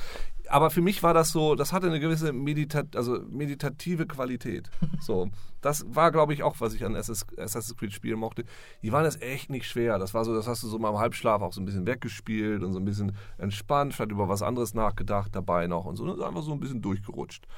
Aber 0.49 0.71
für 0.71 0.81
mich 0.81 1.03
war 1.03 1.13
das 1.15 1.31
so, 1.31 1.55
das 1.57 1.73
hatte 1.73 1.87
eine 1.89 1.99
gewisse 2.01 2.33
Meditat, 2.33 2.95
also 2.97 3.19
meditative 3.31 4.07
Qualität. 4.07 4.71
So, 5.01 5.29
das 5.67 5.85
war, 5.89 6.13
glaube 6.13 6.33
ich, 6.33 6.45
auch, 6.45 6.61
was 6.61 6.75
ich 6.75 6.85
an 6.85 6.95
Assassin's 6.95 7.77
Creed 7.77 7.93
Spielen 7.93 8.21
mochte. 8.21 8.45
Die 8.83 8.93
waren 8.93 9.05
jetzt 9.05 9.21
echt 9.21 9.51
nicht 9.51 9.67
schwer. 9.67 9.99
Das 9.99 10.15
war 10.15 10.25
so, 10.25 10.33
das 10.33 10.47
hast 10.47 10.63
du 10.63 10.69
so 10.69 10.79
mal 10.79 10.91
im 10.91 10.99
Halbschlaf 10.99 11.43
auch 11.43 11.53
so 11.53 11.61
ein 11.61 11.65
bisschen 11.65 11.87
weggespielt 11.87 12.63
und 12.63 12.73
so 12.73 12.79
ein 12.79 12.85
bisschen 12.85 13.17
entspannt, 13.37 13.93
vielleicht 13.93 14.13
über 14.13 14.29
was 14.29 14.43
anderes 14.43 14.75
nachgedacht 14.75 15.35
dabei 15.35 15.67
noch 15.67 15.85
und 15.85 15.97
so. 15.97 16.07
Das 16.07 16.25
einfach 16.25 16.43
so 16.43 16.53
ein 16.53 16.61
bisschen 16.61 16.83
durchgerutscht. 16.83 17.49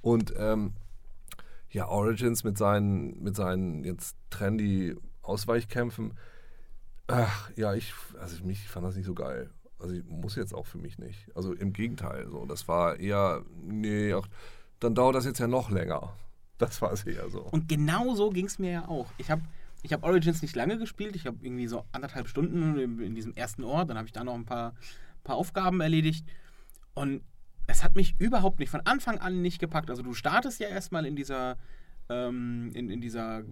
Und 0.00 0.32
ähm, 0.38 0.72
ja, 1.68 1.86
Origins 1.88 2.42
mit 2.42 2.56
seinen, 2.56 3.22
mit 3.22 3.36
seinen 3.36 3.84
jetzt 3.84 4.16
trendy 4.30 4.96
Ausweichkämpfen, 5.20 6.14
ach, 7.06 7.50
ja, 7.54 7.74
ich, 7.74 7.92
also 8.18 8.42
mich 8.46 8.66
fand 8.66 8.86
das 8.86 8.96
nicht 8.96 9.04
so 9.04 9.14
geil. 9.14 9.50
Also 9.78 9.94
ich 9.94 10.04
muss 10.06 10.36
jetzt 10.36 10.54
auch 10.54 10.64
für 10.64 10.78
mich 10.78 10.98
nicht. 10.98 11.28
Also 11.36 11.52
im 11.52 11.74
Gegenteil, 11.74 12.28
so. 12.30 12.46
Das 12.46 12.66
war 12.66 12.98
eher, 12.98 13.42
nee, 13.60 14.14
ach, 14.14 14.26
dann 14.80 14.94
dauert 14.94 15.16
das 15.16 15.26
jetzt 15.26 15.38
ja 15.38 15.46
noch 15.46 15.68
länger. 15.70 16.14
Das 16.58 16.80
war 16.82 16.92
es 16.92 17.04
eher 17.04 17.28
so. 17.30 17.40
Und 17.42 17.68
genau 17.68 18.14
so 18.14 18.30
ging 18.30 18.46
es 18.46 18.58
mir 18.58 18.70
ja 18.72 18.88
auch. 18.88 19.06
Ich 19.18 19.30
habe 19.30 19.42
ich 19.82 19.92
habe 19.92 20.04
Origins 20.04 20.42
nicht 20.42 20.56
lange 20.56 20.76
gespielt. 20.76 21.14
Ich 21.14 21.24
habe 21.26 21.38
irgendwie 21.40 21.68
so 21.68 21.84
anderthalb 21.92 22.28
Stunden 22.28 22.76
in, 22.78 22.98
in 23.00 23.14
diesem 23.14 23.32
ersten 23.34 23.62
Ort. 23.62 23.88
Dann 23.90 23.96
habe 23.96 24.06
ich 24.06 24.12
da 24.12 24.24
noch 24.24 24.34
ein 24.34 24.44
paar, 24.44 24.74
paar 25.22 25.36
Aufgaben 25.36 25.80
erledigt. 25.80 26.26
Und 26.94 27.22
es 27.68 27.84
hat 27.84 27.94
mich 27.94 28.16
überhaupt 28.18 28.58
nicht 28.58 28.70
von 28.70 28.80
Anfang 28.84 29.18
an 29.18 29.40
nicht 29.40 29.60
gepackt. 29.60 29.88
Also 29.88 30.02
du 30.02 30.14
startest 30.14 30.58
ja 30.58 30.66
erstmal 30.68 31.06
in 31.06 31.14
dieser 31.14 31.56
ähm, 32.10 32.70
in, 32.74 32.88
in 32.90 33.00
dieser 33.02 33.42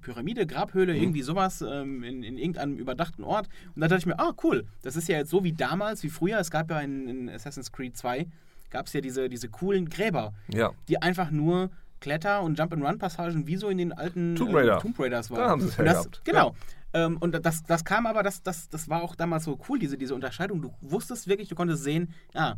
Pyramide, 0.00 0.46
Grabhöhle, 0.46 0.94
Mhm. 0.94 1.00
irgendwie 1.02 1.22
sowas, 1.22 1.62
ähm, 1.62 2.02
in, 2.04 2.22
in 2.22 2.38
irgendeinem 2.38 2.78
überdachten 2.78 3.24
Ort. 3.24 3.48
Und 3.74 3.80
da 3.82 3.88
dachte 3.88 3.98
ich 4.00 4.06
mir, 4.06 4.18
ah, 4.18 4.32
cool, 4.44 4.66
das 4.82 4.96
ist 4.96 5.08
ja 5.08 5.18
jetzt 5.18 5.30
so 5.30 5.42
wie 5.44 5.52
damals, 5.52 6.02
wie 6.04 6.08
früher. 6.08 6.38
Es 6.38 6.50
gab 6.50 6.70
ja 6.70 6.80
in, 6.80 7.08
in 7.08 7.28
Assassin's 7.28 7.72
Creed 7.72 7.96
2, 7.96 8.26
gab 8.70 8.86
es 8.86 8.92
ja 8.92 9.00
diese, 9.00 9.28
diese 9.28 9.48
coolen 9.48 9.88
Gräber, 9.90 10.32
Ja. 10.48 10.70
die 10.88 11.02
einfach 11.02 11.30
nur 11.30 11.70
Kletter- 12.00 12.42
und 12.42 12.58
Jump-and-Run-Passagen 12.58 13.46
wie 13.46 13.56
so 13.56 13.68
in 13.68 13.78
den 13.78 13.92
alten 13.92 14.36
Tomb 14.36 14.54
Raider. 14.54 14.76
Äh, 14.78 14.80
Tomb 14.80 14.98
Raiders 14.98 15.30
waren. 15.30 15.38
Da 15.40 15.48
haben 15.50 15.60
sie 15.60 15.68
es 15.68 15.78
hergehabt. 15.78 16.22
Genau. 16.24 16.54
Ähm, 16.94 17.18
und 17.18 17.32
das, 17.44 17.62
das 17.64 17.84
kam 17.84 18.06
aber, 18.06 18.22
das, 18.22 18.42
das, 18.42 18.68
das 18.68 18.88
war 18.88 19.02
auch 19.02 19.14
damals 19.14 19.44
so 19.44 19.58
cool, 19.68 19.78
diese, 19.78 19.98
diese 19.98 20.14
Unterscheidung. 20.14 20.62
Du 20.62 20.72
wusstest 20.80 21.28
wirklich, 21.28 21.48
du 21.48 21.54
konntest 21.54 21.82
sehen, 21.84 22.14
ah, 22.34 22.54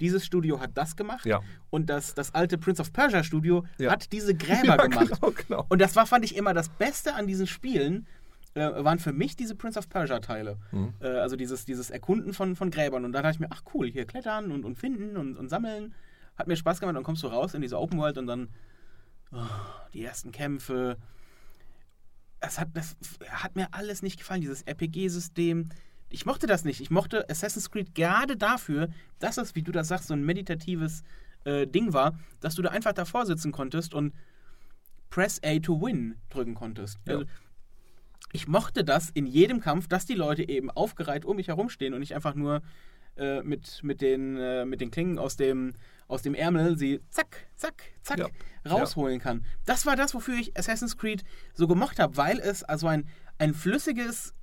dieses 0.00 0.24
Studio 0.26 0.60
hat 0.60 0.70
das 0.74 0.96
gemacht 0.96 1.24
Ja. 1.26 1.40
und 1.70 1.88
das, 1.90 2.14
das 2.14 2.34
alte 2.34 2.58
Prince 2.58 2.80
of 2.82 2.92
Persia 2.92 3.22
Studio 3.24 3.64
Ja. 3.78 3.90
hat 3.92 4.12
diese 4.12 4.34
Gräber 4.36 4.64
Ja, 4.66 4.76
gemacht. 4.76 5.10
genau, 5.20 5.32
genau. 5.32 5.66
Und 5.68 5.80
das 5.80 5.96
war, 5.96 6.06
fand 6.06 6.24
ich, 6.24 6.36
immer 6.36 6.54
das 6.54 6.68
Beste 6.68 7.14
an 7.14 7.26
diesen 7.26 7.46
Spielen, 7.46 8.06
äh, 8.54 8.60
waren 8.84 9.00
für 9.00 9.12
mich 9.12 9.34
diese 9.34 9.56
Prince 9.56 9.78
of 9.78 9.88
Persia-Teile. 9.88 10.56
Mhm. 10.70 10.94
Äh, 11.00 11.06
also 11.08 11.34
dieses, 11.34 11.64
dieses 11.64 11.90
Erkunden 11.90 12.32
von, 12.32 12.54
von 12.54 12.70
Gräbern. 12.70 13.04
Und 13.04 13.12
da 13.12 13.22
dachte 13.22 13.34
ich 13.34 13.40
mir, 13.40 13.48
ach 13.50 13.62
cool, 13.74 13.88
hier 13.90 14.04
klettern 14.04 14.52
und, 14.52 14.64
und 14.64 14.76
finden 14.78 15.16
und, 15.16 15.36
und 15.36 15.48
sammeln. 15.48 15.94
Hat 16.36 16.46
mir 16.46 16.54
Spaß 16.56 16.78
gemacht. 16.78 16.90
Und 16.90 16.94
dann 16.96 17.04
kommst 17.04 17.22
du 17.24 17.26
raus 17.26 17.54
in 17.54 17.62
diese 17.62 17.78
Open 17.80 17.98
World 17.98 18.18
und 18.18 18.28
dann 18.28 18.48
die 19.92 20.04
ersten 20.04 20.32
Kämpfe. 20.32 20.96
Es 22.40 22.58
hat, 22.58 22.68
das 22.74 22.96
hat 23.28 23.56
mir 23.56 23.68
alles 23.72 24.02
nicht 24.02 24.18
gefallen, 24.18 24.40
dieses 24.40 24.62
RPG-System. 24.62 25.70
Ich 26.10 26.26
mochte 26.26 26.46
das 26.46 26.64
nicht. 26.64 26.80
Ich 26.80 26.90
mochte 26.90 27.28
Assassin's 27.28 27.70
Creed 27.70 27.94
gerade 27.94 28.36
dafür, 28.36 28.88
dass 29.18 29.38
es, 29.38 29.54
wie 29.54 29.62
du 29.62 29.72
das 29.72 29.88
sagst, 29.88 30.08
so 30.08 30.14
ein 30.14 30.24
meditatives 30.24 31.02
äh, 31.44 31.66
Ding 31.66 31.92
war, 31.92 32.18
dass 32.40 32.54
du 32.54 32.62
da 32.62 32.70
einfach 32.70 32.92
davor 32.92 33.26
sitzen 33.26 33.52
konntest 33.52 33.94
und 33.94 34.14
Press 35.10 35.40
A 35.44 35.58
to 35.58 35.80
Win 35.80 36.16
drücken 36.28 36.54
konntest. 36.54 36.98
Ja. 37.06 37.14
Also, 37.14 37.26
ich 38.32 38.48
mochte 38.48 38.82
das 38.82 39.10
in 39.10 39.26
jedem 39.26 39.60
Kampf, 39.60 39.86
dass 39.86 40.06
die 40.06 40.14
Leute 40.14 40.48
eben 40.48 40.70
aufgereiht 40.70 41.24
um 41.24 41.36
mich 41.36 41.48
herumstehen 41.48 41.94
und 41.94 42.02
ich 42.02 42.16
einfach 42.16 42.34
nur 42.34 42.62
äh, 43.16 43.42
mit, 43.42 43.82
mit, 43.82 44.00
den, 44.00 44.36
äh, 44.36 44.64
mit 44.64 44.80
den 44.80 44.90
Klingen 44.90 45.18
aus 45.18 45.36
dem, 45.36 45.74
aus 46.08 46.22
dem 46.22 46.34
Ärmel 46.34 46.76
sie 46.78 47.00
zack, 47.10 47.46
zack, 47.56 47.82
zack 48.02 48.18
Ja. 48.18 48.28
rausholen 48.68 49.20
kann. 49.20 49.44
Das 49.64 49.86
war 49.86 49.96
das, 49.96 50.14
wofür 50.14 50.34
ich 50.38 50.56
Assassin's 50.58 50.96
Creed 50.96 51.24
so 51.54 51.66
gemocht 51.66 51.98
habe, 51.98 52.16
weil 52.16 52.38
es 52.38 52.62
also 52.62 52.86
ein, 52.86 53.08
ein 53.38 53.54
flüssiges 53.54 54.34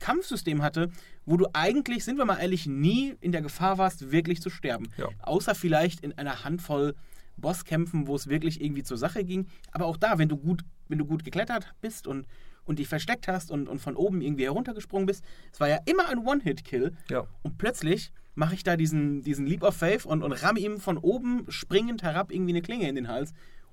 Kampfsystem 0.00 0.62
hatte, 0.62 0.90
wo 1.24 1.36
du 1.36 1.46
eigentlich, 1.52 2.04
sind 2.04 2.18
wir 2.18 2.24
mal 2.24 2.38
ehrlich, 2.38 2.66
nie 2.66 3.16
in 3.20 3.32
der 3.32 3.42
Gefahr 3.42 3.78
warst, 3.78 4.10
wirklich 4.10 4.42
zu 4.42 4.50
sterben. 4.50 4.90
Ja. 4.96 5.08
Außer 5.22 5.54
vielleicht 5.54 6.00
in 6.00 6.12
einer 6.18 6.44
Handvoll 6.44 6.94
Bosskämpfen, 7.36 8.06
wo 8.06 8.14
es 8.14 8.28
wirklich 8.28 8.62
irgendwie 8.62 8.82
zur 8.82 8.96
Sache 8.98 9.24
ging. 9.24 9.48
Aber 9.72 9.86
auch 9.86 9.96
da, 9.96 10.18
wenn 10.18 10.28
du 10.28 10.36
gut, 10.36 10.62
wenn 10.88 10.98
du 10.98 11.04
gut 11.06 11.24
geklettert 11.24 11.74
bist 11.80 12.06
und, 12.06 12.26
und 12.64 12.78
dich 12.78 12.88
versteckt 12.88 13.28
hast 13.28 13.50
und, 13.50 13.68
und 13.68 13.78
von 13.80 13.96
oben 13.96 14.20
irgendwie 14.22 14.44
heruntergesprungen 14.44 15.06
bist, 15.06 15.24
es 15.52 15.60
war 15.60 15.68
ja 15.68 15.78
immer 15.86 16.08
ein 16.08 16.18
One-Hit-Kill. 16.18 16.92
Ja. 17.10 17.26
Und 17.42 17.58
plötzlich 17.58 18.12
mache 18.34 18.54
ich 18.54 18.62
da 18.64 18.76
diesen, 18.76 19.22
diesen 19.22 19.46
Leap 19.46 19.62
of 19.62 19.76
Faith 19.76 20.06
und, 20.06 20.22
und 20.22 20.32
ramme 20.32 20.58
ihm 20.60 20.80
von 20.80 20.98
oben 20.98 21.44
springend 21.50 22.02
herab 22.02 22.32
irgendwie 22.32 22.52
eine 22.52 22.62
Klinge 22.62 22.88
in 22.88 22.94
den 22.96 23.08
Hals. 23.08 23.32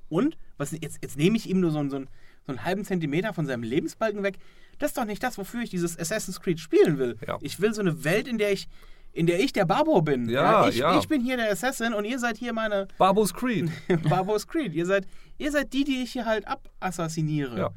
Und 0.09 0.37
was, 0.57 0.71
jetzt, 0.71 0.99
jetzt 1.01 1.17
nehme 1.17 1.37
ich 1.37 1.49
ihm 1.49 1.59
nur 1.61 1.71
so, 1.71 1.79
einen- 1.79 1.89
so, 1.89 1.95
einen, 1.95 2.09
so 2.45 2.51
einen 2.51 2.63
halben 2.65 2.83
Zentimeter 2.85 3.33
von 3.33 3.45
seinem 3.45 3.63
Lebensbalken 3.63 4.23
weg. 4.23 4.37
Das 4.77 4.91
ist 4.91 4.97
doch 4.97 5.05
nicht 5.05 5.23
das, 5.23 5.37
wofür 5.37 5.61
ich 5.61 5.69
dieses 5.69 5.97
Assassin's 5.97 6.39
Creed 6.41 6.59
spielen 6.59 6.97
will. 6.97 7.17
Ja. 7.25 7.37
Ich 7.41 7.59
will 7.61 7.73
so 7.73 7.81
eine 7.81 8.03
Welt, 8.03 8.27
in 8.27 8.37
der 8.37 8.51
ich, 8.51 8.67
in 9.13 9.25
der 9.25 9.39
ich 9.39 9.53
der 9.53 9.65
Barbo 9.65 10.01
bin. 10.01 10.27
Ja, 10.29 10.67
ich, 10.67 10.77
ja. 10.77 10.97
ich 10.99 11.07
bin 11.07 11.21
hier 11.21 11.37
der 11.37 11.51
Assassin 11.51 11.93
und 11.93 12.05
ihr 12.05 12.19
seid 12.19 12.37
hier 12.37 12.51
meine 12.53 12.87
Barbos 12.97 13.33
Creed. 13.33 13.69
Barbos 14.09 14.47
Creed. 14.47 14.73
Ihr 14.73 14.85
seid, 14.85 15.07
ihr 15.37 15.51
seid 15.51 15.71
die, 15.73 15.83
die 15.85 16.03
ich 16.03 16.11
hier 16.11 16.25
halt 16.25 16.45
abassassiniere. 16.47 17.57
Ja. 17.57 17.69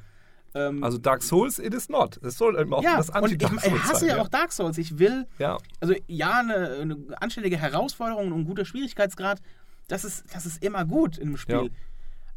Ähm, 0.54 0.82
Also 0.84 0.98
Dark 0.98 1.22
Souls, 1.22 1.58
it 1.58 1.74
is 1.74 1.88
not. 1.88 2.18
Es 2.22 2.38
soll 2.38 2.58
eben 2.58 2.72
auch 2.72 2.82
ja, 2.82 2.96
das 2.96 3.10
und 3.10 3.16
ich, 3.16 3.22
Anti-Dark 3.22 3.52
ich 3.54 3.60
Souls 3.62 3.82
hasse 3.84 4.06
sein. 4.06 4.08
ja 4.16 4.22
auch 4.22 4.28
Dark 4.28 4.52
Souls. 4.52 4.78
Ich 4.78 4.98
will, 4.98 5.26
Ja. 5.38 5.58
also 5.80 5.94
ja, 6.06 6.38
eine, 6.40 6.68
eine 6.80 6.96
anständige 7.20 7.56
Herausforderung 7.58 8.32
und 8.32 8.40
ein 8.40 8.44
guter 8.44 8.64
Schwierigkeitsgrad, 8.64 9.40
das 9.88 10.04
ist, 10.04 10.24
das 10.32 10.46
ist 10.46 10.62
immer 10.62 10.84
gut 10.84 11.18
in 11.18 11.28
einem 11.28 11.36
Spiel. 11.36 11.64
Ja. 11.64 11.68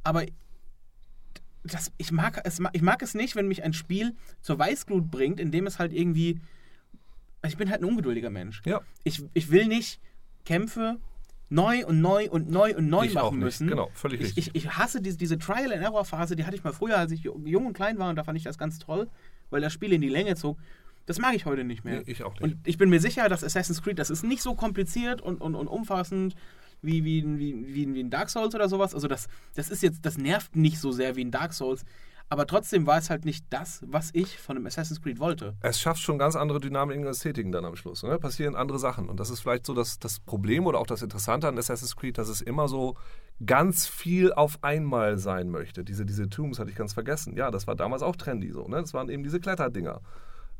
Aber 0.03 0.25
das, 1.63 1.91
ich, 1.97 2.11
mag 2.11 2.41
es, 2.45 2.59
ich 2.73 2.81
mag 2.81 3.01
es 3.01 3.13
nicht, 3.13 3.35
wenn 3.35 3.47
mich 3.47 3.63
ein 3.63 3.73
Spiel 3.73 4.15
zur 4.41 4.57
Weißglut 4.57 5.11
bringt, 5.11 5.39
indem 5.39 5.67
es 5.67 5.79
halt 5.79 5.93
irgendwie. 5.93 6.39
also 7.41 7.53
Ich 7.53 7.57
bin 7.57 7.69
halt 7.69 7.81
ein 7.81 7.85
ungeduldiger 7.85 8.29
Mensch. 8.29 8.61
Ja. 8.65 8.81
Ich, 9.03 9.23
ich 9.33 9.51
will 9.51 9.67
nicht 9.67 9.99
Kämpfe 10.45 10.97
neu 11.49 11.85
und 11.85 12.01
neu 12.01 12.29
und 12.29 12.49
neu 12.49 12.75
und 12.75 12.89
neu 12.89 13.05
Ich 13.05 13.13
machen 13.13 13.25
auch 13.25 13.31
nicht. 13.31 13.43
müssen. 13.43 13.67
Genau, 13.67 13.89
völlig 13.93 14.19
ich, 14.21 14.27
richtig. 14.27 14.55
ich, 14.55 14.65
ich 14.65 14.77
hasse 14.77 15.01
diese, 15.01 15.17
diese 15.17 15.37
Trial-and-Error-Phase, 15.37 16.35
die 16.35 16.45
hatte 16.45 16.55
ich 16.55 16.63
mal 16.63 16.73
früher, 16.73 16.97
als 16.97 17.11
ich 17.11 17.21
jung 17.21 17.65
und 17.67 17.73
klein 17.73 17.97
war 17.99 18.09
und 18.09 18.15
da 18.15 18.23
fand 18.23 18.37
ich 18.37 18.43
das 18.43 18.57
ganz 18.57 18.79
toll, 18.79 19.07
weil 19.49 19.61
das 19.61 19.71
Spiel 19.73 19.93
in 19.93 20.01
die 20.01 20.09
Länge 20.09 20.35
zog. 20.35 20.57
Das 21.05 21.19
mag 21.19 21.35
ich 21.35 21.45
heute 21.45 21.63
nicht 21.63 21.85
mehr. 21.85 21.99
Nee, 21.99 22.11
ich 22.11 22.23
auch 22.23 22.33
nicht. 22.33 22.41
Und 22.43 22.57
ich 22.67 22.77
bin 22.77 22.89
mir 22.89 22.99
sicher, 22.99 23.29
dass 23.29 23.43
Assassin's 23.43 23.81
Creed, 23.81 23.97
das 23.97 24.09
ist 24.09 24.23
nicht 24.23 24.41
so 24.41 24.55
kompliziert 24.55 25.21
und, 25.21 25.39
und, 25.39 25.55
und 25.55 25.67
umfassend 25.67 26.35
wie, 26.81 27.05
wie, 27.05 27.23
wie, 27.39 27.65
wie, 27.73 27.93
wie 27.93 27.99
ein 28.03 28.09
Dark 28.09 28.29
Souls 28.29 28.53
oder 28.53 28.67
sowas. 28.67 28.93
Also 28.93 29.07
das, 29.07 29.27
das 29.55 29.69
ist 29.69 29.81
jetzt, 29.81 30.05
das 30.05 30.17
nervt 30.17 30.55
nicht 30.57 30.79
so 30.79 30.91
sehr 30.91 31.15
wie 31.15 31.23
ein 31.23 31.31
Dark 31.31 31.53
Souls. 31.53 31.85
Aber 32.29 32.45
trotzdem 32.45 32.85
war 32.85 32.97
es 32.97 33.09
halt 33.09 33.23
nicht 33.23 33.45
das, 33.49 33.81
was 33.87 34.09
ich 34.13 34.37
von 34.37 34.57
einem 34.57 34.65
Assassin's 34.65 35.01
Creed 35.01 35.19
wollte. 35.19 35.55
es 35.61 35.79
schafft 35.79 36.01
schon 36.01 36.17
ganz 36.17 36.35
andere 36.35 36.59
Dynamiken 36.59 37.05
und 37.05 37.09
Ästhetiken 37.09 37.51
dann 37.53 37.63
am 37.63 37.77
Schluss. 37.77 38.03
Ne? 38.03 38.19
Passieren 38.19 38.55
andere 38.55 38.79
Sachen. 38.79 39.07
Und 39.07 39.19
das 39.19 39.29
ist 39.29 39.39
vielleicht 39.39 39.65
so 39.65 39.73
das, 39.73 39.97
das 39.99 40.19
Problem 40.19 40.65
oder 40.65 40.79
auch 40.79 40.87
das 40.87 41.01
Interessante 41.01 41.47
an 41.47 41.57
Assassin's 41.57 41.95
Creed, 41.95 42.17
dass 42.17 42.27
es 42.27 42.41
immer 42.41 42.67
so 42.67 42.95
ganz 43.45 43.87
viel 43.87 44.33
auf 44.33 44.59
einmal 44.61 45.17
sein 45.17 45.49
möchte. 45.49 45.85
Diese, 45.85 46.05
diese 46.05 46.29
Tombs 46.29 46.59
hatte 46.59 46.69
ich 46.69 46.75
ganz 46.75 46.93
vergessen. 46.93 47.37
Ja, 47.37 47.49
das 47.49 47.65
war 47.65 47.75
damals 47.75 48.01
auch 48.01 48.15
trendy 48.17 48.51
so. 48.51 48.67
Ne? 48.67 48.81
Das 48.81 48.93
waren 48.93 49.09
eben 49.09 49.23
diese 49.23 49.39
Kletterdinger. 49.39 50.01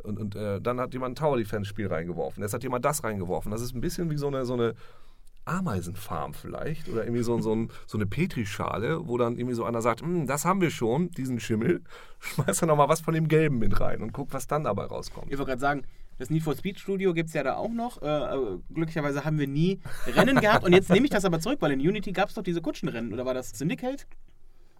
Und, 0.04 0.20
und 0.20 0.36
äh, 0.36 0.62
dann 0.62 0.80
hat 0.80 0.94
jemand 0.94 1.14
ein 1.14 1.16
Tower 1.16 1.38
Defense-Spiel 1.38 1.88
reingeworfen. 1.88 2.42
Jetzt 2.44 2.54
hat 2.54 2.64
jemand 2.64 2.86
das 2.86 3.04
reingeworfen. 3.04 3.52
Das 3.52 3.62
ist 3.62 3.76
ein 3.76 3.82
bisschen 3.82 4.10
wie 4.10 4.18
so 4.18 4.28
eine, 4.28 4.46
so 4.46 4.54
eine 4.54 4.74
Ameisenfarm 5.48 6.34
vielleicht 6.34 6.90
oder 6.90 7.04
irgendwie 7.04 7.24
so, 7.24 7.40
so, 7.40 7.54
ein, 7.54 7.70
so 7.86 7.98
eine 7.98 8.06
Petrischale, 8.06 9.08
wo 9.08 9.18
dann 9.18 9.38
irgendwie 9.38 9.56
so 9.56 9.64
einer 9.64 9.82
sagt, 9.82 10.02
"Hm, 10.02 10.28
das 10.28 10.46
haben 10.46 10.62
wir 10.62 10.70
schon, 10.70 11.10
diesen 11.12 11.40
Schimmel, 11.40 11.82
schmeiß 12.20 12.60
dann 12.60 12.68
noch 12.70 12.78
mal 12.78 12.90
was 12.90 13.02
von 13.02 13.14
dem 13.14 13.28
Gelben 13.28 13.60
mit 13.60 13.80
rein 13.80 14.02
und 14.02 14.12
guck, 14.14 14.34
was 14.34 14.48
dann 14.48 14.64
dabei 14.64 14.86
rauskommt. 14.86 15.32
Ich 15.32 15.38
wollte 15.38 15.52
gerade 15.52 15.62
sagen, 15.62 15.84
das 16.18 16.30
Need 16.30 16.44
for 16.44 16.56
Speed 16.56 16.80
Studio 16.80 17.14
gibt 17.14 17.28
es 17.30 17.34
ja 17.34 17.44
da 17.44 17.56
auch 17.56 17.72
noch. 17.72 18.02
Äh, 18.02 18.08
äh, 18.08 18.58
glücklicherweise 18.74 19.24
haben 19.24 19.38
wir 19.38 19.48
nie 19.48 19.80
Rennen 20.08 20.40
gehabt. 20.40 20.66
Und 20.66 20.74
jetzt 20.74 20.90
nehme 20.90 21.06
ich 21.06 21.12
das 21.12 21.26
aber 21.26 21.40
zurück, 21.40 21.58
weil 21.62 21.72
in 21.72 21.80
Unity 21.80 22.12
gab 22.12 22.30
es 22.30 22.36
doch 22.36 22.42
diese 22.42 22.60
Kutschenrennen. 22.62 23.14
Oder 23.14 23.26
war 23.26 23.36
das 23.36 23.52
Syndicate? 23.52 24.08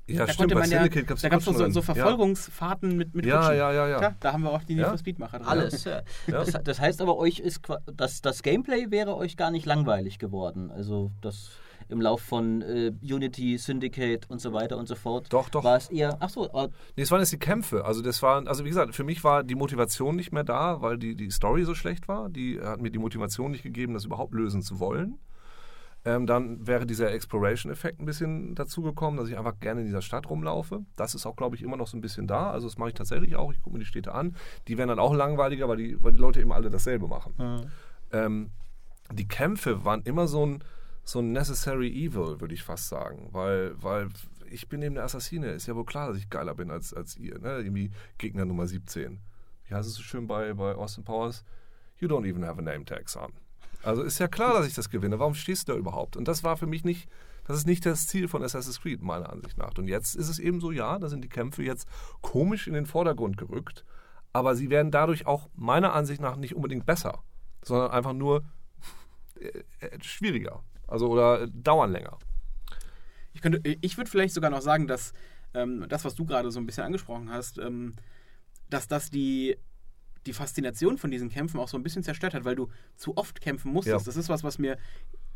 Ja, 0.08 0.26
da 0.26 0.34
stimmt, 0.34 0.54
bei 0.54 0.62
ja, 0.62 0.66
Syndicate 0.66 1.06
gab's 1.08 1.22
da 1.22 1.28
die 1.28 1.32
gab 1.32 1.40
es 1.40 1.46
so, 1.46 1.70
so. 1.70 1.82
Verfolgungsfahrten 1.82 2.96
mit, 2.96 3.14
mit 3.14 3.26
Ja, 3.26 3.40
Kutschen. 3.40 3.58
ja, 3.58 3.72
ja, 3.74 3.88
ja. 3.90 3.98
Tja, 4.00 4.16
da 4.20 4.34
haben 4.34 4.44
wir 4.44 4.52
auch 4.52 4.64
die 4.64 4.76
Need 4.76 4.84
Ja. 4.84 4.90
for 4.90 4.98
Speed 4.98 5.20
Macher 5.20 5.40
drin. 5.40 5.48
Alles. 5.48 5.84
Ja. 5.84 6.02
Das, 6.28 6.52
das 6.64 6.80
heißt 6.80 7.02
aber, 7.02 7.18
euch 7.18 7.40
ist 7.40 7.62
das, 7.94 8.22
das 8.22 8.42
Gameplay 8.44 8.90
wäre 8.90 9.16
euch 9.18 9.36
gar 9.38 9.52
nicht 9.52 9.66
langweilig 9.66 10.18
geworden. 10.20 10.72
Also 10.72 11.12
das 11.22 11.52
im 11.90 12.02
Lauf 12.02 12.22
von 12.22 12.62
äh, 12.62 12.92
Unity, 13.02 13.58
Syndicate 13.58 14.30
und 14.30 14.42
so 14.42 14.52
weiter 14.52 14.78
und 14.78 14.88
so 14.88 14.96
fort. 14.96 15.28
Doch, 15.32 15.48
doch. 15.50 15.64
War 15.64 15.78
es 15.78 15.90
eher. 15.90 16.18
Ach 16.20 16.30
so, 16.30 16.46
äh, 16.54 16.68
Nee, 16.98 17.04
es 17.04 17.12
waren 17.12 17.20
jetzt 17.22 17.32
die 17.32 17.40
Kämpfe. 17.40 17.86
Also 17.86 18.02
das 18.02 18.22
waren, 18.22 18.48
also 18.48 18.66
wie 18.66 18.70
gesagt, 18.70 18.94
für 18.94 19.06
mich 19.06 19.24
war 19.24 19.44
die 19.44 19.56
Motivation 19.56 20.16
nicht 20.18 20.34
mehr 20.34 20.44
da, 20.44 20.82
weil 20.82 20.98
die, 20.98 21.16
die 21.16 21.30
Story 21.32 21.64
so 21.64 21.76
schlecht 21.76 22.08
war. 22.10 22.30
Die 22.30 22.60
hat 22.60 22.82
mir 22.82 22.92
die 22.92 23.00
Motivation 23.00 23.52
nicht 23.52 23.64
gegeben, 23.64 23.94
das 23.94 24.04
überhaupt 24.06 24.34
lösen 24.34 24.62
zu 24.62 24.80
wollen. 24.80 25.18
Ähm, 26.08 26.26
dann 26.26 26.66
wäre 26.66 26.86
dieser 26.86 27.12
Exploration-Effekt 27.12 28.00
ein 28.00 28.06
bisschen 28.06 28.56
dazugekommen, 28.56 29.20
dass 29.20 29.28
ich 29.28 29.38
einfach 29.38 29.60
gerne 29.60 29.82
in 29.82 29.88
dieser 29.88 30.02
Stadt 30.02 30.30
rumlaufe. 30.30 30.86
Das 30.96 31.14
ist 31.14 31.26
auch, 31.26 31.36
glaube 31.36 31.58
ich, 31.58 31.62
immer 31.62 31.76
noch 31.76 31.88
so 31.88 31.98
ein 31.98 32.02
bisschen 32.02 32.28
da. 32.28 32.50
Also 32.50 32.66
das 32.66 32.78
mache 32.78 32.88
ich 32.88 32.96
tatsächlich 32.96 33.36
auch. 33.36 33.52
Ich 33.52 33.62
gucke 33.62 33.74
mir 33.74 33.80
die 33.80 33.86
Städte 33.86 34.14
an. 34.14 34.34
Die 34.70 34.78
werden 34.78 34.88
dann 34.88 35.00
auch 35.00 35.14
langweiliger, 35.14 35.68
weil 35.68 35.76
die, 35.76 36.02
weil 36.02 36.14
die 36.14 36.20
Leute 36.20 36.40
eben 36.40 36.54
alle 36.54 36.70
dasselbe 36.70 37.10
machen. 37.10 37.34
Ähm, 38.14 38.52
die 39.12 39.28
Kämpfe 39.28 39.84
waren 39.84 40.02
immer 40.04 40.30
so 40.30 40.46
ein, 40.46 40.64
so 41.04 41.20
ein 41.20 41.34
necessary 41.34 41.90
evil, 41.90 42.40
würde 42.40 42.54
ich 42.54 42.64
fast 42.64 42.88
sagen. 42.88 43.28
Weil, 43.34 43.74
weil 43.84 44.08
ich 44.50 44.70
bin 44.70 44.82
eben 44.82 44.96
der 44.96 45.04
Assassine. 45.04 45.48
Ist 45.48 45.68
ja 45.68 45.76
wohl 45.76 45.84
klar, 45.84 46.08
dass 46.08 46.18
ich 46.18 46.30
geiler 46.30 46.56
bin 46.56 46.72
als, 46.72 46.94
als 46.94 47.18
ihr. 47.18 47.38
Ne? 47.40 47.58
Irgendwie 47.58 47.92
Gegner 48.18 48.46
Nummer 48.46 48.66
17. 48.66 49.20
Wie 49.68 49.74
heißt 49.74 49.90
es 49.90 49.96
so 49.96 50.04
schön 50.04 50.26
bei, 50.26 50.54
bei 50.54 50.74
Austin 50.74 51.04
Powers? 51.04 51.44
You 51.98 52.08
don't 52.08 52.26
even 52.26 52.46
have 52.46 52.60
a 52.60 52.62
name 52.62 52.86
tag, 52.86 53.10
son. 53.10 53.34
Also 53.84 54.04
ist 54.04 54.20
ja 54.20 54.28
klar, 54.28 54.54
dass 54.54 54.68
ich 54.68 54.74
das 54.74 54.90
gewinne. 54.90 55.20
Warum 55.20 55.36
stehst 55.36 55.68
du 55.68 55.74
da 55.74 55.78
überhaupt? 55.78 56.18
Und 56.18 56.28
das 56.28 56.44
war 56.44 56.58
für 56.58 56.68
mich 56.68 56.84
nicht, 56.84 57.10
das 57.46 57.58
ist 57.58 57.68
nicht 57.68 57.86
das 57.86 58.08
Ziel 58.08 58.28
von 58.28 58.44
Assassin's 58.44 58.82
Creed, 58.82 59.02
meiner 59.02 59.32
Ansicht 59.32 59.58
nach. 59.58 59.78
Und 59.78 59.88
jetzt 59.88 60.16
ist 60.16 60.30
es 60.30 60.40
eben 60.40 60.60
so, 60.60 60.72
ja, 60.72 61.00
da 61.00 61.10
sind 61.10 61.24
die 61.24 61.30
Kämpfe 61.30 61.64
jetzt 61.64 61.88
komisch 62.22 62.68
in 62.68 62.74
den 62.74 62.86
Vordergrund 62.86 63.38
gerückt. 63.38 63.86
Aber 64.34 64.56
sie 64.56 64.70
werden 64.70 64.92
dadurch 64.92 65.26
auch 65.26 65.50
meiner 65.56 65.94
Ansicht 65.94 66.22
nach 66.22 66.36
nicht 66.36 66.56
unbedingt 66.56 66.86
besser, 66.86 67.24
sondern 67.64 67.92
einfach 67.92 68.14
nur 68.14 68.44
äh, 69.40 69.64
äh, 69.80 70.04
schwieriger. 70.04 70.64
Also 70.88 71.10
oder 71.10 71.42
äh, 71.42 71.48
dauern 71.52 71.92
länger. 71.92 72.18
Ich, 73.34 73.42
ich 73.82 73.98
würde 73.98 74.10
vielleicht 74.10 74.34
sogar 74.34 74.50
noch 74.50 74.62
sagen, 74.62 74.88
dass 74.88 75.14
ähm, 75.54 75.86
das, 75.88 76.06
was 76.06 76.16
du 76.16 76.26
gerade 76.26 76.52
so 76.52 76.60
ein 76.60 76.66
bisschen 76.66 76.84
angesprochen 76.84 77.32
hast, 77.32 77.58
ähm, 77.58 77.96
dass 78.70 78.88
das 78.88 79.10
die, 79.10 79.58
die 80.28 80.34
Faszination 80.34 80.98
von 80.98 81.10
diesen 81.12 81.30
Kämpfen 81.30 81.60
auch 81.60 81.68
so 81.68 81.78
ein 81.78 81.84
bisschen 81.84 82.04
zerstört 82.04 82.34
hat, 82.34 82.46
weil 82.46 82.56
du 82.56 82.70
zu 82.96 83.18
oft 83.18 83.42
kämpfen 83.42 83.72
musstest. 83.74 84.06
Ja. 84.06 84.10
Das 84.10 84.18
ist 84.18 84.30
was, 84.30 84.44
was 84.44 84.60
mir 84.60 84.78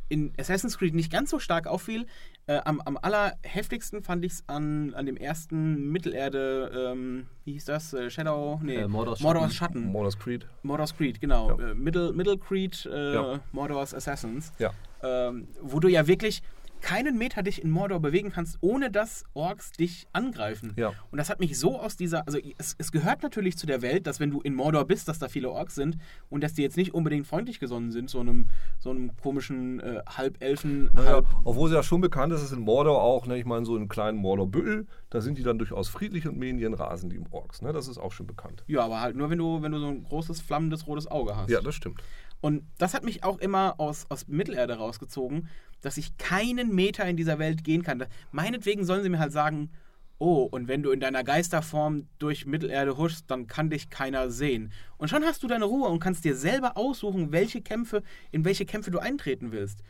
in 0.10 0.34
Assassin's 0.38 0.78
Creed 0.78 0.94
nicht 0.94 1.10
ganz 1.10 1.30
so 1.30 1.40
stark 1.40 1.68
auffiel. 1.68 2.06
Äh, 2.46 2.58
am, 2.66 2.82
am 2.82 2.98
allerheftigsten 3.02 4.04
fand 4.04 4.26
ich 4.26 4.34
es 4.34 4.44
an, 4.48 4.94
an 4.94 5.06
dem 5.06 5.16
ersten 5.16 5.90
Mittelerde, 5.90 6.92
ähm, 6.94 7.28
wie 7.46 7.54
hieß 7.54 7.64
das? 7.66 7.94
Äh, 7.94 8.10
Shadow? 8.10 8.60
Nee, 8.62 8.76
Äh, 8.76 8.88
Mordor's 8.90 9.22
Mordor's 9.22 9.54
Schatten. 9.56 9.80
Schatten. 9.84 9.92
Mordor's 9.94 10.20
Creed. 10.20 10.46
Mordor's 10.64 10.96
Creed, 10.98 11.22
genau. 11.22 11.58
Ja. 11.58 11.70
Äh, 11.70 11.76
Middle, 11.76 12.12
Middle 12.12 12.38
Creed, 12.38 12.86
äh, 12.92 13.14
Ja. 13.14 13.40
Mordor's 13.54 13.94
Assassins. 13.94 14.52
Ja. 14.60 14.72
Ähm, 15.02 15.48
wo 15.62 15.80
du 15.80 15.88
ja 15.88 16.06
wirklich 16.08 16.44
keinen 16.82 17.18
Meter 17.18 17.44
dich 17.44 17.64
in 17.64 17.70
Mordor 17.70 18.00
bewegen 18.00 18.32
kannst, 18.32 18.58
ohne 18.62 18.92
dass 18.92 19.24
Orks 19.34 19.72
dich 19.72 20.08
angreifen. 20.14 20.74
Ja. 20.76 20.94
Und 21.12 21.18
das 21.18 21.30
hat 21.30 21.40
mich 21.40 21.58
so 21.58 21.80
aus 21.80 21.96
dieser, 21.96 22.26
also 22.26 22.40
es, 22.58 22.76
es 22.78 22.92
gehört 22.92 23.24
natürlich 23.24 23.58
zu 23.58 23.66
der 23.66 23.82
Welt, 23.82 24.08
dass 24.08 24.20
wenn 24.20 24.32
du 24.32 24.42
in 24.42 24.56
Mordor 24.56 24.86
bist, 24.86 25.08
dass 25.08 25.20
da 25.20 25.30
viele 25.30 25.50
Orks 25.50 25.76
sind 25.76 25.98
und 26.30 26.44
dass 26.44 26.54
die 26.54 26.62
jetzt 26.62 26.78
nicht 26.78 26.94
unbedingt 26.94 27.28
freundlich 27.28 27.60
gesonnen 27.60 27.92
sind, 27.92 28.10
so 28.10 28.20
einem, 28.20 28.50
so 28.80 28.90
einem 28.90 29.16
komischen 29.18 29.80
äh, 29.80 30.02
Halbelfen, 30.08 30.90
Naja, 30.94 31.14
halb 31.14 31.28
obwohl 31.44 31.70
sie 31.70 31.76
ja 31.76 31.84
schon 31.84 32.02
bekannt 32.02 32.34
ist, 32.34 32.42
ist 32.42 32.52
in 32.52 32.62
Mordor 32.62 33.02
auch, 33.02 33.26
ne, 33.28 33.38
ich 33.38 33.46
meine, 33.46 33.66
so 33.66 33.78
in 33.78 33.88
kleinen 33.88 34.18
Mordor-Büttel, 34.18 34.88
da 35.10 35.22
sind 35.22 35.38
die 35.38 35.44
dann 35.44 35.58
durchaus 35.58 35.90
friedlich 35.90 36.28
und 36.28 36.38
mähen 36.38 36.58
ihren 36.58 36.74
Rasen, 36.74 37.10
die 37.10 37.22
Orks. 37.32 37.62
Ne? 37.62 37.74
Das 37.74 37.88
ist 37.88 37.98
auch 37.98 38.12
schon 38.12 38.28
bekannt. 38.28 38.64
Ja, 38.68 38.84
aber 38.86 39.02
halt 39.02 39.16
nur, 39.16 39.30
wenn 39.30 39.38
du, 39.38 39.62
wenn 39.62 39.72
du 39.72 39.80
so 39.80 39.88
ein 39.88 40.04
großes, 40.04 40.42
flammendes 40.42 40.88
rotes 40.88 41.08
Auge 41.08 41.36
hast. 41.36 41.50
Ja, 41.50 41.62
das 41.62 41.76
stimmt. 41.76 42.02
Und 42.42 42.64
das 42.78 42.94
hat 42.94 43.04
mich 43.04 43.24
auch 43.24 43.38
immer 43.38 43.76
aus, 43.80 44.06
aus 44.10 44.28
Mittelerde 44.28 44.76
rausgezogen, 44.76 45.48
dass 45.82 45.98
ich 45.98 46.18
keinen 46.18 46.74
Meter 46.74 47.06
in 47.06 47.18
dieser 47.18 47.40
Welt 47.40 47.64
gehen 47.64 47.84
kann. 47.84 48.04
Meinetwegen 48.32 48.84
sollen 48.86 49.04
sie 49.04 49.10
mir 49.10 49.20
halt 49.20 49.32
sagen, 49.32 49.70
oh, 50.18 50.44
und 50.44 50.68
wenn 50.68 50.84
du 50.84 50.92
in 50.92 51.00
deiner 51.00 51.24
Geisterform 51.24 52.08
durch 52.20 52.46
Mittelerde 52.46 52.98
huschst, 52.98 53.26
dann 53.30 53.48
kann 53.48 53.70
dich 53.72 53.90
keiner 53.90 54.30
sehen. 54.30 54.72
Und 54.98 55.10
schon 55.10 55.24
hast 55.24 55.42
du 55.42 55.48
deine 55.48 55.66
Ruhe 55.66 55.88
und 55.90 56.00
kannst 56.00 56.24
dir 56.26 56.36
selber 56.36 56.78
aussuchen, 56.78 57.32
welche 57.32 57.62
Kämpfe, 57.62 58.04
in 58.32 58.46
welche 58.46 58.66
Kämpfe 58.66 58.92
du 58.92 59.00
eintreten 59.00 59.52
willst. 59.52 59.82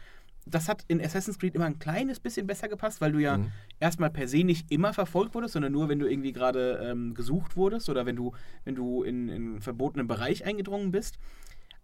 Das 0.45 0.67
hat 0.69 0.83
in 0.87 0.99
Assassin's 1.01 1.37
Creed 1.37 1.53
immer 1.53 1.65
ein 1.65 1.79
kleines 1.79 2.19
bisschen 2.19 2.47
besser 2.47 2.67
gepasst, 2.67 2.99
weil 3.01 3.11
du 3.11 3.19
ja 3.19 3.37
Mhm. 3.37 3.51
erstmal 3.79 4.09
per 4.09 4.27
se 4.27 4.43
nicht 4.43 4.71
immer 4.71 4.93
verfolgt 4.93 5.35
wurdest, 5.35 5.53
sondern 5.53 5.71
nur, 5.73 5.87
wenn 5.89 5.99
du 5.99 6.07
irgendwie 6.09 6.31
gerade 6.31 6.79
ähm, 6.81 7.13
gesucht 7.13 7.55
wurdest 7.57 7.89
oder 7.89 8.05
wenn 8.05 8.15
du, 8.15 8.31
wenn 8.63 8.75
du 8.75 9.03
in, 9.03 9.29
in 9.29 9.35
einen 9.35 9.61
verbotenen 9.61 10.07
Bereich 10.07 10.45
eingedrungen 10.45 10.91
bist. 10.91 11.19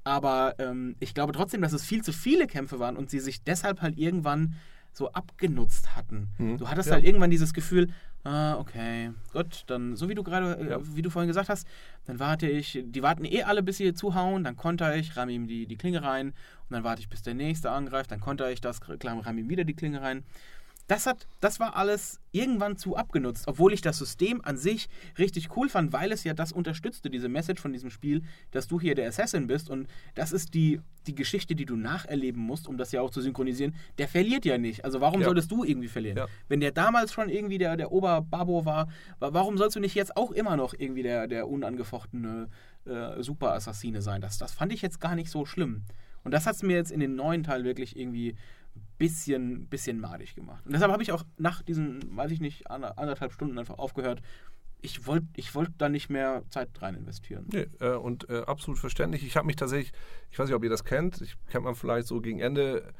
Aber 0.08 0.56
ähm, 0.58 0.96
ich 1.02 1.14
glaube 1.14 1.34
trotzdem, 1.34 1.62
dass 1.62 1.74
es 1.74 1.84
viel 1.84 2.02
zu 2.02 2.14
viele 2.14 2.48
Kämpfe 2.48 2.80
waren 2.80 2.96
und 2.96 3.10
sie 3.10 3.20
sich 3.20 3.44
deshalb 3.44 3.82
halt 3.82 3.98
irgendwann 3.98 4.56
so 4.94 5.12
abgenutzt 5.12 5.98
hatten. 5.98 6.30
Mhm. 6.38 6.58
Du 6.58 6.70
hattest 6.70 6.88
Ja. 6.88 6.96
halt 6.96 7.04
irgendwann 7.06 7.30
dieses 7.30 7.54
Gefühl, 7.54 7.90
ah, 8.24 8.56
okay, 8.58 9.12
gut, 9.34 9.64
dann, 9.68 9.98
so 9.98 10.08
wie 10.08 10.16
du 10.16 10.24
gerade, 10.24 10.58
äh, 10.60 10.70
Ja. 10.72 10.80
wie 10.96 11.02
du 11.02 11.10
vorhin 11.10 11.28
gesagt 11.28 11.50
hast, 11.50 11.68
dann 12.06 12.20
warte 12.20 12.48
ich, 12.48 12.82
die 12.86 13.04
warten 13.04 13.26
eh 13.26 13.44
alle, 13.44 13.62
bis 13.64 13.78
sie 13.78 13.94
zuhauen, 13.94 14.46
dann 14.46 14.56
konter 14.56 14.96
ich, 14.96 15.18
ramme 15.18 15.34
ihm 15.34 15.46
die, 15.46 15.66
die 15.68 15.76
Klinge 15.76 16.02
rein 16.04 16.28
und 16.30 16.72
dann 16.72 16.84
warte 16.86 17.02
ich, 17.02 17.10
bis 17.10 17.22
der 17.22 17.34
nächste 17.34 17.70
angreift, 17.70 18.10
dann 18.12 18.22
konter 18.22 18.50
ich 18.50 18.62
das, 18.62 18.80
ramme 18.88 19.40
ihm 19.42 19.50
wieder 19.50 19.66
die 19.66 19.76
Klinge 19.76 20.02
rein. 20.02 20.24
Das, 20.88 21.06
hat, 21.06 21.28
das 21.42 21.60
war 21.60 21.76
alles 21.76 22.22
irgendwann 22.32 22.78
zu 22.78 22.96
abgenutzt, 22.96 23.48
obwohl 23.48 23.74
ich 23.74 23.82
das 23.82 23.98
System 23.98 24.40
an 24.46 24.56
sich 24.56 24.88
richtig 25.18 25.56
cool 25.58 25.68
fand, 25.68 25.92
weil 25.92 26.14
es 26.14 26.24
ja 26.24 26.34
das 26.34 26.54
unterstützte, 26.54 27.10
diese 27.10 27.28
Message 27.28 27.62
von 27.62 27.74
diesem 27.74 27.90
Spiel, 27.90 28.24
dass 28.52 28.68
du 28.68 28.80
hier 28.80 28.96
der 28.96 29.10
Assassin 29.10 29.48
bist 29.48 29.70
und 29.70 29.88
das 30.16 30.32
ist 30.32 30.54
die, 30.54 30.80
die 31.06 31.14
Geschichte, 31.16 31.56
die 31.56 31.66
du 31.66 31.76
nacherleben 31.76 32.42
musst, 32.42 32.68
um 32.70 32.78
das 32.78 32.94
ja 32.94 33.02
auch 33.02 33.12
zu 33.12 33.20
synchronisieren. 33.22 33.76
Der 33.98 34.08
verliert 34.08 34.46
ja 34.46 34.58
nicht. 34.58 34.86
Also 34.86 35.02
warum 35.02 35.20
Ja. 35.20 35.26
solltest 35.26 35.52
du 35.52 35.66
irgendwie 35.66 35.90
verlieren? 35.90 36.18
Ja. 36.20 36.28
Wenn 36.48 36.62
der 36.62 36.72
damals 36.72 37.12
schon 37.12 37.28
irgendwie 37.28 37.58
der, 37.58 37.76
der 37.76 37.92
Oberbabo 37.92 38.64
war, 38.64 38.88
wa- 39.20 39.34
warum 39.34 39.58
sollst 39.58 39.76
du 39.76 39.82
nicht 39.82 39.96
jetzt 39.96 40.16
auch 40.16 40.32
immer 40.32 40.56
noch 40.56 40.74
irgendwie 40.78 41.04
der, 41.04 41.28
der 41.28 41.50
unangefochtene 41.50 42.48
äh, 42.86 43.22
Super-Assassine 43.22 44.02
sein? 44.02 44.22
Das, 44.22 44.38
das 44.38 44.54
fand 44.54 44.72
ich 44.72 44.82
jetzt 44.82 45.00
gar 45.02 45.16
nicht 45.16 45.30
so 45.30 45.46
schlimm. 45.46 45.84
Und 46.24 46.32
das 46.32 46.46
hat 46.46 46.56
es 46.56 46.64
mir 46.64 46.76
jetzt 46.76 46.92
in 46.92 47.00
den 47.00 47.16
neuen 47.16 47.44
Teil 47.44 47.64
wirklich 47.64 47.98
irgendwie 47.98 48.36
bisschen, 48.98 49.68
bisschen 49.68 50.00
madig 50.00 50.36
gemacht. 50.36 50.66
Und 50.66 50.74
deshalb 50.74 50.92
habe 50.92 51.04
ich 51.04 51.12
auch 51.12 51.24
nach 51.38 51.62
diesen, 51.64 52.16
weiß 52.16 52.32
ich 52.32 52.40
nicht, 52.40 52.70
ander- 52.70 52.98
anderthalb 52.98 53.34
Stunden 53.34 53.58
einfach 53.58 53.78
aufgehört. 53.78 54.22
Ich 54.82 55.08
wollte 55.08 55.26
ich 55.36 55.56
wollt 55.56 55.72
da 55.80 55.90
nicht 55.90 56.10
mehr 56.10 56.44
Zeit 56.50 56.70
rein 56.82 56.96
investieren. 56.96 57.48
Nee, 57.52 57.68
äh, 57.80 57.96
und 57.96 58.30
äh, 58.30 58.42
absolut 58.42 58.80
verständlich. 58.80 59.26
Ich 59.26 59.36
habe 59.36 59.48
mich 59.48 59.56
tatsächlich, 59.56 59.92
ich 60.30 60.38
weiß 60.38 60.48
nicht, 60.48 60.56
ob 60.56 60.64
ihr 60.64 60.70
das 60.70 60.84
kennt, 60.84 61.20
ich 61.22 61.36
kennt 61.50 61.64
man 61.64 61.76
vielleicht 61.76 62.08
so 62.08 62.22
gegen 62.22 62.40
Ende. 62.40 62.94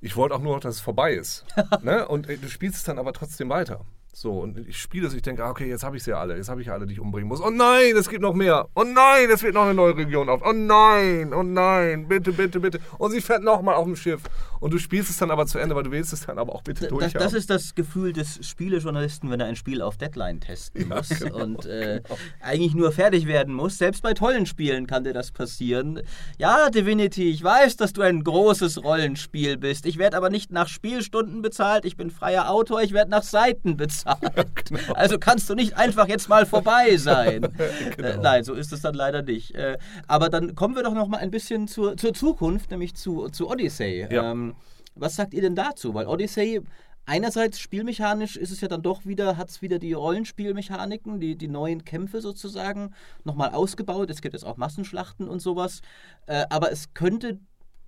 Ich 0.00 0.14
wollte 0.14 0.34
auch 0.34 0.40
nur 0.40 0.54
noch, 0.54 0.60
dass 0.60 0.76
es 0.76 0.80
vorbei 0.80 1.14
ist. 1.14 1.44
ne? 1.82 2.06
Und 2.06 2.28
äh, 2.28 2.36
du 2.36 2.48
spielst 2.48 2.76
es 2.78 2.84
dann 2.84 2.98
aber 2.98 3.12
trotzdem 3.12 3.48
weiter. 3.48 3.84
So, 4.12 4.40
und 4.40 4.58
ich 4.66 4.78
spiele 4.78 5.06
es, 5.06 5.14
ich 5.14 5.22
denke, 5.22 5.44
ah, 5.44 5.50
okay, 5.50 5.68
jetzt 5.68 5.84
habe 5.84 5.96
ich 5.96 6.02
sie 6.02 6.10
ja 6.10 6.18
alle, 6.18 6.36
jetzt 6.36 6.48
habe 6.48 6.60
ich 6.60 6.72
alle, 6.72 6.86
die 6.86 6.94
ich 6.94 7.00
umbringen 7.00 7.28
muss. 7.28 7.40
Oh 7.40 7.50
nein, 7.50 7.94
es 7.96 8.08
gibt 8.08 8.22
noch 8.22 8.34
mehr. 8.34 8.66
Oh 8.74 8.82
nein, 8.82 9.30
es 9.32 9.42
wird 9.44 9.54
noch 9.54 9.62
eine 9.62 9.74
neue 9.74 9.96
Region 9.96 10.28
auf. 10.28 10.40
Oh 10.44 10.52
nein, 10.52 11.32
oh 11.32 11.44
nein, 11.44 12.08
bitte, 12.08 12.32
bitte, 12.32 12.58
bitte. 12.58 12.80
Und 12.98 13.12
sie 13.12 13.20
fährt 13.20 13.44
nochmal 13.44 13.76
auf 13.76 13.84
dem 13.84 13.94
Schiff. 13.94 14.22
Und 14.58 14.72
du 14.72 14.78
spielst 14.78 15.08
es 15.08 15.18
dann 15.18 15.30
aber 15.30 15.46
zu 15.46 15.58
Ende, 15.58 15.76
weil 15.76 15.84
du 15.84 15.92
willst 15.92 16.12
es 16.12 16.26
dann 16.26 16.36
aber 16.38 16.52
auch 16.52 16.62
bitte 16.62 16.80
Das, 16.80 16.88
durchhaben. 16.88 17.20
das 17.20 17.32
ist 17.32 17.48
das 17.48 17.76
Gefühl 17.76 18.12
des 18.12 18.44
Spielejournalisten, 18.44 19.30
wenn 19.30 19.38
er 19.38 19.46
ein 19.46 19.54
Spiel 19.54 19.82
auf 19.82 19.96
Deadline 19.98 20.40
testen 20.40 20.88
Ja, 20.88 20.96
muss 20.96 21.08
genau, 21.10 21.36
und 21.36 21.66
äh, 21.66 22.02
eigentlich 22.40 22.74
nur 22.74 22.90
fertig 22.90 23.28
werden 23.28 23.54
muss. 23.54 23.78
Selbst 23.78 24.02
bei 24.02 24.14
tollen 24.14 24.46
Spielen 24.46 24.88
kann 24.88 25.04
dir 25.04 25.12
das 25.12 25.30
passieren. 25.30 26.00
Ja, 26.38 26.70
Divinity, 26.70 27.30
ich 27.30 27.44
weiß, 27.44 27.76
dass 27.76 27.92
du 27.92 28.02
ein 28.02 28.24
großes 28.24 28.82
Rollenspiel 28.82 29.58
bist. 29.58 29.86
Ich 29.86 29.96
werde 29.98 30.16
aber 30.16 30.28
nicht 30.30 30.50
nach 30.50 30.66
Spielstunden 30.66 31.40
bezahlt. 31.40 31.84
Ich 31.84 31.96
bin 31.96 32.10
freier 32.10 32.50
Autor. 32.50 32.82
Ich 32.82 32.92
werde 32.92 33.12
nach 33.12 33.22
Seiten 33.22 33.76
bezahlt. 33.76 33.97
Genau. 34.64 34.92
Also 34.94 35.18
kannst 35.18 35.48
du 35.50 35.54
nicht 35.54 35.76
einfach 35.76 36.08
jetzt 36.08 36.28
mal 36.28 36.46
vorbei 36.46 36.96
sein. 36.96 37.48
Genau. 37.96 38.08
äh, 38.08 38.16
nein, 38.18 38.44
so 38.44 38.54
ist 38.54 38.72
es 38.72 38.82
dann 38.82 38.94
leider 38.94 39.22
nicht. 39.22 39.54
Äh, 39.54 39.78
aber 40.06 40.28
dann 40.28 40.54
kommen 40.54 40.74
wir 40.74 40.82
doch 40.82 40.94
noch 40.94 41.08
mal 41.08 41.18
ein 41.18 41.30
bisschen 41.30 41.68
zur, 41.68 41.96
zur 41.96 42.14
Zukunft, 42.14 42.70
nämlich 42.70 42.94
zu, 42.94 43.28
zu 43.28 43.48
Odyssey. 43.48 44.06
Ja. 44.10 44.30
Ähm, 44.30 44.54
was 44.94 45.16
sagt 45.16 45.34
ihr 45.34 45.42
denn 45.42 45.54
dazu? 45.54 45.94
Weil 45.94 46.06
Odyssey, 46.06 46.60
einerseits 47.06 47.58
spielmechanisch 47.58 48.36
ist 48.36 48.50
es 48.50 48.60
ja 48.60 48.68
dann 48.68 48.82
doch 48.82 49.06
wieder, 49.06 49.36
hat 49.36 49.50
es 49.50 49.62
wieder 49.62 49.78
die 49.78 49.92
Rollenspielmechaniken, 49.92 51.20
die, 51.20 51.36
die 51.36 51.48
neuen 51.48 51.84
Kämpfe 51.84 52.20
sozusagen 52.20 52.94
nochmal 53.24 53.50
ausgebaut. 53.50 54.10
Es 54.10 54.22
gibt 54.22 54.34
jetzt 54.34 54.44
auch 54.44 54.56
Massenschlachten 54.56 55.28
und 55.28 55.40
sowas. 55.40 55.80
Äh, 56.26 56.44
aber 56.50 56.70
es 56.70 56.94
könnte 56.94 57.38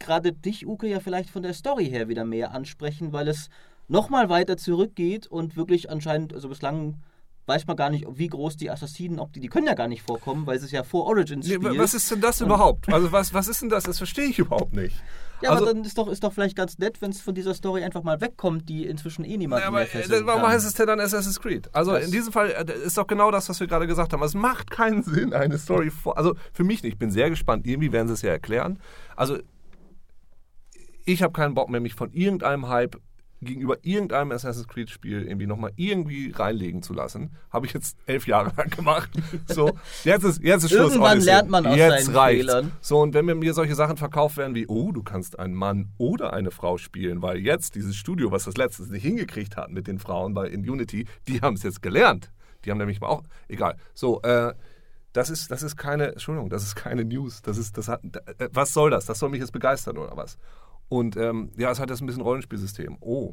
gerade 0.01 0.33
dich, 0.33 0.67
Uke, 0.67 0.89
ja 0.89 0.99
vielleicht 0.99 1.31
von 1.31 1.43
der 1.43 1.55
Story 1.55 1.87
her 1.87 2.09
wieder 2.09 2.25
mehr 2.25 2.53
ansprechen, 2.53 3.13
weil 3.13 3.29
es 3.29 3.49
nochmal 3.91 4.29
weiter 4.29 4.57
zurückgeht 4.57 5.27
und 5.27 5.57
wirklich 5.57 5.91
anscheinend, 5.91 6.33
also 6.33 6.49
bislang 6.49 7.03
weiß 7.47 7.67
man 7.67 7.77
gar 7.77 7.91
nicht, 7.91 8.07
wie 8.13 8.29
groß 8.29 8.57
die 8.57 8.71
Assassinen, 8.71 9.19
ob 9.19 9.33
die, 9.33 9.41
die 9.41 9.49
können 9.49 9.67
ja 9.67 9.75
gar 9.75 9.89
nicht 9.89 10.03
vorkommen, 10.03 10.47
weil 10.47 10.57
es 10.57 10.63
ist 10.63 10.71
ja 10.71 10.85
vor 10.85 11.07
Origins 11.07 11.47
spielt. 11.47 11.65
wa- 11.65 11.73
was 11.77 11.95
ist 11.95 12.09
denn 12.11 12.21
das 12.21 12.41
überhaupt? 12.41 12.93
Also 12.93 13.11
was, 13.11 13.35
was 13.35 13.49
ist 13.49 13.61
denn 13.63 13.69
das? 13.69 13.83
Das 13.85 13.99
verstehe 13.99 14.27
ich 14.27 14.39
überhaupt 14.39 14.73
nicht. 14.73 14.95
Ja, 15.43 15.51
also, 15.51 15.65
aber 15.65 15.75
dann 15.75 15.85
ist 15.85 15.97
doch, 15.99 16.07
ist 16.09 16.23
doch 16.23 16.33
vielleicht 16.33 16.55
ganz 16.55 16.79
nett, 16.79 17.01
wenn 17.03 17.11
es 17.11 17.21
von 17.21 17.35
dieser 17.35 17.55
Story 17.55 17.83
einfach 17.83 18.03
mal 18.05 18.21
wegkommt, 18.21 18.69
die 18.69 18.87
inzwischen 18.87 19.25
eh 19.25 19.37
niemand 19.37 19.63
Ja, 19.65 19.71
mehr 19.73 19.83
äh, 19.83 19.87
fesseln 19.87 20.27
warum 20.27 20.43
kann. 20.43 20.51
heißt 20.53 20.67
es 20.67 20.75
denn 20.75 20.87
dann 20.87 21.01
Assassin's 21.01 21.41
Creed? 21.41 21.69
Also 21.75 21.93
Das- 21.93 22.05
in 22.05 22.13
diesem 22.13 22.33
Fall 22.33 22.51
äh, 22.51 22.73
ist 22.87 22.97
doch 22.97 23.07
genau 23.09 23.31
das, 23.33 23.49
was 23.49 23.59
wir 23.59 23.67
gerade 23.67 23.87
gesagt 23.89 24.13
haben. 24.13 24.23
Es 24.23 24.35
macht 24.35 24.71
keinen 24.71 25.03
Sinn, 25.03 25.33
eine 25.33 25.59
Story 25.59 25.91
vor. 25.91 26.17
Also 26.19 26.37
für 26.53 26.63
mich 26.63 26.83
nicht. 26.85 26.93
Ich 26.93 26.99
bin 26.99 27.11
sehr 27.11 27.31
gespannt. 27.31 27.67
Irgendwie 27.67 27.91
werden 27.91 28.07
sie 28.07 28.15
es 28.15 28.23
ja 28.23 28.31
erklären. 28.31 28.79
Also 29.17 29.39
ich 31.05 31.23
habe 31.23 31.33
keinen 31.33 31.55
Bock 31.55 31.69
mehr, 31.71 31.81
mich 31.81 31.95
von 31.95 32.13
irgendeinem 32.13 32.69
Hype 32.69 33.01
gegenüber 33.43 33.79
irgendeinem 33.83 34.33
Assassin's 34.33 34.69
Creed-Spiel 34.69 35.23
irgendwie 35.27 35.47
nochmal 35.47 35.73
irgendwie 35.77 36.31
reinlegen 36.31 36.83
zu 36.83 36.93
lassen. 36.93 37.31
Habe 37.51 37.67
ich 37.67 37.73
jetzt 37.73 37.97
elf 38.07 38.27
Jahre 38.27 38.53
lang 38.57 38.71
gemacht. 38.71 39.11
So, 39.47 39.73
jetzt 40.05 40.25
ist, 40.25 40.43
jetzt 40.43 40.65
ist 40.65 40.71
Schluss. 40.71 40.93
Irgendwann 40.93 41.13
Odyssey. 41.13 41.27
lernt 41.27 41.51
man 41.51 41.67
aus 41.67 41.77
jetzt 41.77 42.05
seinen 42.07 42.17
reicht's. 42.17 42.45
Fehlern. 42.47 42.73
So, 42.81 43.01
und 43.01 43.15
wenn 43.15 43.25
mir- 43.25 43.35
mir 43.35 43.55
solche 43.55 43.75
Sachen 43.75 43.97
verkauft 43.97 44.37
werden 44.37 44.55
wie, 44.55 44.67
oh, 44.67 44.93
du 44.93 45.03
kannst 45.03 45.39
einen 45.39 45.55
Mann 45.55 45.89
oder 45.99 46.33
eine 46.33 46.51
Frau 46.51 46.77
spielen, 46.79 47.23
weil 47.23 47.39
jetzt 47.39 47.75
dieses 47.75 47.97
Studio, 47.97 48.31
was 48.31 48.45
das 48.45 48.57
letztes 48.57 48.89
nicht 48.89 49.03
hingekriegt 49.03 49.57
hat 49.57 49.71
mit 49.71 49.87
den 49.87 49.99
Frauen 49.99 50.35
bei 50.35 50.47
in 50.49 50.69
Unity, 50.69 51.07
die 51.27 51.41
haben 51.41 51.55
es 51.55 51.63
jetzt 51.63 51.83
gelernt. 51.83 52.31
Die 52.65 52.71
haben 52.71 52.79
nämlich 52.79 53.01
mal 53.01 53.09
auch, 53.09 53.23
egal. 53.49 53.77
So, 53.95 54.21
äh, 54.23 54.53
das 55.13 55.31
ist, 55.31 55.51
das 55.51 55.63
ist 55.63 55.77
keine, 55.77 56.13
Entschuldigung, 56.13 56.51
das 56.51 56.63
ist 56.63 56.77
keine 56.77 57.05
News. 57.05 57.43
Das 57.43 57.57
ist, 57.59 57.77
das 57.79 57.89
hat, 57.89 58.03
äh, 58.39 58.49
was 58.53 58.73
soll 58.75 58.91
das? 58.91 59.07
Das 59.07 59.19
soll 59.19 59.31
mich 59.31 59.41
jetzt 59.41 59.53
begeistern 59.53 59.97
oder 59.99 60.17
was? 60.17 60.39
Und 60.91 61.17
ähm, 61.17 61.51
ja, 61.57 61.71
es 61.71 61.81
hat 61.81 61.89
jetzt 61.89 62.03
ein 62.03 62.07
bisschen 62.07 62.21
Rollenspielsystem. 62.23 62.99
Oh. 63.01 63.33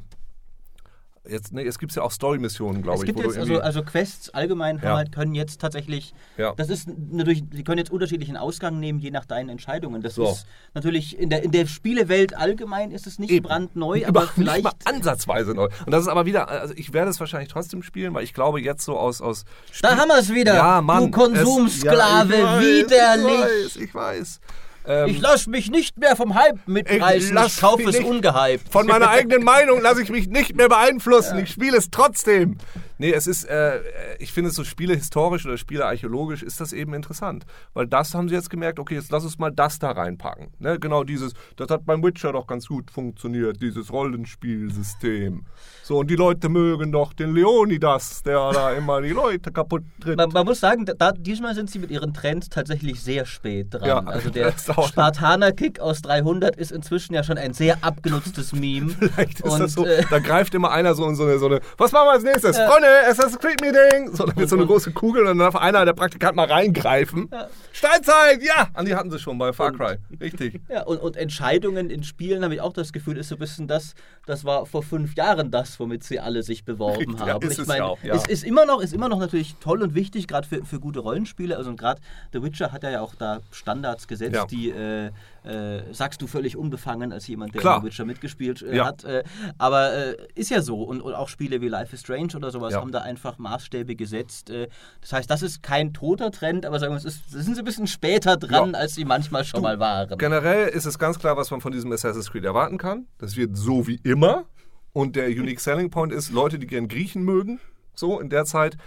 Jetzt, 1.30 1.52
ne, 1.52 1.62
jetzt 1.62 1.78
gibt 1.80 1.92
es 1.92 1.98
ja 1.98 2.04
auch 2.04 2.12
Story-Missionen, 2.14 2.82
glaube 2.84 3.00
es 3.00 3.02
ich. 3.02 3.08
gibt 3.08 3.20
wo 3.20 3.24
du 3.24 3.28
jetzt, 3.28 3.38
also, 3.38 3.60
also 3.60 3.84
Quests 3.84 4.30
allgemein 4.30 4.80
Ja. 4.82 4.96
halt, 4.96 5.12
können 5.12 5.36
jetzt 5.36 5.60
tatsächlich, 5.60 6.14
Ja. 6.38 6.54
das 6.56 6.70
ist 6.70 6.88
natürlich, 6.88 7.44
sie 7.52 7.66
können 7.66 7.80
jetzt 7.80 7.92
unterschiedlichen 7.92 8.38
Ausgang 8.38 8.80
nehmen, 8.80 9.00
je 9.00 9.12
nach 9.12 9.26
deinen 9.26 9.50
Entscheidungen. 9.50 10.02
Das 10.02 10.16
So. 10.16 10.24
ist 10.30 10.46
natürlich, 10.74 11.20
in 11.20 11.30
der, 11.30 11.44
in 11.44 11.52
der 11.52 11.66
Spielewelt 11.66 12.34
allgemein 12.38 12.92
ist 12.92 13.08
es 13.08 13.20
nicht 13.20 13.32
Eben. 13.32 13.46
brandneu, 13.46 13.98
Über- 13.98 14.08
aber 14.08 14.22
nicht 14.22 14.32
vielleicht... 14.36 14.64
mal 14.64 14.72
ansatzweise 14.86 15.54
neu. 15.54 15.68
Und 15.86 15.92
das 15.92 16.04
ist 16.04 16.08
aber 16.08 16.26
wieder, 16.26 16.48
also 16.48 16.74
ich 16.78 16.94
werde 16.94 17.10
es 17.12 17.20
wahrscheinlich 17.20 17.50
trotzdem 17.50 17.84
spielen, 17.84 18.14
weil 18.14 18.24
ich 18.24 18.34
glaube 18.34 18.62
jetzt 18.62 18.86
so 18.86 18.98
aus 18.98 19.20
aus 19.20 19.44
Da 19.82 19.98
haben 19.98 20.08
wir 20.08 20.20
es 20.20 20.34
wieder, 20.34 20.54
ja, 20.56 20.82
Mann, 20.82 21.06
du 21.06 21.12
Konsumsklave, 21.12 22.36
es, 22.36 22.40
ja, 22.40 22.62
ich 22.62 22.64
weiß, 22.64 22.86
widerlich. 22.86 23.34
Ich 23.34 23.66
weiß, 23.66 23.76
ich 23.84 23.96
weiß. 23.96 24.40
Ähm, 24.88 25.10
Ich 25.10 25.20
lasse 25.20 25.50
mich 25.50 25.70
nicht 25.70 25.98
mehr 25.98 26.16
vom 26.16 26.34
Hype 26.36 26.60
mitreißen, 26.68 27.30
ich, 27.30 27.34
lass 27.34 27.60
kaufe 27.60 27.84
es 27.90 28.00
ungehypt. 28.00 28.72
von 28.72 28.88
meiner 28.88 29.10
eigenen 29.10 29.44
Meinung 29.44 29.82
lasse 29.82 30.02
ich 30.02 30.10
mich 30.10 30.28
nicht 30.28 30.56
mehr 30.56 30.70
beeinflussen. 30.70 31.40
Ich 31.40 31.52
spiele 31.52 31.78
es 31.78 31.90
trotzdem. 31.92 32.58
Nee, 32.98 33.12
es 33.12 33.28
ist, 33.28 33.46
äh, 33.46 33.80
ich 34.20 34.32
finde 34.32 34.50
es 34.50 34.56
so 34.56 34.64
Spiele 34.64 34.96
historisch 34.96 35.46
oder 35.46 35.58
Spiele 35.58 35.86
archäologisch 35.86 36.44
ist 36.44 36.60
das 36.60 36.74
eben 36.74 36.94
interessant. 36.94 37.46
Weil 37.74 37.88
das 37.88 38.14
haben 38.14 38.30
sie 38.30 38.36
jetzt 38.36 38.50
gemerkt, 38.50 38.80
okay, 38.80 38.96
jetzt 38.96 39.12
lass 39.12 39.24
uns 39.24 39.38
mal 39.38 39.52
das 39.52 39.80
da 39.80 39.92
reinpacken. 39.92 40.54
Ne? 40.60 40.80
Genau 40.80 41.04
dieses, 41.04 41.34
das 41.56 41.70
hat 41.70 41.86
beim 41.86 42.04
Witcher 42.04 42.34
doch 42.34 42.48
ganz 42.48 42.68
gut 42.68 42.92
funktioniert, 42.92 43.62
dieses 43.62 43.92
Rollenspielsystem. 43.92 45.46
So, 45.84 46.00
und 46.00 46.10
die 46.10 46.16
Leute 46.16 46.50
mögen 46.50 46.92
doch 46.92 47.14
den 47.14 47.34
Leonidas, 47.34 48.24
der 48.24 48.52
da 48.52 48.74
immer 48.74 49.02
die 49.02 49.10
Leute 49.10 49.52
kaputt 49.52 49.84
tritt. 50.02 50.18
Man, 50.18 50.30
man 50.30 50.46
muss 50.46 50.60
sagen, 50.60 50.86
da, 50.86 51.12
diesmal 51.12 51.56
sind 51.56 51.70
sie 51.70 51.80
mit 51.80 51.92
ihren 51.92 52.14
Trends 52.14 52.50
tatsächlich 52.50 53.02
sehr 53.02 53.26
spät 53.26 53.74
dran. 53.74 53.88
Ja, 53.88 54.00
also 54.00 54.30
der. 54.30 54.54
Spartaner-Kick 54.58 55.80
aus 55.80 56.02
300 56.02 56.56
ist 56.56 56.72
inzwischen 56.72 57.14
ja 57.14 57.24
schon 57.24 57.38
ein 57.38 57.54
sehr 57.54 57.84
abgenutztes 57.84 58.54
Meme. 58.54 58.90
Vielleicht 58.90 59.42
ist 59.42 59.52
Und, 59.52 59.60
das 59.60 59.74
so, 59.74 59.86
äh, 59.86 60.04
da 60.10 60.20
greift 60.20 60.54
immer 60.56 60.72
einer 60.72 60.96
so 60.96 61.08
in 61.08 61.16
so 61.16 61.24
eine, 61.24 61.40
so 61.40 61.46
eine 61.48 61.62
was 61.78 61.92
machen 61.92 62.08
wir 62.08 62.12
als 62.14 62.24
nächstes? 62.24 62.58
Freunde, 62.58 62.87
Assassin's 63.10 63.40
Creed 63.40 63.62
Meeting! 63.62 64.16
So, 64.16 64.26
dann 64.26 64.36
wird 64.36 64.50
so 64.50 64.56
eine 64.56 64.66
große 64.66 64.92
Kugel 64.92 65.22
und 65.22 65.28
dann 65.28 65.40
darf 65.40 65.56
einer 65.56 65.86
der 65.86 65.94
Praktikant 65.94 66.36
mal 66.36 66.48
reingreifen. 66.48 67.30
Steinzeit, 67.72 68.42
ja! 68.44 68.70
An 68.74 68.86
die 68.86 68.96
hatten 68.96 69.12
sie 69.12 69.20
schon 69.20 69.38
bei 69.38 69.54
Far 69.54 69.72
Cry. 69.74 69.98
Richtig. 70.20 70.62
Ja, 70.70 70.84
und, 70.84 70.98
und 71.00 71.16
Entscheidungen 71.16 71.90
in 71.90 72.04
Spielen 72.04 72.44
habe 72.44 72.54
ich 72.56 72.62
auch 72.62 72.74
das 72.74 72.92
Gefühl, 72.92 73.18
ist 73.18 73.30
so 73.30 73.36
ein 73.36 73.40
bisschen 73.40 73.68
das, 73.68 73.94
das 74.26 74.44
war 74.44 74.66
vor 74.66 74.84
fünf 74.84 75.16
Jahren 75.16 75.50
das, 75.50 75.80
womit 75.80 76.04
sie 76.04 76.20
alle 76.20 76.44
sich 76.44 76.66
beworben 76.66 76.98
Richtig, 77.12 77.20
ja, 77.26 77.34
haben. 77.36 77.46
ist 77.46 77.54
ich 77.54 77.60
es 77.60 77.68
meine, 77.68 77.80
ja 77.80 77.86
auch, 77.86 78.04
ja. 78.04 78.16
es 78.16 78.28
ist 78.28 78.44
immer 78.44 78.66
noch, 78.66 78.82
ist 78.82 78.94
immer 78.94 79.08
noch 79.08 79.20
natürlich 79.20 79.56
toll 79.62 79.82
und 79.82 79.96
wichtig, 79.96 80.28
gerade 80.28 80.48
für, 80.48 80.66
für 80.66 80.80
gute 80.80 81.00
Rollenspiele. 81.00 81.56
Also 81.56 81.74
gerade 81.76 82.02
The 82.34 82.44
Witcher 82.44 82.72
hat 82.72 82.84
ja 82.84 83.00
auch 83.02 83.16
da 83.16 83.40
Standards 83.52 84.08
gesetzt, 84.08 84.36
Ja. 84.36 84.46
die 84.46 84.70
äh, 84.72 85.12
äh, 85.48 85.94
sagst 85.94 86.22
du 86.22 86.28
völlig 86.28 86.58
unbefangen 86.58 87.12
als 87.14 87.28
jemand, 87.28 87.54
der 87.56 87.62
Klar. 87.62 87.84
Witcher 87.84 88.06
mitgespielt 88.06 88.62
äh, 88.62 88.76
Ja. 88.76 88.86
hat. 88.88 89.04
Äh, 89.04 89.24
aber 89.58 89.94
äh, 89.94 90.18
ist 90.36 90.50
ja 90.52 90.62
so. 90.62 90.84
Und, 90.84 91.02
und 91.02 91.14
auch 91.14 91.30
Spiele 91.30 91.62
wie 91.62 91.68
Life 91.70 91.94
is 91.96 92.02
Strange 92.02 92.36
oder 92.36 92.52
sowas 92.52 92.74
Ja. 92.74 92.82
haben 92.82 92.92
da 92.92 93.00
einfach 93.02 93.38
Maßstäbe 93.38 93.96
gesetzt. 93.96 94.50
Äh, 94.50 94.68
das 95.02 95.14
heißt, 95.14 95.30
das 95.30 95.42
ist 95.42 95.64
kein 95.64 95.94
toter 95.94 96.32
Trend, 96.32 96.66
aber 96.66 96.80
sagen 96.80 96.94
wir, 96.94 96.98
es 96.98 97.06
ist, 97.06 97.32
sind 97.32 97.56
sie 97.56 97.62
ein 97.62 97.66
bisschen 97.66 97.88
später 97.88 98.38
dran, 98.38 98.72
Ja. 98.74 98.80
als 98.80 98.96
sie 98.96 99.06
manchmal 99.06 99.46
schon 99.46 99.62
mal 99.62 99.80
waren. 99.80 100.18
Generell 100.18 100.68
ist 100.70 100.86
es 100.86 101.00
ganz 101.00 101.18
klar, 101.20 101.38
was 101.38 101.50
man 101.52 101.62
von 101.62 101.72
diesem 101.72 101.92
Assassin's 101.92 102.30
Creed 102.32 102.44
erwarten 102.46 102.78
kann. 102.78 103.08
Das 103.18 103.38
wird 103.38 103.56
so 103.56 103.88
wie 103.88 104.00
immer. 104.04 104.46
Und 104.94 105.16
der 105.16 105.28
Unique 105.28 105.60
Selling 105.60 105.90
Point 105.92 106.12
ist, 106.12 106.32
Leute, 106.32 106.58
die 106.60 106.68
gern 106.68 106.88
Griechen 106.88 107.24
mögen, 107.24 107.60
so 107.94 108.20
in 108.20 108.30
der 108.30 108.46
Zeit, 108.46 108.78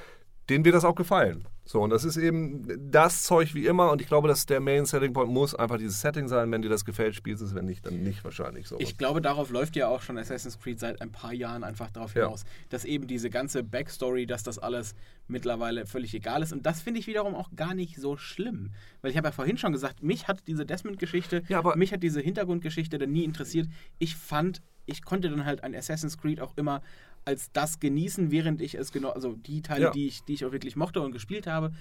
denen 0.49 0.65
wird 0.65 0.75
das 0.75 0.85
auch 0.85 0.97
gefallen. 0.97 1.47
So, 1.65 1.81
und 1.83 1.91
das 1.91 2.05
ist 2.05 2.17
eben 2.17 2.91
das 2.91 3.23
Zeug 3.23 3.55
wie 3.55 3.67
immer. 3.67 3.93
Und 3.93 4.01
ich 4.01 4.09
glaube, 4.09 4.27
dass 4.27 4.45
der 4.47 4.59
Main 4.61 4.87
Selling 4.87 5.13
Point 5.13 5.31
muss 5.31 5.55
einfach 5.55 5.77
dieses 5.79 6.01
Setting 6.01 6.27
sein. 6.27 6.51
Wenn 6.51 6.63
dir 6.63 6.69
das 6.69 6.85
gefällt, 6.85 7.15
spielst 7.15 7.43
du 7.43 7.47
es. 7.47 7.55
Wenn 7.55 7.67
nicht, 7.67 7.87
dann 7.87 8.03
nicht 8.03 8.25
wahrscheinlich 8.25 8.67
so. 8.67 8.77
Ich 8.81 8.99
glaube, 8.99 9.21
darauf 9.21 9.51
läuft 9.51 9.77
ja 9.77 9.87
auch 9.87 10.03
schon 10.03 10.19
Assassin's 10.19 10.59
Creed 10.59 10.81
seit 10.81 11.01
ein 11.01 11.13
paar 11.13 11.33
Jahren 11.33 11.63
einfach 11.63 11.91
darauf 11.91 12.15
Ja. 12.15 12.25
hinaus, 12.25 12.45
dass 12.71 12.85
eben 12.85 13.07
diese 13.07 13.31
ganze 13.31 13.63
Backstory, 13.63 14.27
dass 14.27 14.43
das 14.43 14.59
alles 14.59 14.95
mittlerweile 15.29 15.87
völlig 15.87 16.13
egal 16.15 16.43
ist. 16.43 16.53
Und 16.53 16.67
das 16.67 16.81
finde 16.81 16.99
ich 16.99 17.07
wiederum 17.07 17.37
auch 17.37 17.51
gar 17.55 17.75
nicht 17.75 17.97
so 18.01 18.17
schlimm. 18.17 18.73
Weil 19.01 19.13
ich 19.13 19.17
habe 19.17 19.29
ja 19.29 19.33
vorhin 19.33 19.57
schon 19.59 19.71
gesagt, 19.73 20.03
mich 20.03 20.27
hat 20.27 20.43
diese 20.49 20.67
Desmond-Geschichte, 20.67 21.43
Ja, 21.49 21.59
aber- 21.61 21.77
mich 21.77 21.93
hat 21.93 22.03
diese 22.03 22.21
Hintergrundgeschichte 22.21 22.99
dann 22.99 23.13
nie 23.13 23.23
interessiert. 23.23 23.69
Ich 24.01 24.17
fand, 24.17 24.61
ich 24.87 25.05
konnte 25.05 25.31
dann 25.31 25.45
halt 25.45 25.63
ein 25.63 25.75
Assassin's 25.77 26.19
Creed 26.19 26.41
auch 26.41 26.57
immer 26.57 26.83
als 27.25 27.53
das 27.53 27.81
genießen, 27.81 28.31
während 28.31 28.61
ich 28.61 28.75
es 28.75 28.93
genau, 28.93 29.11
also 29.11 29.35
die 29.35 29.63
Teile, 29.63 29.85
Ja. 29.87 29.91
die, 29.91 30.07
ich, 30.07 30.23
die 30.25 30.35
ich 30.35 30.45
auch 30.45 30.53
wirklich 30.53 30.77
mochte 30.77 31.01
und 31.01 31.13
gespielt 31.13 31.47
habe, 31.47 31.73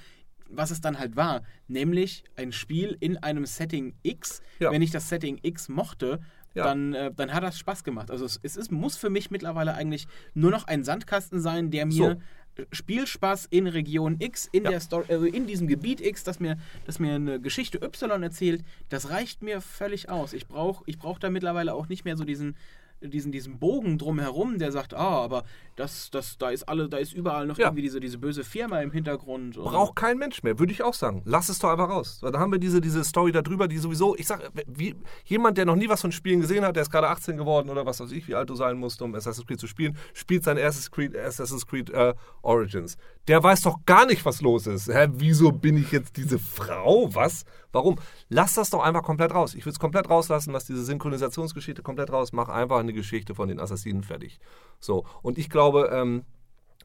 was 0.51 0.71
es 0.71 0.81
dann 0.81 0.97
halt 0.97 1.15
war, 1.15 1.43
nämlich 1.67 2.23
ein 2.35 2.51
Spiel 2.51 2.97
in 2.99 3.17
einem 3.17 3.45
Setting 3.45 3.93
X. 4.03 4.41
Ja. 4.59 4.71
Wenn 4.71 4.81
ich 4.81 4.89
das 4.91 5.07
Setting 5.09 5.39
X 5.43 5.69
mochte, 5.69 6.19
Ja. 6.55 6.63
dann, 6.63 6.93
äh, 6.95 7.11
dann 7.15 7.31
hat 7.33 7.43
das 7.43 7.59
Spaß 7.59 7.83
gemacht. 7.83 8.09
Also 8.09 8.25
es, 8.25 8.39
es 8.41 8.55
ist, 8.57 8.71
muss 8.71 8.97
für 8.97 9.11
mich 9.11 9.29
mittlerweile 9.29 9.75
eigentlich 9.75 10.07
nur 10.33 10.49
noch 10.49 10.65
ein 10.65 10.83
Sandkasten 10.83 11.39
sein, 11.39 11.69
der 11.69 11.85
mir 11.85 12.17
äh, 12.55 12.63
Spielspaß 12.71 13.45
in 13.51 13.67
Region 13.67 14.15
X, 14.19 14.49
in, 14.51 14.63
Ja. 14.63 14.71
der 14.71 14.79
Story, 14.79 15.05
äh, 15.09 15.27
in 15.29 15.45
diesem 15.45 15.67
Gebiet 15.67 16.01
X, 16.01 16.23
das 16.23 16.39
mir, 16.39 16.57
das 16.87 16.97
mir 16.97 17.13
eine 17.13 17.39
Geschichte 17.39 17.77
Y 17.83 18.23
erzählt, 18.23 18.63
das 18.89 19.11
reicht 19.11 19.43
mir 19.43 19.61
völlig 19.61 20.09
aus. 20.09 20.33
Ich 20.33 20.47
brauche 20.47 20.83
ich 20.87 20.97
brauch 20.97 21.19
da 21.19 21.29
mittlerweile 21.29 21.75
auch 21.75 21.87
nicht 21.87 22.03
mehr 22.05 22.17
so 22.17 22.23
diesen, 22.23 22.55
diesen, 23.01 23.31
diesen 23.31 23.59
Bogen 23.59 23.97
drumherum, 23.97 24.57
der 24.59 24.71
sagt, 24.71 24.93
ah, 24.93 25.23
aber 25.23 25.43
das, 25.75 26.09
das, 26.11 26.37
da 26.37 26.49
ist 26.49 26.67
alle, 26.67 26.89
da 26.89 26.97
ist 26.97 27.13
überall 27.13 27.45
noch 27.45 27.57
Ja. 27.57 27.67
irgendwie 27.67 27.81
diese, 27.83 27.99
diese 27.99 28.17
böse 28.17 28.43
Firma 28.43 28.81
im 28.81 28.91
Hintergrund. 28.91 29.57
und- 29.57 29.63
Braucht 29.65 29.95
kein 29.95 30.17
Mensch 30.17 30.43
mehr, 30.43 30.59
würde 30.59 30.73
ich 30.73 30.83
auch 30.83 30.93
sagen. 30.93 31.21
Lass 31.25 31.47
es 31.49 31.59
doch 31.59 31.69
einfach 31.69 31.89
raus. 31.89 32.19
Da 32.21 32.37
haben 32.37 32.51
wir 32.51 32.59
diese, 32.59 32.81
diese 32.81 33.03
Story 33.03 33.31
darüber, 33.31 33.67
die 33.67 33.77
sowieso, 33.77 34.15
ich 34.17 34.27
sag, 34.27 34.51
wie, 34.67 34.95
jemand, 35.25 35.57
der 35.57 35.65
noch 35.65 35.75
nie 35.75 35.87
was 35.87 36.01
von 36.01 36.11
Spielen 36.11 36.41
gesehen 36.41 36.65
hat, 36.65 36.75
der 36.75 36.83
ist 36.83 36.91
gerade 36.91 37.07
18 37.07 37.37
geworden 37.37 37.69
oder 37.69 37.85
was 37.85 37.99
weiß 38.01 38.11
ich, 38.11 38.27
wie 38.27 38.35
alt 38.35 38.49
du 38.49 38.55
sein 38.55 38.77
musst, 38.77 39.01
um 39.01 39.15
Assassin's 39.15 39.47
Creed 39.47 39.59
zu 39.59 39.67
spielen, 39.67 39.97
spielt 40.13 40.43
sein 40.43 40.57
erstes 40.57 40.91
Creed, 40.91 41.15
Assassin's 41.17 41.65
Creed 41.65 41.89
äh, 41.91 42.13
Origins. 42.41 42.97
Der 43.29 43.43
weiß 43.43 43.61
doch 43.61 43.85
gar 43.85 44.07
nicht, 44.07 44.25
was 44.25 44.41
los 44.41 44.65
ist. 44.65 44.87
Hä, 44.87 45.07
wieso 45.11 45.51
bin 45.51 45.77
ich 45.77 45.91
jetzt 45.91 46.17
diese 46.17 46.39
Frau? 46.39 47.13
Was? 47.13 47.45
Warum? 47.71 47.99
Lass 48.27 48.55
das 48.55 48.71
doch 48.71 48.81
einfach 48.81 49.03
komplett 49.03 49.35
raus. 49.35 49.53
Ich 49.53 49.67
würde 49.67 49.73
es 49.73 49.79
komplett 49.79 50.09
rauslassen, 50.09 50.51
lass 50.51 50.65
diese 50.65 50.83
Synchronisationsgeschichte 50.83 51.83
komplett 51.83 52.11
raus, 52.11 52.33
mach 52.33 52.49
einfach 52.49 52.79
eine 52.79 52.91
Geschichte 52.91 53.35
von 53.35 53.47
den 53.47 53.59
Assassinen 53.59 54.01
fertig. 54.01 54.39
So, 54.79 55.05
und 55.21 55.37
ich 55.37 55.51
glaube, 55.51 55.91
ähm, 55.93 56.23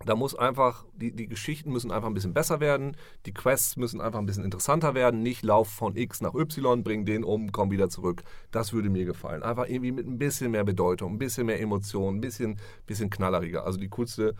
da 0.04 0.16
muss 0.16 0.34
einfach, 0.34 0.84
die, 0.94 1.12
die 1.12 1.28
Geschichten 1.28 1.72
müssen 1.72 1.90
einfach 1.90 2.08
ein 2.08 2.14
bisschen 2.14 2.34
besser 2.34 2.60
werden, 2.60 2.94
die 3.24 3.32
Quests 3.32 3.78
müssen 3.78 4.02
einfach 4.02 4.18
ein 4.18 4.26
bisschen 4.26 4.44
interessanter 4.44 4.92
werden, 4.92 5.22
nicht 5.22 5.44
lauf 5.44 5.70
von 5.70 5.96
X 5.96 6.20
nach 6.20 6.34
Y, 6.34 6.84
bring 6.84 7.06
den 7.06 7.24
um, 7.24 7.52
komm 7.52 7.70
wieder 7.70 7.88
zurück. 7.88 8.22
Das 8.50 8.74
würde 8.74 8.90
mir 8.90 9.06
gefallen. 9.06 9.42
Einfach 9.42 9.66
irgendwie 9.66 9.92
mit 9.92 10.06
ein 10.06 10.18
bisschen 10.18 10.50
mehr 10.50 10.64
Bedeutung, 10.64 11.14
ein 11.14 11.18
bisschen 11.18 11.46
mehr 11.46 11.58
Emotion, 11.58 12.16
ein 12.16 12.20
bisschen, 12.20 12.60
bisschen 12.86 13.08
knalleriger. 13.08 13.64
Also 13.64 13.78
die 13.78 13.88
coolste, 13.88 14.34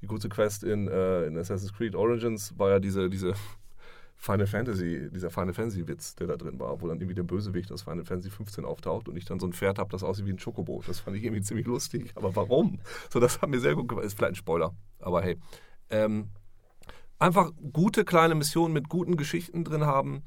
die 0.00 0.06
coolste 0.06 0.28
Quest 0.28 0.64
in, 0.64 0.88
äh, 0.88 1.26
in 1.26 1.36
Assassin's 1.38 1.72
Creed 1.72 1.94
Origins 1.94 2.58
war 2.58 2.70
ja 2.70 2.80
diese, 2.80 3.08
diese 3.08 3.34
Final 4.16 4.46
Fantasy, 4.46 5.10
dieser 5.12 5.30
Final 5.30 5.52
Fantasy 5.52 5.86
Witz, 5.86 6.14
der 6.14 6.26
da 6.26 6.36
drin 6.36 6.58
war, 6.58 6.80
wo 6.80 6.88
dann 6.88 6.98
irgendwie 6.98 7.14
der 7.14 7.22
Bösewicht 7.22 7.70
aus 7.70 7.82
Final 7.82 8.04
Fantasy 8.04 8.30
15 8.30 8.64
auftaucht 8.64 9.08
und 9.08 9.16
ich 9.16 9.24
dann 9.24 9.38
so 9.38 9.46
ein 9.46 9.52
Pferd 9.52 9.78
habe, 9.78 9.90
das 9.90 10.02
aussieht 10.02 10.26
wie 10.26 10.32
ein 10.32 10.38
Chocobo. 10.38 10.82
Das 10.86 11.00
fand 11.00 11.16
ich 11.16 11.24
irgendwie 11.24 11.42
ziemlich 11.42 11.66
lustig. 11.66 12.12
Aber 12.14 12.34
warum? 12.34 12.80
So, 13.10 13.20
das 13.20 13.40
hat 13.40 13.50
mir 13.50 13.60
sehr 13.60 13.74
gut 13.74 13.88
gefallen. 13.88 14.06
Ist 14.06 14.16
vielleicht 14.16 14.32
ein 14.32 14.36
Spoiler, 14.36 14.74
aber 15.00 15.22
hey. 15.22 15.38
Ähm, 15.90 16.30
einfach 17.18 17.52
gute 17.72 18.04
kleine 18.04 18.34
Missionen 18.34 18.72
mit 18.72 18.88
guten 18.88 19.16
Geschichten 19.16 19.64
drin 19.64 19.86
haben, 19.86 20.22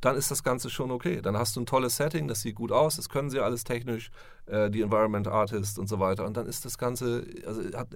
dann 0.00 0.16
ist 0.16 0.30
das 0.30 0.42
Ganze 0.42 0.70
schon 0.70 0.90
okay. 0.90 1.20
Dann 1.20 1.36
hast 1.36 1.56
du 1.56 1.60
ein 1.60 1.66
tolles 1.66 1.96
Setting, 1.96 2.28
das 2.28 2.42
sieht 2.42 2.54
gut 2.54 2.72
aus, 2.72 2.96
das 2.96 3.08
können 3.08 3.30
sie 3.30 3.40
alles 3.40 3.64
technisch, 3.64 4.10
äh, 4.46 4.70
die 4.70 4.82
Environment 4.82 5.26
Artist 5.26 5.78
und 5.78 5.88
so 5.88 5.98
weiter. 5.98 6.24
Und 6.24 6.36
dann 6.36 6.46
ist 6.46 6.64
das 6.64 6.78
Ganze, 6.78 7.26
also 7.46 7.62
hat, 7.76 7.88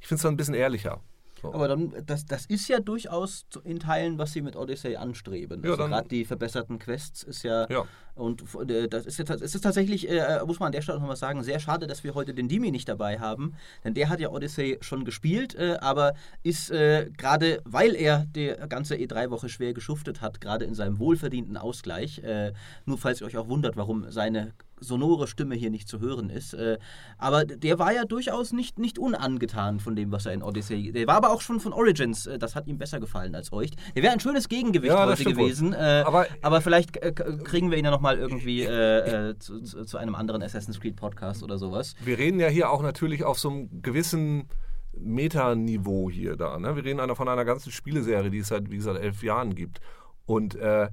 ich 0.00 0.06
finde 0.06 0.16
es 0.16 0.22
dann 0.22 0.34
ein 0.34 0.36
bisschen 0.36 0.54
ehrlicher. 0.54 1.00
So. 1.42 1.52
Aber 1.52 1.66
dann, 1.68 1.92
das, 2.06 2.24
das 2.24 2.46
ist 2.46 2.68
ja 2.68 2.78
durchaus 2.80 3.46
zu- 3.50 3.60
in 3.62 3.80
Teilen, 3.80 4.16
was 4.16 4.32
sie 4.32 4.42
mit 4.42 4.54
Odyssey 4.56 4.94
anstreben. 4.96 5.62
Ja, 5.64 5.72
Also 5.72 5.86
gerade 5.88 6.08
die 6.08 6.24
verbesserten 6.24 6.78
Quests 6.78 7.24
ist 7.24 7.42
ja, 7.42 7.68
Ja. 7.68 7.84
und 8.14 8.42
äh, 8.70 8.86
das 8.88 9.06
ist 9.06 9.18
jetzt 9.18 9.30
es 9.30 9.54
ist 9.54 9.60
tatsächlich, 9.62 10.08
äh, 10.08 10.40
muss 10.46 10.60
man 10.60 10.66
an 10.68 10.72
der 10.72 10.82
Stelle 10.82 11.00
nochmal 11.00 11.16
sagen, 11.16 11.42
sehr 11.42 11.58
schade, 11.58 11.86
dass 11.88 12.04
wir 12.04 12.14
heute 12.14 12.32
den 12.32 12.48
Dimi 12.48 12.70
nicht 12.70 12.88
dabei 12.88 13.18
haben, 13.18 13.54
denn 13.84 13.94
der 13.94 14.08
hat 14.08 14.20
ja 14.20 14.30
Odyssey 14.30 14.78
schon 14.82 15.04
gespielt, 15.04 15.54
äh, 15.56 15.78
aber 15.80 16.14
ist 16.44 16.70
äh, 16.70 17.10
gerade, 17.16 17.60
weil 17.64 17.96
er 17.96 18.24
die 18.36 18.54
ganze 18.68 18.94
E3-Woche 18.94 19.48
schwer 19.48 19.74
geschuftet 19.74 20.20
hat, 20.20 20.40
gerade 20.40 20.64
in 20.64 20.74
seinem 20.74 20.98
wohlverdienten 21.00 21.56
Ausgleich, 21.56 22.20
äh, 22.22 22.52
nur 22.86 22.98
falls 22.98 23.20
ihr 23.20 23.26
euch 23.26 23.36
auch 23.36 23.48
wundert, 23.48 23.76
warum 23.76 24.10
seine 24.10 24.52
sonore 24.82 25.26
Stimme 25.26 25.54
hier 25.54 25.70
nicht 25.70 25.88
zu 25.88 26.00
hören 26.00 26.28
ist. 26.30 26.54
Äh, 26.54 26.78
aber 27.18 27.44
der 27.44 27.78
war 27.78 27.92
ja 27.92 28.04
durchaus 28.04 28.52
nicht, 28.52 28.78
nicht 28.78 28.98
unangetan 28.98 29.80
von 29.80 29.96
dem, 29.96 30.12
was 30.12 30.26
er 30.26 30.32
in 30.34 30.42
Odyssey. 30.42 30.92
Der 30.92 31.06
war 31.06 31.16
aber 31.16 31.30
auch 31.30 31.40
schon 31.40 31.60
von 31.60 31.72
Origins. 31.72 32.26
Äh, 32.26 32.38
das 32.38 32.54
hat 32.54 32.66
ihm 32.66 32.78
besser 32.78 33.00
gefallen 33.00 33.34
als 33.34 33.52
euch. 33.52 33.70
Der 33.96 34.02
wäre 34.02 34.12
ein 34.12 34.20
schönes 34.20 34.48
Gegengewicht 34.48 34.92
Ja, 34.92 35.06
heute 35.06 35.24
gewesen. 35.24 35.72
Äh, 35.72 36.02
Aber- 36.06 36.26
aber, 36.42 36.60
vielleicht 36.60 37.00
kriegen 37.44 37.70
wir 37.70 37.78
ihn 37.78 37.84
ja 37.84 37.90
nochmal 37.90 38.18
irgendwie 38.18 38.62
äh, 38.62 39.38
zu, 39.38 39.60
zu, 39.62 39.84
zu 39.84 39.96
einem 39.98 40.14
anderen 40.14 40.42
Assassin's 40.42 40.80
Creed 40.80 40.96
Podcast 40.96 41.42
oder 41.42 41.58
sowas. 41.58 41.94
wir 42.04 42.18
reden 42.18 42.40
ja 42.40 42.48
hier 42.48 42.70
auch 42.70 42.82
natürlich 42.82 43.24
auf 43.24 43.38
so 43.38 43.50
einem 43.50 43.82
gewissen 43.82 44.48
Metaniveau 44.94 46.10
hier 46.10 46.36
da. 46.36 46.58
Ne? 46.58 46.74
Wir 46.76 46.84
reden 46.84 47.00
einer 47.00 47.16
von 47.16 47.28
einer 47.28 47.44
ganzen 47.44 47.70
Spieleserie, 47.72 48.30
die 48.30 48.38
es 48.38 48.48
seit, 48.48 48.70
wie 48.70 48.76
gesagt, 48.76 48.98
elf 49.00 49.22
Jahren 49.22 49.54
gibt. 49.54 49.80
Und 50.26 50.54
äh, 50.54 50.88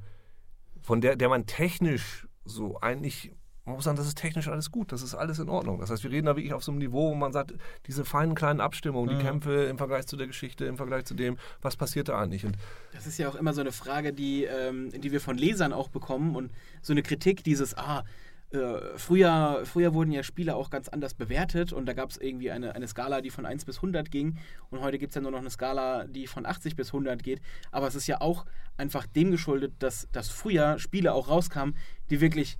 von 0.81 1.01
der, 1.01 1.15
der 1.15 1.29
man 1.29 1.45
technisch 1.45 2.27
so 2.45 2.79
eigentlich, 2.81 3.31
man 3.65 3.75
muss 3.75 3.83
sagen, 3.83 3.97
das 3.97 4.07
ist 4.07 4.17
technisch 4.17 4.47
alles 4.47 4.71
gut, 4.71 4.91
das 4.91 5.01
ist 5.01 5.15
alles 5.15 5.39
in 5.39 5.49
Ordnung. 5.49 5.79
Das 5.79 5.89
heißt, 5.89 6.03
wir 6.03 6.11
reden 6.11 6.25
da 6.25 6.35
wirklich 6.35 6.53
auf 6.53 6.63
so 6.63 6.71
einem 6.71 6.79
Niveau, 6.79 7.11
wo 7.11 7.15
man 7.15 7.31
sagt, 7.33 7.53
diese 7.85 8.03
feinen 8.05 8.35
kleinen 8.35 8.61
Abstimmungen, 8.61 9.17
die 9.17 9.23
Kämpfe 9.23 9.65
im 9.65 9.77
Vergleich 9.77 10.07
zu 10.07 10.17
der 10.17 10.27
Geschichte, 10.27 10.65
im 10.65 10.77
Vergleich 10.77 11.05
zu 11.05 11.13
dem, 11.13 11.37
was 11.61 11.75
passiert 11.75 12.09
da 12.09 12.19
eigentlich? 12.19 12.45
Und 12.45 12.57
Das 12.93 13.05
ist 13.05 13.17
ja 13.19 13.29
auch 13.29 13.35
immer 13.35 13.53
so 13.53 13.61
eine 13.61 13.71
Frage, 13.71 14.13
die, 14.13 14.45
ähm, 14.45 14.89
die 14.91 15.11
wir 15.11 15.21
von 15.21 15.37
Lesern 15.37 15.73
auch 15.73 15.89
bekommen 15.89 16.35
und 16.35 16.51
so 16.81 16.93
eine 16.93 17.03
Kritik, 17.03 17.43
dieses, 17.43 17.77
ah, 17.77 18.03
äh, 18.51 18.97
früher, 18.97 19.61
früher 19.65 19.93
wurden 19.93 20.11
ja 20.11 20.23
Spiele 20.23 20.55
auch 20.55 20.71
ganz 20.71 20.89
anders 20.89 21.13
bewertet 21.13 21.71
und 21.71 21.85
da 21.85 21.93
gab 21.93 22.09
es 22.09 22.17
irgendwie 22.17 22.49
eine, 22.49 22.73
eine 22.73 22.87
Skala, 22.87 23.21
die 23.21 23.29
von 23.29 23.45
1 23.45 23.65
bis 23.65 23.77
100 23.77 24.09
ging 24.09 24.39
und 24.71 24.81
heute 24.81 24.97
gibt 24.97 25.11
es 25.11 25.15
ja 25.15 25.21
nur 25.21 25.29
noch 25.29 25.39
eine 25.39 25.51
Skala, 25.51 26.05
die 26.05 26.25
von 26.25 26.47
80 26.47 26.75
bis 26.75 26.87
100 26.87 27.21
geht. 27.21 27.41
Aber 27.71 27.87
es 27.87 27.93
ist 27.93 28.07
ja 28.07 28.21
auch 28.21 28.45
einfach 28.75 29.05
dem 29.05 29.29
geschuldet, 29.29 29.73
dass, 29.79 30.07
dass 30.11 30.29
früher 30.29 30.79
Spiele 30.79 31.13
auch 31.13 31.29
rauskamen, 31.29 31.75
die 32.09 32.21
wirklich 32.21 32.57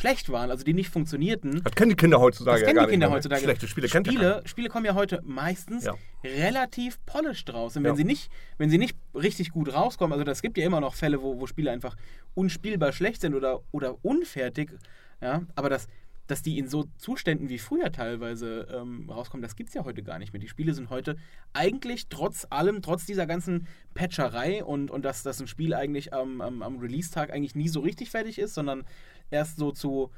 schlecht 0.00 0.30
waren, 0.30 0.50
also 0.50 0.64
die 0.64 0.72
nicht 0.72 0.88
funktionierten. 0.88 1.62
Das 1.62 1.74
kennen 1.74 1.90
die 1.90 1.96
Kinder 1.96 2.20
heutzutage 2.20 2.60
Das 2.60 2.66
kennen 2.66 2.78
ja 2.78 2.86
die 2.86 2.90
Kinder 2.92 3.06
nicht 3.06 3.10
ne? 3.10 3.16
heutzutage. 3.16 3.42
Schlechte 3.42 3.68
Spiele 3.68 3.88
kennt 3.88 4.06
Spiele, 4.06 4.42
Spiele 4.46 4.68
kommen 4.70 4.86
ja 4.86 4.94
heute 4.94 5.20
meistens 5.24 5.84
Ja. 5.84 5.94
relativ 6.24 6.98
polished 7.04 7.52
raus. 7.52 7.76
Und 7.76 7.84
wenn, 7.84 7.92
Ja. 7.92 7.96
sie 7.96 8.04
nicht, 8.04 8.30
wenn 8.56 8.70
sie 8.70 8.78
nicht 8.78 8.96
richtig 9.14 9.50
gut 9.50 9.72
rauskommen, 9.74 10.12
also 10.12 10.24
das 10.24 10.40
gibt 10.40 10.56
ja 10.56 10.64
immer 10.64 10.80
noch 10.80 10.94
Fälle, 10.94 11.20
wo, 11.22 11.38
wo 11.38 11.46
Spiele 11.46 11.70
einfach 11.70 11.96
unspielbar 12.34 12.92
schlecht 12.92 13.20
sind 13.20 13.34
oder, 13.34 13.60
oder 13.72 14.02
unfertig, 14.02 14.70
ja, 15.20 15.42
aber 15.54 15.68
das, 15.68 15.86
dass 16.28 16.42
die 16.42 16.58
in 16.58 16.68
so 16.68 16.84
Zuständen 16.96 17.48
wie 17.48 17.58
früher 17.58 17.90
teilweise 17.92 18.68
ähm, 18.72 19.10
rauskommen, 19.10 19.42
das 19.42 19.56
gibt 19.56 19.68
es 19.70 19.74
ja 19.74 19.84
heute 19.84 20.02
gar 20.02 20.18
nicht 20.20 20.32
mehr. 20.32 20.40
Die 20.40 20.48
Spiele 20.48 20.72
sind 20.74 20.88
heute 20.88 21.16
eigentlich 21.52 22.06
trotz 22.08 22.46
allem, 22.50 22.82
trotz 22.82 23.04
dieser 23.04 23.26
ganzen 23.26 23.66
Patcherei 23.94 24.64
und, 24.64 24.90
und 24.92 25.04
dass, 25.04 25.24
dass 25.24 25.40
ein 25.40 25.48
Spiel 25.48 25.74
eigentlich 25.74 26.14
am, 26.14 26.40
am, 26.40 26.62
am 26.62 26.78
Release-Tag 26.78 27.32
eigentlich 27.32 27.56
nie 27.56 27.68
so 27.68 27.80
richtig 27.80 28.10
fertig 28.10 28.38
ist, 28.38 28.54
sondern 28.54 28.84
erst 29.30 29.56
so 29.56 29.72
zu 29.72 30.10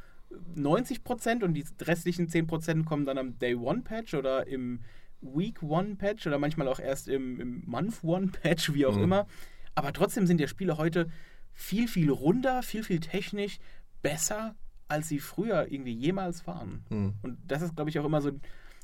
90 0.54 1.04
Prozent 1.04 1.42
und 1.42 1.54
die 1.54 1.64
restlichen 1.82 2.28
10 2.28 2.46
Prozent 2.46 2.86
kommen 2.86 3.04
dann 3.04 3.18
am 3.18 3.38
Day 3.38 3.54
One 3.54 3.82
Patch 3.82 4.14
oder 4.14 4.46
im 4.46 4.80
Week 5.20 5.62
One 5.62 5.96
Patch 5.96 6.26
oder 6.26 6.38
manchmal 6.38 6.68
auch 6.68 6.80
erst 6.80 7.08
im, 7.08 7.40
im 7.40 7.62
Month 7.66 8.02
One 8.02 8.28
Patch, 8.28 8.72
wie 8.74 8.86
auch 8.86 8.96
Mhm. 8.96 9.04
immer. 9.04 9.26
Aber 9.74 9.92
trotzdem 9.92 10.26
sind 10.26 10.40
ja 10.40 10.48
Spiele 10.48 10.78
heute 10.78 11.08
viel, 11.52 11.86
viel 11.88 12.10
runder, 12.10 12.62
viel, 12.62 12.82
viel 12.82 13.00
technisch 13.00 13.58
besser, 14.02 14.54
als 14.88 15.08
sie 15.08 15.18
früher 15.20 15.70
irgendwie 15.70 15.92
jemals 15.94 16.46
waren. 16.46 16.84
Mhm. 16.90 17.14
Und 17.22 17.38
das 17.46 17.62
ist, 17.62 17.76
glaube 17.76 17.90
ich, 17.90 17.98
auch 17.98 18.04
immer 18.04 18.20
so. 18.20 18.32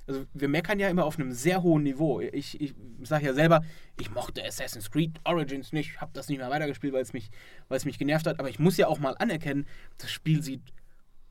Also, 0.09 0.25
wir 0.33 0.49
meckern 0.49 0.79
ja 0.79 0.89
immer 0.89 1.05
auf 1.05 1.19
einem 1.19 1.33
sehr 1.33 1.63
hohen 1.63 1.83
Niveau. 1.83 2.21
Ich, 2.21 2.61
ich 2.61 2.75
sage 3.03 3.27
ja 3.27 3.35
selber, 3.35 3.63
ich 4.01 4.11
mochte 4.11 4.45
Assassin's 4.45 4.91
Creed 4.91 5.21
Origins 5.25 5.73
nicht, 5.73 6.01
habe 6.01 6.11
das 6.15 6.29
nicht 6.29 6.39
mehr 6.39 6.51
weitergespielt, 6.51 6.95
weil 6.95 7.03
es 7.03 7.13
mich, 7.13 7.31
weil 7.69 7.77
es 7.77 7.85
mich 7.85 7.99
genervt 7.99 8.27
hat. 8.27 8.41
Aber 8.41 8.49
ich 8.49 8.59
muss 8.59 8.77
ja 8.79 8.89
auch 8.89 8.99
mal 8.99 9.15
anerkennen, 9.19 9.67
das 9.99 10.11
Spiel 10.11 10.43
sieht 10.43 10.63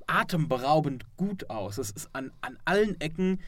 atemberaubend 0.08 1.06
gut 1.18 1.50
aus. 1.50 1.78
Es 1.78 1.92
ist 1.92 2.10
an, 2.14 2.32
an 2.42 2.58
allen 2.66 3.00
Ecken 3.02 3.42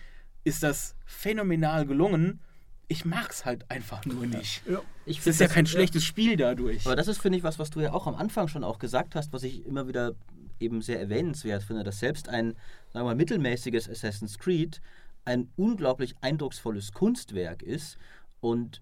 ist 0.44 0.64
das 0.64 0.96
phänomenal 1.06 1.86
gelungen. 1.86 2.40
Ich 2.88 3.06
mag 3.06 3.30
es 3.30 3.46
halt 3.46 3.70
einfach 3.70 4.06
nur 4.06 4.26
nicht. 4.26 4.64
Ich 5.06 5.20
Es 5.20 5.28
ist 5.28 5.40
ja 5.40 5.48
kein 5.48 5.68
schlechtes 5.68 6.04
Spiel 6.04 6.38
dadurch. 6.38 6.86
Aber 6.86 6.96
das 6.96 7.08
ist, 7.08 7.22
finde 7.22 7.38
ich, 7.38 7.44
was, 7.44 7.60
was 7.60 7.70
du 7.70 7.82
ja 7.82 7.94
auch 7.94 8.08
am 8.08 8.16
Anfang 8.16 8.48
schon 8.48 8.64
auch 8.64 8.80
gesagt 8.80 9.16
hast, 9.16 9.32
was 9.32 9.44
ich 9.44 9.66
immer 9.66 9.88
wieder 9.88 10.16
eben 10.60 10.82
sehr 10.82 11.00
erwähnenswert 11.00 11.64
finde, 11.64 11.84
dass 11.84 12.00
selbst 12.00 12.30
ein, 12.30 12.54
sagen 12.92 12.94
wir 12.94 13.04
mal, 13.04 13.16
mittelmäßiges 13.16 13.90
Assassin's 13.90 14.38
Creed 14.40 14.82
ein 15.30 15.50
unglaublich 15.56 16.16
eindrucksvolles 16.22 16.92
Kunstwerk 16.92 17.62
ist 17.64 17.98
und 18.42 18.82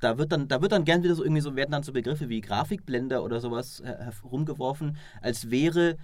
da 0.00 0.18
wird 0.18 0.32
dann, 0.32 0.48
da 0.48 0.60
wird 0.62 0.72
dann 0.72 0.84
gern 0.84 1.02
wieder 1.02 1.14
so 1.14 1.22
irgendwie 1.22 1.42
so, 1.42 1.54
werden 1.56 1.70
dann 1.72 1.82
so 1.82 1.92
Begriffe 1.92 2.28
wie 2.28 2.40
Grafikblender 2.40 3.22
oder 3.22 3.40
sowas 3.40 3.82
her- 3.84 3.98
herumgeworfen, 4.22 4.96
als 5.20 5.50
wäre 5.50 5.96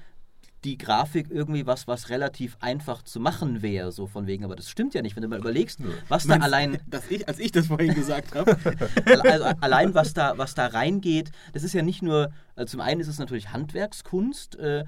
die 0.65 0.79
Grafik 0.79 1.31
irgendwie 1.31 1.67
was, 1.67 1.87
was 1.87 2.09
relativ 2.09 2.57
einfach 2.61 3.03
zu 3.03 3.21
machen 3.21 3.63
wäre, 3.63 3.93
so 3.93 4.07
von 4.09 4.27
wegen. 4.27 4.45
Aber 4.45 4.57
das 4.57 4.69
stimmt 4.69 4.95
ja 4.95 5.03
nicht, 5.03 5.15
wenn 5.17 5.23
du 5.23 5.29
mal 5.29 5.39
überlegst, 5.39 5.79
was 6.09 6.25
da 6.25 6.35
Meinst- 6.35 6.45
allein 6.45 6.79
dass 6.87 7.09
ich, 7.11 7.29
als 7.29 7.39
ich 7.39 7.53
das 7.53 7.69
vorhin 7.69 7.95
gesagt 7.95 8.35
habe. 8.35 8.57
also 9.25 9.45
allein 9.61 9.95
was 9.95 10.15
da, 10.15 10.37
was 10.39 10.55
da 10.55 10.67
reingeht, 10.67 11.31
das 11.53 11.63
ist 11.63 11.75
ja 11.75 11.83
nicht 11.83 12.03
nur, 12.03 12.31
also 12.57 12.73
zum 12.73 12.81
einen 12.81 13.01
ist 13.01 13.09
es 13.09 13.19
natürlich 13.19 13.53
Handwerkskunst, 13.53 14.57
äh, 14.57 14.85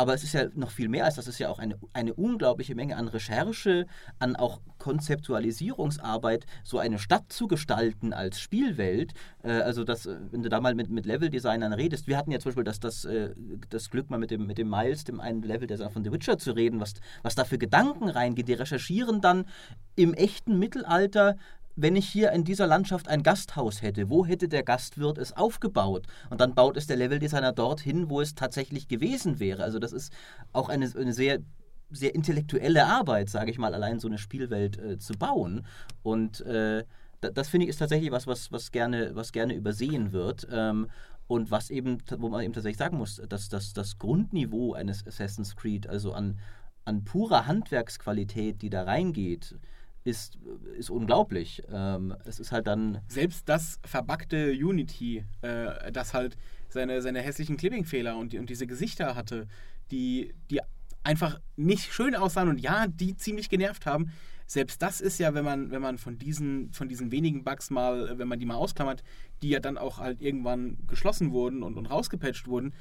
aber 0.00 0.14
es 0.14 0.24
ist 0.24 0.32
ja 0.32 0.46
noch 0.54 0.70
viel 0.70 0.88
mehr 0.88 1.04
als 1.04 1.16
das. 1.16 1.26
Es 1.26 1.34
ist 1.34 1.40
ja 1.40 1.50
auch 1.50 1.58
eine, 1.58 1.78
eine 1.92 2.14
unglaubliche 2.14 2.74
Menge 2.74 2.96
an 2.96 3.06
Recherche, 3.06 3.86
an 4.18 4.34
auch 4.34 4.60
Konzeptualisierungsarbeit, 4.78 6.46
so 6.64 6.78
eine 6.78 6.98
Stadt 6.98 7.30
zu 7.30 7.48
gestalten 7.48 8.14
als 8.14 8.40
Spielwelt. 8.40 9.12
Äh, 9.42 9.50
also, 9.50 9.84
das, 9.84 10.06
äh, 10.06 10.16
wenn 10.30 10.42
du 10.42 10.48
da 10.48 10.58
mal 10.58 10.74
mit, 10.74 10.88
mit 10.88 11.04
Leveldesignern 11.04 11.74
redest, 11.74 12.06
wir 12.06 12.16
hatten 12.16 12.30
ja 12.30 12.38
zum 12.38 12.48
Beispiel 12.48 12.64
das, 12.64 12.80
das, 12.80 13.04
äh, 13.04 13.34
das 13.68 13.90
Glück, 13.90 14.08
mal 14.08 14.16
mit 14.16 14.30
dem, 14.30 14.46
mit 14.46 14.56
dem 14.56 14.70
Miles, 14.70 15.04
dem 15.04 15.20
einen 15.20 15.42
Leveldesigner 15.42 15.90
von 15.90 16.02
The 16.02 16.12
Witcher, 16.12 16.38
zu 16.38 16.52
reden, 16.52 16.80
was, 16.80 16.94
was 17.22 17.34
da 17.34 17.44
für 17.44 17.58
Gedanken 17.58 18.08
reingeht. 18.08 18.48
Die 18.48 18.54
recherchieren 18.54 19.20
dann 19.20 19.44
im 19.96 20.14
echten 20.14 20.58
Mittelalter 20.58 21.36
wenn 21.76 21.96
ich 21.96 22.08
hier 22.08 22.32
in 22.32 22.44
dieser 22.44 22.66
Landschaft 22.66 23.08
ein 23.08 23.22
Gasthaus 23.22 23.80
hätte, 23.82 24.10
wo 24.10 24.26
hätte 24.26 24.48
der 24.48 24.62
Gastwirt 24.62 25.18
es 25.18 25.32
aufgebaut? 25.36 26.06
Und 26.28 26.40
dann 26.40 26.54
baut 26.54 26.76
es 26.76 26.86
der 26.86 26.96
Leveldesigner 26.96 27.52
dorthin, 27.52 28.10
wo 28.10 28.20
es 28.20 28.34
tatsächlich 28.34 28.88
gewesen 28.88 29.38
wäre. 29.40 29.62
Also 29.62 29.78
das 29.78 29.92
ist 29.92 30.12
auch 30.52 30.68
eine, 30.68 30.90
eine 30.94 31.12
sehr, 31.12 31.38
sehr 31.90 32.14
intellektuelle 32.14 32.86
Arbeit, 32.86 33.30
sage 33.30 33.50
ich 33.50 33.58
mal, 33.58 33.74
allein 33.74 33.98
so 34.00 34.08
eine 34.08 34.18
Spielwelt 34.18 34.78
äh, 34.78 34.98
zu 34.98 35.14
bauen. 35.14 35.64
Und 36.02 36.40
äh, 36.42 36.84
da- 37.20 37.30
das 37.30 37.48
finde 37.48 37.64
ich 37.64 37.70
ist 37.70 37.78
tatsächlich 37.78 38.10
was, 38.10 38.26
was, 38.26 38.52
was, 38.52 38.70
gerne, 38.72 39.14
was 39.14 39.32
gerne 39.32 39.54
übersehen 39.54 40.12
wird. 40.12 40.46
Ähm, 40.50 40.88
und 41.28 41.52
was 41.52 41.70
eben, 41.70 41.98
wo 42.18 42.28
man 42.28 42.42
eben 42.42 42.52
tatsächlich 42.52 42.78
sagen 42.78 42.98
muss, 42.98 43.22
dass, 43.28 43.48
dass 43.48 43.72
das 43.72 43.98
Grundniveau 43.98 44.72
eines 44.72 45.06
Assassin's 45.06 45.54
Creed, 45.54 45.86
also 45.86 46.12
an, 46.12 46.40
an 46.84 47.04
purer 47.04 47.46
Handwerksqualität, 47.46 48.62
die 48.62 48.70
da 48.70 48.82
reingeht, 48.82 49.54
ist, 50.04 50.38
ist 50.78 50.90
unglaublich. 50.90 51.62
Ähm, 51.70 52.14
es 52.24 52.40
ist 52.40 52.52
halt 52.52 52.66
dann. 52.66 53.00
Selbst 53.08 53.48
das 53.48 53.78
verbackte 53.84 54.52
Unity, 54.52 55.24
äh, 55.42 55.92
das 55.92 56.14
halt 56.14 56.36
seine, 56.68 57.02
seine 57.02 57.20
hässlichen 57.20 57.56
Clipping-Fehler 57.56 58.16
und, 58.16 58.34
und 58.34 58.48
diese 58.48 58.66
Gesichter 58.66 59.14
hatte, 59.14 59.46
die, 59.90 60.34
die 60.50 60.60
einfach 61.02 61.40
nicht 61.56 61.92
schön 61.92 62.14
aussahen 62.14 62.48
und 62.48 62.60
ja, 62.60 62.86
die 62.86 63.16
ziemlich 63.16 63.48
genervt 63.48 63.86
haben. 63.86 64.12
Selbst 64.46 64.82
das 64.82 65.00
ist 65.00 65.18
ja, 65.18 65.32
wenn 65.34 65.44
man, 65.44 65.70
wenn 65.70 65.80
man 65.80 65.96
von 65.96 66.18
diesen, 66.18 66.72
von 66.72 66.88
diesen 66.88 67.12
wenigen 67.12 67.44
Bugs 67.44 67.70
mal, 67.70 68.18
wenn 68.18 68.26
man 68.26 68.38
die 68.40 68.46
mal 68.46 68.56
ausklammert, 68.56 69.02
die 69.42 69.50
ja 69.50 69.60
dann 69.60 69.78
auch 69.78 69.98
halt 69.98 70.20
irgendwann 70.20 70.78
geschlossen 70.88 71.30
wurden 71.30 71.62
und, 71.62 71.76
und 71.76 71.86
rausgepatcht 71.86 72.48
wurden, 72.48 72.74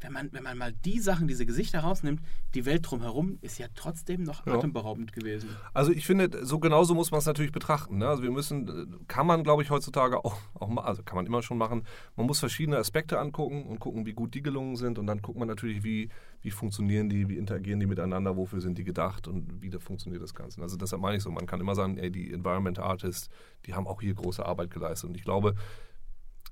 wenn 0.00 0.12
man, 0.12 0.28
wenn 0.32 0.42
man 0.42 0.58
mal 0.58 0.72
die 0.84 1.00
Sachen, 1.00 1.26
diese 1.28 1.46
Gesichter 1.46 1.80
rausnimmt, 1.80 2.20
die 2.54 2.66
Welt 2.66 2.88
drumherum 2.88 3.38
ist 3.40 3.58
ja 3.58 3.66
trotzdem 3.74 4.22
noch 4.22 4.46
Ja. 4.46 4.54
atemberaubend 4.54 5.12
gewesen. 5.12 5.48
Also 5.72 5.92
ich 5.92 6.04
finde, 6.06 6.44
so 6.44 6.58
genauso 6.58 6.94
muss 6.94 7.10
man 7.10 7.18
es 7.18 7.26
natürlich 7.26 7.52
betrachten. 7.52 7.98
Ne? 7.98 8.08
Also 8.08 8.22
wir 8.22 8.30
müssen, 8.30 8.68
äh, 8.68 8.86
kann 9.08 9.26
man 9.26 9.42
glaube 9.42 9.62
ich 9.62 9.70
heutzutage 9.70 10.24
auch, 10.24 10.36
auch 10.54 10.68
mal, 10.68 10.82
also 10.82 11.02
kann 11.02 11.16
man 11.16 11.26
immer 11.26 11.42
schon 11.42 11.58
machen, 11.58 11.84
man 12.16 12.26
muss 12.26 12.38
verschiedene 12.40 12.76
Aspekte 12.76 13.18
angucken 13.18 13.64
und 13.64 13.78
gucken, 13.80 14.04
wie 14.06 14.12
gut 14.12 14.34
die 14.34 14.42
gelungen 14.42 14.76
sind 14.76 14.98
und 14.98 15.06
dann 15.06 15.22
guckt 15.22 15.38
man 15.38 15.48
natürlich, 15.48 15.82
wie, 15.82 16.10
wie 16.42 16.50
funktionieren 16.50 17.08
die, 17.08 17.28
wie 17.28 17.36
interagieren 17.38 17.80
die 17.80 17.86
miteinander, 17.86 18.36
wofür 18.36 18.60
sind 18.60 18.78
die 18.78 18.84
gedacht 18.84 19.26
und 19.28 19.62
wie 19.62 19.70
da 19.70 19.78
funktioniert 19.78 20.22
das 20.22 20.34
Ganze. 20.34 20.60
Also 20.62 20.76
deshalb 20.76 21.00
meine 21.02 21.16
ich 21.16 21.22
so, 21.22 21.30
man 21.30 21.46
kann 21.46 21.60
immer 21.60 21.74
sagen, 21.74 21.96
ey, 21.98 22.10
die 22.10 22.32
Environment 22.32 22.78
Artists, 22.78 23.28
die 23.64 23.74
haben 23.74 23.86
auch 23.86 24.00
hier 24.00 24.14
große 24.14 24.44
Arbeit 24.44 24.70
geleistet 24.70 25.08
und 25.10 25.16
ich 25.16 25.24
glaube, 25.24 25.54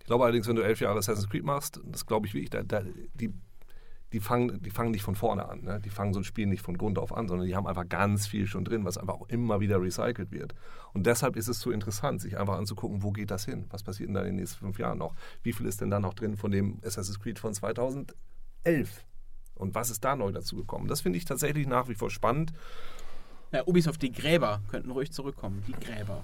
ich 0.04 0.06
glaube 0.06 0.24
allerdings, 0.24 0.46
wenn 0.46 0.56
du 0.56 0.62
elf 0.62 0.80
Jahre 0.80 0.98
Assassin's 0.98 1.30
Creed 1.30 1.44
machst, 1.44 1.80
das 1.82 2.04
glaube 2.04 2.26
ich 2.26 2.34
wirklich, 2.34 2.50
da, 2.50 2.62
da, 2.62 2.82
die, 3.14 3.32
die, 4.12 4.20
fangen, 4.20 4.60
die 4.60 4.68
fangen 4.68 4.90
nicht 4.90 5.02
von 5.02 5.14
vorne 5.14 5.48
an. 5.48 5.62
Ne? 5.62 5.80
Die 5.82 5.88
fangen 5.88 6.12
so 6.12 6.20
ein 6.20 6.24
Spiel 6.24 6.44
nicht 6.44 6.60
von 6.60 6.76
Grund 6.76 6.98
auf 6.98 7.16
an, 7.16 7.26
sondern 7.26 7.46
die 7.46 7.56
haben 7.56 7.66
einfach 7.66 7.88
ganz 7.88 8.26
viel 8.26 8.46
schon 8.46 8.66
drin, 8.66 8.84
was 8.84 8.98
einfach 8.98 9.14
auch 9.14 9.30
immer 9.30 9.60
wieder 9.60 9.80
recycelt 9.80 10.30
wird. 10.30 10.54
Und 10.92 11.06
deshalb 11.06 11.36
ist 11.36 11.48
es 11.48 11.58
so 11.58 11.70
interessant, 11.70 12.20
sich 12.20 12.36
einfach 12.36 12.58
anzugucken, 12.58 13.02
wo 13.02 13.12
geht 13.12 13.30
das 13.30 13.46
hin? 13.46 13.64
Was 13.70 13.82
passiert 13.82 14.08
denn 14.08 14.14
da 14.14 14.20
in 14.20 14.26
den 14.26 14.36
nächsten 14.36 14.58
fünf 14.58 14.78
Jahren 14.78 14.98
noch? 14.98 15.14
Wie 15.42 15.54
viel 15.54 15.64
ist 15.64 15.80
denn 15.80 15.88
da 15.88 16.00
noch 16.00 16.12
drin 16.12 16.36
von 16.36 16.50
dem 16.50 16.80
Assassin's 16.84 17.18
Creed 17.18 17.38
von 17.38 17.54
2011? 17.54 18.14
Und 19.54 19.74
was 19.74 19.88
ist 19.88 20.04
da 20.04 20.16
neu 20.16 20.32
dazu 20.32 20.56
gekommen? 20.56 20.86
Das 20.86 21.00
finde 21.00 21.16
ich 21.16 21.24
tatsächlich 21.24 21.66
nach 21.66 21.88
wie 21.88 21.94
vor 21.94 22.10
spannend. 22.10 22.52
Ja, 23.52 23.66
Ubisoft, 23.66 24.02
die 24.02 24.12
Gräber 24.12 24.60
könnten 24.68 24.90
ruhig 24.90 25.12
zurückkommen. 25.12 25.64
Die 25.66 25.72
Gräber. 25.72 26.22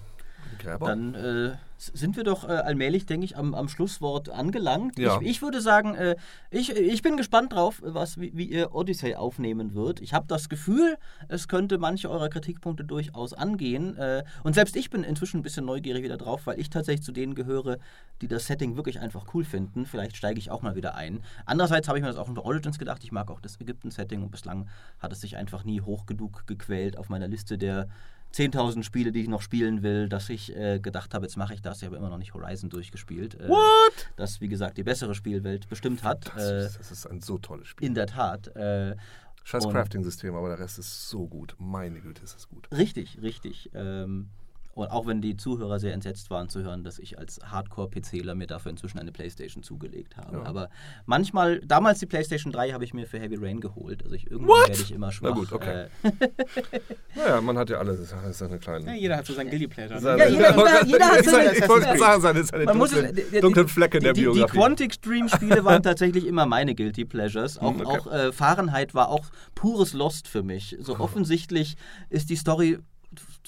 Gräber? 0.59 0.87
Dann 0.87 1.15
äh, 1.15 1.53
sind 1.79 2.17
wir 2.17 2.25
doch 2.25 2.49
äh, 2.49 2.53
allmählich, 2.53 3.07
denke 3.07 3.25
ich, 3.25 3.37
am, 3.37 3.55
am 3.55 3.69
Schlusswort 3.69 4.29
angelangt. 4.29 4.99
Ja. 4.99 5.19
Ich, 5.21 5.29
ich 5.29 5.43
würde 5.43 5.61
sagen, 5.61 5.95
äh, 5.95 6.17
ich, 6.51 6.77
ich 6.77 7.03
bin 7.03 7.17
gespannt 7.17 7.55
drauf, 7.55 7.81
was, 7.83 8.21
wie, 8.21 8.33
wie 8.35 8.45
ihr 8.45 8.75
Odyssey 8.75 9.15
aufnehmen 9.15 9.75
wird. 9.75 10.01
Ich 10.01 10.13
habe 10.13 10.27
das 10.29 10.49
Gefühl, 10.49 10.99
es 11.29 11.49
könnte 11.49 11.79
manche 11.79 12.11
eurer 12.11 12.29
Kritikpunkte 12.29 12.85
durchaus 12.85 13.33
angehen. 13.33 13.97
Äh, 13.97 14.25
und 14.43 14.55
selbst 14.55 14.77
ich 14.77 14.91
bin 14.91 15.05
inzwischen 15.05 15.41
ein 15.41 15.43
bisschen 15.43 15.65
neugierig 15.65 16.05
wieder 16.05 16.19
drauf, 16.19 16.47
weil 16.47 16.61
ich 16.61 16.69
tatsächlich 16.69 17.05
zu 17.05 17.13
denen 17.13 17.35
gehöre, 17.35 17.79
die 18.21 18.29
das 18.29 18.47
Setting 18.47 18.77
wirklich 18.77 19.01
einfach 19.01 19.27
cool 19.33 19.45
finden. 19.45 19.87
Vielleicht 19.87 20.17
steige 20.17 20.39
ich 20.39 20.51
auch 20.51 20.61
mal 20.61 20.77
wieder 20.77 20.95
ein. 20.95 21.23
Andererseits 21.47 21.89
habe 21.89 21.99
ich 21.99 22.03
mir 22.03 22.09
das 22.09 22.19
auch 22.19 22.29
unter 22.29 22.45
Origins 22.45 22.79
gedacht. 22.79 23.03
Ich 23.05 23.13
mag 23.13 23.31
auch 23.31 23.41
das 23.41 23.59
Ägypten-Setting 23.59 24.23
und 24.23 24.31
bislang 24.31 24.69
hat 24.99 25.13
es 25.13 25.23
sich 25.23 25.37
einfach 25.37 25.65
nie 25.65 25.81
hoch 25.81 26.05
genug 26.05 26.47
gequält 26.47 26.99
auf 26.99 27.09
meiner 27.09 27.29
Liste 27.29 27.57
der 27.57 27.89
10.000 28.35 28.83
Spiele, 28.85 29.11
die 29.12 29.22
ich 29.22 29.28
noch 29.28 29.43
spielen 29.43 29.83
will, 29.83 30.09
dass 30.09 30.28
ich 30.28 30.55
äh, 30.57 30.78
gedacht 30.78 31.14
habe, 31.14 31.26
jetzt 31.26 31.37
mache 31.37 31.55
ich 31.55 31.62
das. 31.62 31.78
Ich 31.83 31.87
habe 31.87 31.97
immer 31.97 32.11
noch 32.11 32.18
nicht 32.18 32.33
Horizon 32.35 32.70
durchgespielt. 32.70 33.35
Äh, 33.41 33.49
What? 33.49 34.11
Das, 34.16 34.41
wie 34.41 34.49
gesagt, 34.49 34.78
die 34.78 34.85
bessere 34.85 35.14
Spielwelt 35.14 35.68
bestimmt 35.68 36.05
hat. 36.05 36.26
das, 36.35 36.43
Äh, 36.51 36.66
ist, 36.66 36.78
das 36.78 36.93
ist 36.93 37.07
ein 37.07 37.20
so 37.20 37.39
tolles 37.39 37.68
Spiel. 37.68 37.87
in 37.89 37.95
der 37.95 38.07
Tat. 38.07 38.49
Äh, 38.57 38.97
Scheiß 39.43 39.68
Crafting-System, 39.68 40.35
aber 40.35 40.49
der 40.51 40.59
Rest 40.61 40.78
ist 40.78 41.09
so 41.09 41.26
gut. 41.26 41.57
Meine 41.59 42.01
Güte, 42.01 42.22
ist 42.22 42.35
das 42.37 42.49
gut. 42.49 42.68
richtig, 42.70 43.18
richtig. 43.22 43.70
Ähm, 43.74 44.28
Und 44.73 44.89
auch 44.93 45.07
wenn 45.07 45.21
die 45.21 45.37
Zuhörer 45.37 45.81
sehr 45.81 45.93
entsetzt 45.93 46.31
waren 46.31 46.49
zu 46.49 46.62
hören, 46.62 46.85
dass 46.85 46.99
ich 47.01 47.18
als 47.18 47.41
Hardcore-PCler 47.45 48.35
mir 48.37 48.47
dafür 48.47 48.71
inzwischen 48.71 48.99
eine 49.01 49.11
Playstation 49.12 49.62
zugelegt 49.64 50.16
habe. 50.16 50.39
Ja. 50.39 50.45
Aber 50.45 50.71
manchmal, 51.07 51.59
damals 51.61 51.99
die 51.99 52.07
Playstation 52.07 52.53
3 52.53 52.71
habe 52.71 52.84
ich 52.84 52.95
mir 52.95 53.07
für 53.07 53.18
Heavy 53.18 53.34
Rain 53.37 53.61
geholt. 53.61 54.03
Also 54.05 54.14
ich, 54.14 54.30
irgendwann 54.30 54.59
What? 54.61 54.68
werde 54.68 54.80
ich 54.83 54.92
immer 54.92 55.11
schwach. 55.13 55.30
Na 55.30 55.34
gut, 55.34 55.53
okay. 55.53 55.87
Äh, 56.03 56.11
Naja, 57.17 57.41
man 57.41 57.59
hat 57.59 57.68
ja 57.68 57.79
alles. 57.79 58.11
Das 58.11 58.25
ist 58.30 58.42
eine 58.42 58.59
kleine. 58.59 58.87
Ja, 58.87 58.95
jeder 58.95 59.17
hat 59.17 59.26
so 59.26 59.34
sein 59.34 59.51
Guilty 59.51 59.67
Pleasure. 59.67 59.97
ne? 59.97 60.01
Seine- 60.01 60.22
Ja, 60.22 60.29
jeder- 60.29 60.57
jeder- 60.57 60.84
jeder 60.87 61.07
hat 61.09 61.25
seine- 61.25 61.53
Ich 61.59 61.68
wollte 61.68 61.99
sagen, 61.99 62.22
seine, 62.22 62.45
seine 62.45 62.67
dunklen, 62.67 63.17
es- 63.33 63.41
dunklen 63.41 63.68
Flecke 63.68 63.99
in 63.99 64.05
der 64.05 64.13
die, 64.13 64.21
die, 64.21 64.26
die 64.29 64.33
Biografie. 64.34 64.57
Quantic 64.59 64.95
Stream 64.95 65.29
Spiele 65.29 65.64
waren 65.64 65.83
tatsächlich 65.83 66.26
immer 66.26 66.47
meine 66.47 66.75
Guilty 66.76 67.05
Pleasures. 67.05 67.59
Auch, 67.59 67.72
Hm, 67.75 67.80
okay. 67.80 67.99
auch 67.99 68.13
äh, 68.13 68.33
Fahrenheit 68.33 68.95
war 68.95 69.09
auch 69.09 69.26
pures 69.57 69.92
Lost 69.95 70.29
für 70.29 70.42
mich. 70.45 70.76
So 70.80 70.99
offensichtlich 70.99 71.76
ist 72.09 72.30
die 72.30 72.37
Story 72.37 72.79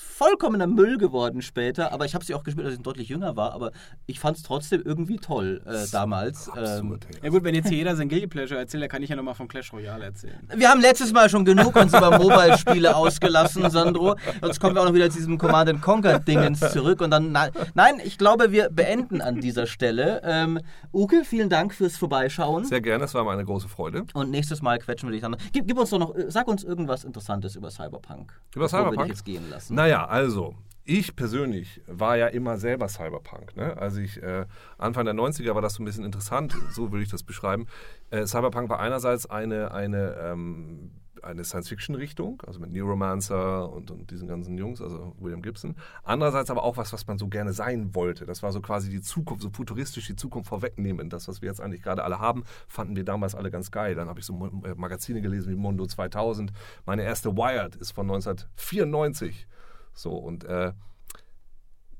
vollkommener 0.00 0.66
Müll 0.66 0.98
geworden 0.98 1.42
später, 1.42 1.92
aber 1.92 2.04
ich 2.04 2.14
habe 2.14 2.24
sie 2.24 2.34
auch 2.34 2.42
gespielt, 2.44 2.66
als 2.66 2.76
ich 2.76 2.82
deutlich 2.82 3.08
jünger 3.08 3.36
war, 3.36 3.52
aber 3.52 3.72
ich 4.06 4.20
fand 4.20 4.36
es 4.36 4.42
trotzdem 4.42 4.82
irgendwie 4.84 5.16
toll 5.16 5.62
äh, 5.66 5.86
damals. 5.90 6.48
Ähm, 6.56 6.92
Absurd, 6.92 7.06
ey. 7.14 7.24
Ja 7.24 7.30
gut, 7.30 7.44
wenn 7.44 7.54
jetzt 7.54 7.68
hier 7.68 7.78
jeder 7.78 7.96
sein 7.96 8.08
Guilty 8.08 8.26
Pleasure 8.26 8.58
erzählt, 8.60 8.82
dann 8.82 8.90
kann 8.90 9.02
ich 9.02 9.10
ja 9.10 9.16
nochmal 9.16 9.34
von 9.34 9.48
Clash 9.48 9.72
Royale 9.72 10.04
erzählen. 10.04 10.38
wir 10.54 10.68
haben 10.68 10.80
letztes 10.80 11.12
Mal 11.12 11.28
schon 11.28 11.44
genug 11.44 11.74
uns 11.76 11.92
über 11.94 12.18
Mobile-Spiele 12.18 12.94
ausgelassen, 12.96 13.68
Sandro. 13.70 14.16
Jetzt 14.42 14.60
kommen 14.60 14.74
wir 14.74 14.82
auch 14.82 14.86
noch 14.86 14.94
wieder 14.94 15.10
zu 15.10 15.18
diesem 15.18 15.38
Command 15.38 15.80
Conquer-Dingens 15.80 16.60
zurück. 16.72 17.00
Und 17.00 17.10
dann, 17.10 17.32
nein, 17.32 17.50
nein, 17.74 18.00
ich 18.04 18.18
glaube, 18.18 18.52
wir 18.52 18.70
beenden 18.70 19.20
an 19.20 19.40
dieser 19.40 19.66
Stelle. 19.66 20.20
Ähm, 20.24 20.60
Uke, 20.92 21.24
vielen 21.24 21.48
Dank 21.48 21.74
fürs 21.74 21.96
Vorbeischauen. 21.96 22.64
Sehr 22.64 22.80
gerne, 22.80 23.04
es 23.04 23.14
war 23.14 23.24
mir 23.24 23.30
eine 23.30 23.44
große 23.44 23.68
Freude. 23.68 24.04
Und 24.14 24.30
nächstes 24.30 24.62
Mal 24.62 24.78
quetschen 24.78 25.08
wir 25.08 25.12
dich 25.12 25.22
dann. 25.22 25.36
Gib, 25.52 25.66
gib 25.66 25.78
uns 25.78 25.90
doch 25.90 25.98
noch, 25.98 26.14
äh, 26.14 26.30
sag 26.30 26.48
uns 26.48 26.64
irgendwas 26.64 27.04
Interessantes 27.04 27.56
über 27.56 27.70
Cyberpunk. 27.70 28.32
Über 28.54 28.64
bevor 28.64 28.78
Wir 28.80 28.84
Cyberpunk? 28.84 29.02
dich 29.02 29.08
jetzt 29.08 29.24
gehen 29.24 29.50
lassen. 29.50 29.74
Naja, 29.82 30.04
also, 30.04 30.54
ich 30.84 31.16
persönlich 31.16 31.80
war 31.88 32.16
ja 32.16 32.28
immer 32.28 32.56
selber 32.56 32.86
Cyberpunk. 32.88 33.56
Ne? 33.56 33.76
Also 33.76 34.00
ich, 34.00 34.22
äh, 34.22 34.46
Anfang 34.78 35.06
der 35.06 35.14
90er 35.14 35.56
war 35.56 35.60
das 35.60 35.74
so 35.74 35.82
ein 35.82 35.86
bisschen 35.86 36.04
interessant, 36.04 36.56
so 36.70 36.92
würde 36.92 37.02
ich 37.02 37.10
das 37.10 37.24
beschreiben. 37.24 37.66
Äh, 38.10 38.24
Cyberpunk 38.28 38.68
war 38.68 38.78
einerseits 38.78 39.28
eine, 39.28 39.72
eine, 39.72 40.14
ähm, 40.22 40.92
eine 41.20 41.42
Science-Fiction-Richtung, 41.42 42.44
also 42.46 42.60
mit 42.60 42.72
Neuromancer 42.72 43.72
und, 43.72 43.90
und 43.90 44.12
diesen 44.12 44.28
ganzen 44.28 44.56
Jungs, 44.56 44.80
also 44.80 45.16
William 45.18 45.42
Gibson. 45.42 45.74
Andererseits 46.04 46.52
aber 46.52 46.62
auch 46.62 46.76
was, 46.76 46.92
was 46.92 47.04
man 47.08 47.18
so 47.18 47.26
gerne 47.26 47.52
sein 47.52 47.92
wollte. 47.92 48.24
Das 48.24 48.44
war 48.44 48.52
so 48.52 48.60
quasi 48.60 48.88
die 48.88 49.02
Zukunft, 49.02 49.42
so 49.42 49.50
futuristisch 49.50 50.06
die 50.06 50.14
Zukunft 50.14 50.48
vorwegnehmen. 50.48 51.10
Das, 51.10 51.26
was 51.26 51.42
wir 51.42 51.48
jetzt 51.48 51.60
eigentlich 51.60 51.82
gerade 51.82 52.04
alle 52.04 52.20
haben, 52.20 52.44
fanden 52.68 52.94
wir 52.94 53.04
damals 53.04 53.34
alle 53.34 53.50
ganz 53.50 53.72
geil. 53.72 53.96
Dann 53.96 54.08
habe 54.08 54.20
ich 54.20 54.26
so 54.26 54.62
äh, 54.64 54.76
Magazine 54.76 55.20
gelesen 55.22 55.50
wie 55.50 55.56
Mondo 55.56 55.86
2000. 55.86 56.52
Meine 56.86 57.02
erste 57.02 57.36
Wired 57.36 57.74
ist 57.74 57.90
von 57.90 58.08
1994. 58.08 59.48
So, 59.94 60.12
und 60.12 60.44
äh, 60.44 60.72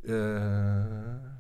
äh, 0.05 0.13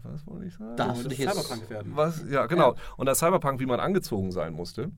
was 0.04 0.26
wollte 0.26 0.46
ich 0.46 0.54
sagen? 0.54 1.08
Dich 1.08 1.18
jetzt. 1.18 1.34
Cyberpunk 1.34 1.70
werden. 1.70 1.92
Was? 1.96 2.24
Ja, 2.28 2.46
genau. 2.46 2.76
Und 2.96 3.06
das 3.06 3.18
Cyberpunk, 3.18 3.60
wie 3.60 3.66
man 3.66 3.80
angezogen 3.80 4.30
sein 4.32 4.52
musste. 4.52 4.90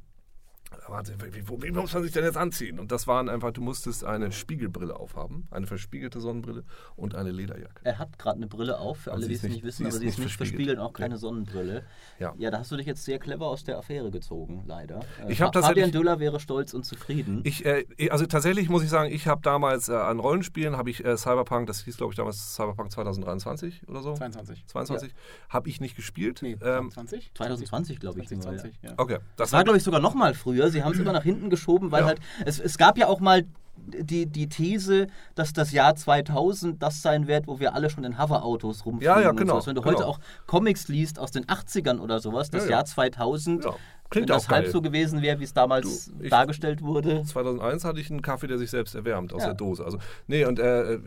Warte, 0.88 1.14
wie, 1.22 1.34
wie, 1.48 1.62
wie 1.62 1.70
muss 1.70 1.92
man 1.94 2.02
sich 2.02 2.12
denn 2.12 2.24
jetzt 2.24 2.36
anziehen? 2.36 2.78
Und 2.78 2.92
das 2.92 3.06
waren 3.06 3.28
einfach, 3.28 3.50
du 3.52 3.60
musstest 3.60 4.04
eine 4.04 4.32
Spiegelbrille 4.32 4.94
aufhaben, 4.96 5.46
eine 5.50 5.66
verspiegelte 5.66 6.20
Sonnenbrille 6.20 6.64
und 6.96 7.14
eine 7.14 7.30
Lederjacke. 7.30 7.80
Er 7.84 7.98
hat 7.98 8.18
gerade 8.18 8.36
eine 8.36 8.46
Brille 8.46 8.78
auf, 8.78 8.98
für 8.98 9.10
Aber 9.10 9.16
alle, 9.18 9.22
sie 9.26 9.28
die 9.30 9.34
es 9.36 9.42
nicht- 9.42 9.52
nicht 9.54 9.64
wissen, 9.64 9.84
sie 9.84 9.88
aber 9.90 9.98
sie 9.98 10.06
ist 10.06 10.18
nicht 10.18 10.26
verspiegelt. 10.34 10.48
verspiegelt 10.56 10.78
und 10.78 10.84
auch 10.84 10.92
keine 10.92 11.16
Sonnenbrille. 11.18 11.84
Ja. 12.18 12.34
Ja, 12.38 12.50
da 12.50 12.58
hast 12.58 12.70
du 12.72 12.76
dich 12.76 12.86
jetzt 12.86 13.04
sehr 13.04 13.18
clever 13.18 13.46
aus 13.46 13.64
der 13.64 13.78
Affäre 13.78 14.10
gezogen, 14.10 14.64
leider. 14.66 15.00
Äh, 15.26 15.32
Ich 15.32 15.38
tatsächlich- 15.38 15.66
Fabian 15.66 15.92
Döller 15.92 16.20
wäre 16.20 16.40
stolz 16.40 16.74
und 16.74 16.84
zufrieden. 16.84 17.40
Ich, 17.44 17.64
äh, 17.64 17.84
also 18.10 18.26
tatsächlich 18.26 18.68
muss 18.68 18.82
ich 18.82 18.90
sagen, 18.90 19.12
ich 19.12 19.26
habe 19.26 19.40
damals 19.42 19.88
äh, 19.88 19.94
an 19.94 20.18
Rollenspielen, 20.20 20.76
habe 20.76 20.90
ich 20.90 21.04
äh, 21.04 21.16
Cyberpunk, 21.16 21.66
das 21.66 21.80
hieß 21.84 21.96
glaube 21.96 22.12
ich 22.12 22.16
damals 22.16 22.54
Cyberpunk 22.54 22.90
2023 22.92 23.88
oder 23.88 24.02
so, 24.02 24.14
22. 24.14 24.66
22, 24.66 25.14
habe 25.48 25.68
ich 25.68 25.80
nicht 25.80 25.96
gespielt. 25.96 26.40
Nee, 26.42 26.56
ähm, 26.62 26.90
20? 26.90 27.32
2020, 27.34 28.00
glaube 28.00 28.20
ich. 28.20 28.30
nur, 28.30 28.38
ja. 28.38 28.42
2020, 28.42 28.82
ja. 28.82 28.94
okay, 28.96 29.18
Das 29.36 29.52
war, 29.52 29.64
glaube 29.64 29.76
ich, 29.78 29.82
sogar 29.84 30.00
noch 30.00 30.14
mal 30.14 30.34
früher. 30.34 30.63
Sie 30.70 30.82
haben 30.82 30.92
es 30.92 30.98
immer 30.98 31.12
nach 31.12 31.22
hinten 31.22 31.50
geschoben, 31.50 31.90
weil 31.92 32.02
Ja. 32.02 32.06
halt, 32.08 32.20
es, 32.44 32.58
es 32.60 32.78
gab 32.78 32.98
ja 32.98 33.06
auch 33.08 33.20
mal 33.20 33.44
die, 33.76 34.26
die 34.26 34.48
These, 34.48 35.08
dass 35.34 35.52
das 35.52 35.72
Jahr 35.72 35.94
2000 35.94 36.82
das 36.82 37.02
sein 37.02 37.26
wird, 37.26 37.46
wo 37.48 37.58
wir 37.60 37.74
alle 37.74 37.90
schon 37.90 38.04
in 38.04 38.18
Hoverautos 38.18 38.86
rumfliegen. 38.86 39.14
Ja, 39.16 39.20
ja, 39.20 39.30
und 39.30 39.36
genau, 39.36 39.54
sowas. 39.54 39.66
Wenn 39.66 39.74
du 39.74 39.82
genau. 39.82 39.94
heute 39.94 40.06
auch 40.06 40.20
Comics 40.46 40.88
liest 40.88 41.18
aus 41.18 41.32
den 41.32 41.44
80ern 41.46 41.98
oder 41.98 42.20
sowas, 42.20 42.50
das 42.50 42.64
Ja, 42.64 42.70
ja. 42.70 42.76
Jahr 42.76 42.84
2000, 42.84 43.64
Ja, 43.64 43.74
klingt 44.10 44.28
wenn 44.28 44.34
das 44.36 44.46
auch 44.46 44.50
halb 44.50 44.64
geil. 44.64 44.72
so 44.72 44.80
gewesen 44.82 45.22
wäre, 45.22 45.40
wie 45.40 45.44
es 45.44 45.52
damals 45.54 46.06
Du, 46.06 46.22
ich- 46.22 46.30
dargestellt 46.30 46.82
wurde. 46.82 47.22
2001 47.24 47.84
hatte 47.84 48.00
ich 48.00 48.10
einen 48.10 48.22
Kaffee, 48.22 48.46
der 48.46 48.58
sich 48.58 48.70
selbst 48.70 48.94
erwärmt 48.94 49.32
aus 49.32 49.42
Ja. 49.42 49.48
der 49.48 49.54
Dose. 49.56 49.84
Also 49.84 49.98
nee, 50.26 50.44
und 50.44 50.58
äh, 50.58 50.98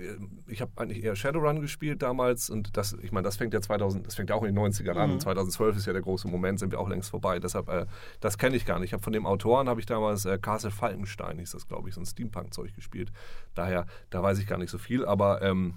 ich 0.47 0.61
habe 0.61 0.71
eigentlich 0.75 1.03
eher 1.03 1.15
Shadowrun 1.15 1.61
gespielt 1.61 2.01
damals 2.01 2.49
und 2.49 2.75
das, 2.75 2.93
ich 3.01 3.11
meine, 3.11 3.23
das 3.25 3.37
fängt 3.37 3.53
ja 3.53 3.61
2000, 3.61 4.05
das 4.05 4.15
fängt 4.15 4.29
ja 4.29 4.35
auch 4.35 4.43
in 4.43 4.53
den 4.53 4.55
90ern 4.55 4.93
Mhm. 4.95 4.99
an. 5.13 5.19
2012 5.19 5.77
ist 5.77 5.85
ja 5.87 5.93
der 5.93 6.01
große 6.01 6.27
Moment, 6.27 6.59
sind 6.59 6.71
wir 6.71 6.79
auch 6.79 6.89
längst 6.89 7.09
vorbei. 7.09 7.39
Deshalb, 7.39 7.69
äh, 7.69 7.85
das 8.19 8.37
kenne 8.37 8.55
ich 8.55 8.65
gar 8.65 8.79
nicht. 8.79 8.87
Ich 8.89 8.93
habe 8.93 9.03
von 9.03 9.13
dem 9.13 9.25
Autoren 9.25 9.69
habe 9.69 9.79
ich 9.79 9.85
damals 9.85 10.25
äh, 10.25 10.37
Castle 10.37 10.71
Falkenstein, 10.71 11.39
hieß 11.39 11.51
das, 11.51 11.67
glaube 11.67 11.89
ich, 11.89 11.95
so 11.95 12.01
ein 12.01 12.05
Steampunk-Zeug 12.05 12.73
gespielt. 12.75 13.11
Daher, 13.55 13.85
da 14.09 14.21
weiß 14.23 14.39
ich 14.39 14.47
gar 14.47 14.57
nicht 14.57 14.69
so 14.69 14.77
viel, 14.77 15.05
aber 15.05 15.41
ähm, 15.41 15.75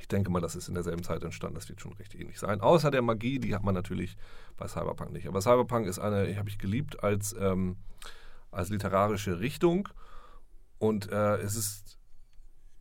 ich 0.00 0.08
denke 0.08 0.30
mal, 0.30 0.40
das 0.40 0.56
ist 0.56 0.68
in 0.68 0.74
derselben 0.74 1.02
Zeit 1.02 1.22
entstanden. 1.22 1.54
Das 1.54 1.68
wird 1.68 1.80
schon 1.80 1.92
recht 1.94 2.14
ähnlich 2.14 2.38
sein. 2.38 2.60
Außer 2.60 2.90
der 2.90 3.02
Magie, 3.02 3.38
die 3.38 3.54
hat 3.54 3.62
man 3.62 3.74
natürlich 3.74 4.16
bei 4.56 4.66
Cyberpunk 4.66 5.12
nicht. 5.12 5.26
Aber 5.28 5.40
Cyberpunk 5.40 5.86
ist 5.86 5.98
eine, 5.98 6.34
habe 6.36 6.48
ich 6.48 6.58
geliebt 6.58 7.02
als, 7.02 7.34
ähm, 7.38 7.76
als 8.50 8.70
literarische 8.70 9.40
Richtung. 9.40 9.88
Und 10.78 11.10
äh, 11.10 11.36
es 11.36 11.56
ist 11.56 11.98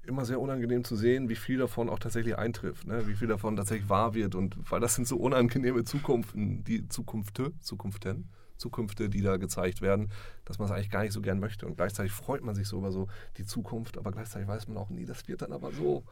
immer 0.03 0.25
sehr 0.25 0.39
unangenehm 0.39 0.83
zu 0.83 0.95
sehen, 0.95 1.29
wie 1.29 1.35
viel 1.35 1.59
davon 1.59 1.89
auch 1.89 1.99
tatsächlich 1.99 2.37
eintrifft, 2.37 2.87
ne? 2.87 3.07
wie 3.07 3.13
viel 3.13 3.27
davon 3.27 3.55
tatsächlich 3.55 3.89
wahr 3.89 4.13
wird. 4.13 4.33
Und 4.33 4.57
weil 4.71 4.79
das 4.79 4.95
sind 4.95 5.07
so 5.07 5.17
unangenehme 5.17 5.83
Zukunften, 5.83 6.63
die 6.63 6.87
Zukünfte, 6.87 7.53
Zukunften, 7.59 8.29
Zukünfte, 8.57 9.09
die 9.09 9.21
da 9.21 9.37
gezeigt 9.37 9.81
werden, 9.81 10.11
dass 10.45 10.59
man 10.59 10.67
es 10.67 10.71
eigentlich 10.73 10.89
gar 10.89 11.03
nicht 11.03 11.13
so 11.13 11.21
gern 11.21 11.39
möchte. 11.39 11.65
Und 11.65 11.75
gleichzeitig 11.75 12.11
freut 12.11 12.43
man 12.43 12.55
sich 12.55 12.67
so 12.67 12.77
über 12.77 12.91
so 12.91 13.07
die 13.37 13.45
Zukunft, 13.45 13.97
aber 13.97 14.11
gleichzeitig 14.11 14.47
weiß 14.47 14.67
man 14.67 14.77
auch 14.77 14.89
nie, 14.89 15.05
das 15.05 15.27
wird 15.27 15.41
dann 15.41 15.51
aber 15.51 15.71
so. 15.71 16.03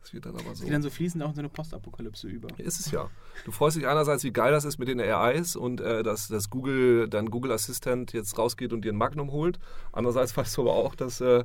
Das 0.00 0.14
wird 0.14 0.26
dann 0.26 0.36
aber 0.36 0.54
so. 0.54 0.64
Die 0.64 0.70
dann 0.70 0.82
so 0.82 0.90
fließend 0.90 1.22
auch 1.22 1.30
in 1.30 1.34
so 1.34 1.40
eine 1.40 1.48
Postapokalypse 1.48 2.26
über. 2.28 2.48
Ist 2.58 2.80
es 2.80 2.90
ja. 2.90 3.10
Du 3.44 3.52
freust 3.52 3.76
dich 3.76 3.86
einerseits, 3.86 4.24
wie 4.24 4.32
geil 4.32 4.52
das 4.52 4.64
ist 4.64 4.78
mit 4.78 4.88
den 4.88 5.00
AIs 5.00 5.56
und 5.56 5.80
äh, 5.80 6.02
dass, 6.02 6.28
dass 6.28 6.48
Google, 6.48 7.08
dein 7.08 7.30
Google 7.30 7.52
Assistant 7.52 8.12
jetzt 8.12 8.38
rausgeht 8.38 8.72
und 8.72 8.84
dir 8.84 8.92
ein 8.92 8.96
Magnum 8.96 9.30
holt. 9.30 9.58
Andererseits 9.92 10.36
weißt 10.36 10.56
du 10.56 10.62
aber 10.62 10.74
auch, 10.74 10.94
dass, 10.94 11.20
äh, 11.20 11.44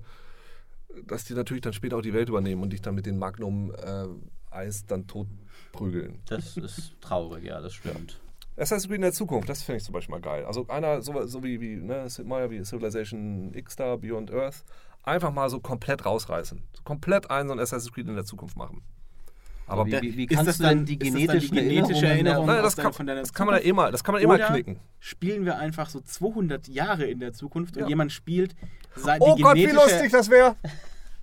dass 1.06 1.26
die 1.26 1.34
natürlich 1.34 1.61
dann 1.61 1.73
später 1.73 1.98
auch 1.98 2.02
die 2.02 2.14
Welt 2.14 2.30
übernehmen 2.30 2.64
und 2.64 2.72
dich 2.72 2.82
dann 2.82 2.95
mit 2.95 3.06
den 3.06 3.18
Magnum 3.18 3.73
äh, 3.73 4.06
Eis 4.52 4.86
dann 4.86 5.07
tot 5.07 5.27
prügeln. 5.73 6.19
Das 6.27 6.56
ist 6.56 6.95
traurig, 7.02 7.44
ja, 7.44 7.60
das 7.61 7.73
stimmt. 7.73 8.19
Assassin's 8.57 8.88
Creed 8.88 8.95
in 8.95 9.02
der 9.02 9.11
Zukunft, 9.11 9.49
das 9.49 9.64
finde 9.64 9.77
ich 9.77 9.84
zum 9.84 9.91
Beispiel 9.91 10.14
mal 10.14 10.22
geil. 10.22 10.45
Also 10.45 10.65
einer, 10.69 11.02
so, 11.02 11.26
so 11.26 11.44
wie, 11.44 11.60
wie, 11.60 11.76
ne, 11.76 12.10
Sid 12.10 12.26
Meier, 12.26 12.49
wie 12.49 12.64
Civilization 12.64 13.53
X 13.53 13.76
da, 13.76 13.98
Beyond 13.98 14.32
Earth, 14.32 14.64
einfach 15.06 15.32
mal 15.32 15.49
so 15.49 15.60
komplett 15.60 16.06
rausreißen. 16.06 16.61
So 16.73 16.84
komplett 16.84 17.30
einen 17.32 17.49
so 17.49 17.56
ein 17.56 17.60
Assassin's 17.60 17.94
Creed 17.94 18.07
in 18.07 18.15
der 18.15 18.26
Zukunft 18.26 18.57
machen. 18.57 18.82
Aber 19.68 19.86
wie, 19.88 19.99
wie, 20.02 20.18
wie 20.18 20.23
Ist 20.26 20.36
kannst 20.36 20.48
das 20.48 20.57
du 20.57 20.64
denn 20.64 20.77
dann- 20.80 20.86
die 20.86 20.99
das 20.99 21.07
dann 21.10 21.15
die 21.18 21.49
genetische 21.49 21.56
Erinnerungen... 21.57 22.06
Erinnerung? 22.06 22.45
Nein, 22.45 22.61
das 22.64 22.76
kann, 22.77 22.94
von 22.94 23.07
deiner 23.07 23.22
das 23.22 23.34
kann 23.34 23.48
man 23.48 23.56
ja 23.56 23.61
immer, 23.61 23.91
das 23.91 24.03
kann 24.03 24.14
man 24.14 24.22
immer 24.22 24.36
Oder 24.36 24.48
knicken. 24.48 24.80
Spielen 24.99 25.44
wir 25.45 25.57
einfach 25.57 25.90
so 25.90 26.02
200 26.02 26.68
Jahre 26.68 27.06
in 27.06 27.19
der 27.19 27.34
Zukunft 27.34 27.76
Ja. 27.76 27.84
und 27.84 27.90
jemand 27.90 28.11
spielt 28.11 28.56
sei- 28.95 29.18
Oh 29.19 29.34
die 29.36 29.41
Gott, 29.41 29.56
wie 29.56 29.61
genetische 29.65 29.84
lustig 29.94 30.11
das 30.11 30.30
wäre! 30.30 30.56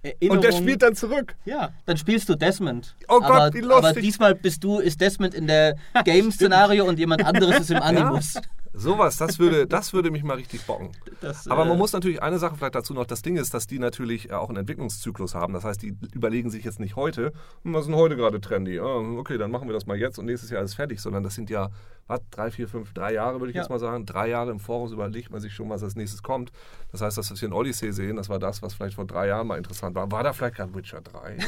Erinnerung. 0.03 0.39
Und 0.39 0.43
der 0.45 0.51
spielt 0.53 0.83
dann 0.83 0.97
zurück. 0.97 1.37
Ja, 1.45 1.73
Dann 1.87 1.97
spielst 1.97 2.29
du 2.29 2.35
Desmond. 2.35 2.97
Oh 3.07 3.21
Gott, 3.21 3.31
aber, 3.31 3.55
wie 3.55 3.61
lustig. 3.61 3.85
aber 3.91 4.01
diesmal 4.01 4.35
bist 4.35 4.65
du, 4.65 4.81
ist 4.81 5.01
Desmond 5.01 5.33
in 5.35 5.47
der 5.47 5.77
Game-Szenario 6.05 6.85
und 6.85 6.99
jemand 6.99 7.25
anderes 7.25 7.61
ist 7.61 7.71
im 7.71 7.81
Animus. 7.81 8.35
Sowas, 8.75 9.17
das 9.19 9.39
würde, 9.39 9.67
das 9.67 9.93
würde 9.93 10.11
mich 10.11 10.23
mal 10.25 10.37
richtig 10.37 10.65
bocken. 10.67 10.91
Das, 11.21 11.47
Aber 11.49 11.65
man 11.65 11.75
äh, 11.75 11.79
muss 11.79 11.93
natürlich 11.93 12.23
eine 12.23 12.39
Sache 12.39 12.57
vielleicht 12.57 12.75
dazu 12.75 12.95
noch, 12.95 13.05
das 13.07 13.21
Ding 13.23 13.37
ist, 13.37 13.53
dass 13.55 13.67
die 13.67 13.79
natürlich 13.79 14.31
äh, 14.31 14.33
auch 14.35 14.49
einen 14.49 14.59
Entwicklungszyklus 14.59 15.35
haben. 15.35 15.53
Das 15.53 15.65
heißt, 15.65 15.83
die 15.83 15.95
überlegen 16.15 16.51
sich 16.51 16.65
jetzt 16.65 16.81
nicht 16.81 16.97
heute, 16.97 17.33
hm, 17.65 17.75
was 17.75 17.83
ist 17.83 17.87
denn 17.89 17.97
heute 17.97 18.17
gerade 18.17 18.41
trendy? 18.41 18.79
Ah, 18.81 18.85
okay, 19.19 19.37
dann 19.39 19.51
machen 19.51 19.69
wir 19.69 19.75
das 19.75 19.87
mal 19.87 19.97
jetzt 19.99 20.19
und 20.19 20.25
nächstes 20.27 20.51
Jahr 20.51 20.63
ist 20.63 20.75
fertig, 20.75 21.01
sondern 21.01 21.23
das 21.23 21.35
sind 21.35 21.51
ja, 21.51 21.69
was, 22.07 22.21
drei, 22.31 22.51
vier, 22.51 22.67
fünf, 22.67 22.93
drei 22.95 23.13
Jahre 23.13 23.41
würde 23.41 23.51
ich 23.51 23.57
Ja. 23.57 23.63
jetzt 23.63 23.69
mal 23.71 23.79
sagen. 23.79 24.07
Drei 24.07 24.29
Jahre 24.29 24.51
im 24.51 24.59
Voraus 24.59 24.91
überlegt 24.93 25.31
man 25.31 25.41
sich 25.41 25.53
schon, 25.55 25.69
was 25.71 25.83
als 25.83 25.95
nächstes 25.95 26.23
kommt. 26.23 26.51
Das 26.91 27.01
heißt, 27.01 27.17
das, 27.19 27.31
was 27.31 27.41
wir 27.41 27.49
in 27.49 27.53
Odyssey 27.55 27.93
sehen, 27.93 28.17
das 28.17 28.29
war 28.29 28.39
das, 28.39 28.61
was 28.63 28.75
vielleicht 28.75 28.95
vor 28.97 29.07
drei 29.07 29.29
Jahren 29.29 29.47
mal 29.47 29.57
interessant 29.59 29.95
war. 29.95 30.11
War 30.11 30.23
da 30.25 30.33
vielleicht 30.33 30.57
gerade 30.57 30.75
Witcher 30.75 31.01
3? 31.03 31.37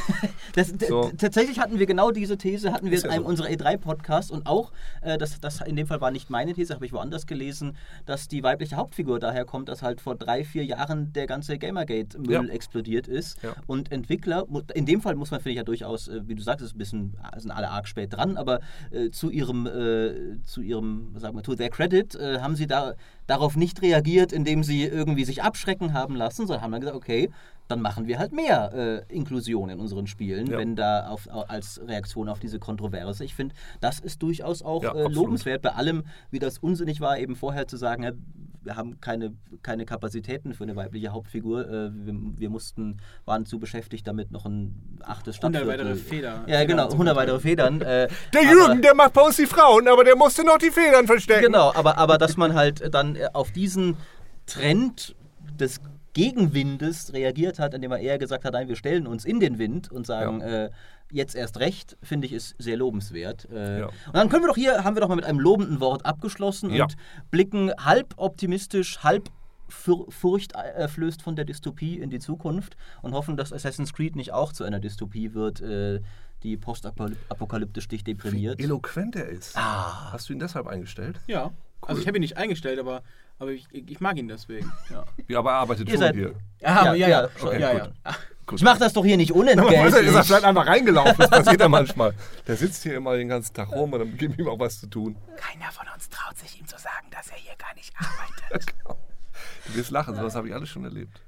Das, 0.53 0.71
So. 0.87 1.11
Tatsächlich 1.17 1.59
hatten 1.59 1.79
wir 1.79 1.85
genau 1.85 2.11
diese 2.11 2.37
These, 2.37 2.71
hatten 2.71 2.85
wir 2.85 2.93
Ist 2.93 3.03
in 3.03 3.09
ja 3.09 3.15
einem 3.15 3.23
so. 3.25 3.29
unserer 3.29 3.47
E3-Podcasts 3.47 4.31
und 4.31 4.45
auch, 4.47 4.71
äh, 5.01 5.17
das, 5.17 5.39
das 5.41 5.59
in 5.61 5.75
dem 5.75 5.87
Fall 5.87 5.99
war 6.01 6.11
nicht 6.11 6.29
meine 6.29 6.53
These, 6.53 6.73
habe 6.73 6.85
ich 6.85 6.93
woanders 6.93 7.14
gelesen, 7.25 7.77
dass 8.05 8.27
die 8.27 8.43
weibliche 8.43 8.75
Hauptfigur 8.75 9.19
daher 9.19 9.45
kommt, 9.45 9.69
dass 9.69 9.81
halt 9.81 10.01
vor 10.01 10.15
drei, 10.15 10.43
vier 10.43 10.65
Jahren 10.65 11.13
der 11.13 11.25
ganze 11.27 11.57
Gamergate-Müll 11.57 12.31
Ja. 12.47 12.53
explodiert 12.53 13.07
ist. 13.07 13.41
Ja. 13.43 13.53
Und 13.67 13.91
Entwickler, 13.91 14.45
in 14.73 14.85
dem 14.85 15.01
Fall 15.01 15.15
muss 15.15 15.31
man, 15.31 15.39
finde 15.39 15.51
ich, 15.51 15.57
ja 15.57 15.63
durchaus, 15.63 16.07
äh, 16.09 16.21
wie 16.27 16.35
du 16.35 16.43
sagst, 16.43 16.65
ist 16.65 16.75
ein 16.75 16.77
bisschen, 16.77 17.17
sind 17.37 17.51
alle 17.51 17.69
arg 17.69 17.87
spät 17.87 18.13
dran, 18.13 18.35
aber 18.37 18.59
äh, 18.91 19.09
zu 19.11 19.29
ihrem, 19.29 19.65
äh, 19.67 20.41
zu 20.43 20.61
ihrem, 20.61 21.13
sagen 21.17 21.35
wir, 21.37 21.43
to 21.43 21.55
their 21.55 21.69
credit, 21.69 22.15
äh, 22.15 22.39
haben 22.39 22.55
sie 22.57 22.67
da 22.67 22.93
darauf 23.27 23.55
nicht 23.55 23.81
reagiert, 23.81 24.31
indem 24.33 24.63
sie 24.63 24.83
irgendwie 24.83 25.23
sich 25.25 25.41
abschrecken 25.41 25.93
haben 25.93 26.15
lassen, 26.15 26.45
sondern 26.45 26.61
haben 26.63 26.71
dann 26.71 26.81
gesagt, 26.81 26.97
okay, 26.97 27.29
dann 27.67 27.81
machen 27.81 28.05
wir 28.07 28.19
halt 28.19 28.31
mehr 28.31 29.03
äh, 29.09 29.13
Inklusion 29.13 29.69
in 29.69 29.79
unseren 29.79 30.05
Spielen, 30.07 30.47
Ja. 30.47 30.57
wenn 30.59 30.75
da 30.75 31.07
auf, 31.07 31.27
als 31.49 31.81
Reaktion 31.87 32.29
auf 32.29 32.39
diese 32.39 32.59
Kontroverse. 32.59 33.23
Ich 33.25 33.33
finde, 33.33 33.55
das 33.81 33.99
ist 33.99 34.21
durchaus 34.21 34.61
auch 34.61 34.83
Ja, 34.83 34.93
äh, 34.93 35.07
lobenswert 35.07 35.61
bei 35.63 35.71
allem, 35.71 36.03
wie 36.29 36.39
das 36.39 36.59
unsinnig 36.59 37.01
war, 37.01 37.17
eben 37.17 37.35
vorher 37.35 37.67
zu 37.67 37.77
sagen, 37.77 38.03
ja, 38.03 38.11
wir 38.61 38.75
haben 38.75 38.99
keine, 38.99 39.33
keine 39.61 39.85
Kapazitäten 39.85 40.53
für 40.55 40.63
eine 40.63 40.75
weibliche 40.75 41.09
Hauptfigur. 41.09 41.67
Äh, 41.69 41.91
wir, 41.93 42.13
wir 42.37 42.49
mussten, 42.49 42.97
waren 43.25 43.45
zu 43.45 43.59
beschäftigt 43.59 44.07
damit, 44.07 44.31
noch 44.31 44.45
ein 44.45 44.97
achtes 45.03 45.37
100 45.37 45.61
Stadtviertel. 45.61 45.67
weitere 45.67 45.95
Feder. 45.95 46.29
Ja, 46.47 46.59
Federn 46.59 46.67
genau, 46.67 46.87
zu 46.87 46.93
100 46.93 47.15
verteilen. 47.15 47.17
weitere 47.17 47.39
Federn. 47.39 47.81
Äh, 47.81 48.07
Der 48.33 48.41
aber- 48.41 48.49
Jürgen, 48.51 48.81
der 48.81 48.95
macht 48.95 49.13
bei 49.13 49.21
uns 49.21 49.35
die 49.37 49.45
Frauen, 49.45 49.87
aber 49.87 50.03
der 50.03 50.15
musste 50.15 50.43
noch 50.43 50.57
die 50.57 50.71
Federn 50.71 51.05
verstecken. 51.07 51.45
Genau, 51.45 51.71
aber, 51.75 51.97
aber 51.97 52.17
dass 52.17 52.37
man 52.37 52.53
halt 52.55 52.93
dann 52.93 53.15
äh, 53.15 53.27
auf 53.33 53.51
diesen 53.51 53.97
Trend 54.47 55.15
des 55.59 55.79
Gegenwindes 56.15 57.13
reagiert 57.13 57.59
hat, 57.59 57.73
indem 57.75 57.91
er 57.91 57.99
eher 57.99 58.17
gesagt 58.17 58.45
hat, 58.45 58.53
nein, 58.53 58.67
wir 58.69 58.75
stellen 58.77 59.05
uns 59.05 59.25
in 59.25 59.39
den 59.39 59.59
Wind 59.59 59.91
und 59.91 60.07
sagen, 60.07 60.39
äh, 60.41 60.71
jetzt 61.11 61.35
erst 61.35 61.59
recht, 61.59 61.97
finde 62.01 62.25
ich, 62.25 62.33
ist 62.33 62.55
sehr 62.57 62.77
lobenswert. 62.77 63.47
Äh, 63.51 63.81
Ja. 63.81 63.85
Und 63.87 64.13
dann 64.13 64.29
können 64.29 64.43
wir 64.43 64.47
doch 64.47 64.55
hier, 64.55 64.83
haben 64.83 64.95
wir 64.95 65.01
doch 65.01 65.09
mal 65.09 65.15
mit 65.17 65.25
einem 65.25 65.39
lobenden 65.39 65.79
Wort 65.81 66.05
abgeschlossen 66.05 66.71
Ja. 66.73 66.85
und 66.85 66.95
blicken 67.31 67.71
halb 67.79 68.13
optimistisch, 68.17 69.03
halb 69.03 69.29
fur 69.67 70.09
furchteinflößt 70.11 71.21
von 71.21 71.35
der 71.35 71.43
Dystopie 71.43 71.97
in 71.99 72.09
die 72.09 72.19
Zukunft 72.19 72.77
und 73.01 73.13
hoffen, 73.13 73.35
dass 73.35 73.51
Assassin's 73.51 73.93
Creed 73.93 74.15
nicht 74.15 74.31
auch 74.31 74.53
zu 74.53 74.63
einer 74.63 74.79
Dystopie 74.79 75.33
wird, 75.33 75.59
äh, 75.61 75.99
die 76.43 76.55
postapokalyptisch 76.55 77.87
dich 77.87 78.03
deprimiert. 78.03 78.59
Eloquent 78.59 79.15
er 79.15 79.27
ist. 79.27 79.57
Ah. 79.57 80.11
Hast 80.13 80.29
du 80.29 80.33
ihn 80.33 80.39
deshalb 80.39 80.67
eingestellt? 80.67 81.19
Ja, 81.27 81.51
also 81.81 81.99
ich 82.01 82.07
habe 82.07 82.17
ihn 82.17 82.21
nicht 82.21 82.37
eingestellt, 82.37 82.79
aber, 82.79 83.01
aber 83.39 83.51
ich, 83.51 83.67
ich 83.71 83.99
mag 83.99 84.17
ihn 84.17 84.27
deswegen. 84.27 84.71
Ja, 84.89 85.05
Ja, 85.27 85.39
aber 85.39 85.51
er 85.51 85.55
arbeitet 85.57 85.87
Ihr 85.87 85.93
schon 85.95 85.99
seid- 86.01 86.15
hier. 86.15 86.33
ja, 86.61 86.85
Ja, 86.85 86.93
ja, 86.93 87.07
ja. 87.07 87.29
okay, 87.41 87.59
ja, 87.61 87.71
gut. 87.73 87.79
ja. 87.81 87.91
Ach, 88.03 88.19
Ich 88.53 88.61
mache 88.61 88.79
das 88.79 88.93
doch 88.93 89.03
hier 89.05 89.17
nicht 89.17 89.29
Man 89.35 89.47
weiß, 89.47 89.55
er 89.55 89.61
unentgeltlich. 89.61 90.15
ist 90.15 90.27
vielleicht 90.27 90.43
einfach 90.45 90.67
reingelaufen. 90.67 91.15
Das 91.17 91.29
passiert 91.29 91.59
ja 91.61 91.67
manchmal. 91.79 92.13
Der 92.47 92.55
sitzt 92.55 92.83
hier 92.83 92.95
immer 92.95 93.15
den 93.17 93.27
ganzen 93.27 93.53
Tag 93.53 93.71
rum 93.71 93.91
und 93.93 93.99
dann 93.99 94.17
geben 94.17 94.35
ihm 94.37 94.47
auch 94.47 94.59
was 94.59 94.79
zu 94.79 94.87
tun. 94.87 95.15
Keiner 95.37 95.71
von 95.71 95.85
uns 95.93 96.09
traut 96.09 96.37
sich 96.37 96.59
ihm 96.59 96.67
zu 96.67 96.77
sagen, 96.77 97.07
dass 97.11 97.27
er 97.29 97.37
hier 97.37 97.55
gar 97.57 97.73
nicht 97.75 97.93
arbeitet. 97.97 98.73
Du 99.67 99.75
wirst 99.75 99.91
lachen, 99.91 100.15
sowas 100.15 100.33
habe 100.35 100.47
ich 100.47 100.53
alles 100.53 100.69
schon 100.69 100.85
erlebt. 100.85 101.19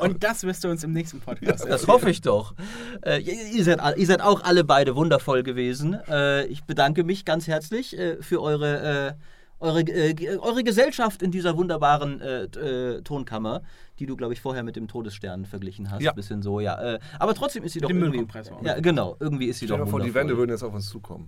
Und 0.00 0.22
das 0.22 0.42
wirst 0.42 0.64
du 0.64 0.68
uns 0.68 0.84
im 0.84 0.92
nächsten 0.92 1.20
Podcast 1.20 1.62
Das 1.62 1.70
erzählen. 1.70 1.88
hoffe 1.88 2.10
ich 2.10 2.20
doch. 2.20 2.54
Äh, 3.02 3.20
ihr, 3.22 3.32
ihr, 3.52 3.64
seid, 3.64 3.80
all- 3.80 3.98
ihr 3.98 4.06
seid 4.06 4.20
auch 4.20 4.42
alle 4.44 4.64
beide 4.64 4.94
wundervoll 4.96 5.42
gewesen. 5.42 5.94
Äh, 6.08 6.44
ich 6.46 6.64
bedanke 6.64 7.04
mich 7.04 7.24
ganz 7.24 7.46
herzlich 7.46 7.96
äh, 7.98 8.20
für 8.22 8.42
eure, 8.42 9.08
äh, 9.08 9.12
eure, 9.60 9.80
äh, 9.80 10.14
ge- 10.14 10.36
eure 10.38 10.62
Gesellschaft 10.64 11.22
in 11.22 11.30
dieser 11.30 11.56
wunderbaren 11.56 12.20
äh, 12.20 12.44
äh, 12.44 13.02
Tonkammer, 13.02 13.62
die 13.98 14.06
du, 14.06 14.16
glaube 14.16 14.32
ich, 14.34 14.40
vorher 14.40 14.62
mit 14.62 14.76
dem 14.76 14.88
Todesstern 14.88 15.44
verglichen 15.46 15.90
hast. 15.90 16.02
Ja. 16.02 16.12
Bisschen 16.12 16.42
so, 16.42 16.60
ja. 16.60 16.94
Äh, 16.94 16.98
aber 17.18 17.34
trotzdem 17.34 17.64
ist 17.64 17.72
sie 17.72 17.80
doch 17.80 17.88
dem 17.88 17.98
irgendwie. 17.98 18.18
Müllkompressor. 18.18 18.60
Ja, 18.64 18.80
genau. 18.80 19.16
Irgendwie 19.20 19.46
ist 19.46 19.58
sie 19.60 19.66
Stell 19.66 19.78
doch 19.78 19.84
dir 19.84 19.90
vor, 19.90 20.00
die. 20.00 20.14
Wände 20.14 20.36
würden 20.36 20.50
jetzt 20.50 20.62
auf 20.62 20.74
uns 20.74 20.88
zukommen. 20.88 21.26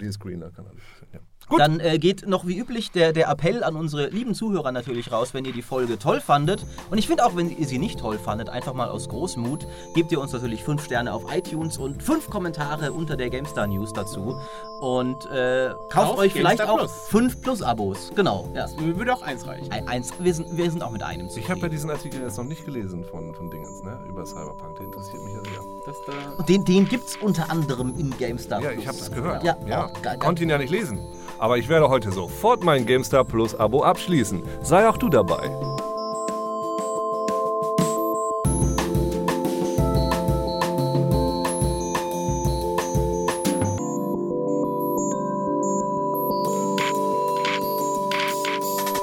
Die 0.00 0.18
green, 0.18 0.40
da 0.40 0.50
kann 0.50 0.66
alles. 0.66 0.82
Ja. 1.12 1.20
Gut. 1.48 1.60
Dann 1.60 1.78
äh, 1.78 1.98
geht 1.98 2.26
noch 2.26 2.46
wie 2.46 2.58
üblich 2.58 2.90
der, 2.90 3.12
der 3.12 3.28
Appell 3.28 3.62
an 3.62 3.76
unsere 3.76 4.08
lieben 4.08 4.34
Zuhörer 4.34 4.72
natürlich 4.72 5.12
raus, 5.12 5.32
wenn 5.32 5.44
ihr 5.44 5.52
die 5.52 5.62
Folge 5.62 5.96
toll 5.98 6.20
fandet. 6.20 6.64
Und 6.90 6.98
ich 6.98 7.06
finde 7.06 7.24
auch, 7.24 7.36
wenn 7.36 7.56
ihr 7.56 7.66
sie 7.66 7.78
nicht 7.78 8.00
toll 8.00 8.18
fandet, 8.18 8.48
einfach 8.48 8.74
mal 8.74 8.88
aus 8.88 9.08
Großmut, 9.08 9.66
gebt 9.94 10.10
ihr 10.10 10.20
uns 10.20 10.32
natürlich 10.32 10.64
5 10.64 10.84
Sterne 10.84 11.12
auf 11.12 11.32
iTunes 11.32 11.78
und 11.78 12.02
5 12.02 12.30
Kommentare 12.30 12.92
unter 12.92 13.16
der 13.16 13.30
GameStar 13.30 13.68
News 13.68 13.92
dazu. 13.92 14.36
Und 14.80 15.24
äh, 15.30 15.70
kauft 15.88 16.12
Auf 16.12 16.18
euch 16.18 16.32
vielleicht 16.32 16.58
GameStar 16.58 16.74
auch 16.74 16.78
Plus. 16.78 17.08
5 17.10 17.40
Plus-Abos. 17.42 18.12
Genau, 18.16 18.48
ja. 18.54 18.66
Würde 18.78 19.14
auch 19.14 19.22
eins 19.22 19.46
reichen. 19.46 19.70
Ein, 19.70 19.86
eins, 19.88 20.12
wir, 20.18 20.34
sind, 20.34 20.56
wir 20.56 20.68
sind 20.70 20.82
auch 20.82 20.90
mit 20.90 21.02
einem 21.04 21.28
Ich 21.28 21.34
habe 21.36 21.46
ja 21.46 21.54
zufrieden. 21.54 21.70
diesen 21.70 21.90
Artikel 21.90 22.20
jetzt 22.22 22.36
noch 22.38 22.44
nicht 22.44 22.64
gelesen 22.64 23.04
von, 23.04 23.32
von 23.34 23.50
Dingens, 23.50 23.82
ne? 23.84 23.98
Über 24.08 24.26
Cyberpunk. 24.26 24.76
Der 24.76 24.86
interessiert 24.86 25.22
mich 25.22 25.32
ja 25.34 25.40
sehr. 25.44 25.62
Das 25.86 25.96
da 26.06 26.12
Und 26.38 26.48
den, 26.48 26.64
den 26.64 26.88
gibt 26.88 27.04
es 27.08 27.16
unter 27.16 27.50
anderem 27.50 27.94
in 27.98 28.10
GameStar 28.18 28.60
Ja, 28.60 28.70
Plus. 28.70 28.82
ich 28.82 28.88
habe 28.88 28.98
das 28.98 29.12
gehört. 29.12 29.44
Ja, 29.44 29.56
ja. 29.66 29.88
Ich 30.14 30.20
konnte 30.20 30.42
ihn 30.42 30.50
ja 30.50 30.58
nicht 30.58 30.70
lesen. 30.70 30.98
Aber 31.38 31.58
ich 31.58 31.68
werde 31.68 31.88
heute 31.88 32.10
sofort 32.12 32.64
mein 32.64 32.86
GameStar 32.86 33.24
Plus 33.24 33.54
Abo 33.54 33.82
abschließen. 33.82 34.42
Sei 34.62 34.88
auch 34.88 34.96
du 34.96 35.08
dabei. 35.08 35.50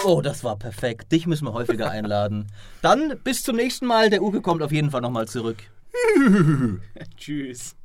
Oh, 0.06 0.22
das 0.22 0.44
war 0.44 0.58
perfekt. 0.58 1.12
Dich 1.12 1.28
müssen 1.28 1.46
wir 1.46 1.54
häufiger 1.54 1.90
einladen. 1.90 2.52
Dann 2.82 3.18
bis 3.24 3.42
zum 3.42 3.56
nächsten 3.56 3.86
Mal. 3.86 4.10
Der 4.10 4.22
Uke 4.22 4.42
kommt 4.42 4.62
auf 4.62 4.72
jeden 4.72 4.92
Fall 4.92 5.02
nochmal 5.02 5.28
zurück. 5.28 5.58
Tschüss. 7.18 7.76